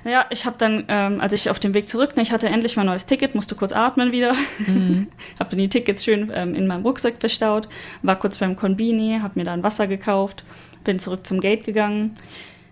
Ja, 0.04 0.26
ich 0.30 0.46
habe 0.46 0.56
dann, 0.58 0.84
ähm, 0.88 1.20
als 1.20 1.32
ich 1.32 1.48
auf 1.48 1.60
dem 1.60 1.74
Weg 1.74 1.88
zurück, 1.88 2.16
ne, 2.16 2.22
ich 2.22 2.32
hatte 2.32 2.48
endlich 2.48 2.76
mein 2.76 2.86
neues 2.86 3.06
Ticket, 3.06 3.36
musste 3.36 3.54
kurz 3.54 3.72
atmen 3.72 4.10
wieder. 4.10 4.34
Mhm. 4.66 5.06
habe 5.38 5.50
dann 5.50 5.58
die 5.58 5.68
Tickets 5.68 6.04
schön 6.04 6.30
ähm, 6.34 6.54
in 6.54 6.66
meinem 6.66 6.82
Rucksack 6.82 7.14
verstaut, 7.20 7.68
war 8.02 8.18
kurz 8.18 8.38
beim 8.38 8.56
Konbini, 8.56 9.20
habe 9.22 9.38
mir 9.38 9.44
dann 9.44 9.62
Wasser 9.62 9.86
gekauft, 9.86 10.42
bin 10.82 10.98
zurück 10.98 11.24
zum 11.24 11.40
Gate 11.40 11.62
gegangen, 11.62 12.16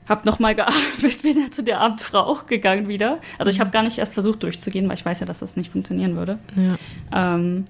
habe 0.09 0.27
nochmal 0.27 0.55
geatmet, 0.57 1.23
bin 1.23 1.41
dann 1.41 1.53
zu 1.53 1.63
der 1.63 1.81
Abendfrau 1.81 2.21
auch 2.21 2.47
gegangen 2.47 2.89
wieder. 2.89 3.21
Also 3.39 3.51
ich 3.51 3.61
habe 3.61 3.71
gar 3.71 3.85
nicht 3.85 3.99
erst 3.99 4.15
versucht 4.15 4.43
durchzugehen, 4.43 4.89
weil 4.89 4.97
ich 4.97 5.07
weiß 5.07 5.21
ja, 5.21 5.27
dass 5.27 5.39
das 5.39 5.57
nicht 5.57 5.71
funktionieren 5.71 6.17
würde. 6.17 6.39
Ja. 6.57 7.35
Ähm, 7.35 7.67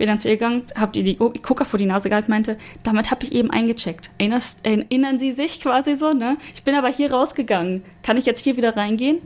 bin 0.00 0.08
dann 0.08 0.18
zu 0.18 0.28
ihr 0.28 0.38
gegangen, 0.38 0.62
hab 0.74 0.96
ihr 0.96 1.04
die 1.04 1.16
Gucker 1.16 1.66
vor 1.66 1.78
die 1.78 1.84
Nase 1.84 2.08
gehalten, 2.08 2.30
meinte, 2.30 2.56
damit 2.82 3.10
habe 3.10 3.22
ich 3.22 3.32
eben 3.32 3.50
eingecheckt. 3.50 4.10
Erinnerst, 4.16 4.64
erinnern 4.64 5.20
Sie 5.20 5.32
sich 5.32 5.60
quasi 5.60 5.94
so, 5.94 6.14
ne? 6.14 6.38
Ich 6.54 6.62
bin 6.62 6.74
aber 6.74 6.88
hier 6.88 7.12
rausgegangen. 7.12 7.82
Kann 8.02 8.16
ich 8.16 8.24
jetzt 8.24 8.42
hier 8.42 8.56
wieder 8.56 8.78
reingehen? 8.78 9.18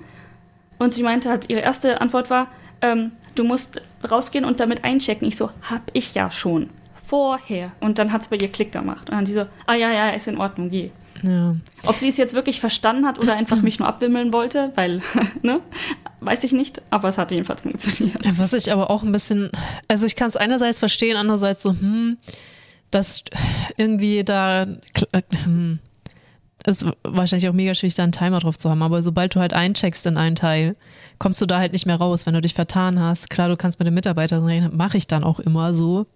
Und 0.81 0.93
sie 0.93 1.05
meinte, 1.05 1.31
hat 1.31 1.49
ihre 1.49 1.61
erste 1.61 2.01
Antwort 2.01 2.29
war, 2.29 2.49
ähm, 2.83 3.13
du 3.37 3.45
musst 3.45 3.83
rausgehen 4.11 4.45
und 4.45 4.59
damit 4.59 4.83
einchecken. 4.83 5.29
Ich 5.29 5.37
so, 5.37 5.49
hab 5.71 5.83
ich 5.93 6.13
ja 6.17 6.33
schon. 6.33 6.71
Vorher. 7.07 7.71
Und 7.79 8.01
dann 8.01 8.13
hat 8.13 8.23
es 8.23 8.27
bei 8.27 8.37
ihr 8.37 8.49
Klick 8.49 8.73
gemacht. 8.73 9.09
Und 9.11 9.15
dann 9.15 9.25
die 9.25 9.33
so, 9.33 9.47
ah 9.67 9.75
ja, 9.75 9.93
ja, 9.93 10.11
ist 10.11 10.27
in 10.27 10.39
Ordnung, 10.39 10.71
geh. 10.71 10.91
Ja. 11.23 11.57
Ob 11.85 11.97
sie 11.97 12.09
es 12.09 12.17
jetzt 12.17 12.35
wirklich 12.35 12.61
verstanden 12.61 13.07
hat 13.07 13.19
oder 13.19 13.35
einfach 13.35 13.63
mich 13.63 13.79
nur 13.79 13.89
abwimmeln 13.89 14.33
wollte, 14.33 14.73
weil, 14.75 15.03
ne, 15.43 15.61
weiß 16.21 16.45
ich 16.45 16.53
nicht, 16.53 16.83
aber 16.91 17.09
es 17.09 17.19
hat 17.19 17.31
jedenfalls 17.31 17.63
funktioniert. 17.63 18.23
Was 18.39 18.53
ich 18.53 18.73
aber 18.73 18.91
auch 18.91 19.03
ein 19.03 19.13
bisschen, 19.13 19.51
also 19.89 20.07
ich 20.07 20.17
kann 20.17 20.29
es 20.29 20.37
einerseits 20.37 20.79
verstehen, 20.79 21.17
andererseits 21.17 21.63
so, 21.63 21.71
hm, 21.71 22.19
dass 22.91 23.25
irgendwie 23.77 24.25
da, 24.25 24.67
hm, 25.45 25.79
ist 26.67 26.87
wahrscheinlich 27.03 27.49
auch 27.49 27.53
mega 27.53 27.75
schwierig, 27.75 27.95
da 27.95 28.03
einen 28.03 28.13
Timer 28.13 28.39
drauf 28.39 28.59
zu 28.59 28.71
haben, 28.71 28.83
aber 28.83 29.03
sobald 29.03 29.35
du 29.35 29.41
halt 29.41 29.53
eincheckst 29.53 30.07
in 30.07 30.17
einen 30.17 30.35
Teil, 30.35 30.77
kommst 31.19 31.41
du 31.43 31.47
da 31.47 31.59
halt 31.59 31.73
nicht 31.73 31.85
mehr 31.85 31.97
raus, 31.97 32.27
wenn 32.27 32.35
du 32.35 32.41
dich 32.41 32.55
vertan 32.55 32.99
hast. 32.99 33.29
Klar, 33.29 33.49
du 33.49 33.57
kannst 33.57 33.79
mit 33.79 33.87
den 33.87 33.95
Mitarbeitern 33.95 34.45
reden, 34.45 34.75
mache 34.75 34.97
ich 34.97 35.07
dann 35.07 35.25
auch 35.25 35.39
immer 35.41 35.75
so. 35.75 36.07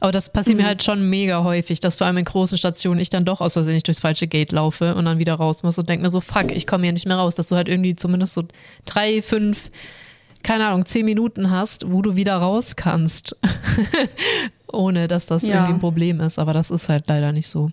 Aber 0.00 0.12
das 0.12 0.30
passiert 0.30 0.56
mhm. 0.56 0.62
mir 0.62 0.68
halt 0.68 0.82
schon 0.82 1.08
mega 1.08 1.42
häufig, 1.42 1.80
dass 1.80 1.96
vor 1.96 2.06
allem 2.06 2.18
in 2.18 2.24
großen 2.26 2.58
Stationen 2.58 3.00
ich 3.00 3.08
dann 3.08 3.24
doch 3.24 3.40
aus 3.40 3.54
Versehen 3.54 3.74
nicht 3.74 3.86
durchs 3.86 4.00
falsche 4.00 4.26
Gate 4.26 4.52
laufe 4.52 4.94
und 4.94 5.06
dann 5.06 5.18
wieder 5.18 5.34
raus 5.34 5.62
muss 5.62 5.78
und 5.78 5.88
denke 5.88 6.04
mir 6.04 6.10
so, 6.10 6.20
fuck, 6.20 6.52
ich 6.52 6.66
komme 6.66 6.84
hier 6.84 6.92
nicht 6.92 7.06
mehr 7.06 7.16
raus, 7.16 7.34
dass 7.34 7.48
du 7.48 7.56
halt 7.56 7.68
irgendwie 7.68 7.94
zumindest 7.94 8.34
so 8.34 8.44
drei, 8.84 9.22
fünf, 9.22 9.70
keine 10.42 10.66
Ahnung, 10.66 10.84
zehn 10.84 11.06
Minuten 11.06 11.50
hast, 11.50 11.90
wo 11.90 12.02
du 12.02 12.14
wieder 12.14 12.36
raus 12.36 12.76
kannst. 12.76 13.36
Ohne 14.70 15.08
dass 15.08 15.26
das 15.26 15.46
ja. 15.46 15.54
irgendwie 15.54 15.74
ein 15.74 15.80
Problem 15.80 16.20
ist. 16.20 16.38
Aber 16.38 16.52
das 16.52 16.70
ist 16.70 16.88
halt 16.88 17.08
leider 17.08 17.32
nicht 17.32 17.48
so. 17.48 17.70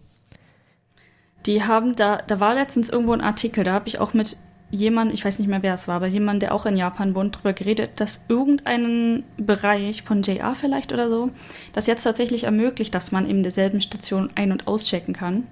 Die 1.45 1.63
haben 1.63 1.95
da, 1.95 2.17
da 2.17 2.39
war 2.39 2.53
letztens 2.53 2.89
irgendwo 2.89 3.13
ein 3.13 3.21
Artikel, 3.21 3.63
da 3.63 3.73
habe 3.73 3.87
ich 3.87 3.99
auch 3.99 4.13
mit 4.13 4.37
jemand, 4.71 5.13
ich 5.13 5.23
weiß 5.25 5.37
nicht 5.39 5.47
mehr 5.47 5.63
wer 5.63 5.73
es 5.73 5.87
war, 5.87 5.95
aber 5.95 6.07
jemand, 6.07 6.41
der 6.41 6.53
auch 6.53 6.65
in 6.65 6.77
Japan 6.77 7.13
wohnt, 7.13 7.35
darüber 7.35 7.53
geredet, 7.53 7.99
dass 7.99 8.25
irgendeinen 8.29 9.23
Bereich 9.37 10.03
von 10.03 10.23
JR 10.23 10.55
vielleicht 10.55 10.93
oder 10.93 11.09
so, 11.09 11.29
das 11.73 11.87
jetzt 11.87 12.03
tatsächlich 12.03 12.45
ermöglicht, 12.45 12.95
dass 12.95 13.11
man 13.11 13.29
in 13.29 13.43
derselben 13.43 13.81
Station 13.81 14.29
ein- 14.35 14.51
und 14.51 14.67
auschecken 14.67 15.13
kann 15.13 15.45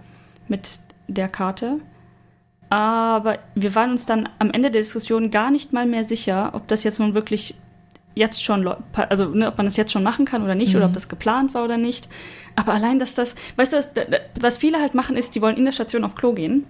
mit 0.48 0.80
der 1.08 1.28
Karte. 1.28 1.80
Aber 2.70 3.40
wir 3.56 3.76
waren 3.76 3.92
uns 3.92 4.06
dann 4.06 4.30
am 4.40 4.52
Ende 4.52 4.72
der 4.72 4.82
Diskussion 4.82 5.32
gar 5.32 5.52
nicht 5.52 5.74
mal 5.74 5.86
mehr 5.86 6.06
sicher, 6.06 6.52
ob 6.54 6.68
das 6.68 6.84
jetzt 6.84 7.00
nun 7.00 7.14
wirklich 7.14 7.56
jetzt 8.20 8.44
schon, 8.44 8.68
also 8.94 9.26
ne, 9.26 9.48
ob 9.48 9.58
man 9.58 9.66
das 9.66 9.78
jetzt 9.78 9.92
schon 9.92 10.04
machen 10.04 10.26
kann 10.26 10.44
oder 10.44 10.54
nicht, 10.54 10.72
mhm. 10.72 10.78
oder 10.78 10.86
ob 10.86 10.94
das 10.94 11.08
geplant 11.08 11.54
war 11.54 11.64
oder 11.64 11.78
nicht. 11.78 12.08
Aber 12.56 12.74
allein, 12.74 13.00
dass 13.00 13.16
das, 13.16 13.36
weißt 13.56 13.74
du, 13.74 14.22
was 14.40 14.58
viele 14.58 14.80
halt 14.80 14.94
machen, 14.94 15.16
ist, 15.18 15.34
die 15.36 15.42
wollen 15.42 15.58
in 15.58 15.66
der 15.66 15.72
Station 15.72 16.04
auf 16.04 16.16
Klo 16.16 16.34
gehen 16.34 16.66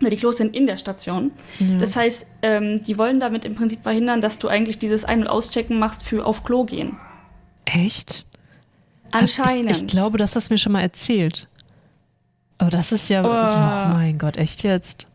weil 0.00 0.10
die 0.10 0.16
Klos 0.16 0.38
sind 0.38 0.54
in 0.54 0.66
der 0.66 0.76
Station. 0.76 1.30
Ja. 1.58 1.76
Das 1.78 1.94
heißt, 1.94 2.26
ähm, 2.42 2.82
die 2.82 2.98
wollen 2.98 3.20
damit 3.20 3.44
im 3.44 3.54
Prinzip 3.54 3.82
verhindern, 3.82 4.20
dass 4.20 4.38
du 4.38 4.48
eigentlich 4.48 4.78
dieses 4.78 5.04
Ein- 5.04 5.22
und 5.22 5.26
Auschecken 5.26 5.78
machst 5.78 6.02
für 6.02 6.24
auf 6.24 6.42
Klo 6.42 6.64
gehen. 6.64 6.96
Echt? 7.66 8.26
Anscheinend. 9.10 9.70
Ich, 9.70 9.82
ich 9.82 9.86
glaube, 9.88 10.18
das 10.18 10.36
hast 10.36 10.48
du 10.48 10.54
mir 10.54 10.58
schon 10.58 10.72
mal 10.72 10.80
erzählt. 10.80 11.48
Aber 12.58 12.70
das 12.70 12.92
ist 12.92 13.08
ja, 13.08 13.22
oh. 13.22 13.26
oh 13.26 13.94
mein 13.94 14.18
Gott, 14.18 14.36
echt 14.36 14.62
jetzt? 14.62 15.06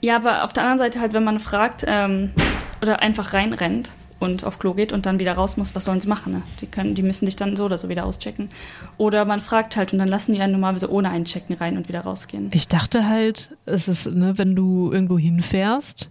Ja, 0.00 0.16
aber 0.16 0.44
auf 0.44 0.52
der 0.52 0.62
anderen 0.62 0.78
Seite 0.78 1.00
halt, 1.00 1.12
wenn 1.12 1.24
man 1.24 1.38
fragt 1.38 1.84
ähm, 1.86 2.32
oder 2.82 3.00
einfach 3.00 3.32
reinrennt, 3.32 3.90
und 4.18 4.44
auf 4.44 4.58
Klo 4.58 4.74
geht 4.74 4.92
und 4.92 5.06
dann 5.06 5.18
wieder 5.18 5.34
raus 5.34 5.56
muss, 5.56 5.74
was 5.74 5.84
sollen 5.84 6.00
sie 6.00 6.08
machen? 6.08 6.32
Ne? 6.32 6.42
Die, 6.60 6.66
können, 6.66 6.94
die 6.94 7.02
müssen 7.02 7.26
dich 7.26 7.36
dann 7.36 7.56
so 7.56 7.66
oder 7.66 7.78
so 7.78 7.88
wieder 7.88 8.06
auschecken. 8.06 8.50
Oder 8.96 9.24
man 9.24 9.40
fragt 9.40 9.76
halt 9.76 9.92
und 9.92 9.98
dann 9.98 10.08
lassen 10.08 10.32
die 10.32 10.40
einen 10.40 10.52
normalerweise 10.52 10.90
ohne 10.90 11.10
einchecken 11.10 11.56
rein 11.56 11.76
und 11.76 11.88
wieder 11.88 12.00
rausgehen. 12.00 12.50
Ich 12.52 12.68
dachte 12.68 13.06
halt, 13.08 13.56
es 13.66 13.88
ist, 13.88 14.06
ne, 14.06 14.38
wenn 14.38 14.56
du 14.56 14.90
irgendwo 14.90 15.18
hinfährst 15.18 16.10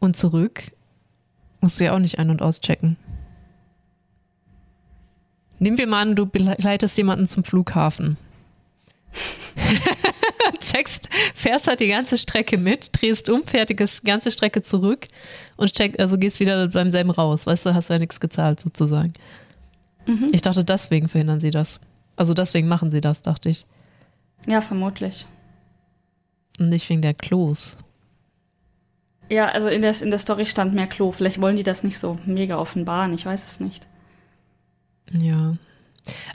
und 0.00 0.16
zurück, 0.16 0.72
musst 1.60 1.78
du 1.78 1.84
ja 1.84 1.94
auch 1.94 2.00
nicht 2.00 2.18
ein- 2.18 2.30
und 2.30 2.42
auschecken. 2.42 2.96
Nehmen 5.60 5.78
wir 5.78 5.86
mal 5.86 6.02
an, 6.02 6.16
du 6.16 6.26
begleitest 6.26 6.96
jemanden 6.96 7.26
zum 7.26 7.44
Flughafen. 7.44 8.16
checkst, 10.60 11.08
fährst 11.34 11.66
halt 11.66 11.80
die 11.80 11.88
ganze 11.88 12.16
Strecke 12.18 12.58
mit, 12.58 12.90
drehst 12.92 13.28
um, 13.28 13.44
fertigst 13.44 14.02
die 14.02 14.06
ganze 14.06 14.30
Strecke 14.30 14.62
zurück 14.62 15.08
und 15.56 15.72
check, 15.72 15.98
also 15.98 16.18
gehst 16.18 16.40
wieder 16.40 16.68
beim 16.68 16.90
selben 16.90 17.10
raus. 17.10 17.46
Weißt 17.46 17.66
du, 17.66 17.74
hast 17.74 17.90
ja 17.90 17.98
nichts 17.98 18.20
gezahlt 18.20 18.60
sozusagen. 18.60 19.12
Mhm. 20.06 20.28
Ich 20.32 20.42
dachte, 20.42 20.64
deswegen 20.64 21.08
verhindern 21.08 21.40
sie 21.40 21.50
das. 21.50 21.80
Also 22.16 22.34
deswegen 22.34 22.68
machen 22.68 22.90
sie 22.90 23.00
das, 23.00 23.22
dachte 23.22 23.48
ich. 23.48 23.66
Ja, 24.46 24.60
vermutlich. 24.60 25.26
Und 26.58 26.70
nicht 26.70 26.88
wegen 26.88 27.02
der 27.02 27.14
Klos. 27.14 27.76
Ja, 29.30 29.48
also 29.48 29.68
in 29.68 29.82
der, 29.82 30.00
in 30.00 30.10
der 30.10 30.18
Story 30.18 30.46
stand 30.46 30.74
mehr 30.74 30.86
Klo. 30.86 31.12
Vielleicht 31.12 31.40
wollen 31.40 31.56
die 31.56 31.62
das 31.62 31.84
nicht 31.84 31.98
so 31.98 32.18
mega 32.24 32.58
offenbaren, 32.58 33.12
ich 33.12 33.26
weiß 33.26 33.44
es 33.44 33.60
nicht. 33.60 33.86
Ja. 35.12 35.56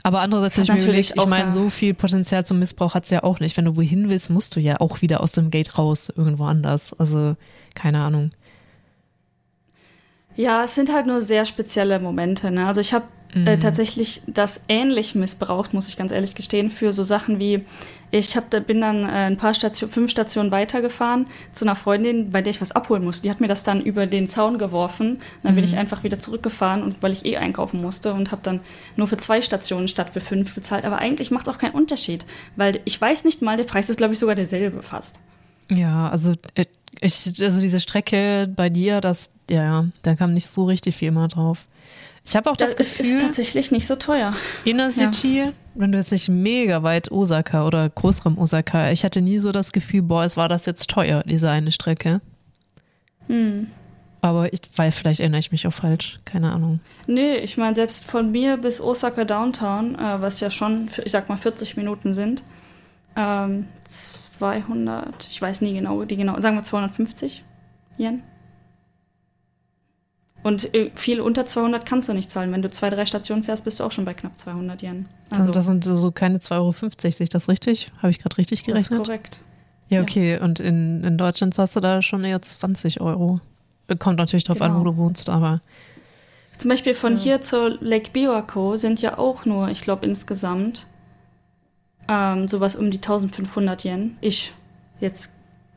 Aber 0.02 0.20
andererseits 0.20 0.58
ich 0.58 1.14
ich 1.16 1.26
meine, 1.26 1.50
so 1.50 1.70
viel 1.70 1.94
Potenzial 1.94 2.44
zum 2.44 2.58
Missbrauch 2.58 2.94
hat 2.94 3.04
es 3.04 3.10
ja 3.10 3.22
auch 3.22 3.40
nicht. 3.40 3.56
Wenn 3.56 3.64
du 3.64 3.76
wohin 3.76 4.08
willst, 4.08 4.30
musst 4.30 4.56
du 4.56 4.60
ja 4.60 4.80
auch 4.80 5.02
wieder 5.02 5.20
aus 5.20 5.32
dem 5.32 5.50
Gate 5.50 5.78
raus, 5.78 6.12
irgendwo 6.14 6.44
anders. 6.44 6.94
Also, 6.98 7.36
keine 7.74 8.00
Ahnung. 8.00 8.30
Ja, 10.36 10.64
es 10.64 10.74
sind 10.74 10.92
halt 10.92 11.06
nur 11.06 11.20
sehr 11.20 11.44
spezielle 11.44 12.00
Momente. 12.00 12.50
Ne? 12.50 12.66
Also 12.66 12.80
ich 12.80 12.92
habe 12.92 13.06
äh, 13.34 13.38
mhm. 13.38 13.46
äh, 13.46 13.58
tatsächlich 13.58 14.22
das 14.26 14.62
ähnlich 14.68 15.14
missbraucht, 15.14 15.74
muss 15.74 15.88
ich 15.88 15.96
ganz 15.96 16.12
ehrlich 16.12 16.34
gestehen, 16.34 16.70
für 16.70 16.92
so 16.92 17.02
Sachen 17.02 17.38
wie, 17.38 17.64
ich 18.18 18.36
hab, 18.36 18.50
bin 18.66 18.80
dann 18.80 19.04
äh, 19.04 19.26
ein 19.26 19.36
paar 19.36 19.54
Stationen, 19.54 19.92
fünf 19.92 20.10
Stationen 20.10 20.50
weitergefahren 20.52 21.26
zu 21.52 21.64
einer 21.64 21.74
Freundin, 21.74 22.30
bei 22.30 22.42
der 22.42 22.52
ich 22.52 22.60
was 22.60 22.70
abholen 22.70 23.02
musste. 23.02 23.22
Die 23.22 23.30
hat 23.30 23.40
mir 23.40 23.48
das 23.48 23.64
dann 23.64 23.82
über 23.82 24.06
den 24.06 24.28
Zaun 24.28 24.58
geworfen. 24.58 25.18
Dann 25.42 25.52
mhm. 25.52 25.56
bin 25.56 25.64
ich 25.64 25.76
einfach 25.76 26.04
wieder 26.04 26.18
zurückgefahren, 26.18 26.82
und 26.82 27.02
weil 27.02 27.12
ich 27.12 27.24
eh 27.24 27.36
einkaufen 27.36 27.80
musste 27.80 28.14
und 28.14 28.30
habe 28.30 28.42
dann 28.44 28.60
nur 28.96 29.08
für 29.08 29.16
zwei 29.16 29.42
Stationen 29.42 29.88
statt 29.88 30.10
für 30.10 30.20
fünf 30.20 30.54
bezahlt. 30.54 30.84
Aber 30.84 30.98
eigentlich 30.98 31.32
macht 31.32 31.48
es 31.48 31.54
auch 31.54 31.58
keinen 31.58 31.74
Unterschied, 31.74 32.24
weil 32.54 32.80
ich 32.84 33.00
weiß 33.00 33.24
nicht 33.24 33.42
mal, 33.42 33.56
der 33.56 33.64
Preis 33.64 33.90
ist, 33.90 33.96
glaube 33.96 34.14
ich, 34.14 34.20
sogar 34.20 34.36
derselbe 34.36 34.82
fast. 34.82 35.20
Ja, 35.70 36.08
also 36.08 36.34
äh, 36.54 36.66
ich, 37.00 37.42
also 37.42 37.60
diese 37.60 37.80
Strecke 37.80 38.48
bei 38.54 38.70
dir, 38.70 39.00
das, 39.00 39.30
ja, 39.50 39.86
da 40.02 40.14
kam 40.14 40.34
nicht 40.34 40.46
so 40.46 40.64
richtig 40.64 40.96
viel 40.96 41.08
immer 41.08 41.26
drauf. 41.26 41.66
Ich 42.26 42.34
habe 42.34 42.50
auch 42.50 42.56
das, 42.56 42.74
das 42.74 42.96
Gefühl, 42.96 43.16
ist 43.16 43.20
tatsächlich 43.20 43.70
nicht 43.70 43.86
so 43.86 43.96
teuer. 43.96 44.34
Inner 44.64 44.90
City, 44.90 45.38
ja. 45.38 45.52
wenn 45.74 45.92
du 45.92 45.98
jetzt 45.98 46.10
nicht 46.10 46.28
mega 46.28 46.82
weit 46.82 47.10
Osaka 47.10 47.66
oder 47.66 47.88
Großraum 47.90 48.38
Osaka, 48.38 48.90
ich 48.92 49.04
hatte 49.04 49.20
nie 49.20 49.38
so 49.38 49.52
das 49.52 49.72
Gefühl, 49.72 50.02
boah, 50.02 50.24
es 50.24 50.36
war 50.36 50.48
das 50.48 50.64
jetzt 50.64 50.88
teuer, 50.88 51.22
diese 51.26 51.50
eine 51.50 51.70
Strecke. 51.70 52.22
Hm. 53.28 53.68
Aber 54.22 54.50
ich 54.54 54.60
weiß, 54.74 54.96
vielleicht 54.96 55.20
erinnere 55.20 55.40
ich 55.40 55.52
mich 55.52 55.66
auch 55.66 55.72
falsch, 55.72 56.18
keine 56.24 56.50
Ahnung. 56.50 56.80
Nee, 57.06 57.36
ich 57.36 57.58
meine, 57.58 57.74
selbst 57.74 58.06
von 58.06 58.32
mir 58.32 58.56
bis 58.56 58.80
Osaka 58.80 59.24
Downtown, 59.24 59.96
äh, 59.96 60.22
was 60.22 60.40
ja 60.40 60.50
schon, 60.50 60.88
ich 61.04 61.12
sag 61.12 61.28
mal, 61.28 61.36
40 61.36 61.76
Minuten 61.76 62.14
sind, 62.14 62.42
ähm, 63.16 63.66
200, 64.38 65.28
ich 65.30 65.42
weiß 65.42 65.60
nie 65.60 65.74
genau, 65.74 66.04
die 66.04 66.16
genau, 66.16 66.40
sagen 66.40 66.56
wir 66.56 66.62
250 66.62 67.44
Yen. 67.98 68.22
Und 70.44 70.74
äh, 70.74 70.90
viel 70.94 71.22
unter 71.22 71.46
200 71.46 71.86
kannst 71.86 72.08
du 72.10 72.12
nicht 72.12 72.30
zahlen. 72.30 72.52
Wenn 72.52 72.60
du 72.60 72.70
zwei, 72.70 72.90
drei 72.90 73.06
Stationen 73.06 73.42
fährst, 73.42 73.64
bist 73.64 73.80
du 73.80 73.84
auch 73.84 73.92
schon 73.92 74.04
bei 74.04 74.12
knapp 74.12 74.38
200 74.38 74.82
Yen. 74.82 75.06
Also, 75.30 75.50
das 75.50 75.64
sind 75.64 75.84
so 75.84 76.12
keine 76.12 76.38
2,50 76.38 76.52
Euro, 76.52 76.72
sehe 76.98 77.10
ich 77.18 77.30
das 77.30 77.48
richtig? 77.48 77.90
Habe 77.98 78.10
ich 78.10 78.20
gerade 78.20 78.36
richtig 78.36 78.64
gerechnet? 78.64 78.90
Das 78.90 78.98
ist 78.98 79.04
korrekt. 79.06 79.40
Ja, 79.88 80.02
okay. 80.02 80.34
Ja. 80.34 80.42
Und 80.42 80.60
in, 80.60 81.02
in 81.02 81.16
Deutschland 81.16 81.54
zahlst 81.54 81.76
du 81.76 81.80
da 81.80 82.02
schon 82.02 82.24
eher 82.24 82.42
20 82.42 83.00
Euro. 83.00 83.40
Kommt 83.98 84.18
natürlich 84.18 84.44
drauf 84.44 84.58
genau. 84.58 84.74
an, 84.74 84.80
wo 84.80 84.84
du 84.84 84.96
wohnst, 84.98 85.30
aber. 85.30 85.62
Zum 86.58 86.68
Beispiel 86.68 86.94
von 86.94 87.14
ja. 87.14 87.22
hier 87.22 87.40
zur 87.40 87.78
Lake 87.80 88.10
Biwako 88.12 88.76
sind 88.76 89.00
ja 89.00 89.18
auch 89.18 89.46
nur, 89.46 89.70
ich 89.70 89.80
glaube, 89.80 90.04
insgesamt 90.04 90.86
ähm, 92.06 92.48
sowas 92.48 92.76
um 92.76 92.90
die 92.90 92.98
1500 92.98 93.82
Yen. 93.84 94.18
Ich 94.20 94.52
jetzt 95.00 95.32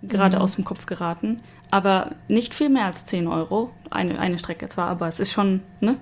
gerade 0.07 0.37
mhm. 0.37 0.41
aus 0.41 0.55
dem 0.55 0.65
Kopf 0.65 0.85
geraten. 0.85 1.41
Aber 1.71 2.11
nicht 2.27 2.55
viel 2.55 2.69
mehr 2.69 2.85
als 2.85 3.05
10 3.05 3.27
Euro. 3.27 3.71
Eine, 3.89 4.19
eine 4.19 4.39
Strecke 4.39 4.67
zwar, 4.67 4.87
aber 4.87 5.07
es 5.07 5.19
ist 5.19 5.31
schon, 5.31 5.61
ne? 5.79 5.97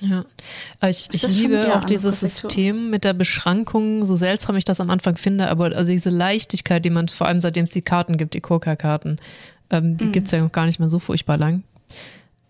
Ja, 0.00 0.24
ich, 0.88 1.08
ich 1.12 1.26
liebe 1.28 1.74
auch 1.74 1.84
dieses 1.84 2.20
System 2.20 2.90
mit 2.90 3.02
der 3.02 3.14
Beschrankung, 3.14 4.04
so 4.04 4.14
seltsam 4.14 4.56
ich 4.56 4.64
das 4.64 4.80
am 4.80 4.90
Anfang 4.90 5.16
finde, 5.16 5.48
aber 5.48 5.76
also 5.76 5.90
diese 5.90 6.10
Leichtigkeit, 6.10 6.84
die 6.84 6.90
man 6.90 7.08
vor 7.08 7.26
allem 7.26 7.40
seitdem 7.40 7.64
es 7.64 7.70
die 7.70 7.82
Karten 7.82 8.16
gibt, 8.16 8.34
die 8.34 8.40
Coca-Karten, 8.40 9.18
ähm, 9.70 9.96
die 9.96 10.06
mhm. 10.06 10.12
gibt 10.12 10.26
es 10.26 10.32
ja 10.32 10.40
noch 10.40 10.52
gar 10.52 10.66
nicht 10.66 10.78
mehr 10.78 10.88
so 10.88 11.00
furchtbar 11.00 11.36
lang, 11.36 11.64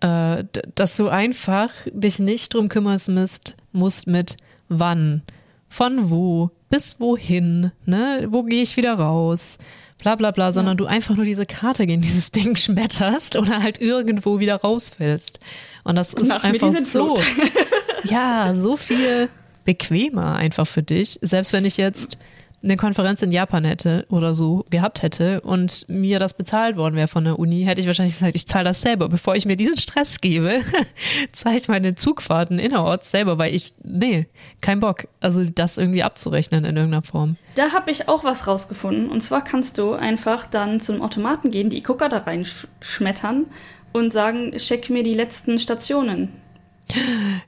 äh, 0.00 0.44
dass 0.74 0.96
du 0.96 1.08
einfach 1.08 1.70
dich 1.90 2.18
nicht 2.18 2.52
drum 2.52 2.68
kümmerst 2.68 3.08
musst, 3.08 3.54
musst 3.72 4.06
mit 4.06 4.36
wann, 4.68 5.22
von 5.68 6.10
wo, 6.10 6.50
bis 6.68 7.00
wohin, 7.00 7.72
ne, 7.86 8.26
wo 8.28 8.42
gehe 8.42 8.62
ich 8.62 8.76
wieder 8.76 8.94
raus, 8.94 9.58
bla 9.98 10.14
bla 10.14 10.30
bla, 10.30 10.52
sondern 10.52 10.74
ja. 10.74 10.78
du 10.78 10.86
einfach 10.86 11.16
nur 11.16 11.24
diese 11.24 11.46
Karte 11.46 11.86
gegen 11.86 12.00
dieses 12.02 12.30
Ding 12.32 12.56
schmetterst 12.56 13.36
oder 13.36 13.62
halt 13.62 13.80
irgendwo 13.80 14.38
wieder 14.40 14.56
rausfällst. 14.56 15.40
Und 15.84 15.96
das 15.96 16.14
ist 16.14 16.28
Nach 16.28 16.44
einfach 16.44 16.72
so, 16.72 17.16
ja, 18.04 18.54
so 18.54 18.76
viel 18.76 19.28
bequemer 19.64 20.36
einfach 20.36 20.66
für 20.66 20.82
dich. 20.82 21.18
Selbst 21.22 21.52
wenn 21.52 21.64
ich 21.64 21.76
jetzt 21.76 22.18
eine 22.62 22.76
Konferenz 22.76 23.22
in 23.22 23.30
Japan 23.30 23.64
hätte 23.64 24.04
oder 24.10 24.34
so 24.34 24.64
gehabt 24.70 25.02
hätte 25.02 25.40
und 25.42 25.84
mir 25.88 26.18
das 26.18 26.34
bezahlt 26.34 26.76
worden 26.76 26.96
wäre 26.96 27.06
von 27.06 27.24
der 27.24 27.38
Uni, 27.38 27.62
hätte 27.62 27.80
ich 27.80 27.86
wahrscheinlich 27.86 28.14
gesagt, 28.14 28.34
ich 28.34 28.46
zahle 28.46 28.64
das 28.64 28.80
selber. 28.80 29.08
Bevor 29.08 29.36
ich 29.36 29.46
mir 29.46 29.56
diesen 29.56 29.78
Stress 29.78 30.20
gebe, 30.20 30.60
zahle 31.32 31.56
ich 31.56 31.68
meine 31.68 31.94
Zugfahrten 31.94 32.58
innerorts 32.58 33.10
selber, 33.10 33.38
weil 33.38 33.54
ich, 33.54 33.74
nee, 33.84 34.26
kein 34.60 34.80
Bock. 34.80 35.06
Also 35.20 35.44
das 35.44 35.78
irgendwie 35.78 36.02
abzurechnen 36.02 36.64
in 36.64 36.76
irgendeiner 36.76 37.02
Form. 37.02 37.36
Da 37.54 37.72
habe 37.72 37.90
ich 37.90 38.08
auch 38.08 38.24
was 38.24 38.46
rausgefunden. 38.48 39.08
Und 39.08 39.20
zwar 39.20 39.44
kannst 39.44 39.78
du 39.78 39.92
einfach 39.92 40.46
dann 40.46 40.80
zum 40.80 41.00
Automaten 41.00 41.50
gehen, 41.50 41.70
die 41.70 41.82
Gucker 41.82 42.08
da 42.08 42.18
reinschmettern 42.18 43.46
und 43.92 44.12
sagen, 44.12 44.52
check 44.56 44.90
mir 44.90 45.04
die 45.04 45.14
letzten 45.14 45.58
Stationen. 45.60 46.32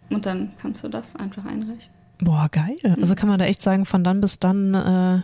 Und 0.08 0.26
dann 0.26 0.52
kannst 0.60 0.84
du 0.84 0.88
das 0.88 1.16
einfach 1.16 1.44
einreichen. 1.44 1.99
Boah, 2.20 2.48
geil. 2.50 2.76
Also 3.00 3.14
kann 3.14 3.28
man 3.28 3.38
da 3.38 3.46
echt 3.46 3.62
sagen, 3.62 3.86
von 3.86 4.04
dann 4.04 4.20
bis 4.20 4.38
dann 4.38 4.74
äh, 4.74 5.22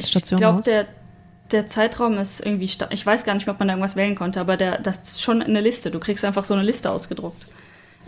Station 0.00 0.38
Ich 0.38 0.42
glaube, 0.42 0.62
der, 0.62 0.86
der 1.50 1.66
Zeitraum 1.66 2.18
ist 2.18 2.44
irgendwie, 2.44 2.64
ich 2.64 3.06
weiß 3.06 3.24
gar 3.24 3.34
nicht, 3.34 3.48
ob 3.48 3.58
man 3.58 3.68
da 3.68 3.74
irgendwas 3.74 3.96
wählen 3.96 4.14
konnte, 4.14 4.40
aber 4.40 4.56
der, 4.56 4.78
das 4.78 4.98
ist 5.00 5.22
schon 5.22 5.42
eine 5.42 5.60
Liste. 5.60 5.90
Du 5.90 6.00
kriegst 6.00 6.24
einfach 6.24 6.44
so 6.44 6.54
eine 6.54 6.62
Liste 6.62 6.90
ausgedruckt. 6.90 7.46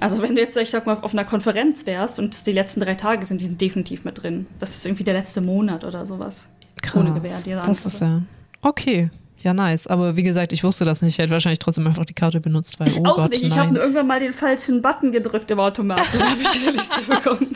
Also 0.00 0.22
wenn 0.22 0.34
du 0.34 0.40
jetzt, 0.40 0.56
ich 0.56 0.70
sag 0.70 0.86
mal, 0.86 0.98
auf 1.00 1.12
einer 1.12 1.24
Konferenz 1.24 1.86
wärst 1.86 2.18
und 2.18 2.34
es 2.34 2.42
die 2.42 2.52
letzten 2.52 2.80
drei 2.80 2.94
Tage 2.94 3.24
sind, 3.24 3.40
die 3.40 3.46
sind 3.46 3.60
definitiv 3.60 4.04
mit 4.04 4.22
drin. 4.22 4.46
Das 4.58 4.76
ist 4.76 4.86
irgendwie 4.86 5.04
der 5.04 5.14
letzte 5.14 5.40
Monat 5.40 5.84
oder 5.84 6.04
sowas. 6.04 6.48
Krass, 6.82 6.96
Ohne 6.96 7.12
Gewähr. 7.12 7.38
Die 7.44 7.52
das 7.52 7.86
ist 7.86 8.00
ja. 8.00 8.22
Okay. 8.60 9.10
Ja, 9.40 9.52
nice. 9.52 9.86
Aber 9.86 10.16
wie 10.16 10.22
gesagt, 10.22 10.52
ich 10.52 10.64
wusste 10.64 10.84
das 10.84 11.02
nicht. 11.02 11.14
Ich 11.14 11.18
hätte 11.18 11.30
wahrscheinlich 11.30 11.58
trotzdem 11.58 11.86
einfach 11.86 12.06
die 12.06 12.14
Karte 12.14 12.40
benutzt, 12.40 12.80
weil, 12.80 12.88
ich 12.88 12.98
oh 12.98 13.04
auch 13.04 13.16
Gott, 13.16 13.30
nicht. 13.30 13.42
Ich 13.42 13.56
habe 13.56 13.76
irgendwann 13.76 14.06
mal 14.06 14.18
den 14.18 14.32
falschen 14.32 14.80
Button 14.80 15.12
gedrückt 15.12 15.50
im 15.50 15.60
Automat. 15.60 16.00
Dann 16.12 16.30
habe 16.30 16.40
ich 16.40 16.48
diese 16.48 16.70
Liste 16.70 17.00
bekommen. 17.02 17.54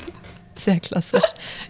Sehr 0.59 0.80
klassisch. 0.80 1.24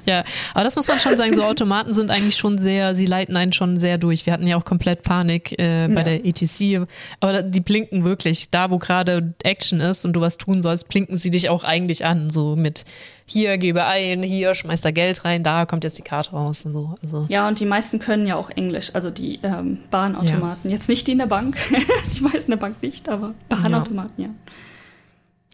Ja, 0.07 0.24
aber 0.55 0.64
das 0.64 0.74
muss 0.74 0.89
man 0.89 0.99
schon 0.99 1.16
sagen, 1.16 1.34
so 1.34 1.45
Automaten 1.45 1.93
sind 1.93 2.11
eigentlich 2.11 2.36
schon 2.36 2.57
sehr, 2.57 2.95
sie 2.95 3.05
leiten 3.05 3.36
einen 3.36 3.53
schon 3.53 3.76
sehr 3.76 3.99
durch. 3.99 4.24
Wir 4.24 4.32
hatten 4.32 4.47
ja 4.47 4.57
auch 4.57 4.64
komplett 4.64 5.03
Panik 5.03 5.53
äh, 5.53 5.89
bei 5.89 6.01
ja. 6.01 6.03
der 6.05 6.24
ETC, 6.24 6.89
aber 7.20 7.43
die 7.43 7.61
blinken 7.61 8.05
wirklich. 8.05 8.51
Da, 8.51 8.70
wo 8.70 8.78
gerade 8.78 9.34
Action 9.43 9.80
ist 9.80 10.05
und 10.05 10.14
du 10.14 10.20
was 10.20 10.39
tun 10.39 10.62
sollst, 10.62 10.89
blinken 10.89 11.18
sie 11.18 11.30
dich 11.30 11.51
auch 11.51 11.64
eigentlich 11.64 12.05
an, 12.05 12.30
so 12.30 12.57
mit 12.57 12.84
hier 13.26 13.59
gebe 13.59 13.84
ein, 13.84 14.22
hier 14.22 14.55
schmeißt 14.55 14.82
da 14.86 14.91
Geld 14.91 15.26
rein, 15.26 15.43
da 15.43 15.66
kommt 15.66 15.84
jetzt 15.84 15.99
die 15.99 16.03
Karte 16.03 16.30
raus 16.30 16.64
und 16.64 16.72
so. 16.72 16.97
Also. 17.03 17.26
Ja, 17.28 17.47
und 17.47 17.61
die 17.61 17.66
meisten 17.66 17.99
können 17.99 18.26
ja 18.26 18.36
auch 18.36 18.49
Englisch, 18.49 18.95
also 18.95 19.11
die 19.11 19.39
ähm, 19.43 19.78
Bahnautomaten. 19.91 20.70
Ja. 20.70 20.76
Jetzt 20.76 20.89
nicht 20.89 21.07
die 21.07 21.12
in 21.12 21.18
der 21.18 21.26
Bank, 21.26 21.59
die 22.16 22.20
meisten 22.22 22.51
in 22.51 22.51
der 22.53 22.57
Bank 22.57 22.82
nicht, 22.82 23.07
aber 23.11 23.34
Bahnautomaten, 23.51 24.24
ja. 24.24 24.28
ja. 24.28 24.34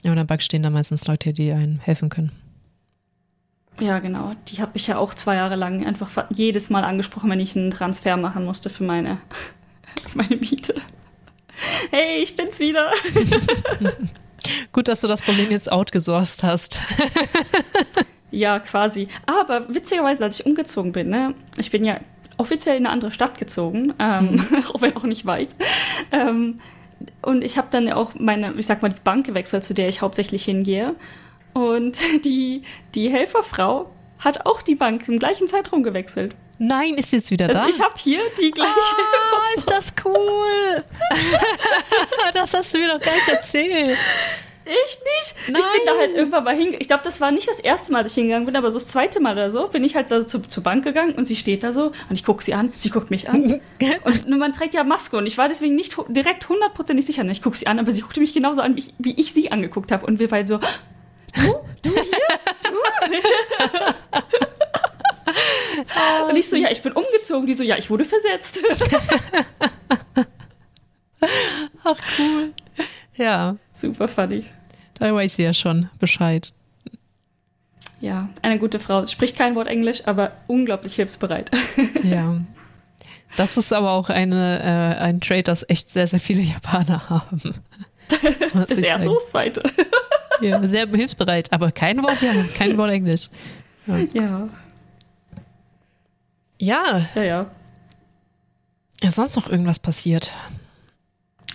Ja, 0.04 0.10
in 0.10 0.16
der 0.16 0.24
Bank 0.24 0.42
stehen 0.42 0.62
da 0.62 0.70
meistens 0.70 1.06
Leute, 1.06 1.32
die 1.32 1.50
einem 1.50 1.80
helfen 1.80 2.10
können. 2.10 2.30
Ja, 3.80 3.98
genau. 3.98 4.34
Die 4.48 4.60
habe 4.60 4.72
ich 4.74 4.86
ja 4.86 4.98
auch 4.98 5.14
zwei 5.14 5.36
Jahre 5.36 5.56
lang 5.56 5.84
einfach 5.84 6.10
jedes 6.30 6.70
Mal 6.70 6.84
angesprochen, 6.84 7.30
wenn 7.30 7.40
ich 7.40 7.56
einen 7.56 7.70
Transfer 7.70 8.16
machen 8.16 8.44
musste 8.44 8.70
für 8.70 8.84
meine, 8.84 9.18
für 10.08 10.18
meine 10.18 10.36
Miete. 10.36 10.74
Hey, 11.90 12.22
ich 12.22 12.36
bin's 12.36 12.58
wieder. 12.60 12.90
Gut, 14.72 14.88
dass 14.88 15.00
du 15.00 15.08
das 15.08 15.22
Problem 15.22 15.50
jetzt 15.50 15.70
outgesourced 15.70 16.42
hast. 16.42 16.80
ja, 18.30 18.58
quasi. 18.58 19.08
Aber 19.26 19.72
witzigerweise, 19.74 20.22
als 20.22 20.40
ich 20.40 20.46
umgezogen 20.46 20.92
bin, 20.92 21.08
ne, 21.08 21.34
ich 21.56 21.70
bin 21.70 21.84
ja 21.84 22.00
offiziell 22.36 22.76
in 22.76 22.86
eine 22.86 22.92
andere 22.92 23.12
Stadt 23.12 23.38
gezogen, 23.38 23.94
ähm, 23.98 24.32
mhm. 24.32 24.64
auch 24.72 24.82
wenn 24.82 24.96
auch 24.96 25.04
nicht 25.04 25.26
weit. 25.26 25.48
Ähm, 26.10 26.60
und 27.22 27.44
ich 27.44 27.58
habe 27.58 27.68
dann 27.70 27.90
auch 27.92 28.14
meine, 28.14 28.52
ich 28.56 28.66
sag 28.66 28.82
mal, 28.82 28.88
die 28.88 29.00
Bank 29.02 29.26
gewechselt, 29.26 29.64
zu 29.64 29.74
der 29.74 29.88
ich 29.88 30.00
hauptsächlich 30.00 30.44
hingehe. 30.44 30.94
Und 31.54 31.98
die, 32.24 32.62
die 32.94 33.08
Helferfrau 33.08 33.90
hat 34.18 34.46
auch 34.46 34.62
die 34.62 34.74
Bank 34.74 35.08
im 35.08 35.18
gleichen 35.18 35.48
Zeitraum 35.48 35.82
gewechselt. 35.82 36.34
Nein, 36.58 36.94
ist 36.94 37.12
jetzt 37.12 37.30
wieder 37.30 37.48
also 37.48 37.60
da? 37.60 37.68
Ich 37.68 37.80
habe 37.80 37.94
hier 37.96 38.20
die 38.38 38.50
gleiche. 38.50 38.72
Ah, 38.72 39.56
ist 39.56 39.70
das 39.70 39.92
cool. 40.04 40.84
das 42.34 42.54
hast 42.54 42.74
du 42.74 42.78
mir 42.78 42.94
doch 42.94 43.00
gleich 43.00 43.26
erzählt. 43.28 43.98
Echt 44.66 45.00
nicht? 45.04 45.34
Nein. 45.48 45.60
Ich 45.60 45.78
bin 45.78 45.86
da 45.86 45.98
halt 45.98 46.12
irgendwann 46.14 46.44
mal 46.44 46.54
hingegangen. 46.54 46.80
Ich 46.80 46.86
glaube, 46.86 47.02
das 47.04 47.20
war 47.20 47.30
nicht 47.32 47.46
das 47.46 47.60
erste 47.60 47.92
Mal, 47.92 48.02
dass 48.02 48.12
ich 48.12 48.14
hingegangen 48.14 48.46
bin, 48.46 48.56
aber 48.56 48.70
so 48.70 48.78
das 48.78 48.86
zweite 48.86 49.20
Mal 49.20 49.34
oder 49.34 49.50
so 49.50 49.68
bin 49.68 49.84
ich 49.84 49.94
halt 49.94 50.10
also 50.10 50.26
zu, 50.26 50.40
zur 50.40 50.62
Bank 50.62 50.84
gegangen 50.84 51.14
und 51.14 51.28
sie 51.28 51.36
steht 51.36 51.64
da 51.64 51.72
so 51.72 51.88
und 52.08 52.12
ich 52.12 52.24
gucke 52.24 52.42
sie 52.42 52.54
an, 52.54 52.72
sie 52.78 52.88
guckt 52.88 53.10
mich 53.10 53.28
an. 53.28 53.60
und 54.14 54.38
man 54.38 54.54
trägt 54.54 54.72
ja 54.72 54.82
Maske 54.82 55.18
und 55.18 55.26
ich 55.26 55.36
war 55.36 55.48
deswegen 55.48 55.74
nicht 55.74 55.96
direkt 56.08 56.48
hundertprozentig 56.48 57.04
sicher. 57.04 57.26
Ich 57.26 57.42
gucke 57.42 57.58
sie 57.58 57.66
an, 57.66 57.78
aber 57.78 57.92
sie 57.92 58.00
guckte 58.00 58.20
mich 58.20 58.32
genauso 58.32 58.62
an, 58.62 58.74
wie 58.76 59.20
ich 59.20 59.34
sie 59.34 59.52
angeguckt 59.52 59.92
habe. 59.92 60.06
Und 60.06 60.18
wir 60.18 60.28
beide 60.28 60.48
so, 60.48 60.60
du, 61.34 61.64
du 61.82 61.90
hier, 61.90 62.38
du. 62.62 62.70
und 66.30 66.36
ich 66.36 66.48
so, 66.48 66.56
ja, 66.56 66.70
ich 66.70 66.82
bin 66.82 66.92
umgezogen. 66.92 67.46
Die 67.46 67.54
so, 67.54 67.62
ja, 67.62 67.76
ich 67.76 67.90
wurde 67.90 68.04
versetzt. 68.04 68.62
Ach, 71.84 71.98
cool. 72.18 72.52
Ja. 73.16 73.56
Super 73.72 74.08
funny. 74.08 74.44
Da 74.94 75.14
weiß 75.14 75.36
sie 75.36 75.42
ja 75.42 75.54
schon 75.54 75.88
Bescheid. 75.98 76.52
Ja, 78.00 78.28
eine 78.42 78.58
gute 78.58 78.80
Frau. 78.80 79.04
Spricht 79.06 79.36
kein 79.36 79.54
Wort 79.54 79.68
Englisch, 79.68 80.02
aber 80.06 80.32
unglaublich 80.46 80.96
hilfsbereit. 80.96 81.50
ja. 82.02 82.40
Das 83.36 83.56
ist 83.56 83.72
aber 83.72 83.92
auch 83.92 84.10
eine, 84.10 84.60
äh, 84.60 85.00
ein 85.00 85.20
Trade, 85.20 85.42
das 85.44 85.68
echt 85.68 85.90
sehr, 85.90 86.06
sehr 86.06 86.20
viele 86.20 86.42
Japaner 86.42 87.08
haben. 87.08 87.54
das 88.54 88.70
erste 88.78 89.08
und 89.08 89.16
das 89.16 89.28
zweite. 89.28 89.62
ja, 90.40 90.66
sehr 90.66 90.86
hilfsbereit, 90.88 91.52
aber 91.52 91.72
kein 91.72 92.02
Wort, 92.02 92.22
ja, 92.22 92.32
kein 92.56 92.76
Wort 92.78 92.90
Englisch. 92.90 93.28
Ja. 93.86 93.98
Ja. 94.12 94.48
Ja. 96.58 97.06
Ja, 97.14 97.22
ja. 97.22 97.46
Ist 99.02 99.16
sonst 99.16 99.36
noch 99.36 99.48
irgendwas 99.48 99.78
passiert? 99.78 100.30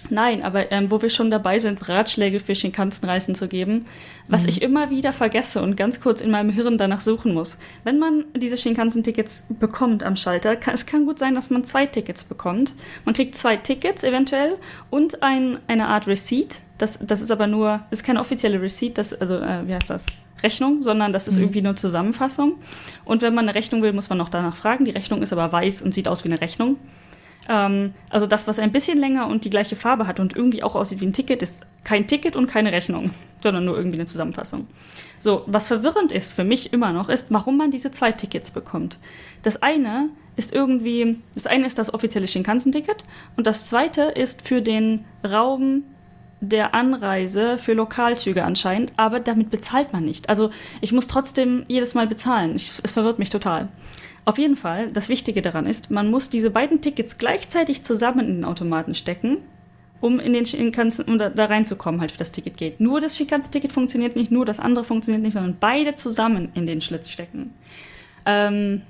Nein, 0.10 0.44
aber 0.44 0.72
ähm, 0.72 0.90
wo 0.90 1.02
wir 1.02 1.10
schon 1.10 1.30
dabei 1.30 1.60
sind, 1.60 1.88
Ratschläge 1.88 2.40
für 2.40 2.56
Shinkansen-Reisen 2.56 3.36
zu 3.36 3.48
geben, 3.48 3.86
was 4.28 4.44
mhm. 4.44 4.50
ich 4.50 4.62
immer 4.62 4.90
wieder 4.90 5.14
vergesse 5.14 5.62
und 5.62 5.78
ganz 5.78 6.02
kurz 6.02 6.22
in 6.22 6.32
meinem 6.32 6.50
Hirn 6.50 6.78
danach 6.78 7.02
suchen 7.02 7.34
muss. 7.34 7.58
Wenn 7.84 8.00
man 8.00 8.26
diese 8.36 8.58
Shinkansen-Tickets 8.58 9.46
bekommt 9.60 10.04
am 10.04 10.16
Schalter, 10.16 10.56
kann, 10.56 10.74
es 10.74 10.86
kann 10.86 11.06
gut 11.06 11.20
sein, 11.20 11.36
dass 11.36 11.50
man 11.50 11.64
zwei 11.64 11.86
Tickets 11.86 12.24
bekommt. 12.24 12.74
Man 13.06 13.14
kriegt 13.14 13.36
zwei 13.36 13.58
Tickets 13.58 14.04
eventuell 14.04 14.58
und 14.90 15.22
ein, 15.22 15.60
eine 15.68 15.88
Art 15.88 16.08
Receipt. 16.08 16.62
Das, 16.78 16.98
das 17.02 17.22
ist 17.22 17.32
aber 17.32 17.48
nur, 17.48 17.82
ist 17.92 18.04
keine 18.04 18.20
offizielle 18.20 18.62
Receipt, 18.62 18.98
das, 18.98 19.14
also, 19.14 19.36
äh, 19.36 19.68
wie 19.68 19.76
heißt 19.76 19.90
das? 19.90 20.06
Rechnung, 20.42 20.82
sondern 20.84 21.12
das 21.12 21.28
ist 21.28 21.36
mhm. 21.36 21.44
irgendwie 21.44 21.62
nur 21.62 21.76
Zusammenfassung. 21.76 22.56
Und 23.06 23.22
wenn 23.22 23.34
man 23.34 23.46
eine 23.48 23.56
Rechnung 23.56 23.82
will, 23.82 23.94
muss 23.94 24.10
man 24.10 24.18
noch 24.18 24.30
danach 24.30 24.56
fragen. 24.56 24.86
Die 24.86 24.92
Rechnung 24.92 25.22
ist 25.22 25.34
aber 25.34 25.52
weiß 25.52 25.82
und 25.82 25.94
sieht 25.94 26.08
aus 26.08 26.24
wie 26.24 26.30
eine 26.30 26.40
Rechnung. 26.40 26.78
Ähm, 27.50 27.96
also 28.10 28.28
das, 28.28 28.48
was 28.48 28.60
ein 28.60 28.72
bisschen 28.72 28.98
länger 29.00 29.28
und 29.28 29.44
die 29.44 29.50
gleiche 29.50 29.76
Farbe 29.76 30.08
hat 30.08 30.20
und 30.20 30.36
irgendwie 30.36 30.64
auch 30.64 30.76
aussieht 30.76 31.02
wie 31.02 31.08
ein 31.08 31.14
Ticket, 31.14 31.42
ist 31.42 31.66
kein 31.84 32.08
Ticket 32.08 32.36
und 32.36 32.48
keine 32.48 32.72
Rechnung, 32.72 33.12
sondern 33.44 33.66
nur 33.66 33.76
irgendwie 33.76 33.98
eine 33.98 34.06
Zusammenfassung. 34.06 34.68
So, 35.18 35.44
was 35.48 35.68
verwirrend 35.68 36.12
ist 36.12 36.32
für 36.32 36.44
mich 36.44 36.72
immer 36.72 36.94
noch, 36.94 37.10
ist, 37.10 37.28
warum 37.32 37.58
man 37.58 37.72
diese 37.72 37.92
zwei 37.92 38.12
Tickets 38.12 38.52
bekommt. 38.52 39.00
Das 39.42 39.62
eine 39.62 40.10
ist 40.38 40.54
irgendwie, 40.54 41.18
das 41.34 41.48
eine 41.48 41.66
ist 41.66 41.78
das 41.78 41.94
offizielle 41.94 42.28
Shinkansen-Ticket 42.28 43.04
und 43.36 43.48
das 43.48 43.66
zweite 43.66 44.04
ist 44.04 44.48
für 44.48 44.62
den 44.62 45.04
Raum 45.28 45.84
der 46.42 46.74
Anreise 46.74 47.58
für 47.58 47.74
Lokalzüge 47.74 48.46
anscheinend, 48.46 48.94
aber 48.96 49.20
damit 49.20 49.50
bezahlt 49.50 49.92
man 49.92 50.06
nicht. 50.06 50.30
Also 50.30 50.52
ich 50.80 50.94
muss 50.94 51.08
trotzdem 51.08 51.66
jedes 51.68 51.96
Mal 51.96 52.08
bezahlen. 52.08 52.56
Ich, 52.56 52.80
es 52.82 52.92
verwirrt 52.94 53.20
mich 53.20 53.30
total. 53.30 53.68
Auf 54.30 54.38
jeden 54.38 54.58
Fall, 54.58 54.92
das 54.92 55.10
Wichtige 55.10 55.42
daran 55.42 55.66
ist, 55.66 55.90
man 55.90 56.12
muss 56.12 56.30
diese 56.30 56.52
beiden 56.52 56.82
Tickets 56.82 57.18
gleichzeitig 57.18 57.82
zusammen 57.82 58.28
in 58.28 58.36
den 58.36 58.46
Automaten 58.46 58.94
stecken, 58.94 59.38
um 60.02 60.20
in 60.20 60.34
den 60.34 60.46
Shinkansen, 60.46 61.06
um 61.06 61.18
da, 61.18 61.32
da 61.32 61.46
reinzukommen, 61.46 62.00
halt 62.00 62.12
für 62.12 62.20
das 62.20 62.32
Ticket 62.32 62.56
geht. 62.56 62.80
Nur 62.80 63.02
das 63.02 63.18
Shinkansen-Ticket 63.18 63.72
funktioniert 63.72 64.16
nicht, 64.16 64.30
nur 64.30 64.46
das 64.46 64.60
andere 64.60 64.86
funktioniert 64.86 65.24
nicht, 65.24 65.34
sondern 65.34 65.58
beide 65.60 65.96
zusammen 65.96 66.50
in 66.54 66.68
den 66.68 66.80
Schlitz 66.80 67.10
stecken. 67.10 67.56
Ähm, 68.28 68.84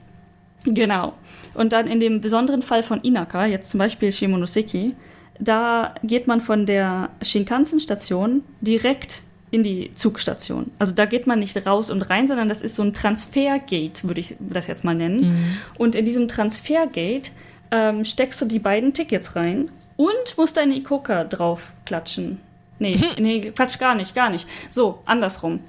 genau. 0.66 1.14
Und 1.54 1.72
dann 1.72 1.88
in 1.88 2.02
dem 2.02 2.20
besonderen 2.20 2.62
Fall 2.62 2.84
von 2.84 3.00
Inaka, 3.00 3.46
jetzt 3.46 3.70
zum 3.70 3.78
Beispiel 3.78 4.12
Shimonoseki, 4.12 4.94
da 5.40 5.96
geht 6.04 6.28
man 6.28 6.42
von 6.42 6.66
der 6.66 7.12
Shinkansen-Station 7.22 8.44
direkt 8.60 9.22
in 9.52 9.64
die 9.64 9.92
Zugstation. 9.94 10.72
Also 10.80 10.94
da 10.96 11.06
geht 11.06 11.28
man 11.28 11.40
nicht 11.40 11.66
raus 11.66 11.90
und 11.90 12.04
rein, 12.04 12.28
sondern 12.28 12.50
das 12.50 12.62
ist 12.62 12.76
so 12.76 12.84
ein 12.84 12.94
Transfergate, 12.94 14.04
würde 14.04 14.20
ich 14.20 14.36
das 14.40 14.68
jetzt 14.68 14.84
mal 14.84 14.96
nennen. 14.96 15.22
Mhm. 15.22 15.58
Und 15.78 15.96
in 15.96 16.06
diesem 16.06 16.28
Transfergate 16.28 17.32
ähm, 17.72 18.04
steckst 18.04 18.42
du 18.42 18.46
die 18.46 18.60
beiden 18.60 18.94
Tickets 18.94 19.36
rein 19.36 19.70
und 19.98 20.38
musst 20.38 20.58
deine 20.58 20.76
Ikoka 20.76 21.24
drauf 21.24 21.72
klatschen. 21.86 22.40
Nee, 22.80 22.96
mhm. 22.96 23.24
nee, 23.24 23.52
Quatsch, 23.52 23.80
gar 23.80 23.96
nicht, 23.96 24.16
gar 24.16 24.30
nicht. 24.30 24.48
So, 24.70 25.00
andersrum. 25.06 25.60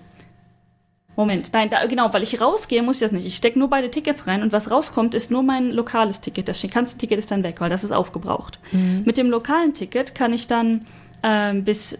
Moment, 1.16 1.52
nein, 1.52 1.68
da, 1.68 1.84
genau, 1.86 2.12
weil 2.14 2.22
ich 2.22 2.40
rausgehe, 2.40 2.82
muss 2.82 2.96
ich 2.96 3.02
das 3.02 3.12
nicht. 3.12 3.26
Ich 3.26 3.36
stecke 3.36 3.58
nur 3.58 3.68
beide 3.68 3.90
Tickets 3.90 4.26
rein 4.26 4.42
und 4.42 4.52
was 4.52 4.70
rauskommt, 4.70 5.14
ist 5.14 5.30
nur 5.30 5.42
mein 5.42 5.70
lokales 5.70 6.20
Ticket. 6.20 6.48
Das 6.48 6.60
Shinkansen-Ticket 6.60 7.18
ist 7.18 7.30
dann 7.30 7.42
weg, 7.42 7.60
weil 7.60 7.68
das 7.68 7.84
ist 7.84 7.92
aufgebraucht. 7.92 8.58
Mhm. 8.72 9.02
Mit 9.04 9.18
dem 9.18 9.28
lokalen 9.28 9.74
Ticket 9.74 10.14
kann 10.14 10.32
ich 10.32 10.46
dann 10.46 10.86
ähm, 11.22 11.64
bis 11.64 11.98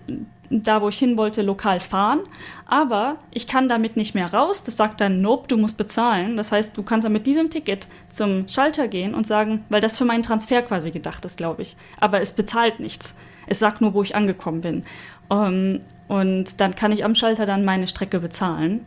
da, 0.50 0.82
wo 0.82 0.88
ich 0.88 0.98
hin 0.98 1.16
wollte, 1.16 1.42
lokal 1.42 1.80
fahren. 1.80 2.20
Aber 2.66 3.16
ich 3.30 3.46
kann 3.46 3.68
damit 3.68 3.96
nicht 3.96 4.14
mehr 4.14 4.32
raus. 4.32 4.64
Das 4.64 4.76
sagt 4.76 5.00
dann, 5.00 5.22
nope, 5.22 5.46
du 5.48 5.56
musst 5.56 5.76
bezahlen. 5.76 6.36
Das 6.36 6.52
heißt, 6.52 6.76
du 6.76 6.82
kannst 6.82 7.04
dann 7.04 7.12
mit 7.12 7.26
diesem 7.26 7.50
Ticket 7.50 7.86
zum 8.08 8.48
Schalter 8.48 8.88
gehen 8.88 9.14
und 9.14 9.26
sagen, 9.26 9.64
weil 9.68 9.80
das 9.80 9.96
für 9.96 10.04
meinen 10.04 10.24
Transfer 10.24 10.62
quasi 10.62 10.90
gedacht 10.90 11.24
ist, 11.24 11.36
glaube 11.36 11.62
ich. 11.62 11.76
Aber 12.00 12.20
es 12.20 12.32
bezahlt 12.32 12.80
nichts. 12.80 13.16
Es 13.46 13.60
sagt 13.60 13.80
nur, 13.80 13.94
wo 13.94 14.02
ich 14.02 14.14
angekommen 14.16 14.60
bin. 14.60 14.84
Um, 15.28 15.38
ähm, 15.38 15.80
und 16.08 16.60
dann 16.60 16.74
kann 16.74 16.90
ich 16.90 17.04
am 17.04 17.14
Schalter 17.14 17.46
dann 17.46 17.64
meine 17.64 17.86
Strecke 17.86 18.18
bezahlen. 18.18 18.84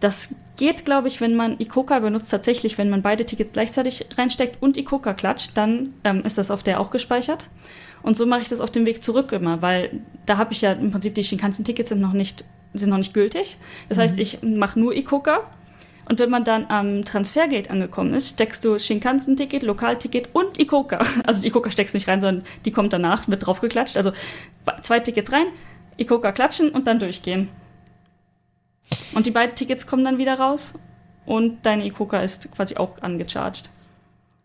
Das 0.00 0.34
geht, 0.56 0.84
glaube 0.84 1.08
ich, 1.08 1.20
wenn 1.20 1.36
man 1.36 1.60
Ikoka 1.60 1.98
benutzt, 1.98 2.30
tatsächlich, 2.30 2.78
wenn 2.78 2.90
man 2.90 3.02
beide 3.02 3.26
Tickets 3.26 3.52
gleichzeitig 3.52 4.06
reinsteckt 4.16 4.62
und 4.62 4.76
Ikoka 4.76 5.14
klatscht, 5.14 5.52
dann 5.54 5.94
ähm, 6.04 6.20
ist 6.24 6.38
das 6.38 6.50
auf 6.50 6.62
der 6.62 6.80
auch 6.80 6.90
gespeichert. 6.90 7.46
Und 8.02 8.16
so 8.16 8.24
mache 8.26 8.40
ich 8.40 8.48
das 8.48 8.60
auf 8.60 8.70
dem 8.70 8.86
Weg 8.86 9.02
zurück 9.02 9.32
immer, 9.32 9.60
weil 9.60 9.90
da 10.24 10.38
habe 10.38 10.52
ich 10.52 10.62
ja 10.62 10.72
im 10.72 10.90
Prinzip 10.90 11.14
die 11.14 11.22
Shinkansen-Tickets 11.22 11.90
sind 11.90 12.00
noch 12.00 12.14
nicht 12.14 12.44
sind 12.74 12.90
noch 12.90 12.98
nicht 12.98 13.14
gültig. 13.14 13.56
Das 13.88 13.98
mhm. 13.98 14.02
heißt, 14.02 14.18
ich 14.18 14.42
mache 14.42 14.78
nur 14.78 14.94
Ikoka. 14.94 15.40
Und 16.08 16.18
wenn 16.18 16.30
man 16.30 16.42
dann 16.42 16.66
am 16.68 17.04
Transfergate 17.04 17.70
angekommen 17.70 18.14
ist, 18.14 18.30
steckst 18.30 18.64
du 18.64 18.78
Shinkansen-Ticket, 18.78 19.62
Lokalticket 19.62 20.28
und 20.32 20.58
Ikoka. 20.58 20.98
Also 21.26 21.42
die 21.42 21.48
Ikoka 21.48 21.70
steckst 21.70 21.94
du 21.94 21.98
nicht 21.98 22.08
rein, 22.08 22.20
sondern 22.20 22.44
die 22.64 22.72
kommt 22.72 22.92
danach, 22.92 23.28
wird 23.28 23.46
draufgeklatscht. 23.46 23.96
Also 23.96 24.12
zwei 24.82 24.98
Tickets 24.98 25.30
rein, 25.30 25.46
Ikoka 25.98 26.32
klatschen 26.32 26.70
und 26.70 26.86
dann 26.86 26.98
durchgehen. 26.98 27.48
Und 29.14 29.26
die 29.26 29.30
beiden 29.30 29.54
Tickets 29.54 29.86
kommen 29.86 30.04
dann 30.04 30.18
wieder 30.18 30.38
raus 30.38 30.78
und 31.26 31.64
deine 31.64 31.84
Ikoka 31.86 32.20
ist 32.20 32.50
quasi 32.52 32.76
auch 32.76 33.00
angecharged. 33.02 33.68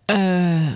Äh, 0.07 0.73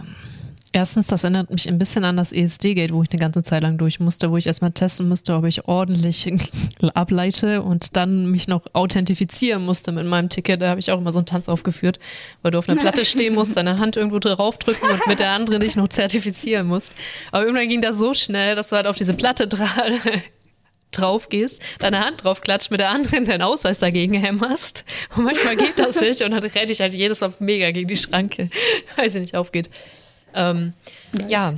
erstens, 0.72 1.08
das 1.08 1.24
erinnert 1.24 1.52
mich 1.52 1.68
ein 1.68 1.78
bisschen 1.78 2.04
an 2.04 2.18
das 2.18 2.32
ESD-Gate, 2.32 2.94
wo 2.94 3.04
ich 3.04 3.12
eine 3.12 3.20
ganze 3.20 3.44
Zeit 3.44 3.62
lang 3.62 3.78
durch 3.78 4.00
musste, 4.00 4.32
wo 4.32 4.38
ich 4.38 4.48
erstmal 4.48 4.72
testen 4.72 5.08
musste, 5.08 5.36
ob 5.36 5.46
ich 5.46 5.68
ordentlich 5.68 6.32
ableite 6.94 7.62
und 7.62 7.96
dann 7.96 8.32
mich 8.32 8.48
noch 8.48 8.64
authentifizieren 8.74 9.64
musste 9.66 9.92
mit 9.92 10.06
meinem 10.06 10.30
Ticket. 10.30 10.62
Da 10.62 10.70
habe 10.70 10.80
ich 10.80 10.92
auch 10.92 10.98
immer 11.00 11.12
so 11.12 11.20
einen 11.20 11.26
Tanz 11.26 11.50
aufgeführt, 11.50 12.00
weil 12.42 12.52
du 12.52 12.58
auf 12.58 12.70
einer 12.70 12.80
Platte 12.82 13.06
stehen 13.06 13.36
musst, 13.36 13.58
deine 13.58 13.80
Hand 13.80 13.96
irgendwo 13.98 14.20
draufdrücken 14.20 14.90
und 14.90 15.08
mit 15.08 15.20
der 15.20 15.32
anderen 15.32 15.62
dich 15.62 15.76
noch 15.76 15.90
zertifizieren 15.90 16.68
musst. 16.68 16.94
Aber 17.32 17.44
irgendwann 17.44 17.70
ging 17.70 17.82
das 17.82 17.98
so 17.98 18.14
schnell, 18.14 18.56
dass 18.56 18.70
du 18.70 18.76
halt 18.76 18.88
auf 18.88 18.96
diese 18.96 19.14
Platte 19.14 19.48
drauf 20.92 21.30
gehst, 21.30 21.62
deine 21.80 22.04
Hand 22.06 22.24
drauf 22.24 22.42
klatscht, 22.42 22.72
mit 22.72 22.80
der 22.80 22.90
anderen 22.90 23.26
deinen 23.26 23.42
Ausweis 23.42 23.80
dagegen 23.80 24.14
hämmerst. 24.14 24.86
Und 25.16 25.26
manchmal 25.26 25.56
geht 25.56 25.80
das 25.80 26.00
nicht 26.02 26.22
und 26.22 26.32
dann 26.32 26.44
renne 26.44 26.72
ich 26.72 26.82
halt 26.82 26.94
jedes 26.94 27.22
Mal 27.22 27.34
mega 27.40 27.72
gegen 27.72 27.88
die 27.88 27.98
Schranke, 27.98 28.50
weil 28.96 29.10
sie 29.10 29.20
nicht 29.20 29.36
aufgeht. 29.36 29.70
Ähm, 30.34 30.74
nice. 31.14 31.32
Ja. 31.32 31.54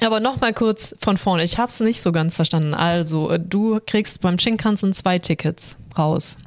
Aber 0.00 0.20
nochmal 0.20 0.54
kurz 0.54 0.94
von 1.00 1.16
vorne. 1.16 1.42
Ich 1.42 1.58
habe 1.58 1.68
es 1.68 1.80
nicht 1.80 2.00
so 2.00 2.12
ganz 2.12 2.36
verstanden. 2.36 2.72
Also, 2.72 3.36
du 3.36 3.80
kriegst 3.84 4.20
beim 4.20 4.38
Shinkansen 4.38 4.92
zwei 4.92 5.18
Tickets 5.18 5.76
raus. 5.96 6.38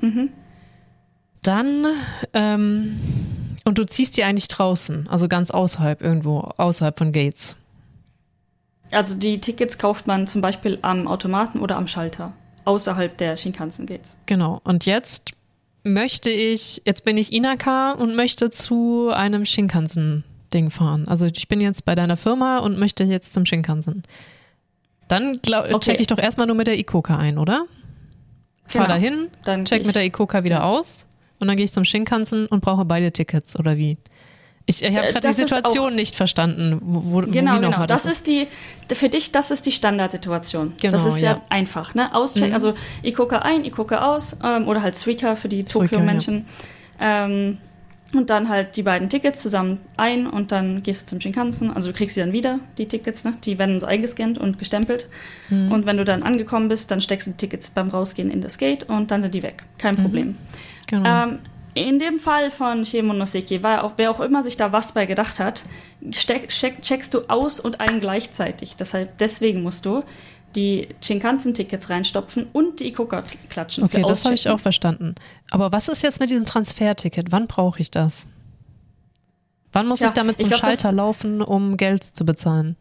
Mhm. 0.00 0.30
Dann, 1.42 1.86
ähm, 2.32 3.00
und 3.64 3.78
du 3.78 3.84
ziehst 3.86 4.16
die 4.16 4.24
eigentlich 4.24 4.48
draußen, 4.48 5.08
also 5.08 5.26
ganz 5.26 5.50
außerhalb, 5.50 6.00
irgendwo, 6.00 6.38
außerhalb 6.56 6.96
von 6.96 7.12
Gates. 7.12 7.56
Also 8.90 9.14
die 9.14 9.40
Tickets 9.40 9.78
kauft 9.78 10.06
man 10.06 10.26
zum 10.26 10.40
Beispiel 10.40 10.78
am 10.82 11.06
Automaten 11.06 11.60
oder 11.60 11.76
am 11.76 11.86
Schalter, 11.86 12.32
außerhalb 12.64 13.16
der 13.16 13.36
Shinkansen-Gates. 13.36 14.18
Genau. 14.26 14.60
Und 14.64 14.86
jetzt 14.86 15.32
möchte 15.84 16.30
ich, 16.30 16.82
jetzt 16.84 17.04
bin 17.04 17.16
ich 17.16 17.32
Inaka 17.32 17.92
und 17.92 18.14
möchte 18.16 18.50
zu 18.50 19.10
einem 19.10 19.44
Shinkansen-Ding 19.44 20.70
fahren. 20.70 21.06
Also 21.08 21.26
ich 21.26 21.48
bin 21.48 21.60
jetzt 21.60 21.84
bei 21.84 21.94
deiner 21.94 22.16
Firma 22.16 22.58
und 22.58 22.78
möchte 22.78 23.04
jetzt 23.04 23.32
zum 23.32 23.46
Shinkansen. 23.46 24.02
Dann 25.08 25.40
okay. 25.44 25.78
check 25.80 26.00
ich 26.00 26.06
doch 26.06 26.18
erstmal 26.18 26.46
nur 26.46 26.56
mit 26.56 26.66
der 26.66 26.78
Ikoka 26.78 27.16
ein, 27.16 27.38
oder? 27.38 27.64
Fahr 28.66 28.86
genau. 28.86 28.94
dahin, 28.94 29.28
dann 29.44 29.64
check 29.64 29.84
mit 29.84 29.96
der 29.96 30.04
Ikoka 30.04 30.44
wieder 30.44 30.64
aus 30.64 31.08
und 31.40 31.48
dann 31.48 31.56
gehe 31.56 31.64
ich 31.64 31.72
zum 31.72 31.84
Shinkansen 31.84 32.46
und 32.46 32.60
brauche 32.60 32.84
beide 32.84 33.10
Tickets, 33.10 33.58
oder 33.58 33.76
wie? 33.76 33.96
Ich, 34.66 34.82
ich 34.82 34.96
habe 34.96 35.08
äh, 35.08 35.12
gerade 35.12 35.28
die 35.28 35.34
Situation 35.34 35.94
nicht 35.94 36.14
verstanden. 36.14 36.78
Wo, 36.82 37.20
genau, 37.22 37.60
genau. 37.60 37.86
Das, 37.86 38.04
das 38.04 38.12
ist 38.12 38.28
die, 38.28 38.46
für 38.92 39.08
dich, 39.08 39.32
das 39.32 39.50
ist 39.50 39.66
die 39.66 39.72
Standardsituation. 39.72 40.74
Genau, 40.80 40.92
das 40.92 41.06
ist 41.06 41.20
ja, 41.20 41.32
ja 41.32 41.40
einfach, 41.48 41.94
ne? 41.94 42.14
Auschecken, 42.14 42.50
mhm. 42.50 42.54
also 42.54 42.74
ich 43.02 43.14
gucke 43.14 43.42
ein, 43.42 43.64
ich 43.64 43.72
gucke 43.72 44.02
aus, 44.02 44.36
ähm, 44.44 44.68
oder 44.68 44.82
halt 44.82 44.96
Suica 44.96 45.34
für 45.34 45.48
die 45.48 45.64
Tokio-Menschen. 45.64 46.46
Ja. 47.00 47.24
Ähm, 47.24 47.58
und 48.12 48.28
dann 48.28 48.48
halt 48.48 48.76
die 48.76 48.82
beiden 48.82 49.08
Tickets 49.08 49.40
zusammen 49.40 49.78
ein 49.96 50.26
und 50.26 50.50
dann 50.50 50.82
gehst 50.82 51.02
du 51.02 51.06
zum 51.06 51.20
Shinkansen. 51.20 51.70
Also 51.70 51.88
du 51.88 51.94
kriegst 51.96 52.16
sie 52.16 52.20
dann 52.20 52.32
wieder, 52.32 52.58
die 52.76 52.86
Tickets, 52.86 53.24
ne? 53.24 53.34
Die 53.44 53.58
werden 53.58 53.78
so 53.78 53.86
eingescannt 53.86 54.36
und 54.36 54.58
gestempelt. 54.58 55.06
Mhm. 55.48 55.70
Und 55.70 55.86
wenn 55.86 55.96
du 55.96 56.04
dann 56.04 56.22
angekommen 56.22 56.68
bist, 56.68 56.90
dann 56.90 57.00
steckst 57.00 57.28
du 57.28 57.32
die 57.32 57.36
Tickets 57.36 57.70
beim 57.70 57.88
Rausgehen 57.88 58.30
in 58.30 58.40
das 58.40 58.58
Gate 58.58 58.84
und 58.84 59.10
dann 59.10 59.22
sind 59.22 59.34
die 59.34 59.42
weg. 59.42 59.62
Kein 59.78 59.94
mhm. 59.94 60.02
Problem. 60.02 60.36
Genau. 60.88 61.24
Ähm, 61.24 61.38
in 61.74 61.98
dem 61.98 62.18
Fall 62.18 62.50
von 62.50 62.84
Shimonoseki, 62.84 63.60
auch, 63.64 63.92
wer 63.96 64.10
auch 64.10 64.20
immer 64.20 64.42
sich 64.42 64.56
da 64.56 64.72
was 64.72 64.92
bei 64.92 65.06
gedacht 65.06 65.38
hat, 65.38 65.64
steck, 66.12 66.48
check, 66.48 66.82
checkst 66.82 67.14
du 67.14 67.22
aus 67.28 67.60
und 67.60 67.80
ein 67.80 68.00
gleichzeitig. 68.00 68.76
Deshalb, 68.76 69.18
deswegen 69.18 69.62
musst 69.62 69.86
du 69.86 70.02
die 70.56 70.88
Shinkansen-Tickets 71.00 71.90
reinstopfen 71.90 72.48
und 72.52 72.80
die 72.80 72.88
Ikoka 72.88 73.22
klatschen. 73.48 73.84
Okay, 73.84 74.02
das 74.06 74.24
habe 74.24 74.34
ich 74.34 74.48
auch 74.48 74.58
verstanden. 74.58 75.14
Aber 75.50 75.70
was 75.72 75.88
ist 75.88 76.02
jetzt 76.02 76.20
mit 76.20 76.30
diesem 76.30 76.44
Transferticket? 76.44 77.30
Wann 77.30 77.46
brauche 77.46 77.80
ich 77.80 77.90
das? 77.90 78.26
Wann 79.72 79.86
muss 79.86 80.00
ja, 80.00 80.06
ich 80.06 80.12
damit 80.12 80.38
zum 80.38 80.46
ich 80.46 80.56
glaub, 80.56 80.62
Schalter 80.62 80.90
laufen, 80.90 81.42
um 81.42 81.76
Geld 81.76 82.02
zu 82.02 82.24
bezahlen? 82.24 82.76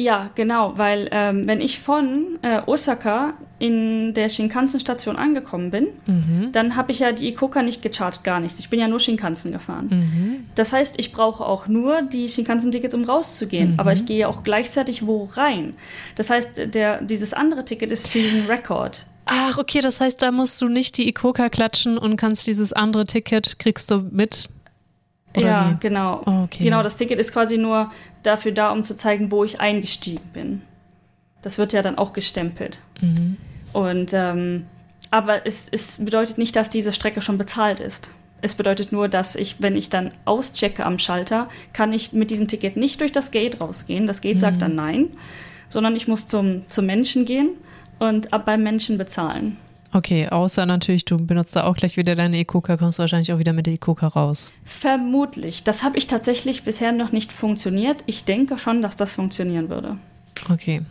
Ja, 0.00 0.30
genau, 0.34 0.78
weil 0.78 1.08
ähm, 1.10 1.46
wenn 1.46 1.60
ich 1.60 1.78
von 1.78 2.38
äh, 2.40 2.62
Osaka 2.64 3.34
in 3.58 4.14
der 4.14 4.30
Shinkansen-Station 4.30 5.16
angekommen 5.16 5.70
bin, 5.70 5.88
mhm. 6.06 6.48
dann 6.52 6.74
habe 6.74 6.90
ich 6.90 7.00
ja 7.00 7.12
die 7.12 7.28
Ikoka 7.28 7.60
nicht 7.60 7.82
gecharged, 7.82 8.24
gar 8.24 8.40
nichts. 8.40 8.58
Ich 8.60 8.70
bin 8.70 8.80
ja 8.80 8.88
nur 8.88 8.98
Shinkansen 8.98 9.52
gefahren. 9.52 9.88
Mhm. 9.90 10.46
Das 10.54 10.72
heißt, 10.72 10.94
ich 10.96 11.12
brauche 11.12 11.44
auch 11.44 11.66
nur 11.66 12.00
die 12.00 12.30
Shinkansen-Tickets, 12.30 12.94
um 12.94 13.04
rauszugehen. 13.04 13.72
Mhm. 13.72 13.80
Aber 13.80 13.92
ich 13.92 14.06
gehe 14.06 14.26
auch 14.26 14.42
gleichzeitig 14.42 15.06
wo 15.06 15.28
rein. 15.34 15.74
Das 16.14 16.30
heißt, 16.30 16.72
der, 16.72 17.02
dieses 17.02 17.34
andere 17.34 17.66
Ticket 17.66 17.92
ist 17.92 18.08
für 18.08 18.22
den 18.22 18.46
Rekord. 18.46 19.04
Ach, 19.26 19.58
okay, 19.58 19.82
das 19.82 20.00
heißt, 20.00 20.22
da 20.22 20.32
musst 20.32 20.62
du 20.62 20.68
nicht 20.68 20.96
die 20.96 21.06
Ikoka 21.06 21.50
klatschen 21.50 21.98
und 21.98 22.16
kannst 22.16 22.46
dieses 22.46 22.72
andere 22.72 23.04
Ticket, 23.04 23.58
kriegst 23.58 23.90
du 23.90 24.08
mit 24.10 24.48
oder 25.36 25.46
ja, 25.46 25.70
wie? 25.70 25.76
genau. 25.80 26.22
Okay. 26.44 26.64
Genau, 26.64 26.82
das 26.82 26.96
Ticket 26.96 27.18
ist 27.18 27.32
quasi 27.32 27.58
nur 27.58 27.90
dafür 28.22 28.52
da, 28.52 28.72
um 28.72 28.82
zu 28.82 28.96
zeigen, 28.96 29.30
wo 29.30 29.44
ich 29.44 29.60
eingestiegen 29.60 30.30
bin. 30.32 30.62
Das 31.42 31.58
wird 31.58 31.72
ja 31.72 31.82
dann 31.82 31.98
auch 31.98 32.12
gestempelt. 32.12 32.78
Mhm. 33.00 33.36
Und 33.72 34.12
ähm, 34.12 34.66
aber 35.10 35.46
es, 35.46 35.68
es 35.70 36.04
bedeutet 36.04 36.38
nicht, 36.38 36.54
dass 36.56 36.68
diese 36.68 36.92
Strecke 36.92 37.22
schon 37.22 37.38
bezahlt 37.38 37.80
ist. 37.80 38.12
Es 38.42 38.54
bedeutet 38.54 38.92
nur, 38.92 39.08
dass 39.08 39.36
ich, 39.36 39.56
wenn 39.60 39.76
ich 39.76 39.90
dann 39.90 40.10
auschecke 40.24 40.86
am 40.86 40.98
Schalter, 40.98 41.48
kann 41.72 41.92
ich 41.92 42.12
mit 42.12 42.30
diesem 42.30 42.48
Ticket 42.48 42.76
nicht 42.76 43.00
durch 43.00 43.12
das 43.12 43.30
Gate 43.30 43.60
rausgehen. 43.60 44.06
Das 44.06 44.20
Gate 44.20 44.36
mhm. 44.36 44.40
sagt 44.40 44.62
dann 44.62 44.74
nein, 44.74 45.08
sondern 45.68 45.96
ich 45.96 46.08
muss 46.08 46.26
zum, 46.26 46.68
zum 46.68 46.86
Menschen 46.86 47.24
gehen 47.24 47.50
und 47.98 48.32
ab 48.32 48.46
beim 48.46 48.62
Menschen 48.62 48.98
bezahlen. 48.98 49.56
Okay, 49.92 50.28
außer 50.28 50.66
natürlich, 50.66 51.04
du 51.04 51.16
benutzt 51.16 51.56
da 51.56 51.64
auch 51.64 51.76
gleich 51.76 51.96
wieder 51.96 52.14
deine 52.14 52.38
E-Coca, 52.38 52.76
kommst 52.76 52.98
du 52.98 53.02
wahrscheinlich 53.02 53.32
auch 53.32 53.38
wieder 53.38 53.52
mit 53.52 53.66
der 53.66 53.74
E-Coca 53.74 54.06
raus. 54.06 54.52
Vermutlich. 54.64 55.64
Das 55.64 55.82
habe 55.82 55.98
ich 55.98 56.06
tatsächlich 56.06 56.62
bisher 56.62 56.92
noch 56.92 57.10
nicht 57.10 57.32
funktioniert. 57.32 58.04
Ich 58.06 58.24
denke 58.24 58.56
schon, 58.56 58.82
dass 58.82 58.96
das 58.96 59.12
funktionieren 59.12 59.68
würde. 59.68 59.96
Okay. 60.48 60.82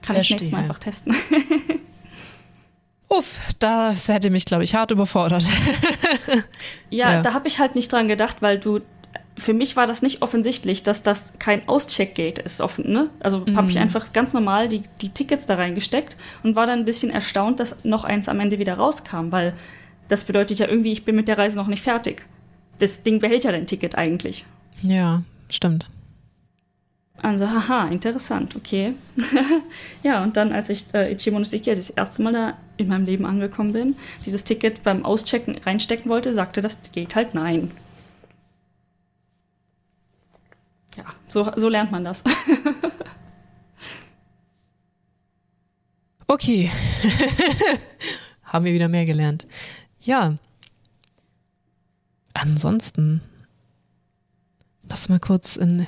Kann 0.00 0.16
ich 0.16 0.30
nächstes 0.30 0.50
Mal 0.50 0.62
einfach 0.62 0.78
testen. 0.78 1.14
Uff, 3.08 3.38
das 3.58 4.08
hätte 4.08 4.30
mich, 4.30 4.46
glaube 4.46 4.64
ich, 4.64 4.74
hart 4.74 4.90
überfordert. 4.90 5.44
ja, 6.88 7.12
ja, 7.12 7.22
da 7.22 7.34
habe 7.34 7.46
ich 7.46 7.58
halt 7.58 7.74
nicht 7.74 7.92
dran 7.92 8.08
gedacht, 8.08 8.40
weil 8.40 8.58
du 8.58 8.80
für 9.36 9.54
mich 9.54 9.76
war 9.76 9.86
das 9.86 10.02
nicht 10.02 10.22
offensichtlich, 10.22 10.82
dass 10.82 11.02
das 11.02 11.38
kein 11.38 11.66
Auscheckgate 11.66 12.38
ist. 12.38 12.60
Offen, 12.60 12.90
ne? 12.90 13.10
Also 13.20 13.44
mhm. 13.46 13.56
habe 13.56 13.70
ich 13.70 13.78
einfach 13.78 14.12
ganz 14.12 14.34
normal 14.34 14.68
die, 14.68 14.82
die 15.00 15.08
Tickets 15.08 15.46
da 15.46 15.54
reingesteckt 15.54 16.16
und 16.42 16.54
war 16.56 16.66
dann 16.66 16.80
ein 16.80 16.84
bisschen 16.84 17.10
erstaunt, 17.10 17.60
dass 17.60 17.84
noch 17.84 18.04
eins 18.04 18.28
am 18.28 18.40
Ende 18.40 18.58
wieder 18.58 18.74
rauskam, 18.74 19.30
weil 19.30 19.54
das 20.08 20.24
bedeutet 20.24 20.58
ja 20.58 20.68
irgendwie, 20.68 20.92
ich 20.92 21.04
bin 21.04 21.16
mit 21.16 21.28
der 21.28 21.38
Reise 21.38 21.56
noch 21.56 21.68
nicht 21.68 21.82
fertig. 21.82 22.26
Das 22.78 23.02
Ding 23.02 23.20
behält 23.20 23.44
ja 23.44 23.52
dein 23.52 23.66
Ticket 23.66 23.96
eigentlich. 23.96 24.44
Ja, 24.82 25.22
stimmt. 25.48 25.88
Also, 27.22 27.48
haha, 27.48 27.86
interessant, 27.88 28.56
okay. 28.56 28.94
ja, 30.02 30.24
und 30.24 30.36
dann, 30.36 30.52
als 30.52 30.70
ich 30.70 30.86
äh, 30.92 31.12
Ichimonoseki 31.12 31.72
das 31.72 31.90
erste 31.90 32.22
Mal 32.22 32.32
da 32.32 32.58
in 32.78 32.88
meinem 32.88 33.06
Leben 33.06 33.24
angekommen 33.24 33.72
bin, 33.72 33.96
dieses 34.26 34.42
Ticket 34.42 34.82
beim 34.82 35.04
Auschecken 35.04 35.56
reinstecken 35.56 36.10
wollte, 36.10 36.34
sagte 36.34 36.60
das 36.60 36.80
Gate 36.90 37.14
halt 37.14 37.34
nein. 37.34 37.70
Ja, 40.96 41.04
so, 41.28 41.50
so 41.56 41.68
lernt 41.68 41.90
man 41.90 42.04
das. 42.04 42.22
okay. 46.26 46.70
Haben 48.42 48.64
wir 48.64 48.74
wieder 48.74 48.88
mehr 48.88 49.06
gelernt. 49.06 49.46
Ja. 50.00 50.36
Ansonsten, 52.34 53.22
lass 54.88 55.08
mal 55.08 55.20
kurz 55.20 55.56
in. 55.56 55.86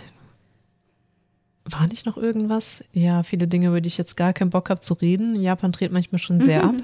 War 1.67 1.87
nicht 1.87 2.07
noch 2.07 2.17
irgendwas? 2.17 2.85
Ja, 2.93 3.23
viele 3.23 3.49
Dinge, 3.49 3.69
über 3.69 3.81
die 3.81 3.89
ich 3.89 3.99
jetzt 3.99 4.17
gar 4.17 4.35
keinen 4.35 4.51
Bock 4.51 4.69
habe 4.69 4.81
zu 4.81 4.95
reden. 4.95 5.41
Japan 5.41 5.73
dreht 5.73 5.93
manchmal 5.93 6.19
schon 6.19 6.41
sehr 6.41 6.65
mhm. 6.65 6.69
ab. 6.69 6.77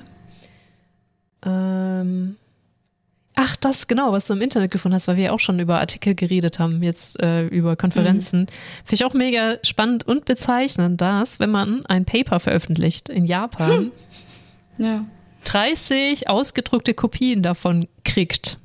Ähm, 1.43 2.37
Ach, 3.43 3.57
das 3.57 3.88
genau, 3.88 4.12
was 4.12 4.26
du 4.26 4.34
im 4.34 4.43
Internet 4.43 4.70
gefunden 4.70 4.97
hast, 4.97 5.09
weil 5.09 5.16
wir 5.16 5.24
ja 5.24 5.32
auch 5.32 5.41
schon 5.41 5.59
über 5.61 5.80
Artikel 5.80 6.14
geredet 6.14 6.59
haben, 6.59 6.82
jetzt 6.82 7.18
äh, 7.22 7.47
über 7.47 7.74
Konferenzen. 7.74 8.41
Mhm. 8.41 8.47
Finde 8.84 8.95
ich 8.97 9.05
auch 9.07 9.14
mega 9.14 9.57
spannend 9.62 10.07
und 10.07 10.26
bezeichnend, 10.26 11.01
dass, 11.01 11.41
wenn 11.41 11.51
man 11.51 11.86
ein 11.86 12.05
Paper 12.05 12.38
veröffentlicht 12.38 13.09
in 13.09 13.24
Japan, 13.24 13.93
hm. 14.76 14.84
ja. 14.84 15.07
30 15.45 16.28
ausgedruckte 16.28 16.93
Kopien 16.93 17.43
davon 17.43 17.86
kriegt 18.05 18.59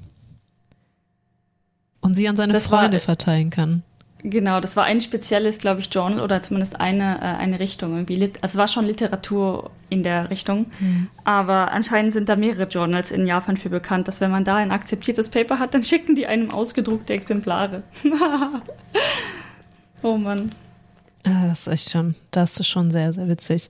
und 2.01 2.15
sie 2.15 2.28
an 2.28 2.36
seine 2.36 2.51
das 2.51 2.67
Freunde 2.67 2.97
war, 2.97 2.99
verteilen 2.99 3.51
kann. 3.51 3.82
Genau, 4.28 4.59
das 4.59 4.76
war 4.76 4.86
ein 4.86 5.01
spezielles, 5.01 5.59
glaube 5.59 5.82
ich, 5.82 5.93
Journal 5.93 6.19
oder 6.19 6.41
zumindest 6.41 6.80
eine, 6.80 7.19
äh, 7.19 7.38
eine 7.38 7.59
Richtung 7.59 7.93
irgendwie. 7.93 8.19
Also 8.41 8.53
es 8.53 8.57
war 8.57 8.67
schon 8.67 8.86
Literatur 8.86 9.69
in 9.89 10.01
der 10.01 10.32
Richtung, 10.32 10.65
mhm. 10.80 11.09
aber 11.23 11.71
anscheinend 11.71 12.11
sind 12.11 12.28
da 12.28 12.36
mehrere 12.36 12.63
Journals 12.63 13.11
in 13.11 13.28
Japan 13.28 13.55
für 13.55 13.69
bekannt, 13.69 14.07
dass 14.07 14.21
wenn 14.21 14.32
man 14.32 14.43
da 14.43 14.55
ein 14.55 14.71
akzeptiertes 14.71 15.30
Paper 15.30 15.59
hat, 15.59 15.76
dann 15.76 15.84
schicken 15.84 16.15
die 16.15 16.26
einem 16.26 16.49
ausgedruckte 16.49 17.13
Exemplare. 17.13 17.84
oh 20.01 20.17
Mann. 20.17 20.53
Ah, 21.23 21.47
das 21.47 21.67
ist 21.67 21.67
echt 21.67 21.91
schon, 21.91 22.15
das 22.32 22.59
ist 22.59 22.67
schon 22.67 22.89
sehr, 22.89 23.13
sehr 23.13 23.28
witzig. 23.28 23.69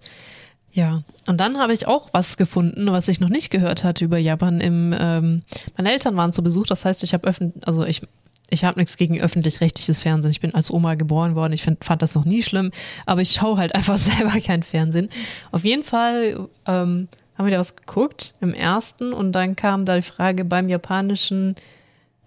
Ja, 0.72 1.04
und 1.28 1.42
dann 1.42 1.58
habe 1.58 1.74
ich 1.74 1.86
auch 1.86 2.14
was 2.14 2.38
gefunden, 2.38 2.90
was 2.90 3.10
ich 3.10 3.20
noch 3.20 3.30
nicht 3.30 3.50
gehört 3.50 3.84
hatte 3.84 4.06
über 4.06 4.18
Japan. 4.18 4.62
Im, 4.62 4.96
ähm, 4.98 5.42
meine 5.76 5.92
Eltern 5.92 6.16
waren 6.16 6.32
zu 6.32 6.44
Besuch, 6.44 6.66
das 6.66 6.86
heißt, 6.86 7.04
ich 7.04 7.14
habe 7.14 7.28
öffentlich, 7.28 7.68
also 7.68 7.84
ich 7.86 8.04
ich 8.50 8.64
habe 8.64 8.80
nichts 8.80 8.98
gegen 8.98 9.20
öffentlich-rechtliches 9.20 10.02
Fernsehen. 10.02 10.32
Ich 10.32 10.42
bin 10.42 10.54
als 10.54 10.72
Oma 10.72 10.96
geboren 10.96 11.36
worden. 11.36 11.54
Ich 11.54 11.64
find, 11.64 11.84
fand 11.84 12.02
das 12.02 12.16
noch 12.16 12.26
nie 12.26 12.44
schlimm. 12.44 12.72
Aber 13.06 13.22
ich 13.22 13.32
schaue 13.32 13.58
halt 13.58 13.76
einfach 13.76 13.98
selber 13.98 14.40
kein 14.40 14.64
Fernsehen. 14.64 15.10
Auf 15.52 15.64
jeden 15.64 15.84
Fall 15.84 16.48
ähm, 16.66 17.08
haben 17.38 17.46
wir 17.46 17.52
da 17.52 17.60
was 17.60 17.76
geguckt 17.76 18.34
im 18.42 18.54
ersten 18.54 19.14
und 19.14 19.34
dann 19.34 19.56
kam 19.56 19.86
da 19.86 19.96
die 19.96 20.02
Frage 20.02 20.46
beim 20.46 20.70
japanischen 20.70 21.56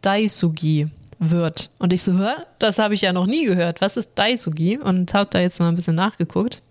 Daisugi 0.02 0.88
wird. 1.18 1.70
Und 1.78 1.92
ich 1.92 2.02
so, 2.02 2.12
hör, 2.12 2.46
das 2.58 2.78
habe 2.78 2.94
ich 2.94 3.00
ja 3.00 3.12
noch 3.12 3.26
nie 3.26 3.44
gehört. 3.44 3.80
Was 3.80 3.96
ist 3.96 4.12
Daisugi? 4.14 4.78
Und 4.78 5.14
habe 5.14 5.30
da 5.30 5.40
jetzt 5.40 5.60
mal 5.60 5.68
ein 5.68 5.74
bisschen 5.74 5.96
nachgeguckt. 5.96 6.62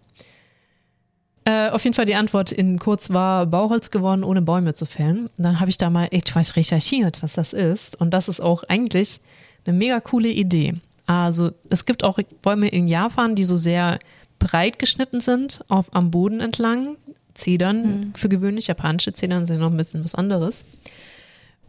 Äh, 1.45 1.69
auf 1.69 1.83
jeden 1.83 1.93
Fall 1.93 2.05
die 2.05 2.15
Antwort 2.15 2.51
in 2.51 2.77
kurz 2.77 3.09
war 3.09 3.45
Bauholz 3.45 3.89
geworden, 3.89 4.23
ohne 4.23 4.41
Bäume 4.41 4.73
zu 4.73 4.85
fällen. 4.85 5.29
Und 5.37 5.43
dann 5.43 5.59
habe 5.59 5.69
ich 5.69 5.77
da 5.77 5.89
mal 5.89 6.07
etwas 6.11 6.55
recherchiert, 6.55 7.23
was 7.23 7.33
das 7.33 7.53
ist. 7.53 7.99
Und 7.99 8.13
das 8.13 8.27
ist 8.27 8.41
auch 8.41 8.63
eigentlich 8.63 9.21
eine 9.68 9.78
mega 9.78 9.99
coole 9.99 10.30
Idee. 10.30 10.76
Also 11.05 11.51
es 11.70 11.86
gibt 11.86 12.03
auch 12.03 12.20
Bäume 12.41 12.68
in 12.68 12.88
Japan, 12.88 13.36
die 13.36 13.43
so 13.43 13.55
sehr 13.55 13.99
breit 14.39 14.80
geschnitten 14.80 15.22
sind, 15.22 15.61
auf, 15.68 15.93
am 15.93 16.11
Boden 16.11 16.39
entlang. 16.39 16.97
Zedern 17.34 17.82
mhm. 17.82 18.13
für 18.15 18.30
gewöhnlich, 18.30 18.68
japanische 18.68 19.13
Zedern 19.13 19.45
sind 19.45 19.59
noch 19.59 19.72
ein 19.72 19.78
bisschen 19.78 20.03
was 20.03 20.15
anderes. 20.15 20.65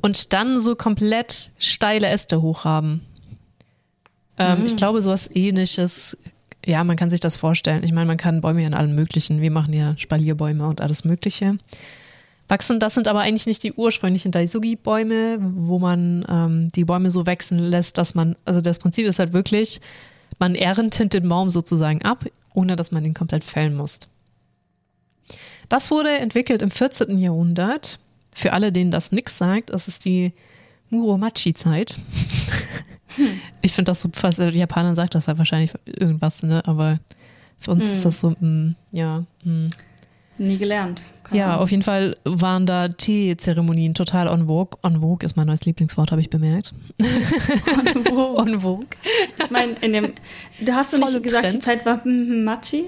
Und 0.00 0.32
dann 0.32 0.60
so 0.60 0.76
komplett 0.76 1.50
steile 1.58 2.08
Äste 2.08 2.40
hochhaben. 2.40 3.02
Ähm, 4.38 4.60
mhm. 4.60 4.66
Ich 4.66 4.76
glaube, 4.76 5.02
sowas 5.02 5.30
ähnliches 5.34 6.16
ja, 6.68 6.84
man 6.84 6.96
kann 6.96 7.08
sich 7.08 7.20
das 7.20 7.36
vorstellen. 7.36 7.82
Ich 7.82 7.92
meine, 7.92 8.06
man 8.06 8.18
kann 8.18 8.40
Bäume 8.40 8.60
ja 8.60 8.66
in 8.66 8.74
allem 8.74 8.94
Möglichen. 8.94 9.40
Wir 9.40 9.50
machen 9.50 9.72
ja 9.72 9.96
Spalierbäume 9.96 10.66
und 10.66 10.80
alles 10.80 11.04
Mögliche. 11.04 11.58
Wachsen, 12.48 12.80
das 12.80 12.94
sind 12.94 13.08
aber 13.08 13.20
eigentlich 13.20 13.46
nicht 13.46 13.62
die 13.62 13.74
ursprünglichen 13.74 14.32
Daisugi-Bäume, 14.32 15.38
wo 15.40 15.78
man 15.78 16.24
ähm, 16.28 16.72
die 16.72 16.84
Bäume 16.84 17.10
so 17.10 17.26
wachsen 17.26 17.58
lässt, 17.58 17.98
dass 17.98 18.14
man, 18.14 18.36
also 18.46 18.60
das 18.62 18.78
Prinzip 18.78 19.06
ist 19.06 19.18
halt 19.18 19.34
wirklich, 19.34 19.80
man 20.38 20.54
erntet 20.54 21.12
den 21.12 21.28
Baum 21.28 21.50
sozusagen 21.50 22.02
ab, 22.02 22.24
ohne 22.54 22.76
dass 22.76 22.90
man 22.90 23.04
ihn 23.04 23.14
komplett 23.14 23.44
fällen 23.44 23.76
muss. 23.76 24.00
Das 25.68 25.90
wurde 25.90 26.10
entwickelt 26.10 26.62
im 26.62 26.70
14. 26.70 27.18
Jahrhundert. 27.18 27.98
Für 28.32 28.52
alle, 28.52 28.72
denen 28.72 28.90
das 28.90 29.12
nichts 29.12 29.36
sagt, 29.36 29.70
das 29.70 29.88
ist 29.88 30.04
die 30.04 30.32
Muromachi-Zeit. 30.90 31.98
Hm. 33.16 33.40
Ich 33.62 33.72
finde 33.72 33.90
das 33.90 34.00
so, 34.00 34.10
fast, 34.12 34.38
die 34.38 34.58
Japaner 34.58 34.94
sagt 34.94 35.14
das 35.14 35.28
halt 35.28 35.38
wahrscheinlich 35.38 35.72
irgendwas, 35.86 36.42
ne? 36.42 36.62
Aber 36.66 37.00
für 37.58 37.72
uns 37.72 37.86
hm. 37.86 37.92
ist 37.92 38.04
das 38.04 38.20
so, 38.20 38.30
mh, 38.30 38.36
hm, 38.40 38.74
ja. 38.92 39.18
Mh. 39.18 39.24
Hm. 39.44 39.70
Nie 40.38 40.56
gelernt. 40.56 41.02
Keine 41.28 41.40
ja, 41.40 41.46
Ahnung. 41.48 41.60
auf 41.60 41.70
jeden 41.70 41.82
Fall 41.82 42.16
waren 42.24 42.64
da 42.64 42.88
Teezeremonien 42.88 43.94
total 43.94 44.28
on 44.28 44.46
vogue. 44.46 44.78
On 44.82 45.00
vogue 45.00 45.24
ist 45.24 45.36
mein 45.36 45.46
neues 45.46 45.64
Lieblingswort, 45.64 46.10
habe 46.10 46.20
ich 46.20 46.30
bemerkt. 46.30 46.72
On 47.00 48.04
vogue. 48.04 48.36
on 48.36 48.60
vogue. 48.60 48.86
Ich 49.38 49.50
meine, 49.50 49.72
in 49.80 49.92
dem, 49.92 50.12
du 50.60 50.72
hast 50.72 50.92
du 50.92 50.98
nicht 50.98 51.22
gesagt, 51.22 51.44
Trend. 51.44 51.56
die 51.56 51.60
Zeit 51.60 51.84
war 51.84 52.00
Machi? 52.06 52.86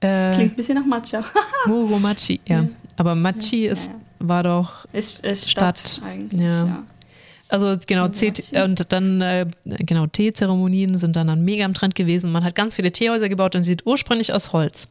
Äh, 0.00 0.30
Klingt 0.32 0.52
ein 0.52 0.56
bisschen 0.56 0.78
nach 0.78 0.86
Matcha. 0.86 1.24
Muromachi, 1.66 2.40
ja. 2.46 2.66
Aber 2.96 3.14
Machi 3.14 3.66
ja, 3.66 3.72
ist, 3.72 3.88
ja. 3.88 3.94
war 4.28 4.42
doch 4.42 4.86
ist, 4.92 5.24
ist 5.24 5.50
Stadt, 5.50 5.78
Stadt 5.78 6.02
eigentlich, 6.04 6.40
ja. 6.40 6.66
ja. 6.66 6.82
Also 7.48 7.76
genau, 7.86 8.08
Tee, 8.08 8.32
und 8.64 8.92
dann, 8.92 9.20
äh, 9.20 9.46
genau, 9.64 10.06
Teezeremonien 10.08 10.98
sind 10.98 11.14
dann, 11.14 11.28
dann 11.28 11.44
mega 11.44 11.64
im 11.64 11.74
Trend 11.74 11.94
gewesen. 11.94 12.32
Man 12.32 12.42
hat 12.42 12.56
ganz 12.56 12.74
viele 12.74 12.90
Teehäuser 12.90 13.28
gebaut 13.28 13.54
und 13.54 13.62
sieht 13.62 13.86
ursprünglich 13.86 14.32
aus 14.32 14.52
Holz. 14.52 14.88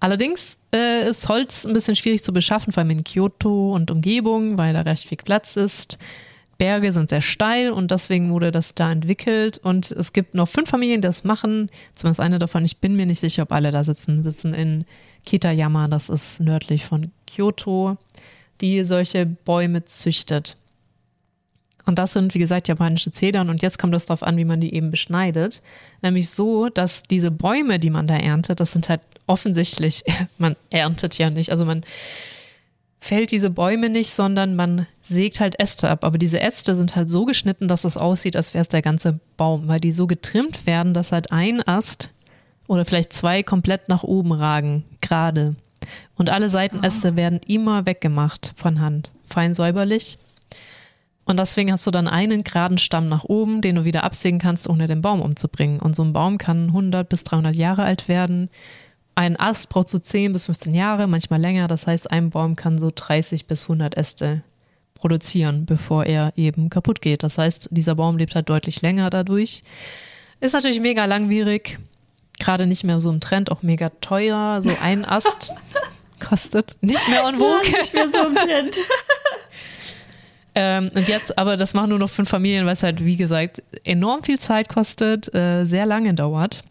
Allerdings 0.00 0.58
äh, 0.74 1.08
ist 1.08 1.28
Holz 1.28 1.64
ein 1.64 1.72
bisschen 1.72 1.96
schwierig 1.96 2.22
zu 2.22 2.32
beschaffen, 2.32 2.72
vor 2.72 2.82
allem 2.82 2.90
in 2.90 3.04
Kyoto 3.04 3.74
und 3.74 3.90
Umgebung, 3.90 4.58
weil 4.58 4.74
da 4.74 4.82
recht 4.82 5.08
viel 5.08 5.18
Platz 5.18 5.56
ist. 5.56 5.98
Berge 6.58 6.92
sind 6.92 7.10
sehr 7.10 7.20
steil 7.20 7.70
und 7.70 7.90
deswegen 7.90 8.32
wurde 8.32 8.50
das 8.50 8.74
da 8.74 8.90
entwickelt. 8.90 9.58
Und 9.58 9.90
es 9.90 10.12
gibt 10.12 10.34
noch 10.34 10.48
fünf 10.48 10.70
Familien, 10.70 11.00
die 11.00 11.06
das 11.06 11.24
machen. 11.24 11.70
Zumindest 11.94 12.20
eine 12.20 12.38
davon, 12.38 12.64
ich 12.64 12.78
bin 12.78 12.96
mir 12.96 13.06
nicht 13.06 13.20
sicher, 13.20 13.42
ob 13.42 13.52
alle 13.52 13.70
da 13.70 13.84
sitzen, 13.84 14.22
sitzen 14.22 14.54
in 14.54 14.84
Kitayama, 15.24 15.88
das 15.88 16.08
ist 16.08 16.40
nördlich 16.40 16.84
von 16.86 17.10
Kyoto, 17.26 17.96
die 18.60 18.84
solche 18.84 19.26
Bäume 19.26 19.84
züchtet. 19.84 20.56
Und 21.86 22.00
das 22.00 22.12
sind, 22.12 22.34
wie 22.34 22.40
gesagt, 22.40 22.66
japanische 22.66 23.12
Zedern. 23.12 23.48
Und 23.48 23.62
jetzt 23.62 23.78
kommt 23.78 23.94
es 23.94 24.06
darauf 24.06 24.24
an, 24.24 24.36
wie 24.36 24.44
man 24.44 24.60
die 24.60 24.74
eben 24.74 24.90
beschneidet. 24.90 25.62
Nämlich 26.02 26.28
so, 26.28 26.68
dass 26.68 27.04
diese 27.04 27.30
Bäume, 27.30 27.78
die 27.78 27.90
man 27.90 28.08
da 28.08 28.16
erntet, 28.16 28.58
das 28.58 28.72
sind 28.72 28.88
halt 28.88 29.00
offensichtlich, 29.26 30.04
man 30.38 30.56
erntet 30.70 31.16
ja 31.16 31.30
nicht. 31.30 31.50
Also 31.50 31.64
man 31.64 31.84
fällt 32.98 33.30
diese 33.30 33.50
Bäume 33.50 33.88
nicht, 33.88 34.10
sondern 34.10 34.56
man 34.56 34.88
sägt 35.02 35.38
halt 35.38 35.60
Äste 35.60 35.88
ab. 35.88 36.04
Aber 36.04 36.18
diese 36.18 36.40
Äste 36.40 36.74
sind 36.74 36.96
halt 36.96 37.08
so 37.08 37.24
geschnitten, 37.24 37.68
dass 37.68 37.84
es 37.84 37.96
aussieht, 37.96 38.36
als 38.36 38.52
wäre 38.52 38.62
es 38.62 38.68
der 38.68 38.82
ganze 38.82 39.20
Baum, 39.36 39.68
weil 39.68 39.80
die 39.80 39.92
so 39.92 40.08
getrimmt 40.08 40.66
werden, 40.66 40.92
dass 40.92 41.12
halt 41.12 41.30
ein 41.30 41.66
Ast 41.66 42.10
oder 42.66 42.84
vielleicht 42.84 43.12
zwei 43.12 43.44
komplett 43.44 43.88
nach 43.88 44.02
oben 44.02 44.32
ragen, 44.32 44.82
gerade. 45.00 45.54
Und 46.16 46.30
alle 46.30 46.50
Seitenäste 46.50 47.14
werden 47.14 47.40
immer 47.46 47.86
weggemacht 47.86 48.54
von 48.56 48.80
Hand, 48.80 49.12
fein 49.28 49.54
säuberlich. 49.54 50.18
Und 51.26 51.40
deswegen 51.40 51.72
hast 51.72 51.86
du 51.86 51.90
dann 51.90 52.06
einen 52.06 52.44
geraden 52.44 52.78
Stamm 52.78 53.08
nach 53.08 53.24
oben, 53.24 53.60
den 53.60 53.74
du 53.74 53.84
wieder 53.84 54.04
absägen 54.04 54.38
kannst, 54.38 54.68
ohne 54.68 54.86
den 54.86 55.02
Baum 55.02 55.20
umzubringen. 55.20 55.80
Und 55.80 55.96
so 55.96 56.04
ein 56.04 56.12
Baum 56.12 56.38
kann 56.38 56.68
100 56.68 57.08
bis 57.08 57.24
300 57.24 57.54
Jahre 57.54 57.82
alt 57.82 58.06
werden. 58.08 58.48
Ein 59.16 59.38
Ast 59.38 59.68
braucht 59.68 59.88
so 59.88 59.98
10 59.98 60.32
bis 60.32 60.46
15 60.46 60.72
Jahre, 60.74 61.08
manchmal 61.08 61.40
länger. 61.40 61.66
Das 61.66 61.88
heißt, 61.88 62.10
ein 62.12 62.30
Baum 62.30 62.54
kann 62.54 62.78
so 62.78 62.92
30 62.94 63.46
bis 63.46 63.64
100 63.64 63.96
Äste 63.96 64.42
produzieren, 64.94 65.66
bevor 65.66 66.04
er 66.04 66.32
eben 66.36 66.70
kaputt 66.70 67.00
geht. 67.00 67.24
Das 67.24 67.38
heißt, 67.38 67.68
dieser 67.72 67.96
Baum 67.96 68.18
lebt 68.18 68.36
halt 68.36 68.48
deutlich 68.48 68.80
länger 68.82 69.10
dadurch. 69.10 69.64
Ist 70.40 70.52
natürlich 70.52 70.80
mega 70.80 71.06
langwierig. 71.06 71.78
gerade 72.38 72.66
nicht 72.66 72.84
mehr 72.84 73.00
so 73.00 73.10
im 73.10 73.20
Trend, 73.20 73.50
auch 73.50 73.62
mega 73.62 73.90
teuer. 74.00 74.60
So 74.62 74.70
ein 74.80 75.04
Ast 75.04 75.52
kostet 76.20 76.76
nicht 76.82 77.08
mehr 77.08 77.24
on 77.24 77.36
vogue. 77.36 77.62
Ja, 77.72 77.78
nicht 77.78 77.94
mehr 77.94 78.10
so 78.12 78.26
im 78.26 78.34
Trend. 78.34 78.76
ähm, 80.56 80.90
und 80.94 81.06
jetzt, 81.06 81.38
aber 81.38 81.58
das 81.58 81.74
machen 81.74 81.90
nur 81.90 81.98
noch 81.98 82.08
fünf 82.08 82.30
Familien, 82.30 82.64
weil 82.64 82.72
es 82.72 82.82
halt, 82.82 83.04
wie 83.04 83.16
gesagt, 83.16 83.62
enorm 83.84 84.22
viel 84.22 84.40
Zeit 84.40 84.70
kostet, 84.70 85.32
äh, 85.34 85.64
sehr 85.66 85.84
lange 85.84 86.14
dauert 86.14 86.64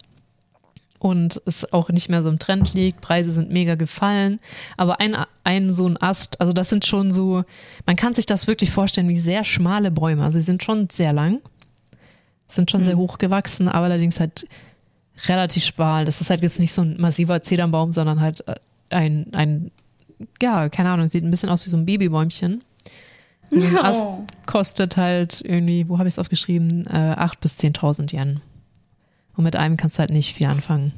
und 0.98 1.40
es 1.46 1.72
auch 1.72 1.90
nicht 1.90 2.10
mehr 2.10 2.24
so 2.24 2.30
im 2.30 2.40
Trend 2.40 2.74
liegt. 2.74 3.00
Preise 3.00 3.32
sind 3.32 3.52
mega 3.52 3.76
gefallen. 3.76 4.40
Aber 4.76 5.00
ein, 5.02 5.16
ein 5.44 5.72
so 5.72 5.88
ein 5.88 6.02
Ast, 6.02 6.42
also 6.42 6.52
das 6.52 6.70
sind 6.70 6.84
schon 6.84 7.12
so, 7.12 7.44
man 7.86 7.96
kann 7.96 8.16
sich 8.16 8.26
das 8.26 8.48
wirklich 8.48 8.72
vorstellen 8.72 9.08
wie 9.08 9.20
sehr 9.20 9.44
schmale 9.44 9.92
Bäume. 9.92 10.24
Also 10.24 10.40
sie 10.40 10.46
sind 10.46 10.64
schon 10.64 10.90
sehr 10.90 11.14
lang, 11.14 11.42
sind 12.48 12.72
schon 12.72 12.82
mhm. 12.82 12.86
sehr 12.86 12.98
hoch 12.98 13.20
gewachsen, 13.20 13.70
aber 13.70 13.86
allerdings 13.86 14.20
halt 14.20 14.48
relativ 15.28 15.64
schmal. 15.64 16.06
Das 16.06 16.22
ist 16.22 16.32
halt 16.32 16.42
jetzt 16.42 16.60
nicht 16.60 16.72
so 16.72 16.82
ein 16.82 17.00
massiver 17.00 17.40
Zedernbaum, 17.40 17.92
sondern 17.92 18.20
halt 18.20 18.44
äh, 18.48 18.56
ein, 18.90 19.28
ein, 19.34 19.70
ja, 20.42 20.70
keine 20.70 20.90
Ahnung, 20.90 21.08
sieht 21.08 21.24
ein 21.24 21.30
bisschen 21.30 21.50
aus 21.50 21.68
wie 21.68 21.70
so 21.70 21.78
ein 21.78 21.86
Babybäumchen. 21.86 22.64
So 23.52 23.66
ein 23.66 23.78
Ast 23.78 24.06
kostet 24.46 24.98
halt 24.98 25.42
irgendwie, 25.42 25.88
wo 25.88 25.98
habe 25.98 26.08
ich 26.08 26.16
es 26.16 26.20
aufgeschrieben, 26.20 26.88
äh, 26.88 27.16
8.000 27.18 27.40
bis 27.40 27.58
10.000 27.58 28.14
Yen. 28.14 28.42
Und 29.36 29.44
mit 29.44 29.56
einem 29.56 29.78
kannst 29.78 29.98
du 29.98 30.00
halt 30.00 30.12
nicht 30.12 30.36
viel 30.36 30.48
anfangen. 30.48 30.94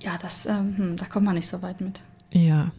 Ja, 0.00 0.12
das, 0.20 0.46
ähm, 0.46 0.76
hm, 0.76 0.96
da 0.96 1.06
kommt 1.06 1.26
man 1.26 1.34
nicht 1.34 1.48
so 1.48 1.60
weit 1.62 1.80
mit. 1.80 2.00
Ja. 2.32 2.70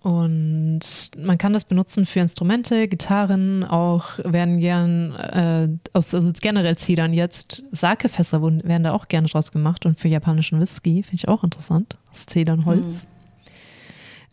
Und 0.00 0.80
man 1.16 1.38
kann 1.38 1.52
das 1.52 1.64
benutzen 1.64 2.06
für 2.06 2.18
Instrumente, 2.18 2.88
Gitarren, 2.88 3.62
auch 3.62 4.18
werden 4.24 4.58
gern 4.58 5.12
äh, 5.14 5.68
aus 5.92 6.12
also 6.12 6.32
generell 6.40 6.76
Zedern 6.76 7.12
jetzt 7.12 7.62
Sakefässer 7.70 8.42
werden 8.42 8.82
da 8.82 8.92
auch 8.94 9.06
gerne 9.06 9.28
draus 9.28 9.52
gemacht 9.52 9.86
und 9.86 10.00
für 10.00 10.08
japanischen 10.08 10.58
Whisky 10.58 11.04
finde 11.04 11.14
ich 11.14 11.28
auch 11.28 11.44
interessant 11.44 11.98
aus 12.10 12.26
Zedernholz. 12.26 13.02
Hm. 13.02 13.08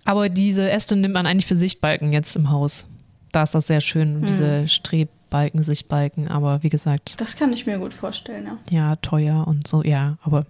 Aber 0.06 0.30
diese 0.30 0.70
Äste 0.70 0.96
nimmt 0.96 1.14
man 1.14 1.26
eigentlich 1.26 1.46
für 1.46 1.56
Sichtbalken 1.56 2.14
jetzt 2.14 2.36
im 2.36 2.50
Haus. 2.50 2.88
Da 3.32 3.44
ist 3.44 3.54
das 3.54 3.68
sehr 3.68 3.82
schön, 3.82 4.22
hm. 4.22 4.26
diese 4.26 4.68
Streb 4.68 5.10
Balken, 5.30 5.64
Sichtbalken, 5.64 6.28
aber 6.28 6.64
wie 6.64 6.70
gesagt. 6.70 7.16
Das 7.18 7.36
kann 7.36 7.54
ich 7.54 7.66
mir 7.66 7.78
gut 7.78 7.94
vorstellen, 7.94 8.46
ja. 8.46 8.58
Ja, 8.72 8.96
teuer 8.98 9.48
und 9.48 9.68
so, 9.68 9.84
ja, 9.84 10.18
aber 10.24 10.46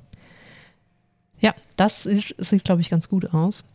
ja, 1.40 1.54
das 1.76 2.04
sieht, 2.04 2.36
sieht 2.38 2.64
glaube 2.64 2.82
ich, 2.82 2.90
ganz 2.90 3.10
gut 3.10 3.34
aus. 3.34 3.66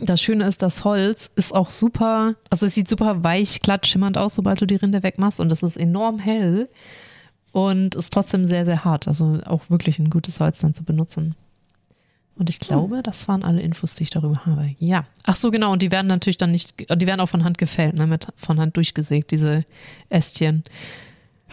Das 0.00 0.22
Schöne 0.22 0.46
ist, 0.46 0.62
das 0.62 0.84
Holz 0.84 1.30
ist 1.36 1.54
auch 1.54 1.70
super, 1.70 2.34
also 2.48 2.66
es 2.66 2.74
sieht 2.74 2.88
super 2.88 3.22
weich, 3.22 3.60
glatt, 3.60 3.86
schimmernd 3.86 4.16
aus, 4.16 4.34
sobald 4.34 4.60
du 4.60 4.66
die 4.66 4.76
Rinde 4.76 5.02
wegmachst 5.02 5.38
und 5.38 5.52
es 5.52 5.62
ist 5.62 5.76
enorm 5.76 6.18
hell 6.18 6.68
und 7.52 7.94
ist 7.94 8.12
trotzdem 8.12 8.46
sehr, 8.46 8.64
sehr 8.64 8.84
hart. 8.84 9.06
Also 9.06 9.40
auch 9.44 9.68
wirklich 9.68 9.98
ein 9.98 10.08
gutes 10.08 10.40
Holz 10.40 10.60
dann 10.60 10.72
zu 10.72 10.84
benutzen. 10.84 11.34
Und 12.36 12.48
ich 12.48 12.60
glaube, 12.60 12.96
hm. 12.96 13.02
das 13.02 13.28
waren 13.28 13.44
alle 13.44 13.60
Infos, 13.60 13.94
die 13.94 14.04
ich 14.04 14.10
darüber 14.10 14.46
habe. 14.46 14.74
Ja. 14.78 15.04
Ach 15.24 15.36
so, 15.36 15.50
genau. 15.50 15.72
Und 15.72 15.82
die 15.82 15.92
werden 15.92 16.06
natürlich 16.06 16.38
dann 16.38 16.50
nicht, 16.50 16.74
die 16.78 17.06
werden 17.06 17.20
auch 17.20 17.28
von 17.28 17.44
Hand 17.44 17.58
gefällt, 17.58 17.94
ne, 17.94 18.06
mit 18.06 18.28
von 18.36 18.58
Hand 18.58 18.76
durchgesägt, 18.76 19.30
diese 19.30 19.64
Ästchen. 20.08 20.64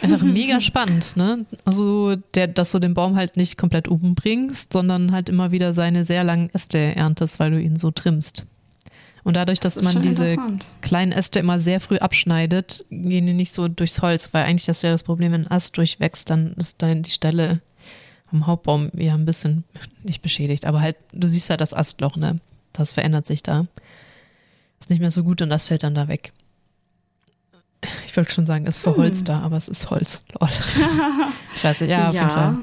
Einfach 0.02 0.22
mega 0.24 0.62
spannend, 0.62 1.18
ne? 1.18 1.46
Also, 1.66 2.16
der, 2.34 2.48
dass 2.48 2.72
du 2.72 2.80
den 2.80 2.94
Baum 2.94 3.18
halt 3.18 3.36
nicht 3.36 3.58
komplett 3.58 3.88
umbringst, 3.90 4.72
sondern 4.72 5.12
halt 5.12 5.28
immer 5.28 5.52
wieder 5.52 5.74
seine 5.74 6.06
sehr 6.06 6.24
langen 6.24 6.50
Äste 6.54 6.78
erntest, 6.78 7.40
weil 7.40 7.52
du 7.52 7.62
ihn 7.62 7.78
so 7.78 7.92
trimmst. 7.92 8.46
Und 9.24 9.36
dadurch, 9.36 9.60
das 9.60 9.76
dass 9.76 9.94
man 9.94 10.02
diese 10.02 10.38
kleinen 10.82 11.12
Äste 11.12 11.40
immer 11.40 11.60
sehr 11.60 11.82
früh 11.82 11.98
abschneidet, 11.98 12.86
gehen 12.90 13.26
die 13.26 13.34
nicht 13.34 13.52
so 13.52 13.68
durchs 13.68 14.02
Holz, 14.02 14.34
weil 14.34 14.46
eigentlich 14.46 14.70
hast 14.70 14.82
du 14.82 14.88
ja 14.88 14.94
das 14.94 15.04
Problem, 15.04 15.34
wenn 15.34 15.42
ein 15.42 15.52
Ast 15.52 15.78
durchwächst, 15.78 16.30
dann 16.30 16.54
ist 16.54 16.82
dann 16.82 17.04
die 17.04 17.12
Stelle 17.12 17.62
am 18.32 18.48
Hauptbaum 18.48 18.92
ja 18.96 19.14
ein 19.14 19.26
bisschen 19.26 19.64
nicht 20.04 20.22
beschädigt, 20.22 20.66
aber 20.66 20.82
halt, 20.82 20.98
du 21.12 21.28
siehst 21.28 21.50
halt 21.50 21.62
das 21.62 21.74
Astloch, 21.74 22.16
ne? 22.16 22.40
Das 22.74 22.94
verändert 22.94 23.26
sich 23.26 23.44
da. 23.44 23.66
Ist 24.80 24.90
nicht 24.90 25.00
mehr 25.00 25.12
so 25.12 25.24
gut 25.24 25.42
und 25.42 25.50
das 25.50 25.68
fällt 25.68 25.84
dann 25.84 25.96
da 25.96 26.08
weg. 26.08 26.32
Ich 28.06 28.16
wollte 28.16 28.32
schon 28.32 28.46
sagen, 28.46 28.66
es 28.68 28.78
ist 28.78 28.82
verholzt 28.84 29.28
hm. 29.28 29.36
da, 29.36 29.40
aber 29.42 29.58
es 29.58 29.68
ist 29.68 29.90
Holz. 29.90 30.22
Lol. 30.40 30.50
ich 31.56 31.64
weiß 31.64 31.82
nicht, 31.82 31.90
ja, 31.90 32.10
auf 32.10 32.14
ja. 32.14 32.22
jeden 32.22 32.34
Fall. 32.34 32.58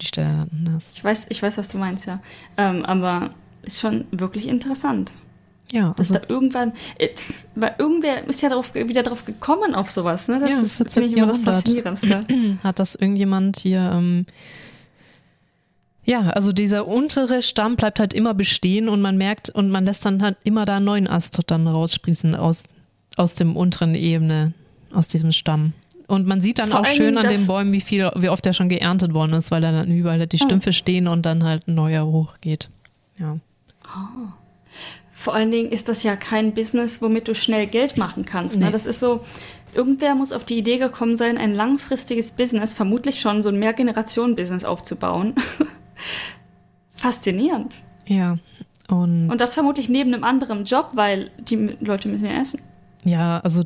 Die 0.00 0.06
Stelle 0.06 0.48
anders. 0.52 0.84
Ich 0.94 1.02
weiß, 1.02 1.26
ich 1.30 1.42
weiß, 1.42 1.58
was 1.58 1.68
du 1.68 1.78
meinst, 1.78 2.06
ja. 2.06 2.20
Ähm, 2.56 2.84
aber 2.84 3.34
ist 3.62 3.80
schon 3.80 4.06
wirklich 4.10 4.48
interessant. 4.48 5.12
Ja. 5.72 5.94
Dass 5.96 6.10
also, 6.10 6.26
da 6.26 6.32
irgendwann, 6.32 6.72
äh, 6.98 7.08
weil 7.54 7.74
irgendwer 7.78 8.26
ist 8.26 8.40
ja 8.40 8.48
darauf, 8.48 8.74
wieder 8.74 9.02
drauf 9.02 9.24
gekommen 9.24 9.74
auf 9.74 9.90
sowas, 9.90 10.28
ne? 10.28 10.40
Das 10.40 10.50
ja, 10.50 10.60
ist, 10.60 10.92
finde 10.92 11.08
ich, 11.08 11.16
immer 11.16 11.26
das 11.26 11.38
Faszinierendste. 11.38 12.24
Hat 12.62 12.78
das 12.78 12.94
irgendjemand 12.94 13.58
hier, 13.58 13.90
ähm, 13.94 14.26
ja, 16.04 16.30
also 16.30 16.52
dieser 16.52 16.88
untere 16.88 17.42
Stamm 17.42 17.76
bleibt 17.76 18.00
halt 18.00 18.14
immer 18.14 18.32
bestehen 18.32 18.88
und 18.88 19.02
man 19.02 19.18
merkt 19.18 19.50
und 19.50 19.70
man 19.70 19.84
lässt 19.84 20.06
dann 20.06 20.22
halt 20.22 20.38
immer 20.42 20.64
da 20.64 20.76
einen 20.76 20.86
neuen 20.86 21.06
Ast 21.06 21.38
dann 21.48 21.66
raussprießen 21.66 22.34
aus, 22.34 22.64
aus 23.16 23.34
dem 23.34 23.56
unteren 23.56 23.94
Ebene, 23.94 24.54
aus 24.94 25.08
diesem 25.08 25.32
Stamm. 25.32 25.74
Und 26.06 26.26
man 26.26 26.40
sieht 26.40 26.58
dann 26.58 26.70
Vor 26.70 26.80
auch 26.80 26.86
schön 26.86 27.18
an 27.18 27.28
den 27.28 27.46
Bäumen, 27.46 27.72
wie 27.72 27.82
viel, 27.82 28.10
wie 28.16 28.30
oft 28.30 28.42
der 28.46 28.54
schon 28.54 28.70
geerntet 28.70 29.12
worden 29.12 29.34
ist, 29.34 29.50
weil 29.50 29.60
da 29.60 29.70
dann 29.70 29.92
überall 29.92 30.26
die 30.26 30.38
Stümpfe 30.38 30.70
oh. 30.70 30.72
stehen 30.72 31.06
und 31.06 31.26
dann 31.26 31.44
halt 31.44 31.68
ein 31.68 31.74
neuer 31.74 32.06
hochgeht. 32.06 32.70
Ja. 33.18 33.36
Oh. 33.84 34.28
Vor 35.20 35.34
allen 35.34 35.50
Dingen 35.50 35.72
ist 35.72 35.88
das 35.88 36.04
ja 36.04 36.14
kein 36.14 36.54
Business, 36.54 37.02
womit 37.02 37.26
du 37.26 37.34
schnell 37.34 37.66
Geld 37.66 37.96
machen 37.96 38.24
kannst. 38.24 38.60
Ne? 38.60 38.66
Nee. 38.66 38.72
Das 38.72 38.86
ist 38.86 39.00
so, 39.00 39.24
irgendwer 39.74 40.14
muss 40.14 40.32
auf 40.32 40.44
die 40.44 40.56
Idee 40.56 40.78
gekommen 40.78 41.16
sein, 41.16 41.38
ein 41.38 41.52
langfristiges 41.52 42.30
Business, 42.30 42.72
vermutlich 42.72 43.20
schon 43.20 43.42
so 43.42 43.48
ein 43.48 43.58
Mehrgenerationen-Business 43.58 44.62
aufzubauen. 44.62 45.34
Faszinierend. 46.90 47.78
Ja. 48.06 48.38
Und, 48.88 49.28
und 49.28 49.40
das 49.40 49.54
vermutlich 49.54 49.88
neben 49.88 50.14
einem 50.14 50.22
anderen 50.22 50.64
Job, 50.64 50.90
weil 50.94 51.32
die 51.40 51.76
Leute 51.80 52.08
müssen 52.08 52.26
ja 52.26 52.40
essen. 52.40 52.62
Ja, 53.02 53.40
also 53.40 53.62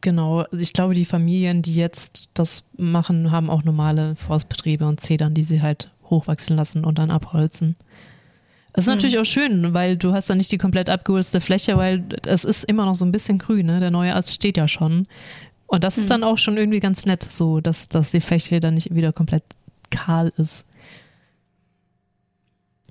genau. 0.00 0.40
Also 0.40 0.62
ich 0.62 0.72
glaube, 0.72 0.94
die 0.94 1.04
Familien, 1.04 1.62
die 1.62 1.76
jetzt 1.76 2.32
das 2.34 2.68
machen, 2.76 3.30
haben 3.30 3.50
auch 3.50 3.62
normale 3.62 4.16
Forstbetriebe 4.16 4.84
und 4.84 4.98
Zedern, 4.98 5.32
die 5.32 5.44
sie 5.44 5.62
halt 5.62 5.92
hochwachsen 6.10 6.56
lassen 6.56 6.84
und 6.84 6.98
dann 6.98 7.12
abholzen. 7.12 7.76
Das 8.72 8.84
ist 8.84 8.88
mhm. 8.88 8.94
natürlich 8.94 9.18
auch 9.18 9.24
schön, 9.24 9.74
weil 9.74 9.96
du 9.96 10.12
hast 10.12 10.30
dann 10.30 10.38
nicht 10.38 10.50
die 10.50 10.58
komplett 10.58 10.88
abgeholzte 10.88 11.40
Fläche, 11.40 11.76
weil 11.76 12.04
es 12.26 12.44
ist 12.44 12.64
immer 12.64 12.86
noch 12.86 12.94
so 12.94 13.04
ein 13.04 13.12
bisschen 13.12 13.38
grün, 13.38 13.66
ne? 13.66 13.80
Der 13.80 13.90
neue 13.90 14.14
Ast 14.14 14.32
steht 14.32 14.56
ja 14.56 14.66
schon. 14.66 15.06
Und 15.66 15.84
das 15.84 15.96
mhm. 15.96 16.02
ist 16.02 16.10
dann 16.10 16.24
auch 16.24 16.38
schon 16.38 16.56
irgendwie 16.56 16.80
ganz 16.80 17.06
nett, 17.06 17.22
so, 17.22 17.60
dass, 17.60 17.88
dass 17.88 18.10
die 18.10 18.20
Fläche 18.20 18.60
dann 18.60 18.74
nicht 18.74 18.94
wieder 18.94 19.12
komplett 19.12 19.44
kahl 19.90 20.32
ist. 20.36 20.64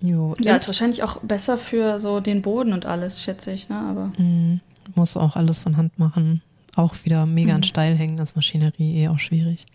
Jo. 0.01 0.35
Ja, 0.39 0.55
ist 0.55 0.67
wahrscheinlich 0.67 1.03
auch 1.03 1.17
besser 1.21 1.57
für 1.57 1.99
so 1.99 2.19
den 2.19 2.41
Boden 2.41 2.73
und 2.73 2.85
alles, 2.85 3.21
schätze 3.21 3.51
ich, 3.51 3.69
ne? 3.69 3.77
Aber. 3.77 4.11
Mhm. 4.17 4.61
Muss 4.95 5.15
auch 5.15 5.35
alles 5.35 5.59
von 5.59 5.77
Hand 5.77 5.99
machen. 5.99 6.41
Auch 6.75 6.95
wieder 7.03 7.25
mega 7.25 7.53
an 7.53 7.59
mhm. 7.59 7.65
steil 7.65 7.95
hängen, 7.95 8.17
das 8.17 8.35
Maschinerie 8.35 9.03
eh 9.03 9.07
auch 9.09 9.19
schwierig. 9.19 9.65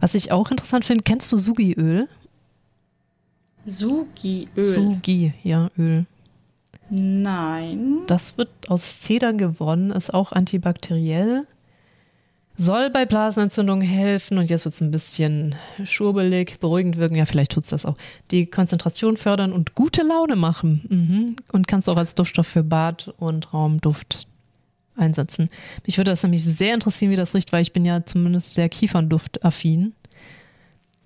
Was 0.00 0.14
ich 0.14 0.32
auch 0.32 0.50
interessant 0.50 0.84
finde, 0.84 1.02
kennst 1.02 1.30
du 1.32 1.38
Sugi-Öl? 1.38 2.08
Sugi-Öl. 3.68 4.62
Sugi, 4.62 5.34
ja, 5.42 5.70
Öl. 5.78 6.06
Nein. 6.90 7.98
Das 8.06 8.38
wird 8.38 8.48
aus 8.68 9.00
Zedern 9.00 9.36
gewonnen, 9.38 9.90
ist 9.90 10.12
auch 10.12 10.32
antibakteriell. 10.32 11.46
Soll 12.56 12.90
bei 12.90 13.06
Blasenentzündungen 13.06 13.86
helfen 13.86 14.36
und 14.36 14.50
jetzt 14.50 14.64
wird 14.64 14.74
es 14.74 14.80
ein 14.80 14.90
bisschen 14.90 15.54
schurbelig, 15.84 16.58
beruhigend 16.58 16.96
wirken. 16.96 17.14
Ja, 17.14 17.24
vielleicht 17.24 17.52
tut 17.52 17.64
es 17.64 17.70
das 17.70 17.86
auch. 17.86 17.96
Die 18.32 18.46
Konzentration 18.46 19.16
fördern 19.16 19.52
und 19.52 19.76
gute 19.76 20.02
Laune 20.02 20.34
machen. 20.34 20.84
Mhm. 20.88 21.36
Und 21.52 21.68
kannst 21.68 21.88
auch 21.88 21.96
als 21.96 22.16
Duftstoff 22.16 22.48
für 22.48 22.64
Bad 22.64 23.14
und 23.18 23.54
Raumduft 23.54 24.26
einsetzen. 24.96 25.48
Mich 25.86 25.98
würde 25.98 26.10
das 26.10 26.24
nämlich 26.24 26.42
sehr 26.42 26.74
interessieren, 26.74 27.12
wie 27.12 27.16
das 27.16 27.32
riecht, 27.32 27.52
weil 27.52 27.62
ich 27.62 27.72
bin 27.72 27.84
ja 27.84 28.04
zumindest 28.04 28.54
sehr 28.54 28.68
Kiefernduftaffin. 28.68 29.92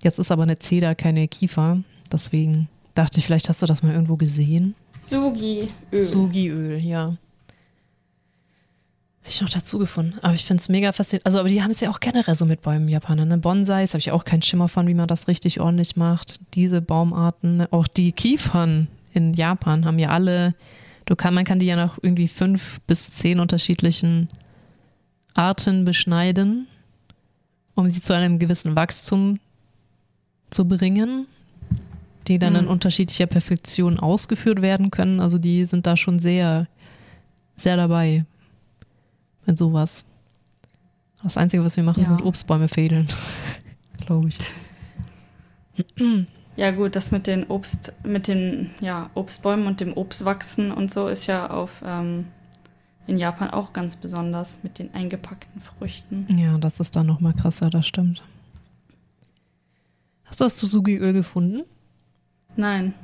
Jetzt 0.03 0.19
ist 0.19 0.33
aber 0.33 0.45
eine 0.45 0.59
Zeder 0.59 0.95
keine 0.95 1.29
Kiefer. 1.29 1.83
Deswegen 2.13 2.69
dachte 2.95 3.19
ich, 3.19 3.27
vielleicht 3.27 3.49
hast 3.49 3.63
du 3.63 3.67
das 3.67 3.83
mal 3.83 3.93
irgendwo 3.93 4.17
gesehen. 4.17 4.75
Sugi-Öl. 5.01 6.03
Sugi-Öl, 6.03 6.79
ja. 6.79 7.17
Habe 9.23 9.31
ich 9.31 9.41
noch 9.41 9.51
dazu 9.51 9.79
gefunden. 9.79 10.19
Aber 10.23 10.35
ich 10.35 10.45
finde 10.45 10.61
es 10.61 10.69
mega 10.69 10.91
faszinierend. 10.91 11.27
Also, 11.27 11.39
aber 11.39 11.49
die 11.49 11.63
haben 11.63 11.71
es 11.71 11.81
ja 11.81 11.91
auch 11.91 12.01
generell 12.01 12.35
so 12.35 12.45
mit 12.45 12.61
Bäumen 12.63 12.89
Japaner. 12.89 13.25
Ne? 13.25 13.39
Bonsais 13.39 13.95
habe 13.95 14.01
ich 14.01 14.11
auch 14.11 14.25
keinen 14.25 14.43
Schimmer 14.43 14.69
von, 14.69 14.87
wie 14.89 14.95
man 14.95 15.07
das 15.07 15.29
richtig 15.29 15.61
ordentlich 15.61 15.97
macht. 15.97 16.41
Diese 16.55 16.83
Baumarten, 16.83 17.67
auch 17.71 17.87
die 17.87 18.13
Kiefern 18.13 18.89
in 19.13 19.35
Japan 19.35 19.85
haben 19.85 19.99
ja 19.99 20.09
alle, 20.09 20.55
du 21.05 21.15
kann, 21.15 21.35
man 21.35 21.45
kann 21.45 21.61
die 21.61 21.67
ja 21.67 21.77
nach 21.77 21.99
irgendwie 22.03 22.29
fünf 22.29 22.81
bis 22.87 23.11
zehn 23.11 23.39
unterschiedlichen 23.39 24.29
Arten 25.35 25.85
beschneiden, 25.85 26.67
um 27.75 27.89
sie 27.89 28.03
zu 28.03 28.15
einem 28.15 28.39
gewissen 28.39 28.75
Wachstum 28.75 29.39
zu 30.51 30.67
bringen 30.67 31.27
die 32.33 32.39
dann 32.39 32.57
in 32.57 32.65
mhm. 32.65 32.71
unterschiedlicher 32.71 33.27
Perfektion 33.27 34.01
ausgeführt 34.01 34.63
werden 34.63 34.91
können. 34.91 35.21
Also 35.21 35.39
die 35.39 35.65
sind 35.67 35.87
da 35.87 35.97
schon 35.97 36.19
sehr, 36.19 36.67
sehr 37.57 37.77
dabei 37.77 38.25
mit 39.47 39.59
sowas. 39.59 40.05
Das 41.23 41.37
Einzige, 41.37 41.65
was 41.65 41.77
wir 41.77 41.85
machen, 41.85 42.03
ja. 42.03 42.09
sind 42.09 42.23
Obstbäume 42.23 42.69
fädeln, 42.69 43.07
glaube 44.07 44.29
ich. 44.29 44.39
Ja, 46.57 46.71
gut, 46.71 46.97
das 46.97 47.13
mit 47.13 47.27
den 47.27 47.45
Obst, 47.45 47.93
mit 48.05 48.27
den 48.27 48.71
ja, 48.81 49.11
Obstbäumen 49.15 49.67
und 49.67 49.81
dem 49.81 49.97
Obstwachsen 49.97 50.73
und 50.73 50.91
so 50.91 51.09
ist 51.09 51.27
ja 51.27 51.49
auf 51.49 51.83
ähm, 51.85 52.27
in 53.07 53.17
Japan 53.19 53.51
auch 53.51 53.73
ganz 53.73 53.97
besonders 53.97 54.63
mit 54.63 54.79
den 54.79 54.93
eingepackten 54.95 55.61
Früchten. 55.61 56.27
Ja, 56.37 56.59
das 56.59 56.81
ist 56.81 56.97
dann 56.97 57.07
nochmal 57.07 57.35
krasser, 57.35 57.71
das 57.71 57.87
stimmt. 57.87 58.23
Hast 60.25 60.41
du 60.41 60.45
das 60.45 60.59
Suzuki-Öl 60.59 61.13
gefunden? 61.13 61.63
Nein. 62.57 62.95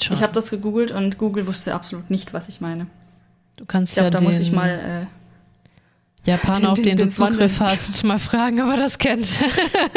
Schade. 0.00 0.14
Ich 0.14 0.22
habe 0.22 0.32
das 0.32 0.50
gegoogelt 0.50 0.92
und 0.92 1.18
Google 1.18 1.46
wusste 1.46 1.74
absolut 1.74 2.10
nicht, 2.10 2.32
was 2.32 2.48
ich 2.48 2.60
meine. 2.60 2.86
Du 3.56 3.64
kannst 3.64 3.92
ich 3.92 3.96
glaub, 3.96 4.06
ja 4.06 4.10
da 4.10 4.18
den 4.18 4.24
muss 4.24 4.38
ich 4.38 4.52
mal 4.52 5.08
äh, 6.24 6.30
Japaner, 6.30 6.72
auf 6.72 6.76
den, 6.76 6.96
den 6.96 7.08
du 7.08 7.08
Zugriff 7.08 7.60
hast, 7.60 8.04
mal 8.04 8.18
fragen, 8.18 8.60
ob 8.60 8.68
er 8.70 8.76
das 8.76 8.98
kennt. 8.98 9.40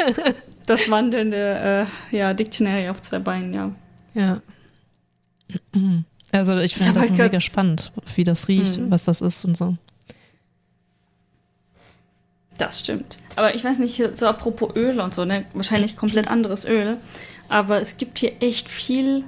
das 0.66 0.90
wandelnde 0.90 1.88
äh, 2.12 2.16
ja, 2.16 2.34
Dictionary 2.34 2.88
auf 2.88 3.02
zwei 3.02 3.20
Beinen, 3.20 3.54
ja. 3.54 3.72
Ja. 4.14 4.42
Also 6.32 6.58
ich 6.60 6.76
finde 6.76 6.94
das 6.94 7.10
halt 7.10 7.18
mega 7.18 7.42
spannend, 7.42 7.92
wie 8.16 8.24
das 8.24 8.48
riecht, 8.48 8.80
mhm. 8.80 8.92
was 8.92 9.04
das 9.04 9.22
ist 9.22 9.44
und 9.46 9.58
so. 9.58 9.76
Das 12.58 12.82
stimmt. 12.82 13.18
Aber 13.36 13.56
ich 13.56 13.64
weiß 13.64 13.80
nicht, 13.80 14.16
so 14.16 14.28
apropos 14.28 14.76
Öl 14.76 15.00
und 15.00 15.14
so, 15.14 15.26
ne? 15.26 15.46
Wahrscheinlich 15.54 15.96
komplett 15.96 16.28
anderes 16.28 16.66
Öl. 16.66 16.98
Aber 17.50 17.82
es 17.82 17.98
gibt 17.98 18.20
hier 18.20 18.34
echt 18.42 18.70
viel 18.70 19.24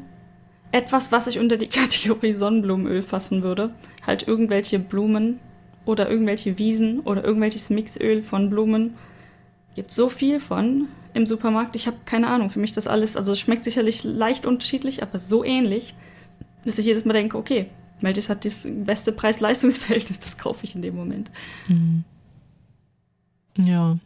etwas, 0.71 1.11
was 1.11 1.27
ich 1.27 1.39
unter 1.39 1.57
die 1.57 1.67
Kategorie 1.69 2.33
Sonnenblumenöl 2.33 3.01
fassen 3.01 3.43
würde. 3.43 3.73
Halt 4.05 4.27
irgendwelche 4.27 4.79
Blumen 4.79 5.39
oder 5.85 6.09
irgendwelche 6.09 6.57
Wiesen 6.57 6.99
oder 7.01 7.23
irgendwelches 7.23 7.69
Mixöl 7.69 8.21
von 8.21 8.49
Blumen. 8.49 8.95
Gibt 9.75 9.91
so 9.91 10.09
viel 10.09 10.39
von 10.39 10.87
im 11.13 11.25
Supermarkt. 11.25 11.75
Ich 11.75 11.87
habe 11.87 11.97
keine 12.05 12.27
Ahnung. 12.27 12.49
Für 12.49 12.59
mich 12.59 12.73
das 12.73 12.87
alles, 12.87 13.17
also 13.17 13.33
es 13.33 13.39
schmeckt 13.39 13.63
sicherlich 13.63 14.03
leicht 14.03 14.45
unterschiedlich, 14.45 15.01
aber 15.03 15.19
so 15.19 15.43
ähnlich, 15.43 15.95
dass 16.65 16.77
ich 16.77 16.85
jedes 16.85 17.05
Mal 17.05 17.13
denke, 17.13 17.37
okay, 17.37 17.67
Meldis 18.01 18.29
hat 18.29 18.45
das 18.45 18.67
beste 18.69 19.11
Preis-Leistungsverhältnis, 19.11 20.19
das 20.19 20.37
kaufe 20.37 20.65
ich 20.65 20.75
in 20.75 20.81
dem 20.81 20.95
Moment. 20.95 21.31
Mhm. 21.67 22.03
Ja. 23.57 23.97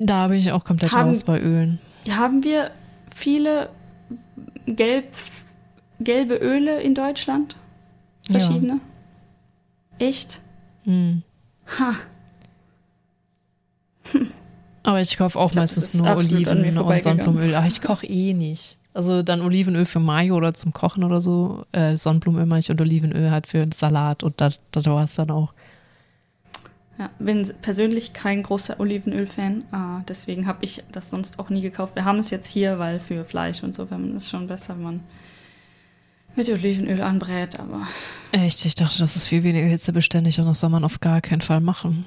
Da 0.00 0.28
bin 0.28 0.38
ich 0.38 0.50
auch 0.50 0.64
komplett 0.64 0.92
haben, 0.92 1.08
raus 1.08 1.24
bei 1.24 1.38
Ölen. 1.38 1.78
Haben 2.08 2.42
wir 2.42 2.70
viele 3.14 3.68
gelb, 4.66 5.14
gelbe 6.00 6.36
Öle 6.36 6.80
in 6.80 6.94
Deutschland? 6.94 7.56
Verschiedene? 8.28 8.80
Ja. 9.98 10.06
Echt? 10.06 10.40
Hm. 10.84 11.22
Ha. 11.78 11.94
Hm. 14.12 14.28
Aber 14.82 15.02
ich 15.02 15.18
kaufe 15.18 15.38
auch 15.38 15.50
ich 15.50 15.56
meistens 15.56 15.92
nur 15.92 16.16
Oliven 16.16 16.78
und 16.78 17.02
Sonnenblumenöl. 17.02 17.54
Ach, 17.54 17.66
ich 17.66 17.82
koche 17.82 18.06
eh 18.06 18.32
nicht. 18.32 18.78
Also 18.94 19.22
dann 19.22 19.42
Olivenöl 19.42 19.84
für 19.84 20.00
Mayo 20.00 20.34
oder 20.34 20.54
zum 20.54 20.72
Kochen 20.72 21.04
oder 21.04 21.20
so. 21.20 21.64
Äh, 21.72 21.98
Sonnenblumenöl 21.98 22.46
mache 22.46 22.60
ich 22.60 22.70
und 22.70 22.80
Olivenöl 22.80 23.30
halt 23.30 23.46
für 23.46 23.68
Salat 23.74 24.22
und 24.22 24.40
da, 24.40 24.50
da 24.72 24.84
war 24.86 25.04
es 25.04 25.14
dann 25.14 25.30
auch. 25.30 25.52
Ja, 27.00 27.08
bin 27.18 27.50
persönlich 27.62 28.12
kein 28.12 28.42
großer 28.42 28.78
Olivenöl-Fan, 28.78 29.64
ah, 29.72 30.02
deswegen 30.06 30.46
habe 30.46 30.66
ich 30.66 30.84
das 30.92 31.08
sonst 31.08 31.38
auch 31.38 31.48
nie 31.48 31.62
gekauft. 31.62 31.94
Wir 31.94 32.04
haben 32.04 32.18
es 32.18 32.28
jetzt 32.28 32.46
hier, 32.46 32.78
weil 32.78 33.00
für 33.00 33.24
Fleisch 33.24 33.62
und 33.62 33.74
so, 33.74 33.90
wenn 33.90 34.02
man 34.02 34.16
ist 34.16 34.28
schon 34.28 34.46
besser, 34.46 34.74
wenn 34.76 34.82
man 34.82 35.00
mit 36.36 36.50
Olivenöl 36.50 37.00
anbrät, 37.00 37.58
aber. 37.58 37.88
Echt? 38.32 38.66
Ich 38.66 38.74
dachte, 38.74 38.98
das 38.98 39.16
ist 39.16 39.24
viel 39.24 39.44
weniger 39.44 39.66
hitzebeständig 39.66 40.38
und 40.40 40.44
das 40.44 40.60
soll 40.60 40.68
man 40.68 40.84
auf 40.84 41.00
gar 41.00 41.22
keinen 41.22 41.40
Fall 41.40 41.62
machen. 41.62 42.04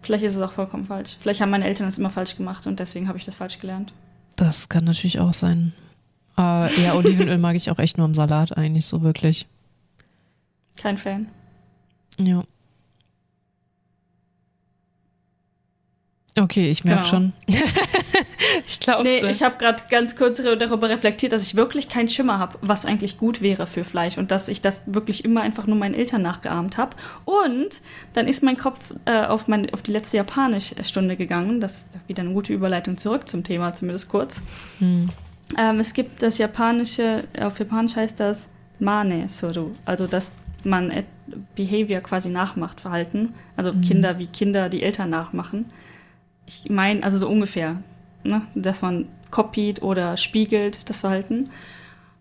Vielleicht 0.00 0.24
ist 0.24 0.36
es 0.36 0.40
auch 0.40 0.52
vollkommen 0.52 0.86
falsch. 0.86 1.18
Vielleicht 1.20 1.42
haben 1.42 1.50
meine 1.50 1.66
Eltern 1.66 1.86
das 1.86 1.98
immer 1.98 2.08
falsch 2.08 2.38
gemacht 2.38 2.66
und 2.66 2.80
deswegen 2.80 3.08
habe 3.08 3.18
ich 3.18 3.26
das 3.26 3.34
falsch 3.34 3.58
gelernt. 3.58 3.92
Das 4.36 4.70
kann 4.70 4.84
natürlich 4.84 5.20
auch 5.20 5.34
sein. 5.34 5.74
Aber 6.36 6.70
ja, 6.82 6.94
Olivenöl 6.94 7.36
mag 7.36 7.54
ich 7.54 7.70
auch 7.70 7.78
echt 7.78 7.98
nur 7.98 8.06
im 8.06 8.14
Salat 8.14 8.56
eigentlich 8.56 8.86
so 8.86 9.02
wirklich. 9.02 9.46
Kein 10.74 10.96
Fan. 10.96 11.28
Ja. 12.18 12.44
Okay, 16.38 16.70
ich 16.70 16.84
merke 16.84 17.08
genau. 17.08 17.10
schon. 17.10 17.32
ich 18.66 18.78
glaube. 18.78 19.04
Nee, 19.04 19.26
ich 19.26 19.42
habe 19.42 19.56
gerade 19.56 19.82
ganz 19.88 20.16
kurz 20.16 20.36
darüber 20.36 20.90
reflektiert, 20.90 21.32
dass 21.32 21.42
ich 21.42 21.54
wirklich 21.54 21.88
keinen 21.88 22.08
Schimmer 22.08 22.38
habe, 22.38 22.58
was 22.60 22.84
eigentlich 22.84 23.16
gut 23.16 23.40
wäre 23.40 23.66
für 23.66 23.84
Fleisch 23.84 24.18
und 24.18 24.30
dass 24.30 24.48
ich 24.48 24.60
das 24.60 24.82
wirklich 24.84 25.24
immer 25.24 25.40
einfach 25.40 25.66
nur 25.66 25.76
meinen 25.76 25.94
Eltern 25.94 26.20
nachgeahmt 26.20 26.76
habe. 26.76 26.94
Und 27.24 27.80
dann 28.12 28.28
ist 28.28 28.42
mein 28.42 28.58
Kopf 28.58 28.92
äh, 29.06 29.24
auf, 29.24 29.48
mein, 29.48 29.72
auf 29.72 29.80
die 29.80 29.92
letzte 29.92 30.18
Japanisch-Stunde 30.18 31.16
gegangen. 31.16 31.60
Das 31.60 31.72
ist 31.72 31.88
wieder 32.06 32.22
eine 32.22 32.32
gute 32.34 32.52
Überleitung 32.52 32.98
zurück 32.98 33.28
zum 33.28 33.42
Thema, 33.42 33.72
zumindest 33.72 34.10
kurz. 34.10 34.42
Hm. 34.78 35.08
Ähm, 35.56 35.80
es 35.80 35.94
gibt 35.94 36.22
das 36.22 36.36
japanische, 36.36 37.24
auf 37.40 37.58
Japanisch 37.58 37.96
heißt 37.96 38.20
das 38.20 38.50
Mane 38.78 39.26
Suru, 39.30 39.70
also 39.86 40.06
dass 40.06 40.32
man 40.64 40.92
Behavior 41.54 42.02
quasi 42.02 42.28
nachmacht, 42.28 42.80
Verhalten. 42.80 43.32
Also 43.56 43.72
hm. 43.72 43.80
Kinder 43.80 44.18
wie 44.18 44.26
Kinder 44.26 44.68
die 44.68 44.82
Eltern 44.82 45.08
nachmachen 45.08 45.64
ich 46.46 46.70
meine, 46.70 47.02
also 47.02 47.18
so 47.18 47.28
ungefähr, 47.28 47.82
ne? 48.24 48.42
dass 48.54 48.82
man 48.82 49.06
kopiert 49.30 49.82
oder 49.82 50.16
spiegelt 50.16 50.88
das 50.88 51.00
Verhalten. 51.00 51.50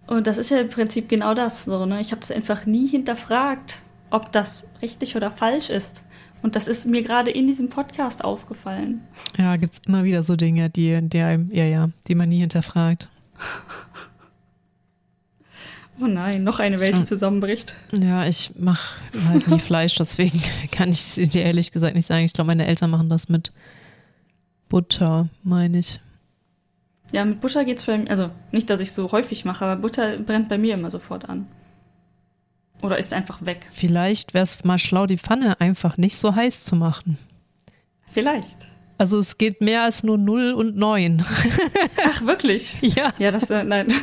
Und 0.07 0.27
das 0.27 0.37
ist 0.37 0.51
ja 0.51 0.59
im 0.59 0.69
Prinzip 0.69 1.09
genau 1.09 1.33
das. 1.33 1.65
So, 1.65 1.85
ne? 1.85 2.01
Ich 2.01 2.11
habe 2.11 2.21
das 2.21 2.31
einfach 2.31 2.65
nie 2.65 2.87
hinterfragt, 2.87 3.79
ob 4.09 4.31
das 4.31 4.73
richtig 4.81 5.15
oder 5.15 5.31
falsch 5.31 5.69
ist. 5.69 6.03
Und 6.41 6.55
das 6.55 6.67
ist 6.67 6.85
mir 6.85 7.01
gerade 7.01 7.31
in 7.31 7.47
diesem 7.47 7.69
Podcast 7.69 8.23
aufgefallen. 8.23 9.01
Ja, 9.37 9.55
gibt 9.55 9.73
es 9.73 9.81
immer 9.87 10.03
wieder 10.03 10.21
so 10.21 10.35
Dinge, 10.35 10.69
die, 10.69 10.99
die, 11.01 11.17
ja, 11.17 11.65
ja, 11.65 11.89
die 12.07 12.15
man 12.15 12.29
nie 12.29 12.39
hinterfragt. 12.39 13.09
Oh 15.99 16.07
nein, 16.07 16.43
noch 16.43 16.59
eine 16.59 16.79
Welt, 16.81 16.97
die 16.97 17.05
zusammenbricht. 17.05 17.73
Ja, 17.93 18.25
ich 18.27 18.51
mache 18.59 18.99
halt 19.29 19.47
nie 19.47 19.59
Fleisch, 19.59 19.95
deswegen 19.95 20.41
kann 20.71 20.91
ich 20.91 20.99
es 20.99 21.29
dir 21.29 21.43
ehrlich 21.43 21.71
gesagt 21.71 21.95
nicht 21.95 22.05
sagen. 22.05 22.25
Ich 22.25 22.33
glaube, 22.33 22.47
meine 22.47 22.67
Eltern 22.67 22.89
machen 22.89 23.09
das 23.09 23.29
mit 23.29 23.53
Butter, 24.69 25.29
meine 25.43 25.79
ich. 25.79 25.99
Ja, 27.11 27.23
mit 27.23 27.39
Butter 27.39 27.65
geht 27.65 27.79
es 27.79 27.85
bei 27.85 27.97
mir, 27.97 28.09
also 28.09 28.31
nicht, 28.51 28.69
dass 28.69 28.81
ich 28.81 28.91
so 28.91 29.11
häufig 29.11 29.45
mache, 29.45 29.65
aber 29.65 29.81
Butter 29.81 30.17
brennt 30.17 30.49
bei 30.49 30.57
mir 30.57 30.73
immer 30.73 30.89
sofort 30.89 31.29
an. 31.29 31.47
Oder 32.81 32.97
ist 32.97 33.13
einfach 33.13 33.45
weg. 33.45 33.67
Vielleicht 33.71 34.33
wäre 34.33 34.43
es 34.43 34.63
mal 34.63 34.79
schlau, 34.79 35.05
die 35.05 35.17
Pfanne 35.17 35.59
einfach 35.61 35.97
nicht 35.97 36.17
so 36.17 36.35
heiß 36.35 36.65
zu 36.65 36.75
machen. 36.75 37.17
Vielleicht. 38.05 38.67
Also 38.97 39.17
es 39.17 39.37
geht 39.37 39.61
mehr 39.61 39.83
als 39.83 40.03
nur 40.03 40.17
0 40.17 40.53
und 40.53 40.75
9. 40.77 41.25
Ach, 42.05 42.21
wirklich? 42.25 42.81
Ja. 42.81 43.13
Ja, 43.17 43.31
das, 43.31 43.49
äh, 43.49 43.63
nein. 43.63 43.87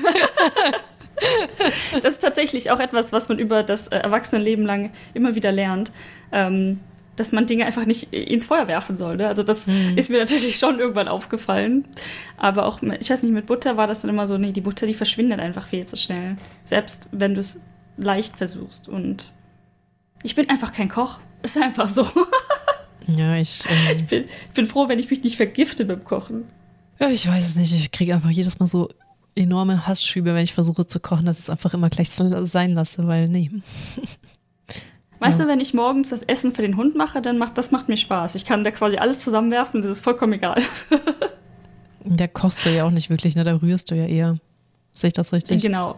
das 2.02 2.12
ist 2.14 2.22
tatsächlich 2.22 2.70
auch 2.70 2.80
etwas, 2.80 3.12
was 3.12 3.28
man 3.28 3.38
über 3.38 3.62
das 3.62 3.88
äh, 3.88 3.96
Erwachsenenleben 3.96 4.66
lang 4.66 4.92
immer 5.14 5.34
wieder 5.34 5.52
lernt. 5.52 5.92
Ähm, 6.30 6.80
dass 7.16 7.32
man 7.32 7.46
Dinge 7.46 7.66
einfach 7.66 7.84
nicht 7.84 8.12
ins 8.12 8.46
Feuer 8.46 8.68
werfen 8.68 8.96
soll. 8.96 9.16
Ne? 9.16 9.28
Also 9.28 9.42
das 9.42 9.66
mhm. 9.66 9.96
ist 9.96 10.10
mir 10.10 10.18
natürlich 10.18 10.56
schon 10.58 10.78
irgendwann 10.78 11.08
aufgefallen. 11.08 11.86
Aber 12.36 12.66
auch, 12.66 12.82
ich 12.82 13.10
weiß 13.10 13.22
nicht, 13.22 13.32
mit 13.32 13.46
Butter 13.46 13.76
war 13.76 13.86
das 13.86 14.00
dann 14.00 14.10
immer 14.10 14.26
so, 14.26 14.38
nee, 14.38 14.52
die 14.52 14.60
Butter, 14.60 14.86
die 14.86 14.94
verschwindet 14.94 15.40
einfach 15.40 15.66
viel 15.66 15.86
zu 15.86 15.96
schnell. 15.96 16.36
Selbst 16.64 17.08
wenn 17.12 17.34
du 17.34 17.40
es 17.40 17.62
leicht 17.96 18.36
versuchst. 18.36 18.88
Und 18.88 19.34
ich 20.22 20.34
bin 20.34 20.48
einfach 20.48 20.72
kein 20.72 20.88
Koch. 20.88 21.18
Ist 21.42 21.60
einfach 21.60 21.88
so. 21.88 22.06
ja, 23.08 23.36
ich, 23.36 23.64
ähm, 23.66 23.96
ich, 23.98 24.06
bin, 24.06 24.24
ich 24.24 24.52
bin 24.54 24.66
froh, 24.66 24.88
wenn 24.88 25.00
ich 25.00 25.10
mich 25.10 25.24
nicht 25.24 25.36
vergifte 25.36 25.84
beim 25.84 26.04
Kochen. 26.04 26.44
Ja, 27.00 27.08
ich 27.08 27.26
weiß 27.26 27.44
es 27.44 27.56
nicht. 27.56 27.74
Ich 27.74 27.90
kriege 27.90 28.14
einfach 28.14 28.30
jedes 28.30 28.60
Mal 28.60 28.66
so 28.66 28.88
enorme 29.34 29.86
Hassschübe, 29.86 30.34
wenn 30.34 30.44
ich 30.44 30.52
versuche 30.52 30.86
zu 30.86 31.00
kochen, 31.00 31.26
dass 31.26 31.38
ich 31.38 31.44
es 31.44 31.50
einfach 31.50 31.74
immer 31.74 31.88
gleich 31.88 32.10
sein 32.10 32.74
lasse, 32.74 33.06
weil 33.08 33.28
nee. 33.28 33.50
Weißt 35.22 35.38
ja. 35.38 35.44
du, 35.44 35.50
wenn 35.50 35.60
ich 35.60 35.72
morgens 35.72 36.10
das 36.10 36.24
Essen 36.24 36.52
für 36.52 36.62
den 36.62 36.76
Hund 36.76 36.96
mache, 36.96 37.22
dann 37.22 37.38
macht 37.38 37.56
das 37.56 37.70
macht 37.70 37.88
mir 37.88 37.96
Spaß. 37.96 38.34
Ich 38.34 38.44
kann 38.44 38.64
da 38.64 38.72
quasi 38.72 38.96
alles 38.96 39.20
zusammenwerfen, 39.20 39.80
das 39.80 39.90
ist 39.92 40.00
vollkommen 40.00 40.32
egal. 40.32 40.60
Der 42.04 42.26
kochst 42.26 42.66
du 42.66 42.70
ja 42.70 42.84
auch 42.84 42.90
nicht 42.90 43.08
wirklich, 43.08 43.36
ne? 43.36 43.44
Da 43.44 43.54
rührst 43.54 43.90
du 43.92 43.94
ja 43.94 44.06
eher. 44.06 44.36
Sehe 44.90 45.08
ich 45.08 45.14
das 45.14 45.32
richtig? 45.32 45.62
Genau. 45.62 45.96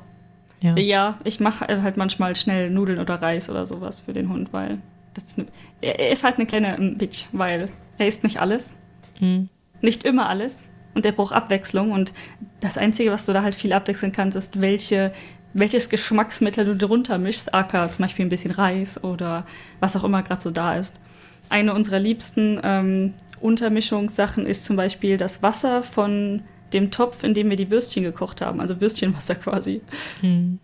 Ja, 0.61 0.77
ja 0.77 1.19
ich 1.25 1.41
mache 1.41 1.67
halt 1.83 1.97
manchmal 1.97 2.37
schnell 2.37 2.69
Nudeln 2.69 2.99
oder 2.99 3.15
Reis 3.15 3.49
oder 3.49 3.65
sowas 3.65 4.01
für 4.01 4.13
den 4.13 4.29
Hund, 4.29 4.53
weil 4.53 4.83
ist 5.17 5.39
ne, 5.39 5.47
er 5.81 6.11
ist 6.11 6.23
halt 6.23 6.37
eine 6.37 6.45
kleine 6.45 6.77
Bitch, 6.97 7.27
weil 7.33 7.71
er 7.97 8.07
isst 8.07 8.25
nicht 8.25 8.41
alles. 8.41 8.75
Mhm. 9.21 9.49
Nicht 9.81 10.05
immer 10.05 10.29
alles. 10.29 10.69
Und 10.95 11.07
er 11.07 11.13
braucht 11.13 11.33
Abwechslung. 11.33 11.93
Und 11.93 12.13
das 12.61 12.77
Einzige, 12.77 13.11
was 13.11 13.25
du 13.25 13.33
da 13.33 13.43
halt 13.43 13.55
viel 13.55 13.73
abwechseln 13.73 14.13
kannst, 14.13 14.37
ist, 14.37 14.61
welche 14.61 15.13
welches 15.55 15.89
Geschmacksmittel 15.89 16.65
du 16.65 16.77
drunter 16.77 17.17
mischst, 17.17 17.55
aka 17.55 17.91
zum 17.91 18.05
Beispiel 18.05 18.27
ein 18.27 18.29
bisschen 18.29 18.51
Reis 18.51 19.03
oder 19.03 19.47
was 19.81 19.97
auch 19.97 20.05
immer 20.05 20.23
gerade 20.23 20.43
so 20.43 20.51
da 20.51 20.77
ist. 20.77 21.01
Eine 21.49 21.75
unserer 21.75 22.01
liebsten 22.01 22.61
ähm, 22.63 23.15
Untermischungssachen 23.41 24.47
ist 24.47 24.67
zum 24.67 24.77
Beispiel 24.77 25.17
das 25.17 25.43
Wasser 25.43 25.83
von 25.83 26.43
dem 26.73 26.91
Topf, 26.91 27.23
in 27.23 27.35
dem 27.35 27.49
wir 27.51 27.57
die 27.57 27.71
Würstchen 27.71 28.03
gekocht 28.03 28.41
haben, 28.41 28.61
also 28.61 28.81
Würstchenwasser 28.81 29.35
quasi. 29.37 29.81
Hm. 30.21 30.59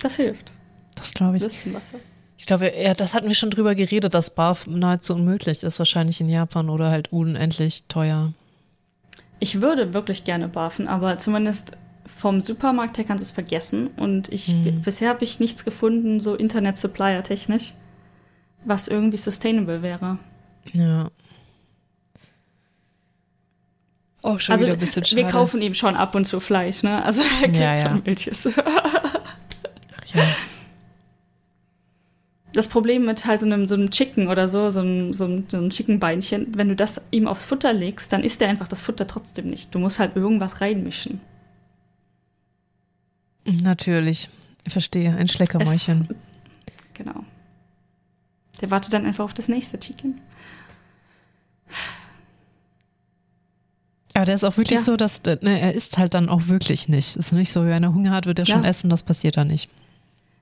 Das 0.00 0.16
hilft. 0.16 0.52
Das 0.94 1.12
glaube 1.12 1.36
ich. 1.36 1.42
Würstchenwasser. 1.42 1.98
Ich 2.38 2.46
glaube, 2.46 2.72
ja, 2.76 2.94
das 2.94 3.14
hatten 3.14 3.28
wir 3.28 3.34
schon 3.34 3.50
drüber 3.50 3.74
geredet, 3.74 4.14
dass 4.14 4.34
Barf 4.34 4.66
nahezu 4.66 5.14
unmöglich 5.14 5.62
ist, 5.62 5.78
wahrscheinlich 5.78 6.20
in 6.20 6.28
Japan 6.28 6.70
oder 6.70 6.90
halt 6.90 7.12
unendlich 7.12 7.84
teuer. 7.88 8.32
Ich 9.38 9.60
würde 9.60 9.94
wirklich 9.94 10.24
gerne 10.24 10.48
barfen, 10.48 10.88
aber 10.88 11.18
zumindest 11.18 11.76
vom 12.06 12.42
Supermarkt 12.42 12.98
her 12.98 13.04
kannst 13.04 13.22
du 13.22 13.26
es 13.26 13.30
vergessen. 13.30 13.88
Und 13.96 14.30
ich 14.32 14.48
Hm. 14.48 14.82
bisher 14.82 15.08
habe 15.10 15.24
ich 15.24 15.40
nichts 15.40 15.64
gefunden, 15.64 16.20
so 16.20 16.34
Internet-Supplier-technisch, 16.34 17.74
was 18.64 18.88
irgendwie 18.88 19.16
sustainable 19.18 19.82
wäre. 19.82 20.18
Ja. 20.72 21.08
Auch 24.22 24.38
schon 24.38 24.52
also 24.52 24.66
wieder 24.66 24.74
ein 24.74 24.78
bisschen 24.78 25.04
schade. 25.04 25.22
wir 25.22 25.28
kaufen 25.30 25.60
ihm 25.62 25.74
schon 25.74 25.96
ab 25.96 26.14
und 26.14 26.26
zu 26.26 26.38
Fleisch, 26.38 26.82
ne? 26.84 27.04
Also 27.04 27.22
er 27.42 27.48
kriegt 27.48 27.56
Ja, 27.56 27.74
ja. 27.74 27.78
schon 27.78 28.02
Milches. 28.04 28.44
Ja. 30.14 30.22
Das 32.52 32.68
Problem 32.68 33.06
mit 33.06 33.24
halt 33.24 33.40
so 33.40 33.46
einem, 33.46 33.66
so 33.66 33.74
einem 33.74 33.90
Chicken 33.90 34.28
oder 34.28 34.46
so, 34.48 34.68
so 34.70 34.80
einem, 34.80 35.12
so 35.14 35.24
einem, 35.24 35.44
so 35.48 35.56
einem 35.56 35.70
Chickenbeinchen, 35.70 36.48
wenn 36.56 36.68
du 36.68 36.76
das 36.76 37.00
ihm 37.10 37.26
aufs 37.26 37.46
Futter 37.46 37.72
legst, 37.72 38.12
dann 38.12 38.22
isst 38.22 38.42
er 38.42 38.48
einfach 38.48 38.68
das 38.68 38.82
Futter 38.82 39.06
trotzdem 39.06 39.48
nicht. 39.48 39.74
Du 39.74 39.78
musst 39.78 39.98
halt 39.98 40.14
irgendwas 40.16 40.60
reinmischen. 40.60 41.20
Natürlich. 43.44 44.28
Ich 44.64 44.72
verstehe. 44.72 45.14
Ein 45.16 45.28
Schleckermäulchen. 45.28 46.08
Es- 46.10 46.16
Genau. 46.94 47.24
Der 48.60 48.70
wartet 48.70 48.92
dann 48.92 49.06
einfach 49.06 49.24
auf 49.24 49.34
das 49.34 49.48
nächste 49.48 49.78
Chicken. 49.80 50.20
Aber 54.14 54.26
der 54.26 54.34
ist 54.34 54.44
auch 54.44 54.56
wirklich 54.58 54.80
Ja. 54.80 54.84
so, 54.84 54.96
dass 54.96 55.22
ne, 55.24 55.58
er 55.60 55.72
isst 55.74 55.96
halt 55.98 56.14
dann 56.14 56.28
auch 56.28 56.46
wirklich 56.48 56.88
nicht. 56.88 57.16
Ist 57.16 57.32
nicht 57.32 57.50
so, 57.50 57.64
wenn 57.64 57.82
er 57.82 57.94
Hunger 57.94 58.10
hat, 58.10 58.26
wird 58.26 58.38
er 58.38 58.46
schon 58.46 58.62
Ja. 58.62 58.68
essen, 58.68 58.90
das 58.90 59.02
passiert 59.02 59.36
dann 59.38 59.48
nicht. 59.48 59.70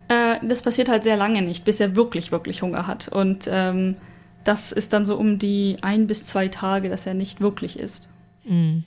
Äh, 0.08 0.36
das 0.46 0.62
passiert 0.62 0.88
halt 0.88 1.04
sehr 1.04 1.16
lange 1.16 1.40
nicht, 1.40 1.64
bis 1.64 1.78
er 1.78 1.94
wirklich, 1.94 2.32
wirklich 2.32 2.62
Hunger 2.62 2.86
hat. 2.88 3.08
Und 3.08 3.48
ähm, 3.50 3.96
das 4.42 4.72
ist 4.72 4.92
dann 4.92 5.06
so 5.06 5.16
um 5.16 5.38
die 5.38 5.76
ein 5.82 6.08
bis 6.08 6.24
zwei 6.24 6.48
Tage, 6.48 6.88
dass 6.88 7.06
er 7.06 7.14
nicht 7.14 7.40
wirklich 7.40 7.78
isst. 7.78 8.08
Mhm. 8.44 8.82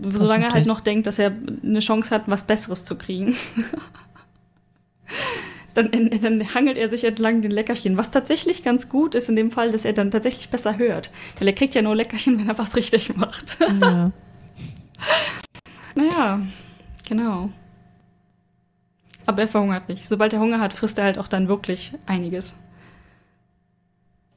Solange 0.00 0.46
er 0.46 0.52
halt 0.52 0.66
noch 0.66 0.80
denkt, 0.80 1.06
dass 1.06 1.18
er 1.18 1.32
eine 1.62 1.80
Chance 1.80 2.14
hat, 2.14 2.22
was 2.26 2.44
Besseres 2.44 2.84
zu 2.84 2.96
kriegen. 2.96 3.36
dann, 5.74 5.90
dann 6.20 6.54
hangelt 6.54 6.76
er 6.76 6.88
sich 6.88 7.04
entlang 7.04 7.42
den 7.42 7.50
Leckerchen, 7.50 7.96
was 7.96 8.10
tatsächlich 8.10 8.62
ganz 8.62 8.88
gut 8.88 9.14
ist 9.14 9.28
in 9.28 9.36
dem 9.36 9.50
Fall, 9.50 9.70
dass 9.72 9.84
er 9.84 9.92
dann 9.92 10.10
tatsächlich 10.10 10.48
besser 10.50 10.78
hört. 10.78 11.10
Weil 11.38 11.48
er 11.48 11.54
kriegt 11.54 11.74
ja 11.74 11.82
nur 11.82 11.96
Leckerchen, 11.96 12.38
wenn 12.38 12.48
er 12.48 12.58
was 12.58 12.76
richtig 12.76 13.16
macht. 13.16 13.56
Ja. 13.80 14.12
naja, 15.94 16.40
genau. 17.08 17.50
Aber 19.26 19.42
er 19.42 19.48
verhungert 19.48 19.88
nicht. 19.88 20.08
Sobald 20.08 20.32
er 20.32 20.40
Hunger 20.40 20.60
hat, 20.60 20.72
frisst 20.72 20.98
er 20.98 21.04
halt 21.04 21.18
auch 21.18 21.28
dann 21.28 21.46
wirklich 21.48 21.92
einiges. 22.06 22.56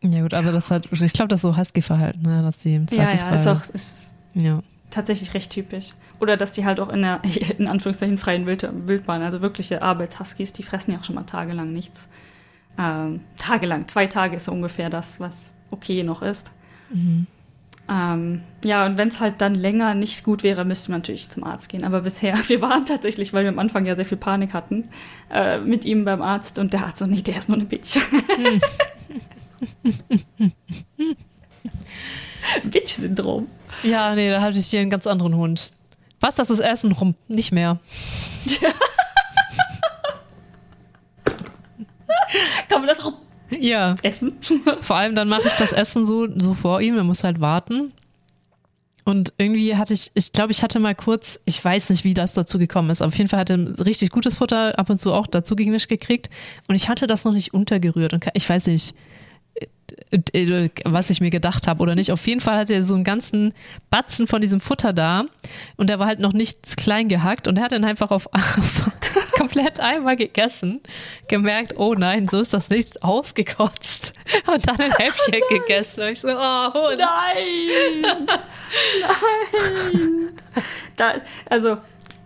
ja, 0.04 0.22
gut, 0.22 0.34
aber 0.34 0.51
das 0.51 0.70
hat, 0.72 0.88
ich 0.91 1.14
glaube, 1.14 1.30
das 1.30 1.39
ist 1.39 1.43
so 1.43 1.58
Husky-Verhalten, 1.58 2.22
ne, 2.22 2.41
dass 2.43 2.60
die 2.60 2.76
im 2.76 2.86
Ja, 2.91 3.10
ja, 3.12 3.16
Zweifelsfall. 3.16 3.34
ist 3.34 3.47
auch 3.47 3.74
ist 3.74 4.16
ja. 4.36 4.62
Tatsächlich 4.94 5.34
recht 5.34 5.52
typisch. 5.52 5.94
Oder 6.20 6.38
dass 6.38 6.52
die 6.52 6.66
halt 6.66 6.80
auch 6.80 6.89
in 6.89 7.02
der, 7.02 7.22
in 7.58 7.68
Anführungszeichen, 7.68 8.18
freien 8.18 8.46
Wild 8.46 8.68
Wildbahn, 8.88 9.22
also 9.22 9.41
wirkliche 9.41 9.82
Arbeitshuskies, 9.82 10.54
die 10.54 10.64
fressen 10.64 10.91
ja 10.91 11.00
auch 11.00 11.04
schon 11.04 11.16
mal 11.16 11.24
tagelang 11.24 11.74
nichts. 11.74 12.10
Ähm, 12.78 13.22
tagelang, 13.38 13.88
zwei 13.88 14.08
Tage 14.08 14.38
ist 14.38 14.46
so 14.46 14.52
ungefähr 14.52 14.89
das, 14.89 15.20
was 15.20 15.54
okay 15.70 16.04
noch 16.04 16.22
ist. 16.22 16.52
Mhm. 16.91 17.28
Ähm, 17.89 18.44
ja, 18.64 18.86
und 18.86 18.98
wenn 18.98 19.10
es 19.10 19.20
halt 19.20 19.41
dann 19.41 19.56
länger 19.56 19.94
nicht 19.94 20.24
gut 20.24 20.41
wäre, 20.44 20.64
müsste 20.64 20.89
man 20.91 21.02
natürlich 21.02 21.28
zum 21.30 21.44
Arzt 21.44 21.68
gehen. 21.68 21.84
Aber 21.84 22.02
bisher, 22.02 22.38
wir 22.48 22.62
waren 22.62 22.86
tatsächlich, 22.86 23.34
weil 23.34 23.44
wir 23.44 23.50
am 23.50 23.60
Anfang 23.60 23.86
ja 23.86 23.96
sehr 23.96 24.06
viel 24.06 24.18
Panik 24.18 24.54
hatten, 24.54 24.86
äh, 25.32 25.60
mit 25.60 25.84
ihm 25.86 26.06
beim 26.06 26.22
Arzt 26.22 26.60
und 26.60 26.74
der 26.74 26.86
Arzt 26.86 27.00
so, 27.00 27.06
nee, 27.06 27.22
der 27.22 27.38
ist 27.38 27.50
nur 27.50 27.58
eine 27.58 27.66
Bitch. 27.66 27.98
Bitch-Syndrom. 32.64 33.48
Ja, 33.84 34.13
nee, 34.15 34.30
da 34.30 34.41
hatte 34.41 34.57
ich 34.59 34.67
hier 34.67 34.82
einen 34.82 34.89
ganz 34.89 35.07
anderen 35.07 35.36
Hund. 35.36 35.71
Was, 36.19 36.36
das 36.36 36.49
ist 36.49 36.59
Essen 36.59 36.91
rum? 36.91 37.15
Nicht 37.28 37.51
mehr. 37.51 37.80
Kann 42.69 42.82
man 42.82 42.88
das 42.88 43.03
auch 43.05 43.13
Ja. 43.49 43.95
essen? 44.03 44.38
Vor 44.82 44.95
allem 44.95 45.15
dann 45.15 45.30
mache 45.30 45.47
ich 45.47 45.53
das 45.53 45.71
Essen 45.71 46.05
so, 46.05 46.28
so 46.39 46.53
vor 46.53 46.82
ihm, 46.82 46.97
er 46.97 47.03
muss 47.03 47.24
halt 47.24 47.39
warten. 47.41 47.93
Und 49.05 49.34
irgendwie 49.38 49.76
hatte 49.76 49.93
ich, 49.93 50.11
ich 50.13 50.32
glaube, 50.32 50.51
ich 50.53 50.63
hatte 50.63 50.80
mal 50.80 50.95
kurz, 50.95 51.39
ich 51.45 51.63
weiß 51.63 51.89
nicht, 51.89 52.05
wie 52.05 52.13
das 52.13 52.34
dazu 52.34 52.57
gekommen 52.57 52.89
ist, 52.89 53.01
aber 53.01 53.09
auf 53.09 53.17
jeden 53.17 53.30
Fall 53.30 53.39
hatte 53.41 53.53
er 53.78 53.86
richtig 53.86 54.11
gutes 54.11 54.36
Futter 54.36 54.80
ab 54.80 54.89
und 54.89 54.99
zu 54.99 55.11
auch 55.13 55.28
dazu 55.28 55.57
gemischt 55.57 55.89
gekriegt. 55.89 56.30
Und 56.67 56.76
ich 56.76 56.88
hatte 56.88 57.05
das 57.05 57.26
noch 57.26 57.34
nicht 57.34 57.53
untergerührt. 57.53 58.13
Und 58.13 58.26
ich 58.34 58.47
weiß 58.47 58.67
nicht, 58.67 58.95
was 60.86 61.10
ich 61.10 61.22
mir 61.22 61.30
gedacht 61.30 61.68
habe 61.68 61.82
oder 61.82 61.95
nicht. 61.95 62.12
Auf 62.12 62.26
jeden 62.28 62.41
Fall 62.41 62.58
hatte 62.58 62.74
er 62.74 62.84
so 62.84 62.93
einen 62.93 63.04
ganzen 63.04 63.54
Batzen 63.89 64.28
von 64.28 64.41
diesem 64.41 64.60
Futter 64.60 64.93
da 64.93 65.26
und 65.78 65.89
der 65.89 65.99
war 65.99 66.08
halt 66.08 66.20
noch 66.20 66.34
nicht 66.34 66.78
klein 66.78 67.10
gehackt 67.10 67.47
und 67.47 67.58
er 67.58 67.64
hat 67.64 67.72
dann 67.72 67.84
einfach 67.84 68.12
auf, 68.12 68.28
auf 68.32 68.91
komplett 69.34 69.80
einmal 69.80 70.16
gegessen, 70.16 70.82
gemerkt, 71.28 71.78
oh 71.78 71.95
nein, 71.95 72.28
so 72.28 72.39
ist 72.39 72.54
das 72.54 72.70
nicht 72.70 73.04
ausgekotzt 73.04 74.14
und 74.47 74.68
dann 74.68 74.80
ein 74.80 74.91
Häppchen 74.91 75.41
gegessen. 75.49 76.04
Und 76.04 76.10
ich 76.10 76.20
so, 76.20 76.30
oh 76.30 76.74
Hund. 76.74 76.99
Nein! 76.99 78.01
Nein! 79.01 80.30
Da, 80.95 81.16
also, 81.49 81.78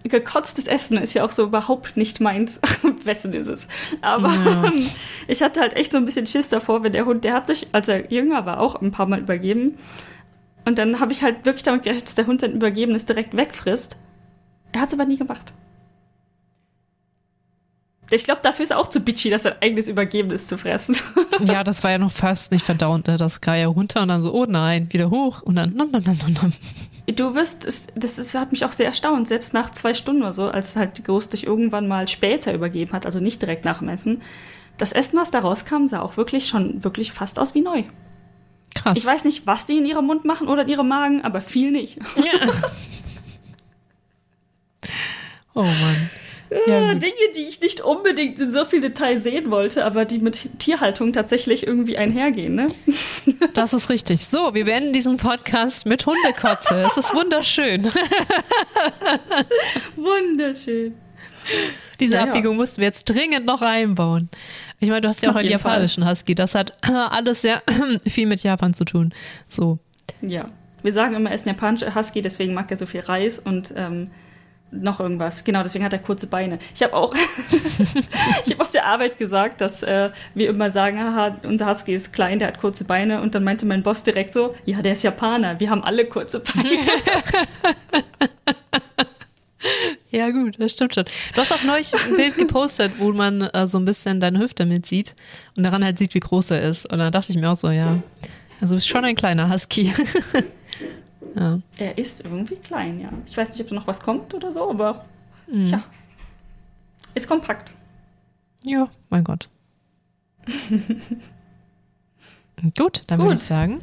gekotztes 0.04 0.68
Essen 0.68 0.98
ist 0.98 1.14
ja 1.14 1.24
auch 1.24 1.32
so 1.32 1.44
überhaupt 1.44 1.98
nicht 1.98 2.20
meins. 2.22 2.60
Wessen 3.04 3.34
ist 3.34 3.48
es? 3.48 3.68
Aber 4.02 4.34
Ja. 4.34 4.72
ich 5.28 5.42
hatte 5.42 5.60
halt 5.60 5.76
echt 5.76 5.92
so 5.92 5.98
ein 5.98 6.06
bisschen 6.06 6.28
Schiss 6.28 6.50
davor, 6.50 6.84
wenn 6.84 6.94
der 6.94 7.06
Hund, 7.06 7.24
der 7.24 7.34
hat 7.34 7.48
sich, 7.48 7.68
als 7.74 7.88
er 7.88 8.12
jünger 8.12 8.46
war, 8.46 8.60
auch 8.60 8.82
ein 8.82 8.92
paar 8.92 9.06
Mal 9.08 9.20
übergeben. 9.20 9.78
Und 10.66 10.78
dann 10.78 11.00
habe 11.00 11.14
ich 11.14 11.24
halt 11.24 11.46
wirklich 11.46 11.64
damit 11.64 11.84
gerechnet, 11.84 12.08
dass 12.08 12.16
der 12.16 12.28
Hund 12.28 12.42
sein 12.42 12.52
Übergebenes 12.54 13.06
direkt 13.06 13.36
wegfrisst. 13.36 13.98
Er 14.74 14.82
hat 14.82 14.90
es 14.90 14.94
aber 14.94 15.06
nie 15.06 15.18
gemacht. 15.18 15.54
Ich 18.10 18.24
glaube, 18.24 18.40
dafür 18.42 18.64
ist 18.64 18.72
er 18.72 18.80
auch 18.80 18.88
zu 18.88 19.02
bitchy, 19.02 19.30
das 19.30 19.44
sein 19.44 19.56
eigenes 19.62 19.88
Übergebenes 19.88 20.48
zu 20.48 20.58
fressen. 20.58 20.96
Ja, 21.40 21.64
das 21.64 21.84
war 21.84 21.92
ja 21.92 22.00
noch 22.00 22.12
fast 22.12 22.52
nicht 22.52 22.66
verdaunt. 22.66 23.06
Ne? 23.08 23.18
Das 23.18 23.42
kam 23.42 23.58
ja 23.58 23.68
runter 23.68 24.02
und 24.02 24.08
dann 24.08 24.22
so, 24.22 24.34
oh 24.34 24.46
nein, 24.48 24.88
wieder 24.92 25.12
hoch 25.12 25.44
und 25.44 25.56
dann 25.56 25.76
nom, 25.76 25.92
nom, 25.92 26.02
nom, 26.04 26.18
nom, 26.18 26.34
nom. 26.34 26.54
Du 27.16 27.36
wirst, 27.36 27.66
das 27.96 28.18
ist, 28.18 28.36
hat 28.36 28.52
mich 28.52 28.66
auch 28.66 28.74
sehr 28.74 28.86
erstaunt, 28.86 29.30
selbst 29.30 29.54
nach 29.54 29.72
zwei 29.72 29.94
Stunden 29.94 30.24
oder 30.24 30.34
so, 30.34 30.50
als 30.50 30.76
halt 30.76 30.98
die 30.98 31.04
Groß 31.04 31.30
dich 31.30 31.48
irgendwann 31.48 31.88
mal 31.88 32.08
später 32.10 32.54
übergeben 32.54 32.92
hat, 32.92 33.06
also 33.06 33.22
nicht 33.22 33.42
direkt 33.42 33.64
nach 33.64 33.80
dem 33.80 33.88
Essen. 33.88 34.22
Das 34.78 34.92
Essen, 34.92 35.18
was 35.18 35.32
da 35.32 35.40
rauskam, 35.40 35.88
sah 35.88 36.02
auch 36.02 36.18
wirklich 36.18 36.48
schon 36.50 36.84
wirklich 36.84 37.14
fast 37.14 37.40
aus 37.40 37.56
wie 37.56 37.62
neu. 37.62 37.84
Krass. 38.76 38.98
Ich 38.98 39.06
weiß 39.06 39.24
nicht, 39.24 39.48
was 39.48 39.66
die 39.66 39.78
in 39.78 39.86
ihrem 39.86 40.06
Mund 40.06 40.26
machen 40.26 40.50
oder 40.50 40.64
in 40.64 40.68
ihrem 40.70 40.88
Magen, 40.90 41.24
aber 41.24 41.42
viel 41.42 41.72
nicht. 41.72 41.98
Ja. 42.18 42.48
Oh 45.58 45.64
Mann. 45.64 46.10
Ja, 46.68 46.94
gut. 46.94 47.02
Dinge, 47.04 47.14
die 47.36 47.42
ich 47.50 47.60
nicht 47.60 47.82
unbedingt 47.82 48.40
in 48.40 48.52
so 48.54 48.64
viel 48.66 48.80
Detail 48.82 49.20
sehen 49.20 49.52
wollte, 49.52 49.84
aber 49.86 50.06
die 50.06 50.20
mit 50.20 50.60
Tierhaltung 50.60 51.12
tatsächlich 51.12 51.68
irgendwie 51.68 51.98
einhergehen, 51.98 52.56
ne? 52.56 52.68
Das 53.54 53.74
ist 53.74 53.90
richtig. 53.90 54.26
So, 54.26 54.54
wir 54.54 54.66
beenden 54.66 54.94
diesen 54.94 55.18
Podcast 55.18 55.86
mit 55.86 56.06
Hundekotze. 56.06 56.86
Es 56.88 56.96
ist 56.98 57.14
wunderschön. 57.14 57.88
Wunderschön. 59.96 60.96
Diese 62.00 62.16
Ja, 62.16 62.26
ja. 62.26 62.32
Abbiegung 62.32 62.56
mussten 62.58 62.78
wir 62.78 62.86
jetzt 62.88 63.06
dringend 63.06 63.46
noch 63.46 63.62
einbauen. 63.62 64.30
Ich 64.80 64.90
meine, 64.90 65.02
du 65.02 65.08
hast 65.10 65.22
ja 65.24 65.30
auch 65.30 65.34
Auf 65.34 65.38
einen 65.40 65.48
jeden 65.50 65.60
Fall. 65.60 65.72
japanischen 65.74 66.08
Husky. 66.08 66.36
Das 66.36 66.56
hat 66.56 66.74
alles 66.84 67.42
sehr 67.42 67.64
viel 68.08 68.28
mit 68.28 68.44
Japan 68.44 68.74
zu 68.74 68.86
tun. 68.86 69.14
So. 69.48 69.80
Ja. 70.22 70.50
Wir 70.84 70.94
sagen 70.94 71.16
immer, 71.16 71.30
er 71.30 71.36
ist 71.36 71.46
ein 71.48 71.50
japanischer 71.56 71.96
Husky, 71.96 72.22
deswegen 72.22 72.54
mag 72.54 72.70
er 72.70 72.78
so 72.78 72.86
viel 72.86 73.02
Reis 73.02 73.40
und 73.40 73.74
ähm, 73.76 74.12
noch 74.72 75.00
irgendwas. 75.00 75.44
Genau, 75.44 75.64
deswegen 75.64 75.86
hat 75.86 75.94
er 75.94 76.00
kurze 76.00 76.28
Beine. 76.28 76.60
Ich 76.76 76.84
habe 76.84 76.94
auch, 76.94 77.14
ich 78.46 78.52
habe 78.52 78.62
auf 78.62 78.72
der 78.72 78.86
Arbeit 78.86 79.18
gesagt, 79.18 79.62
dass 79.62 79.84
äh, 79.84 80.10
wir 80.34 80.50
immer 80.50 80.72
sagen, 80.72 81.00
haha, 81.00 81.38
unser 81.44 81.70
Husky 81.70 81.94
ist 81.94 82.14
klein, 82.14 82.40
der 82.40 82.50
hat 82.50 82.60
kurze 82.60 82.84
Beine. 82.84 83.22
Und 83.22 83.36
dann 83.36 83.44
meinte 83.44 83.66
mein 83.66 83.84
Boss 83.84 84.04
direkt 84.04 84.34
so, 84.34 84.56
ja, 84.66 84.82
der 84.82 84.94
ist 84.94 85.04
Japaner, 85.04 85.60
wir 85.60 85.70
haben 85.70 85.84
alle 85.84 86.06
kurze 86.06 86.40
Beine. 86.40 86.80
Ja, 90.10 90.30
gut, 90.30 90.56
das 90.60 90.72
stimmt 90.72 90.96
schon. 90.96 91.06
Du 91.34 91.42
hast 91.42 91.52
auch 91.52 91.64
neulich 91.64 91.94
ein 91.94 92.16
Bild 92.16 92.38
gepostet, 92.38 92.94
wo 92.98 93.12
man 93.12 93.42
äh, 93.42 93.68
so 93.68 93.78
ein 93.78 93.86
bisschen 93.86 94.20
deine 94.20 94.40
Hüfte 94.40 94.66
mit 94.66 94.86
sieht 94.86 95.16
und 95.56 95.64
daran 95.64 95.84
halt 95.84 95.98
sieht, 95.98 96.14
wie 96.14 96.20
groß 96.20 96.52
er 96.52 96.62
ist. 96.62 96.92
Und 96.92 97.00
dann 97.00 97.12
dachte 97.12 97.32
ich 97.32 97.38
mir 97.38 97.52
auch 97.52 97.56
so, 97.56 97.70
ja, 97.70 98.02
also 98.62 98.76
ist 98.76 98.88
schon 98.88 99.04
ein 99.04 99.16
kleiner 99.16 99.52
Husky. 99.52 99.94
ja. 101.38 101.60
er 101.78 101.98
ist 101.98 102.24
irgendwie 102.26 102.56
klein, 102.56 103.00
ja. 103.00 103.10
Ich 103.26 103.36
weiß 103.38 103.50
nicht, 103.52 103.62
ob 103.62 103.68
da 103.70 103.76
noch 103.76 103.88
was 103.88 104.00
kommt 104.02 104.34
oder 104.34 104.52
so, 104.54 104.70
aber 104.70 105.06
Mhm. 105.48 105.66
tja. 105.66 105.84
Ist 107.14 107.28
kompakt. 107.28 107.72
ja, 108.64 108.90
mein 109.10 109.24
Gott. 109.24 109.50
Gut, 112.78 113.04
dann 113.08 113.20
Gut. 113.20 113.26
würde 113.28 113.36
ich 113.36 113.42
sagen, 113.44 113.82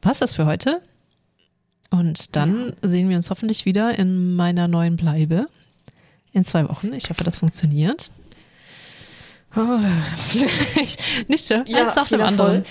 passt 0.00 0.20
das 0.22 0.32
für 0.32 0.46
heute. 0.46 0.82
Und 1.90 2.36
dann 2.36 2.74
sehen 2.82 3.08
wir 3.08 3.16
uns 3.16 3.30
hoffentlich 3.30 3.64
wieder 3.64 3.98
in 3.98 4.36
meiner 4.36 4.68
neuen 4.68 4.96
Bleibe 4.96 5.46
in 6.32 6.44
zwei 6.44 6.68
Wochen. 6.68 6.92
Ich 6.92 7.08
hoffe, 7.08 7.24
das 7.24 7.38
funktioniert. 7.38 8.10
Oh, 9.56 9.78
ich, 10.82 10.98
nicht 11.28 11.44
so, 11.44 11.54
eins 11.54 11.94
nach 11.94 12.08
dem 12.08 12.20
anderen. 12.20 12.56
Erfolg. 12.56 12.66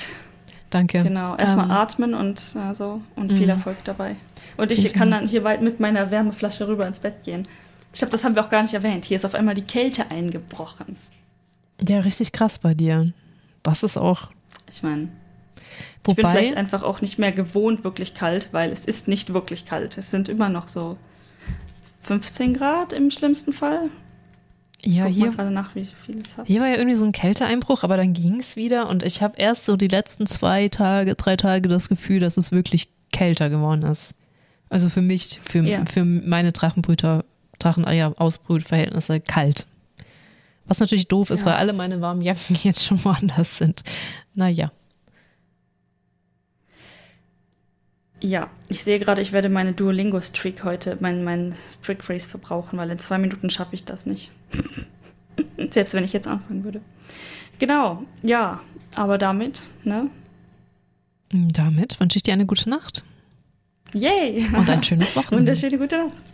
Danke. 0.69 1.03
Genau, 1.03 1.35
erstmal 1.37 1.65
Ähm, 1.65 1.71
atmen 1.71 2.13
und 2.13 2.39
äh, 2.55 2.73
so 2.73 3.01
und 3.15 3.31
viel 3.31 3.43
Mhm. 3.43 3.49
Erfolg 3.49 3.77
dabei. 3.83 4.15
Und 4.57 4.71
ich 4.71 4.91
kann 4.93 5.11
dann 5.11 5.27
hier 5.27 5.43
weit 5.43 5.61
mit 5.61 5.79
meiner 5.79 6.11
Wärmeflasche 6.11 6.67
rüber 6.67 6.87
ins 6.87 6.99
Bett 6.99 7.23
gehen. 7.23 7.47
Ich 7.93 7.99
glaube, 7.99 8.11
das 8.11 8.23
haben 8.23 8.35
wir 8.35 8.43
auch 8.43 8.49
gar 8.49 8.61
nicht 8.63 8.73
erwähnt. 8.73 9.05
Hier 9.05 9.15
ist 9.15 9.25
auf 9.25 9.33
einmal 9.35 9.55
die 9.55 9.61
Kälte 9.63 10.09
eingebrochen. 10.11 10.97
Ja, 11.87 11.99
richtig 11.99 12.31
krass 12.31 12.59
bei 12.59 12.73
dir. 12.73 13.11
Das 13.63 13.83
ist 13.83 13.97
auch. 13.97 14.29
Ich 14.69 14.83
meine, 14.83 15.09
ich 16.07 16.15
bin 16.15 16.25
vielleicht 16.27 16.55
einfach 16.57 16.83
auch 16.83 17.01
nicht 17.01 17.17
mehr 17.19 17.31
gewohnt 17.31 17.83
wirklich 17.83 18.13
kalt, 18.13 18.49
weil 18.51 18.71
es 18.71 18.85
ist 18.85 19.07
nicht 19.07 19.33
wirklich 19.33 19.65
kalt. 19.65 19.97
Es 19.97 20.09
sind 20.11 20.27
immer 20.29 20.49
noch 20.49 20.67
so 20.67 20.97
15 22.01 22.53
Grad 22.53 22.93
im 22.93 23.11
schlimmsten 23.11 23.53
Fall. 23.53 23.89
Ja, 24.83 25.05
Guck 25.05 25.13
hier, 25.13 25.31
gerade 25.31 25.51
nach, 25.51 25.73
wie 25.75 25.85
viel 25.85 26.19
es 26.21 26.37
hat. 26.37 26.47
hier 26.47 26.61
war 26.61 26.67
ja 26.67 26.75
irgendwie 26.75 26.95
so 26.95 27.05
ein 27.05 27.11
Kälteeinbruch, 27.11 27.83
aber 27.83 27.97
dann 27.97 28.13
ging 28.13 28.39
es 28.39 28.55
wieder 28.55 28.87
und 28.89 29.03
ich 29.03 29.21
habe 29.21 29.37
erst 29.37 29.65
so 29.65 29.75
die 29.75 29.87
letzten 29.87 30.27
zwei 30.27 30.69
Tage, 30.69 31.15
drei 31.15 31.35
Tage 31.35 31.67
das 31.67 31.89
Gefühl, 31.89 32.19
dass 32.19 32.37
es 32.37 32.51
wirklich 32.51 32.89
kälter 33.11 33.49
geworden 33.49 33.83
ist. 33.83 34.13
Also 34.69 34.89
für 34.89 35.01
mich, 35.01 35.39
für, 35.43 35.59
Ja. 35.63 35.83
für 35.85 36.03
meine 36.05 36.51
Drachenbrüter, 36.51 37.23
Dracheneier-Ausbrutverhältnisse 37.59 39.19
kalt. 39.19 39.65
Was 40.65 40.79
natürlich 40.79 41.07
doof 41.07 41.29
ist, 41.29 41.41
Ja. 41.41 41.47
weil 41.47 41.53
alle 41.55 41.73
meine 41.73 42.01
warmen 42.01 42.21
Jacken 42.21 42.55
jetzt 42.63 42.83
schon 42.83 43.03
woanders 43.03 43.57
sind. 43.57 43.83
Naja. 44.33 44.71
Ja, 48.19 48.49
ich 48.67 48.83
sehe 48.83 48.99
gerade, 48.99 49.21
ich 49.21 49.31
werde 49.31 49.49
meine 49.49 49.73
Duolingo-Streak 49.73 50.63
heute, 50.63 50.97
mein, 50.99 51.23
mein 51.23 51.53
Streak-Phrase 51.53 52.27
verbrauchen, 52.27 52.77
weil 52.77 52.89
in 52.89 52.99
zwei 52.99 53.17
Minuten 53.17 53.49
schaffe 53.49 53.75
ich 53.75 53.85
das 53.85 54.05
nicht. 54.05 54.31
Selbst 55.69 55.93
wenn 55.93 56.03
ich 56.03 56.13
jetzt 56.13 56.27
anfangen 56.27 56.63
würde. 56.63 56.81
Genau, 57.59 58.03
ja, 58.23 58.61
aber 58.95 59.17
damit, 59.17 59.63
ne? 59.83 60.09
Damit 61.31 61.99
wünsche 61.99 62.17
ich 62.17 62.23
dir 62.23 62.33
eine 62.33 62.45
gute 62.45 62.69
Nacht 62.69 63.03
Yay! 63.93 64.47
und 64.55 64.69
ein 64.69 64.83
schönes 64.83 65.15
Wochenende. 65.15 65.51
Wunderschöne 65.51 65.77
gute 65.77 65.97
Nacht. 66.05 66.33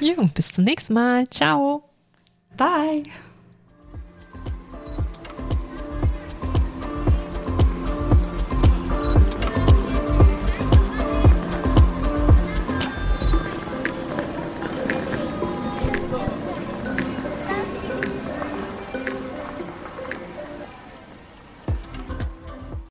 Jo, 0.00 0.28
bis 0.34 0.52
zum 0.52 0.64
nächsten 0.64 0.94
Mal. 0.94 1.28
Ciao. 1.28 1.84
Bye! 2.56 3.02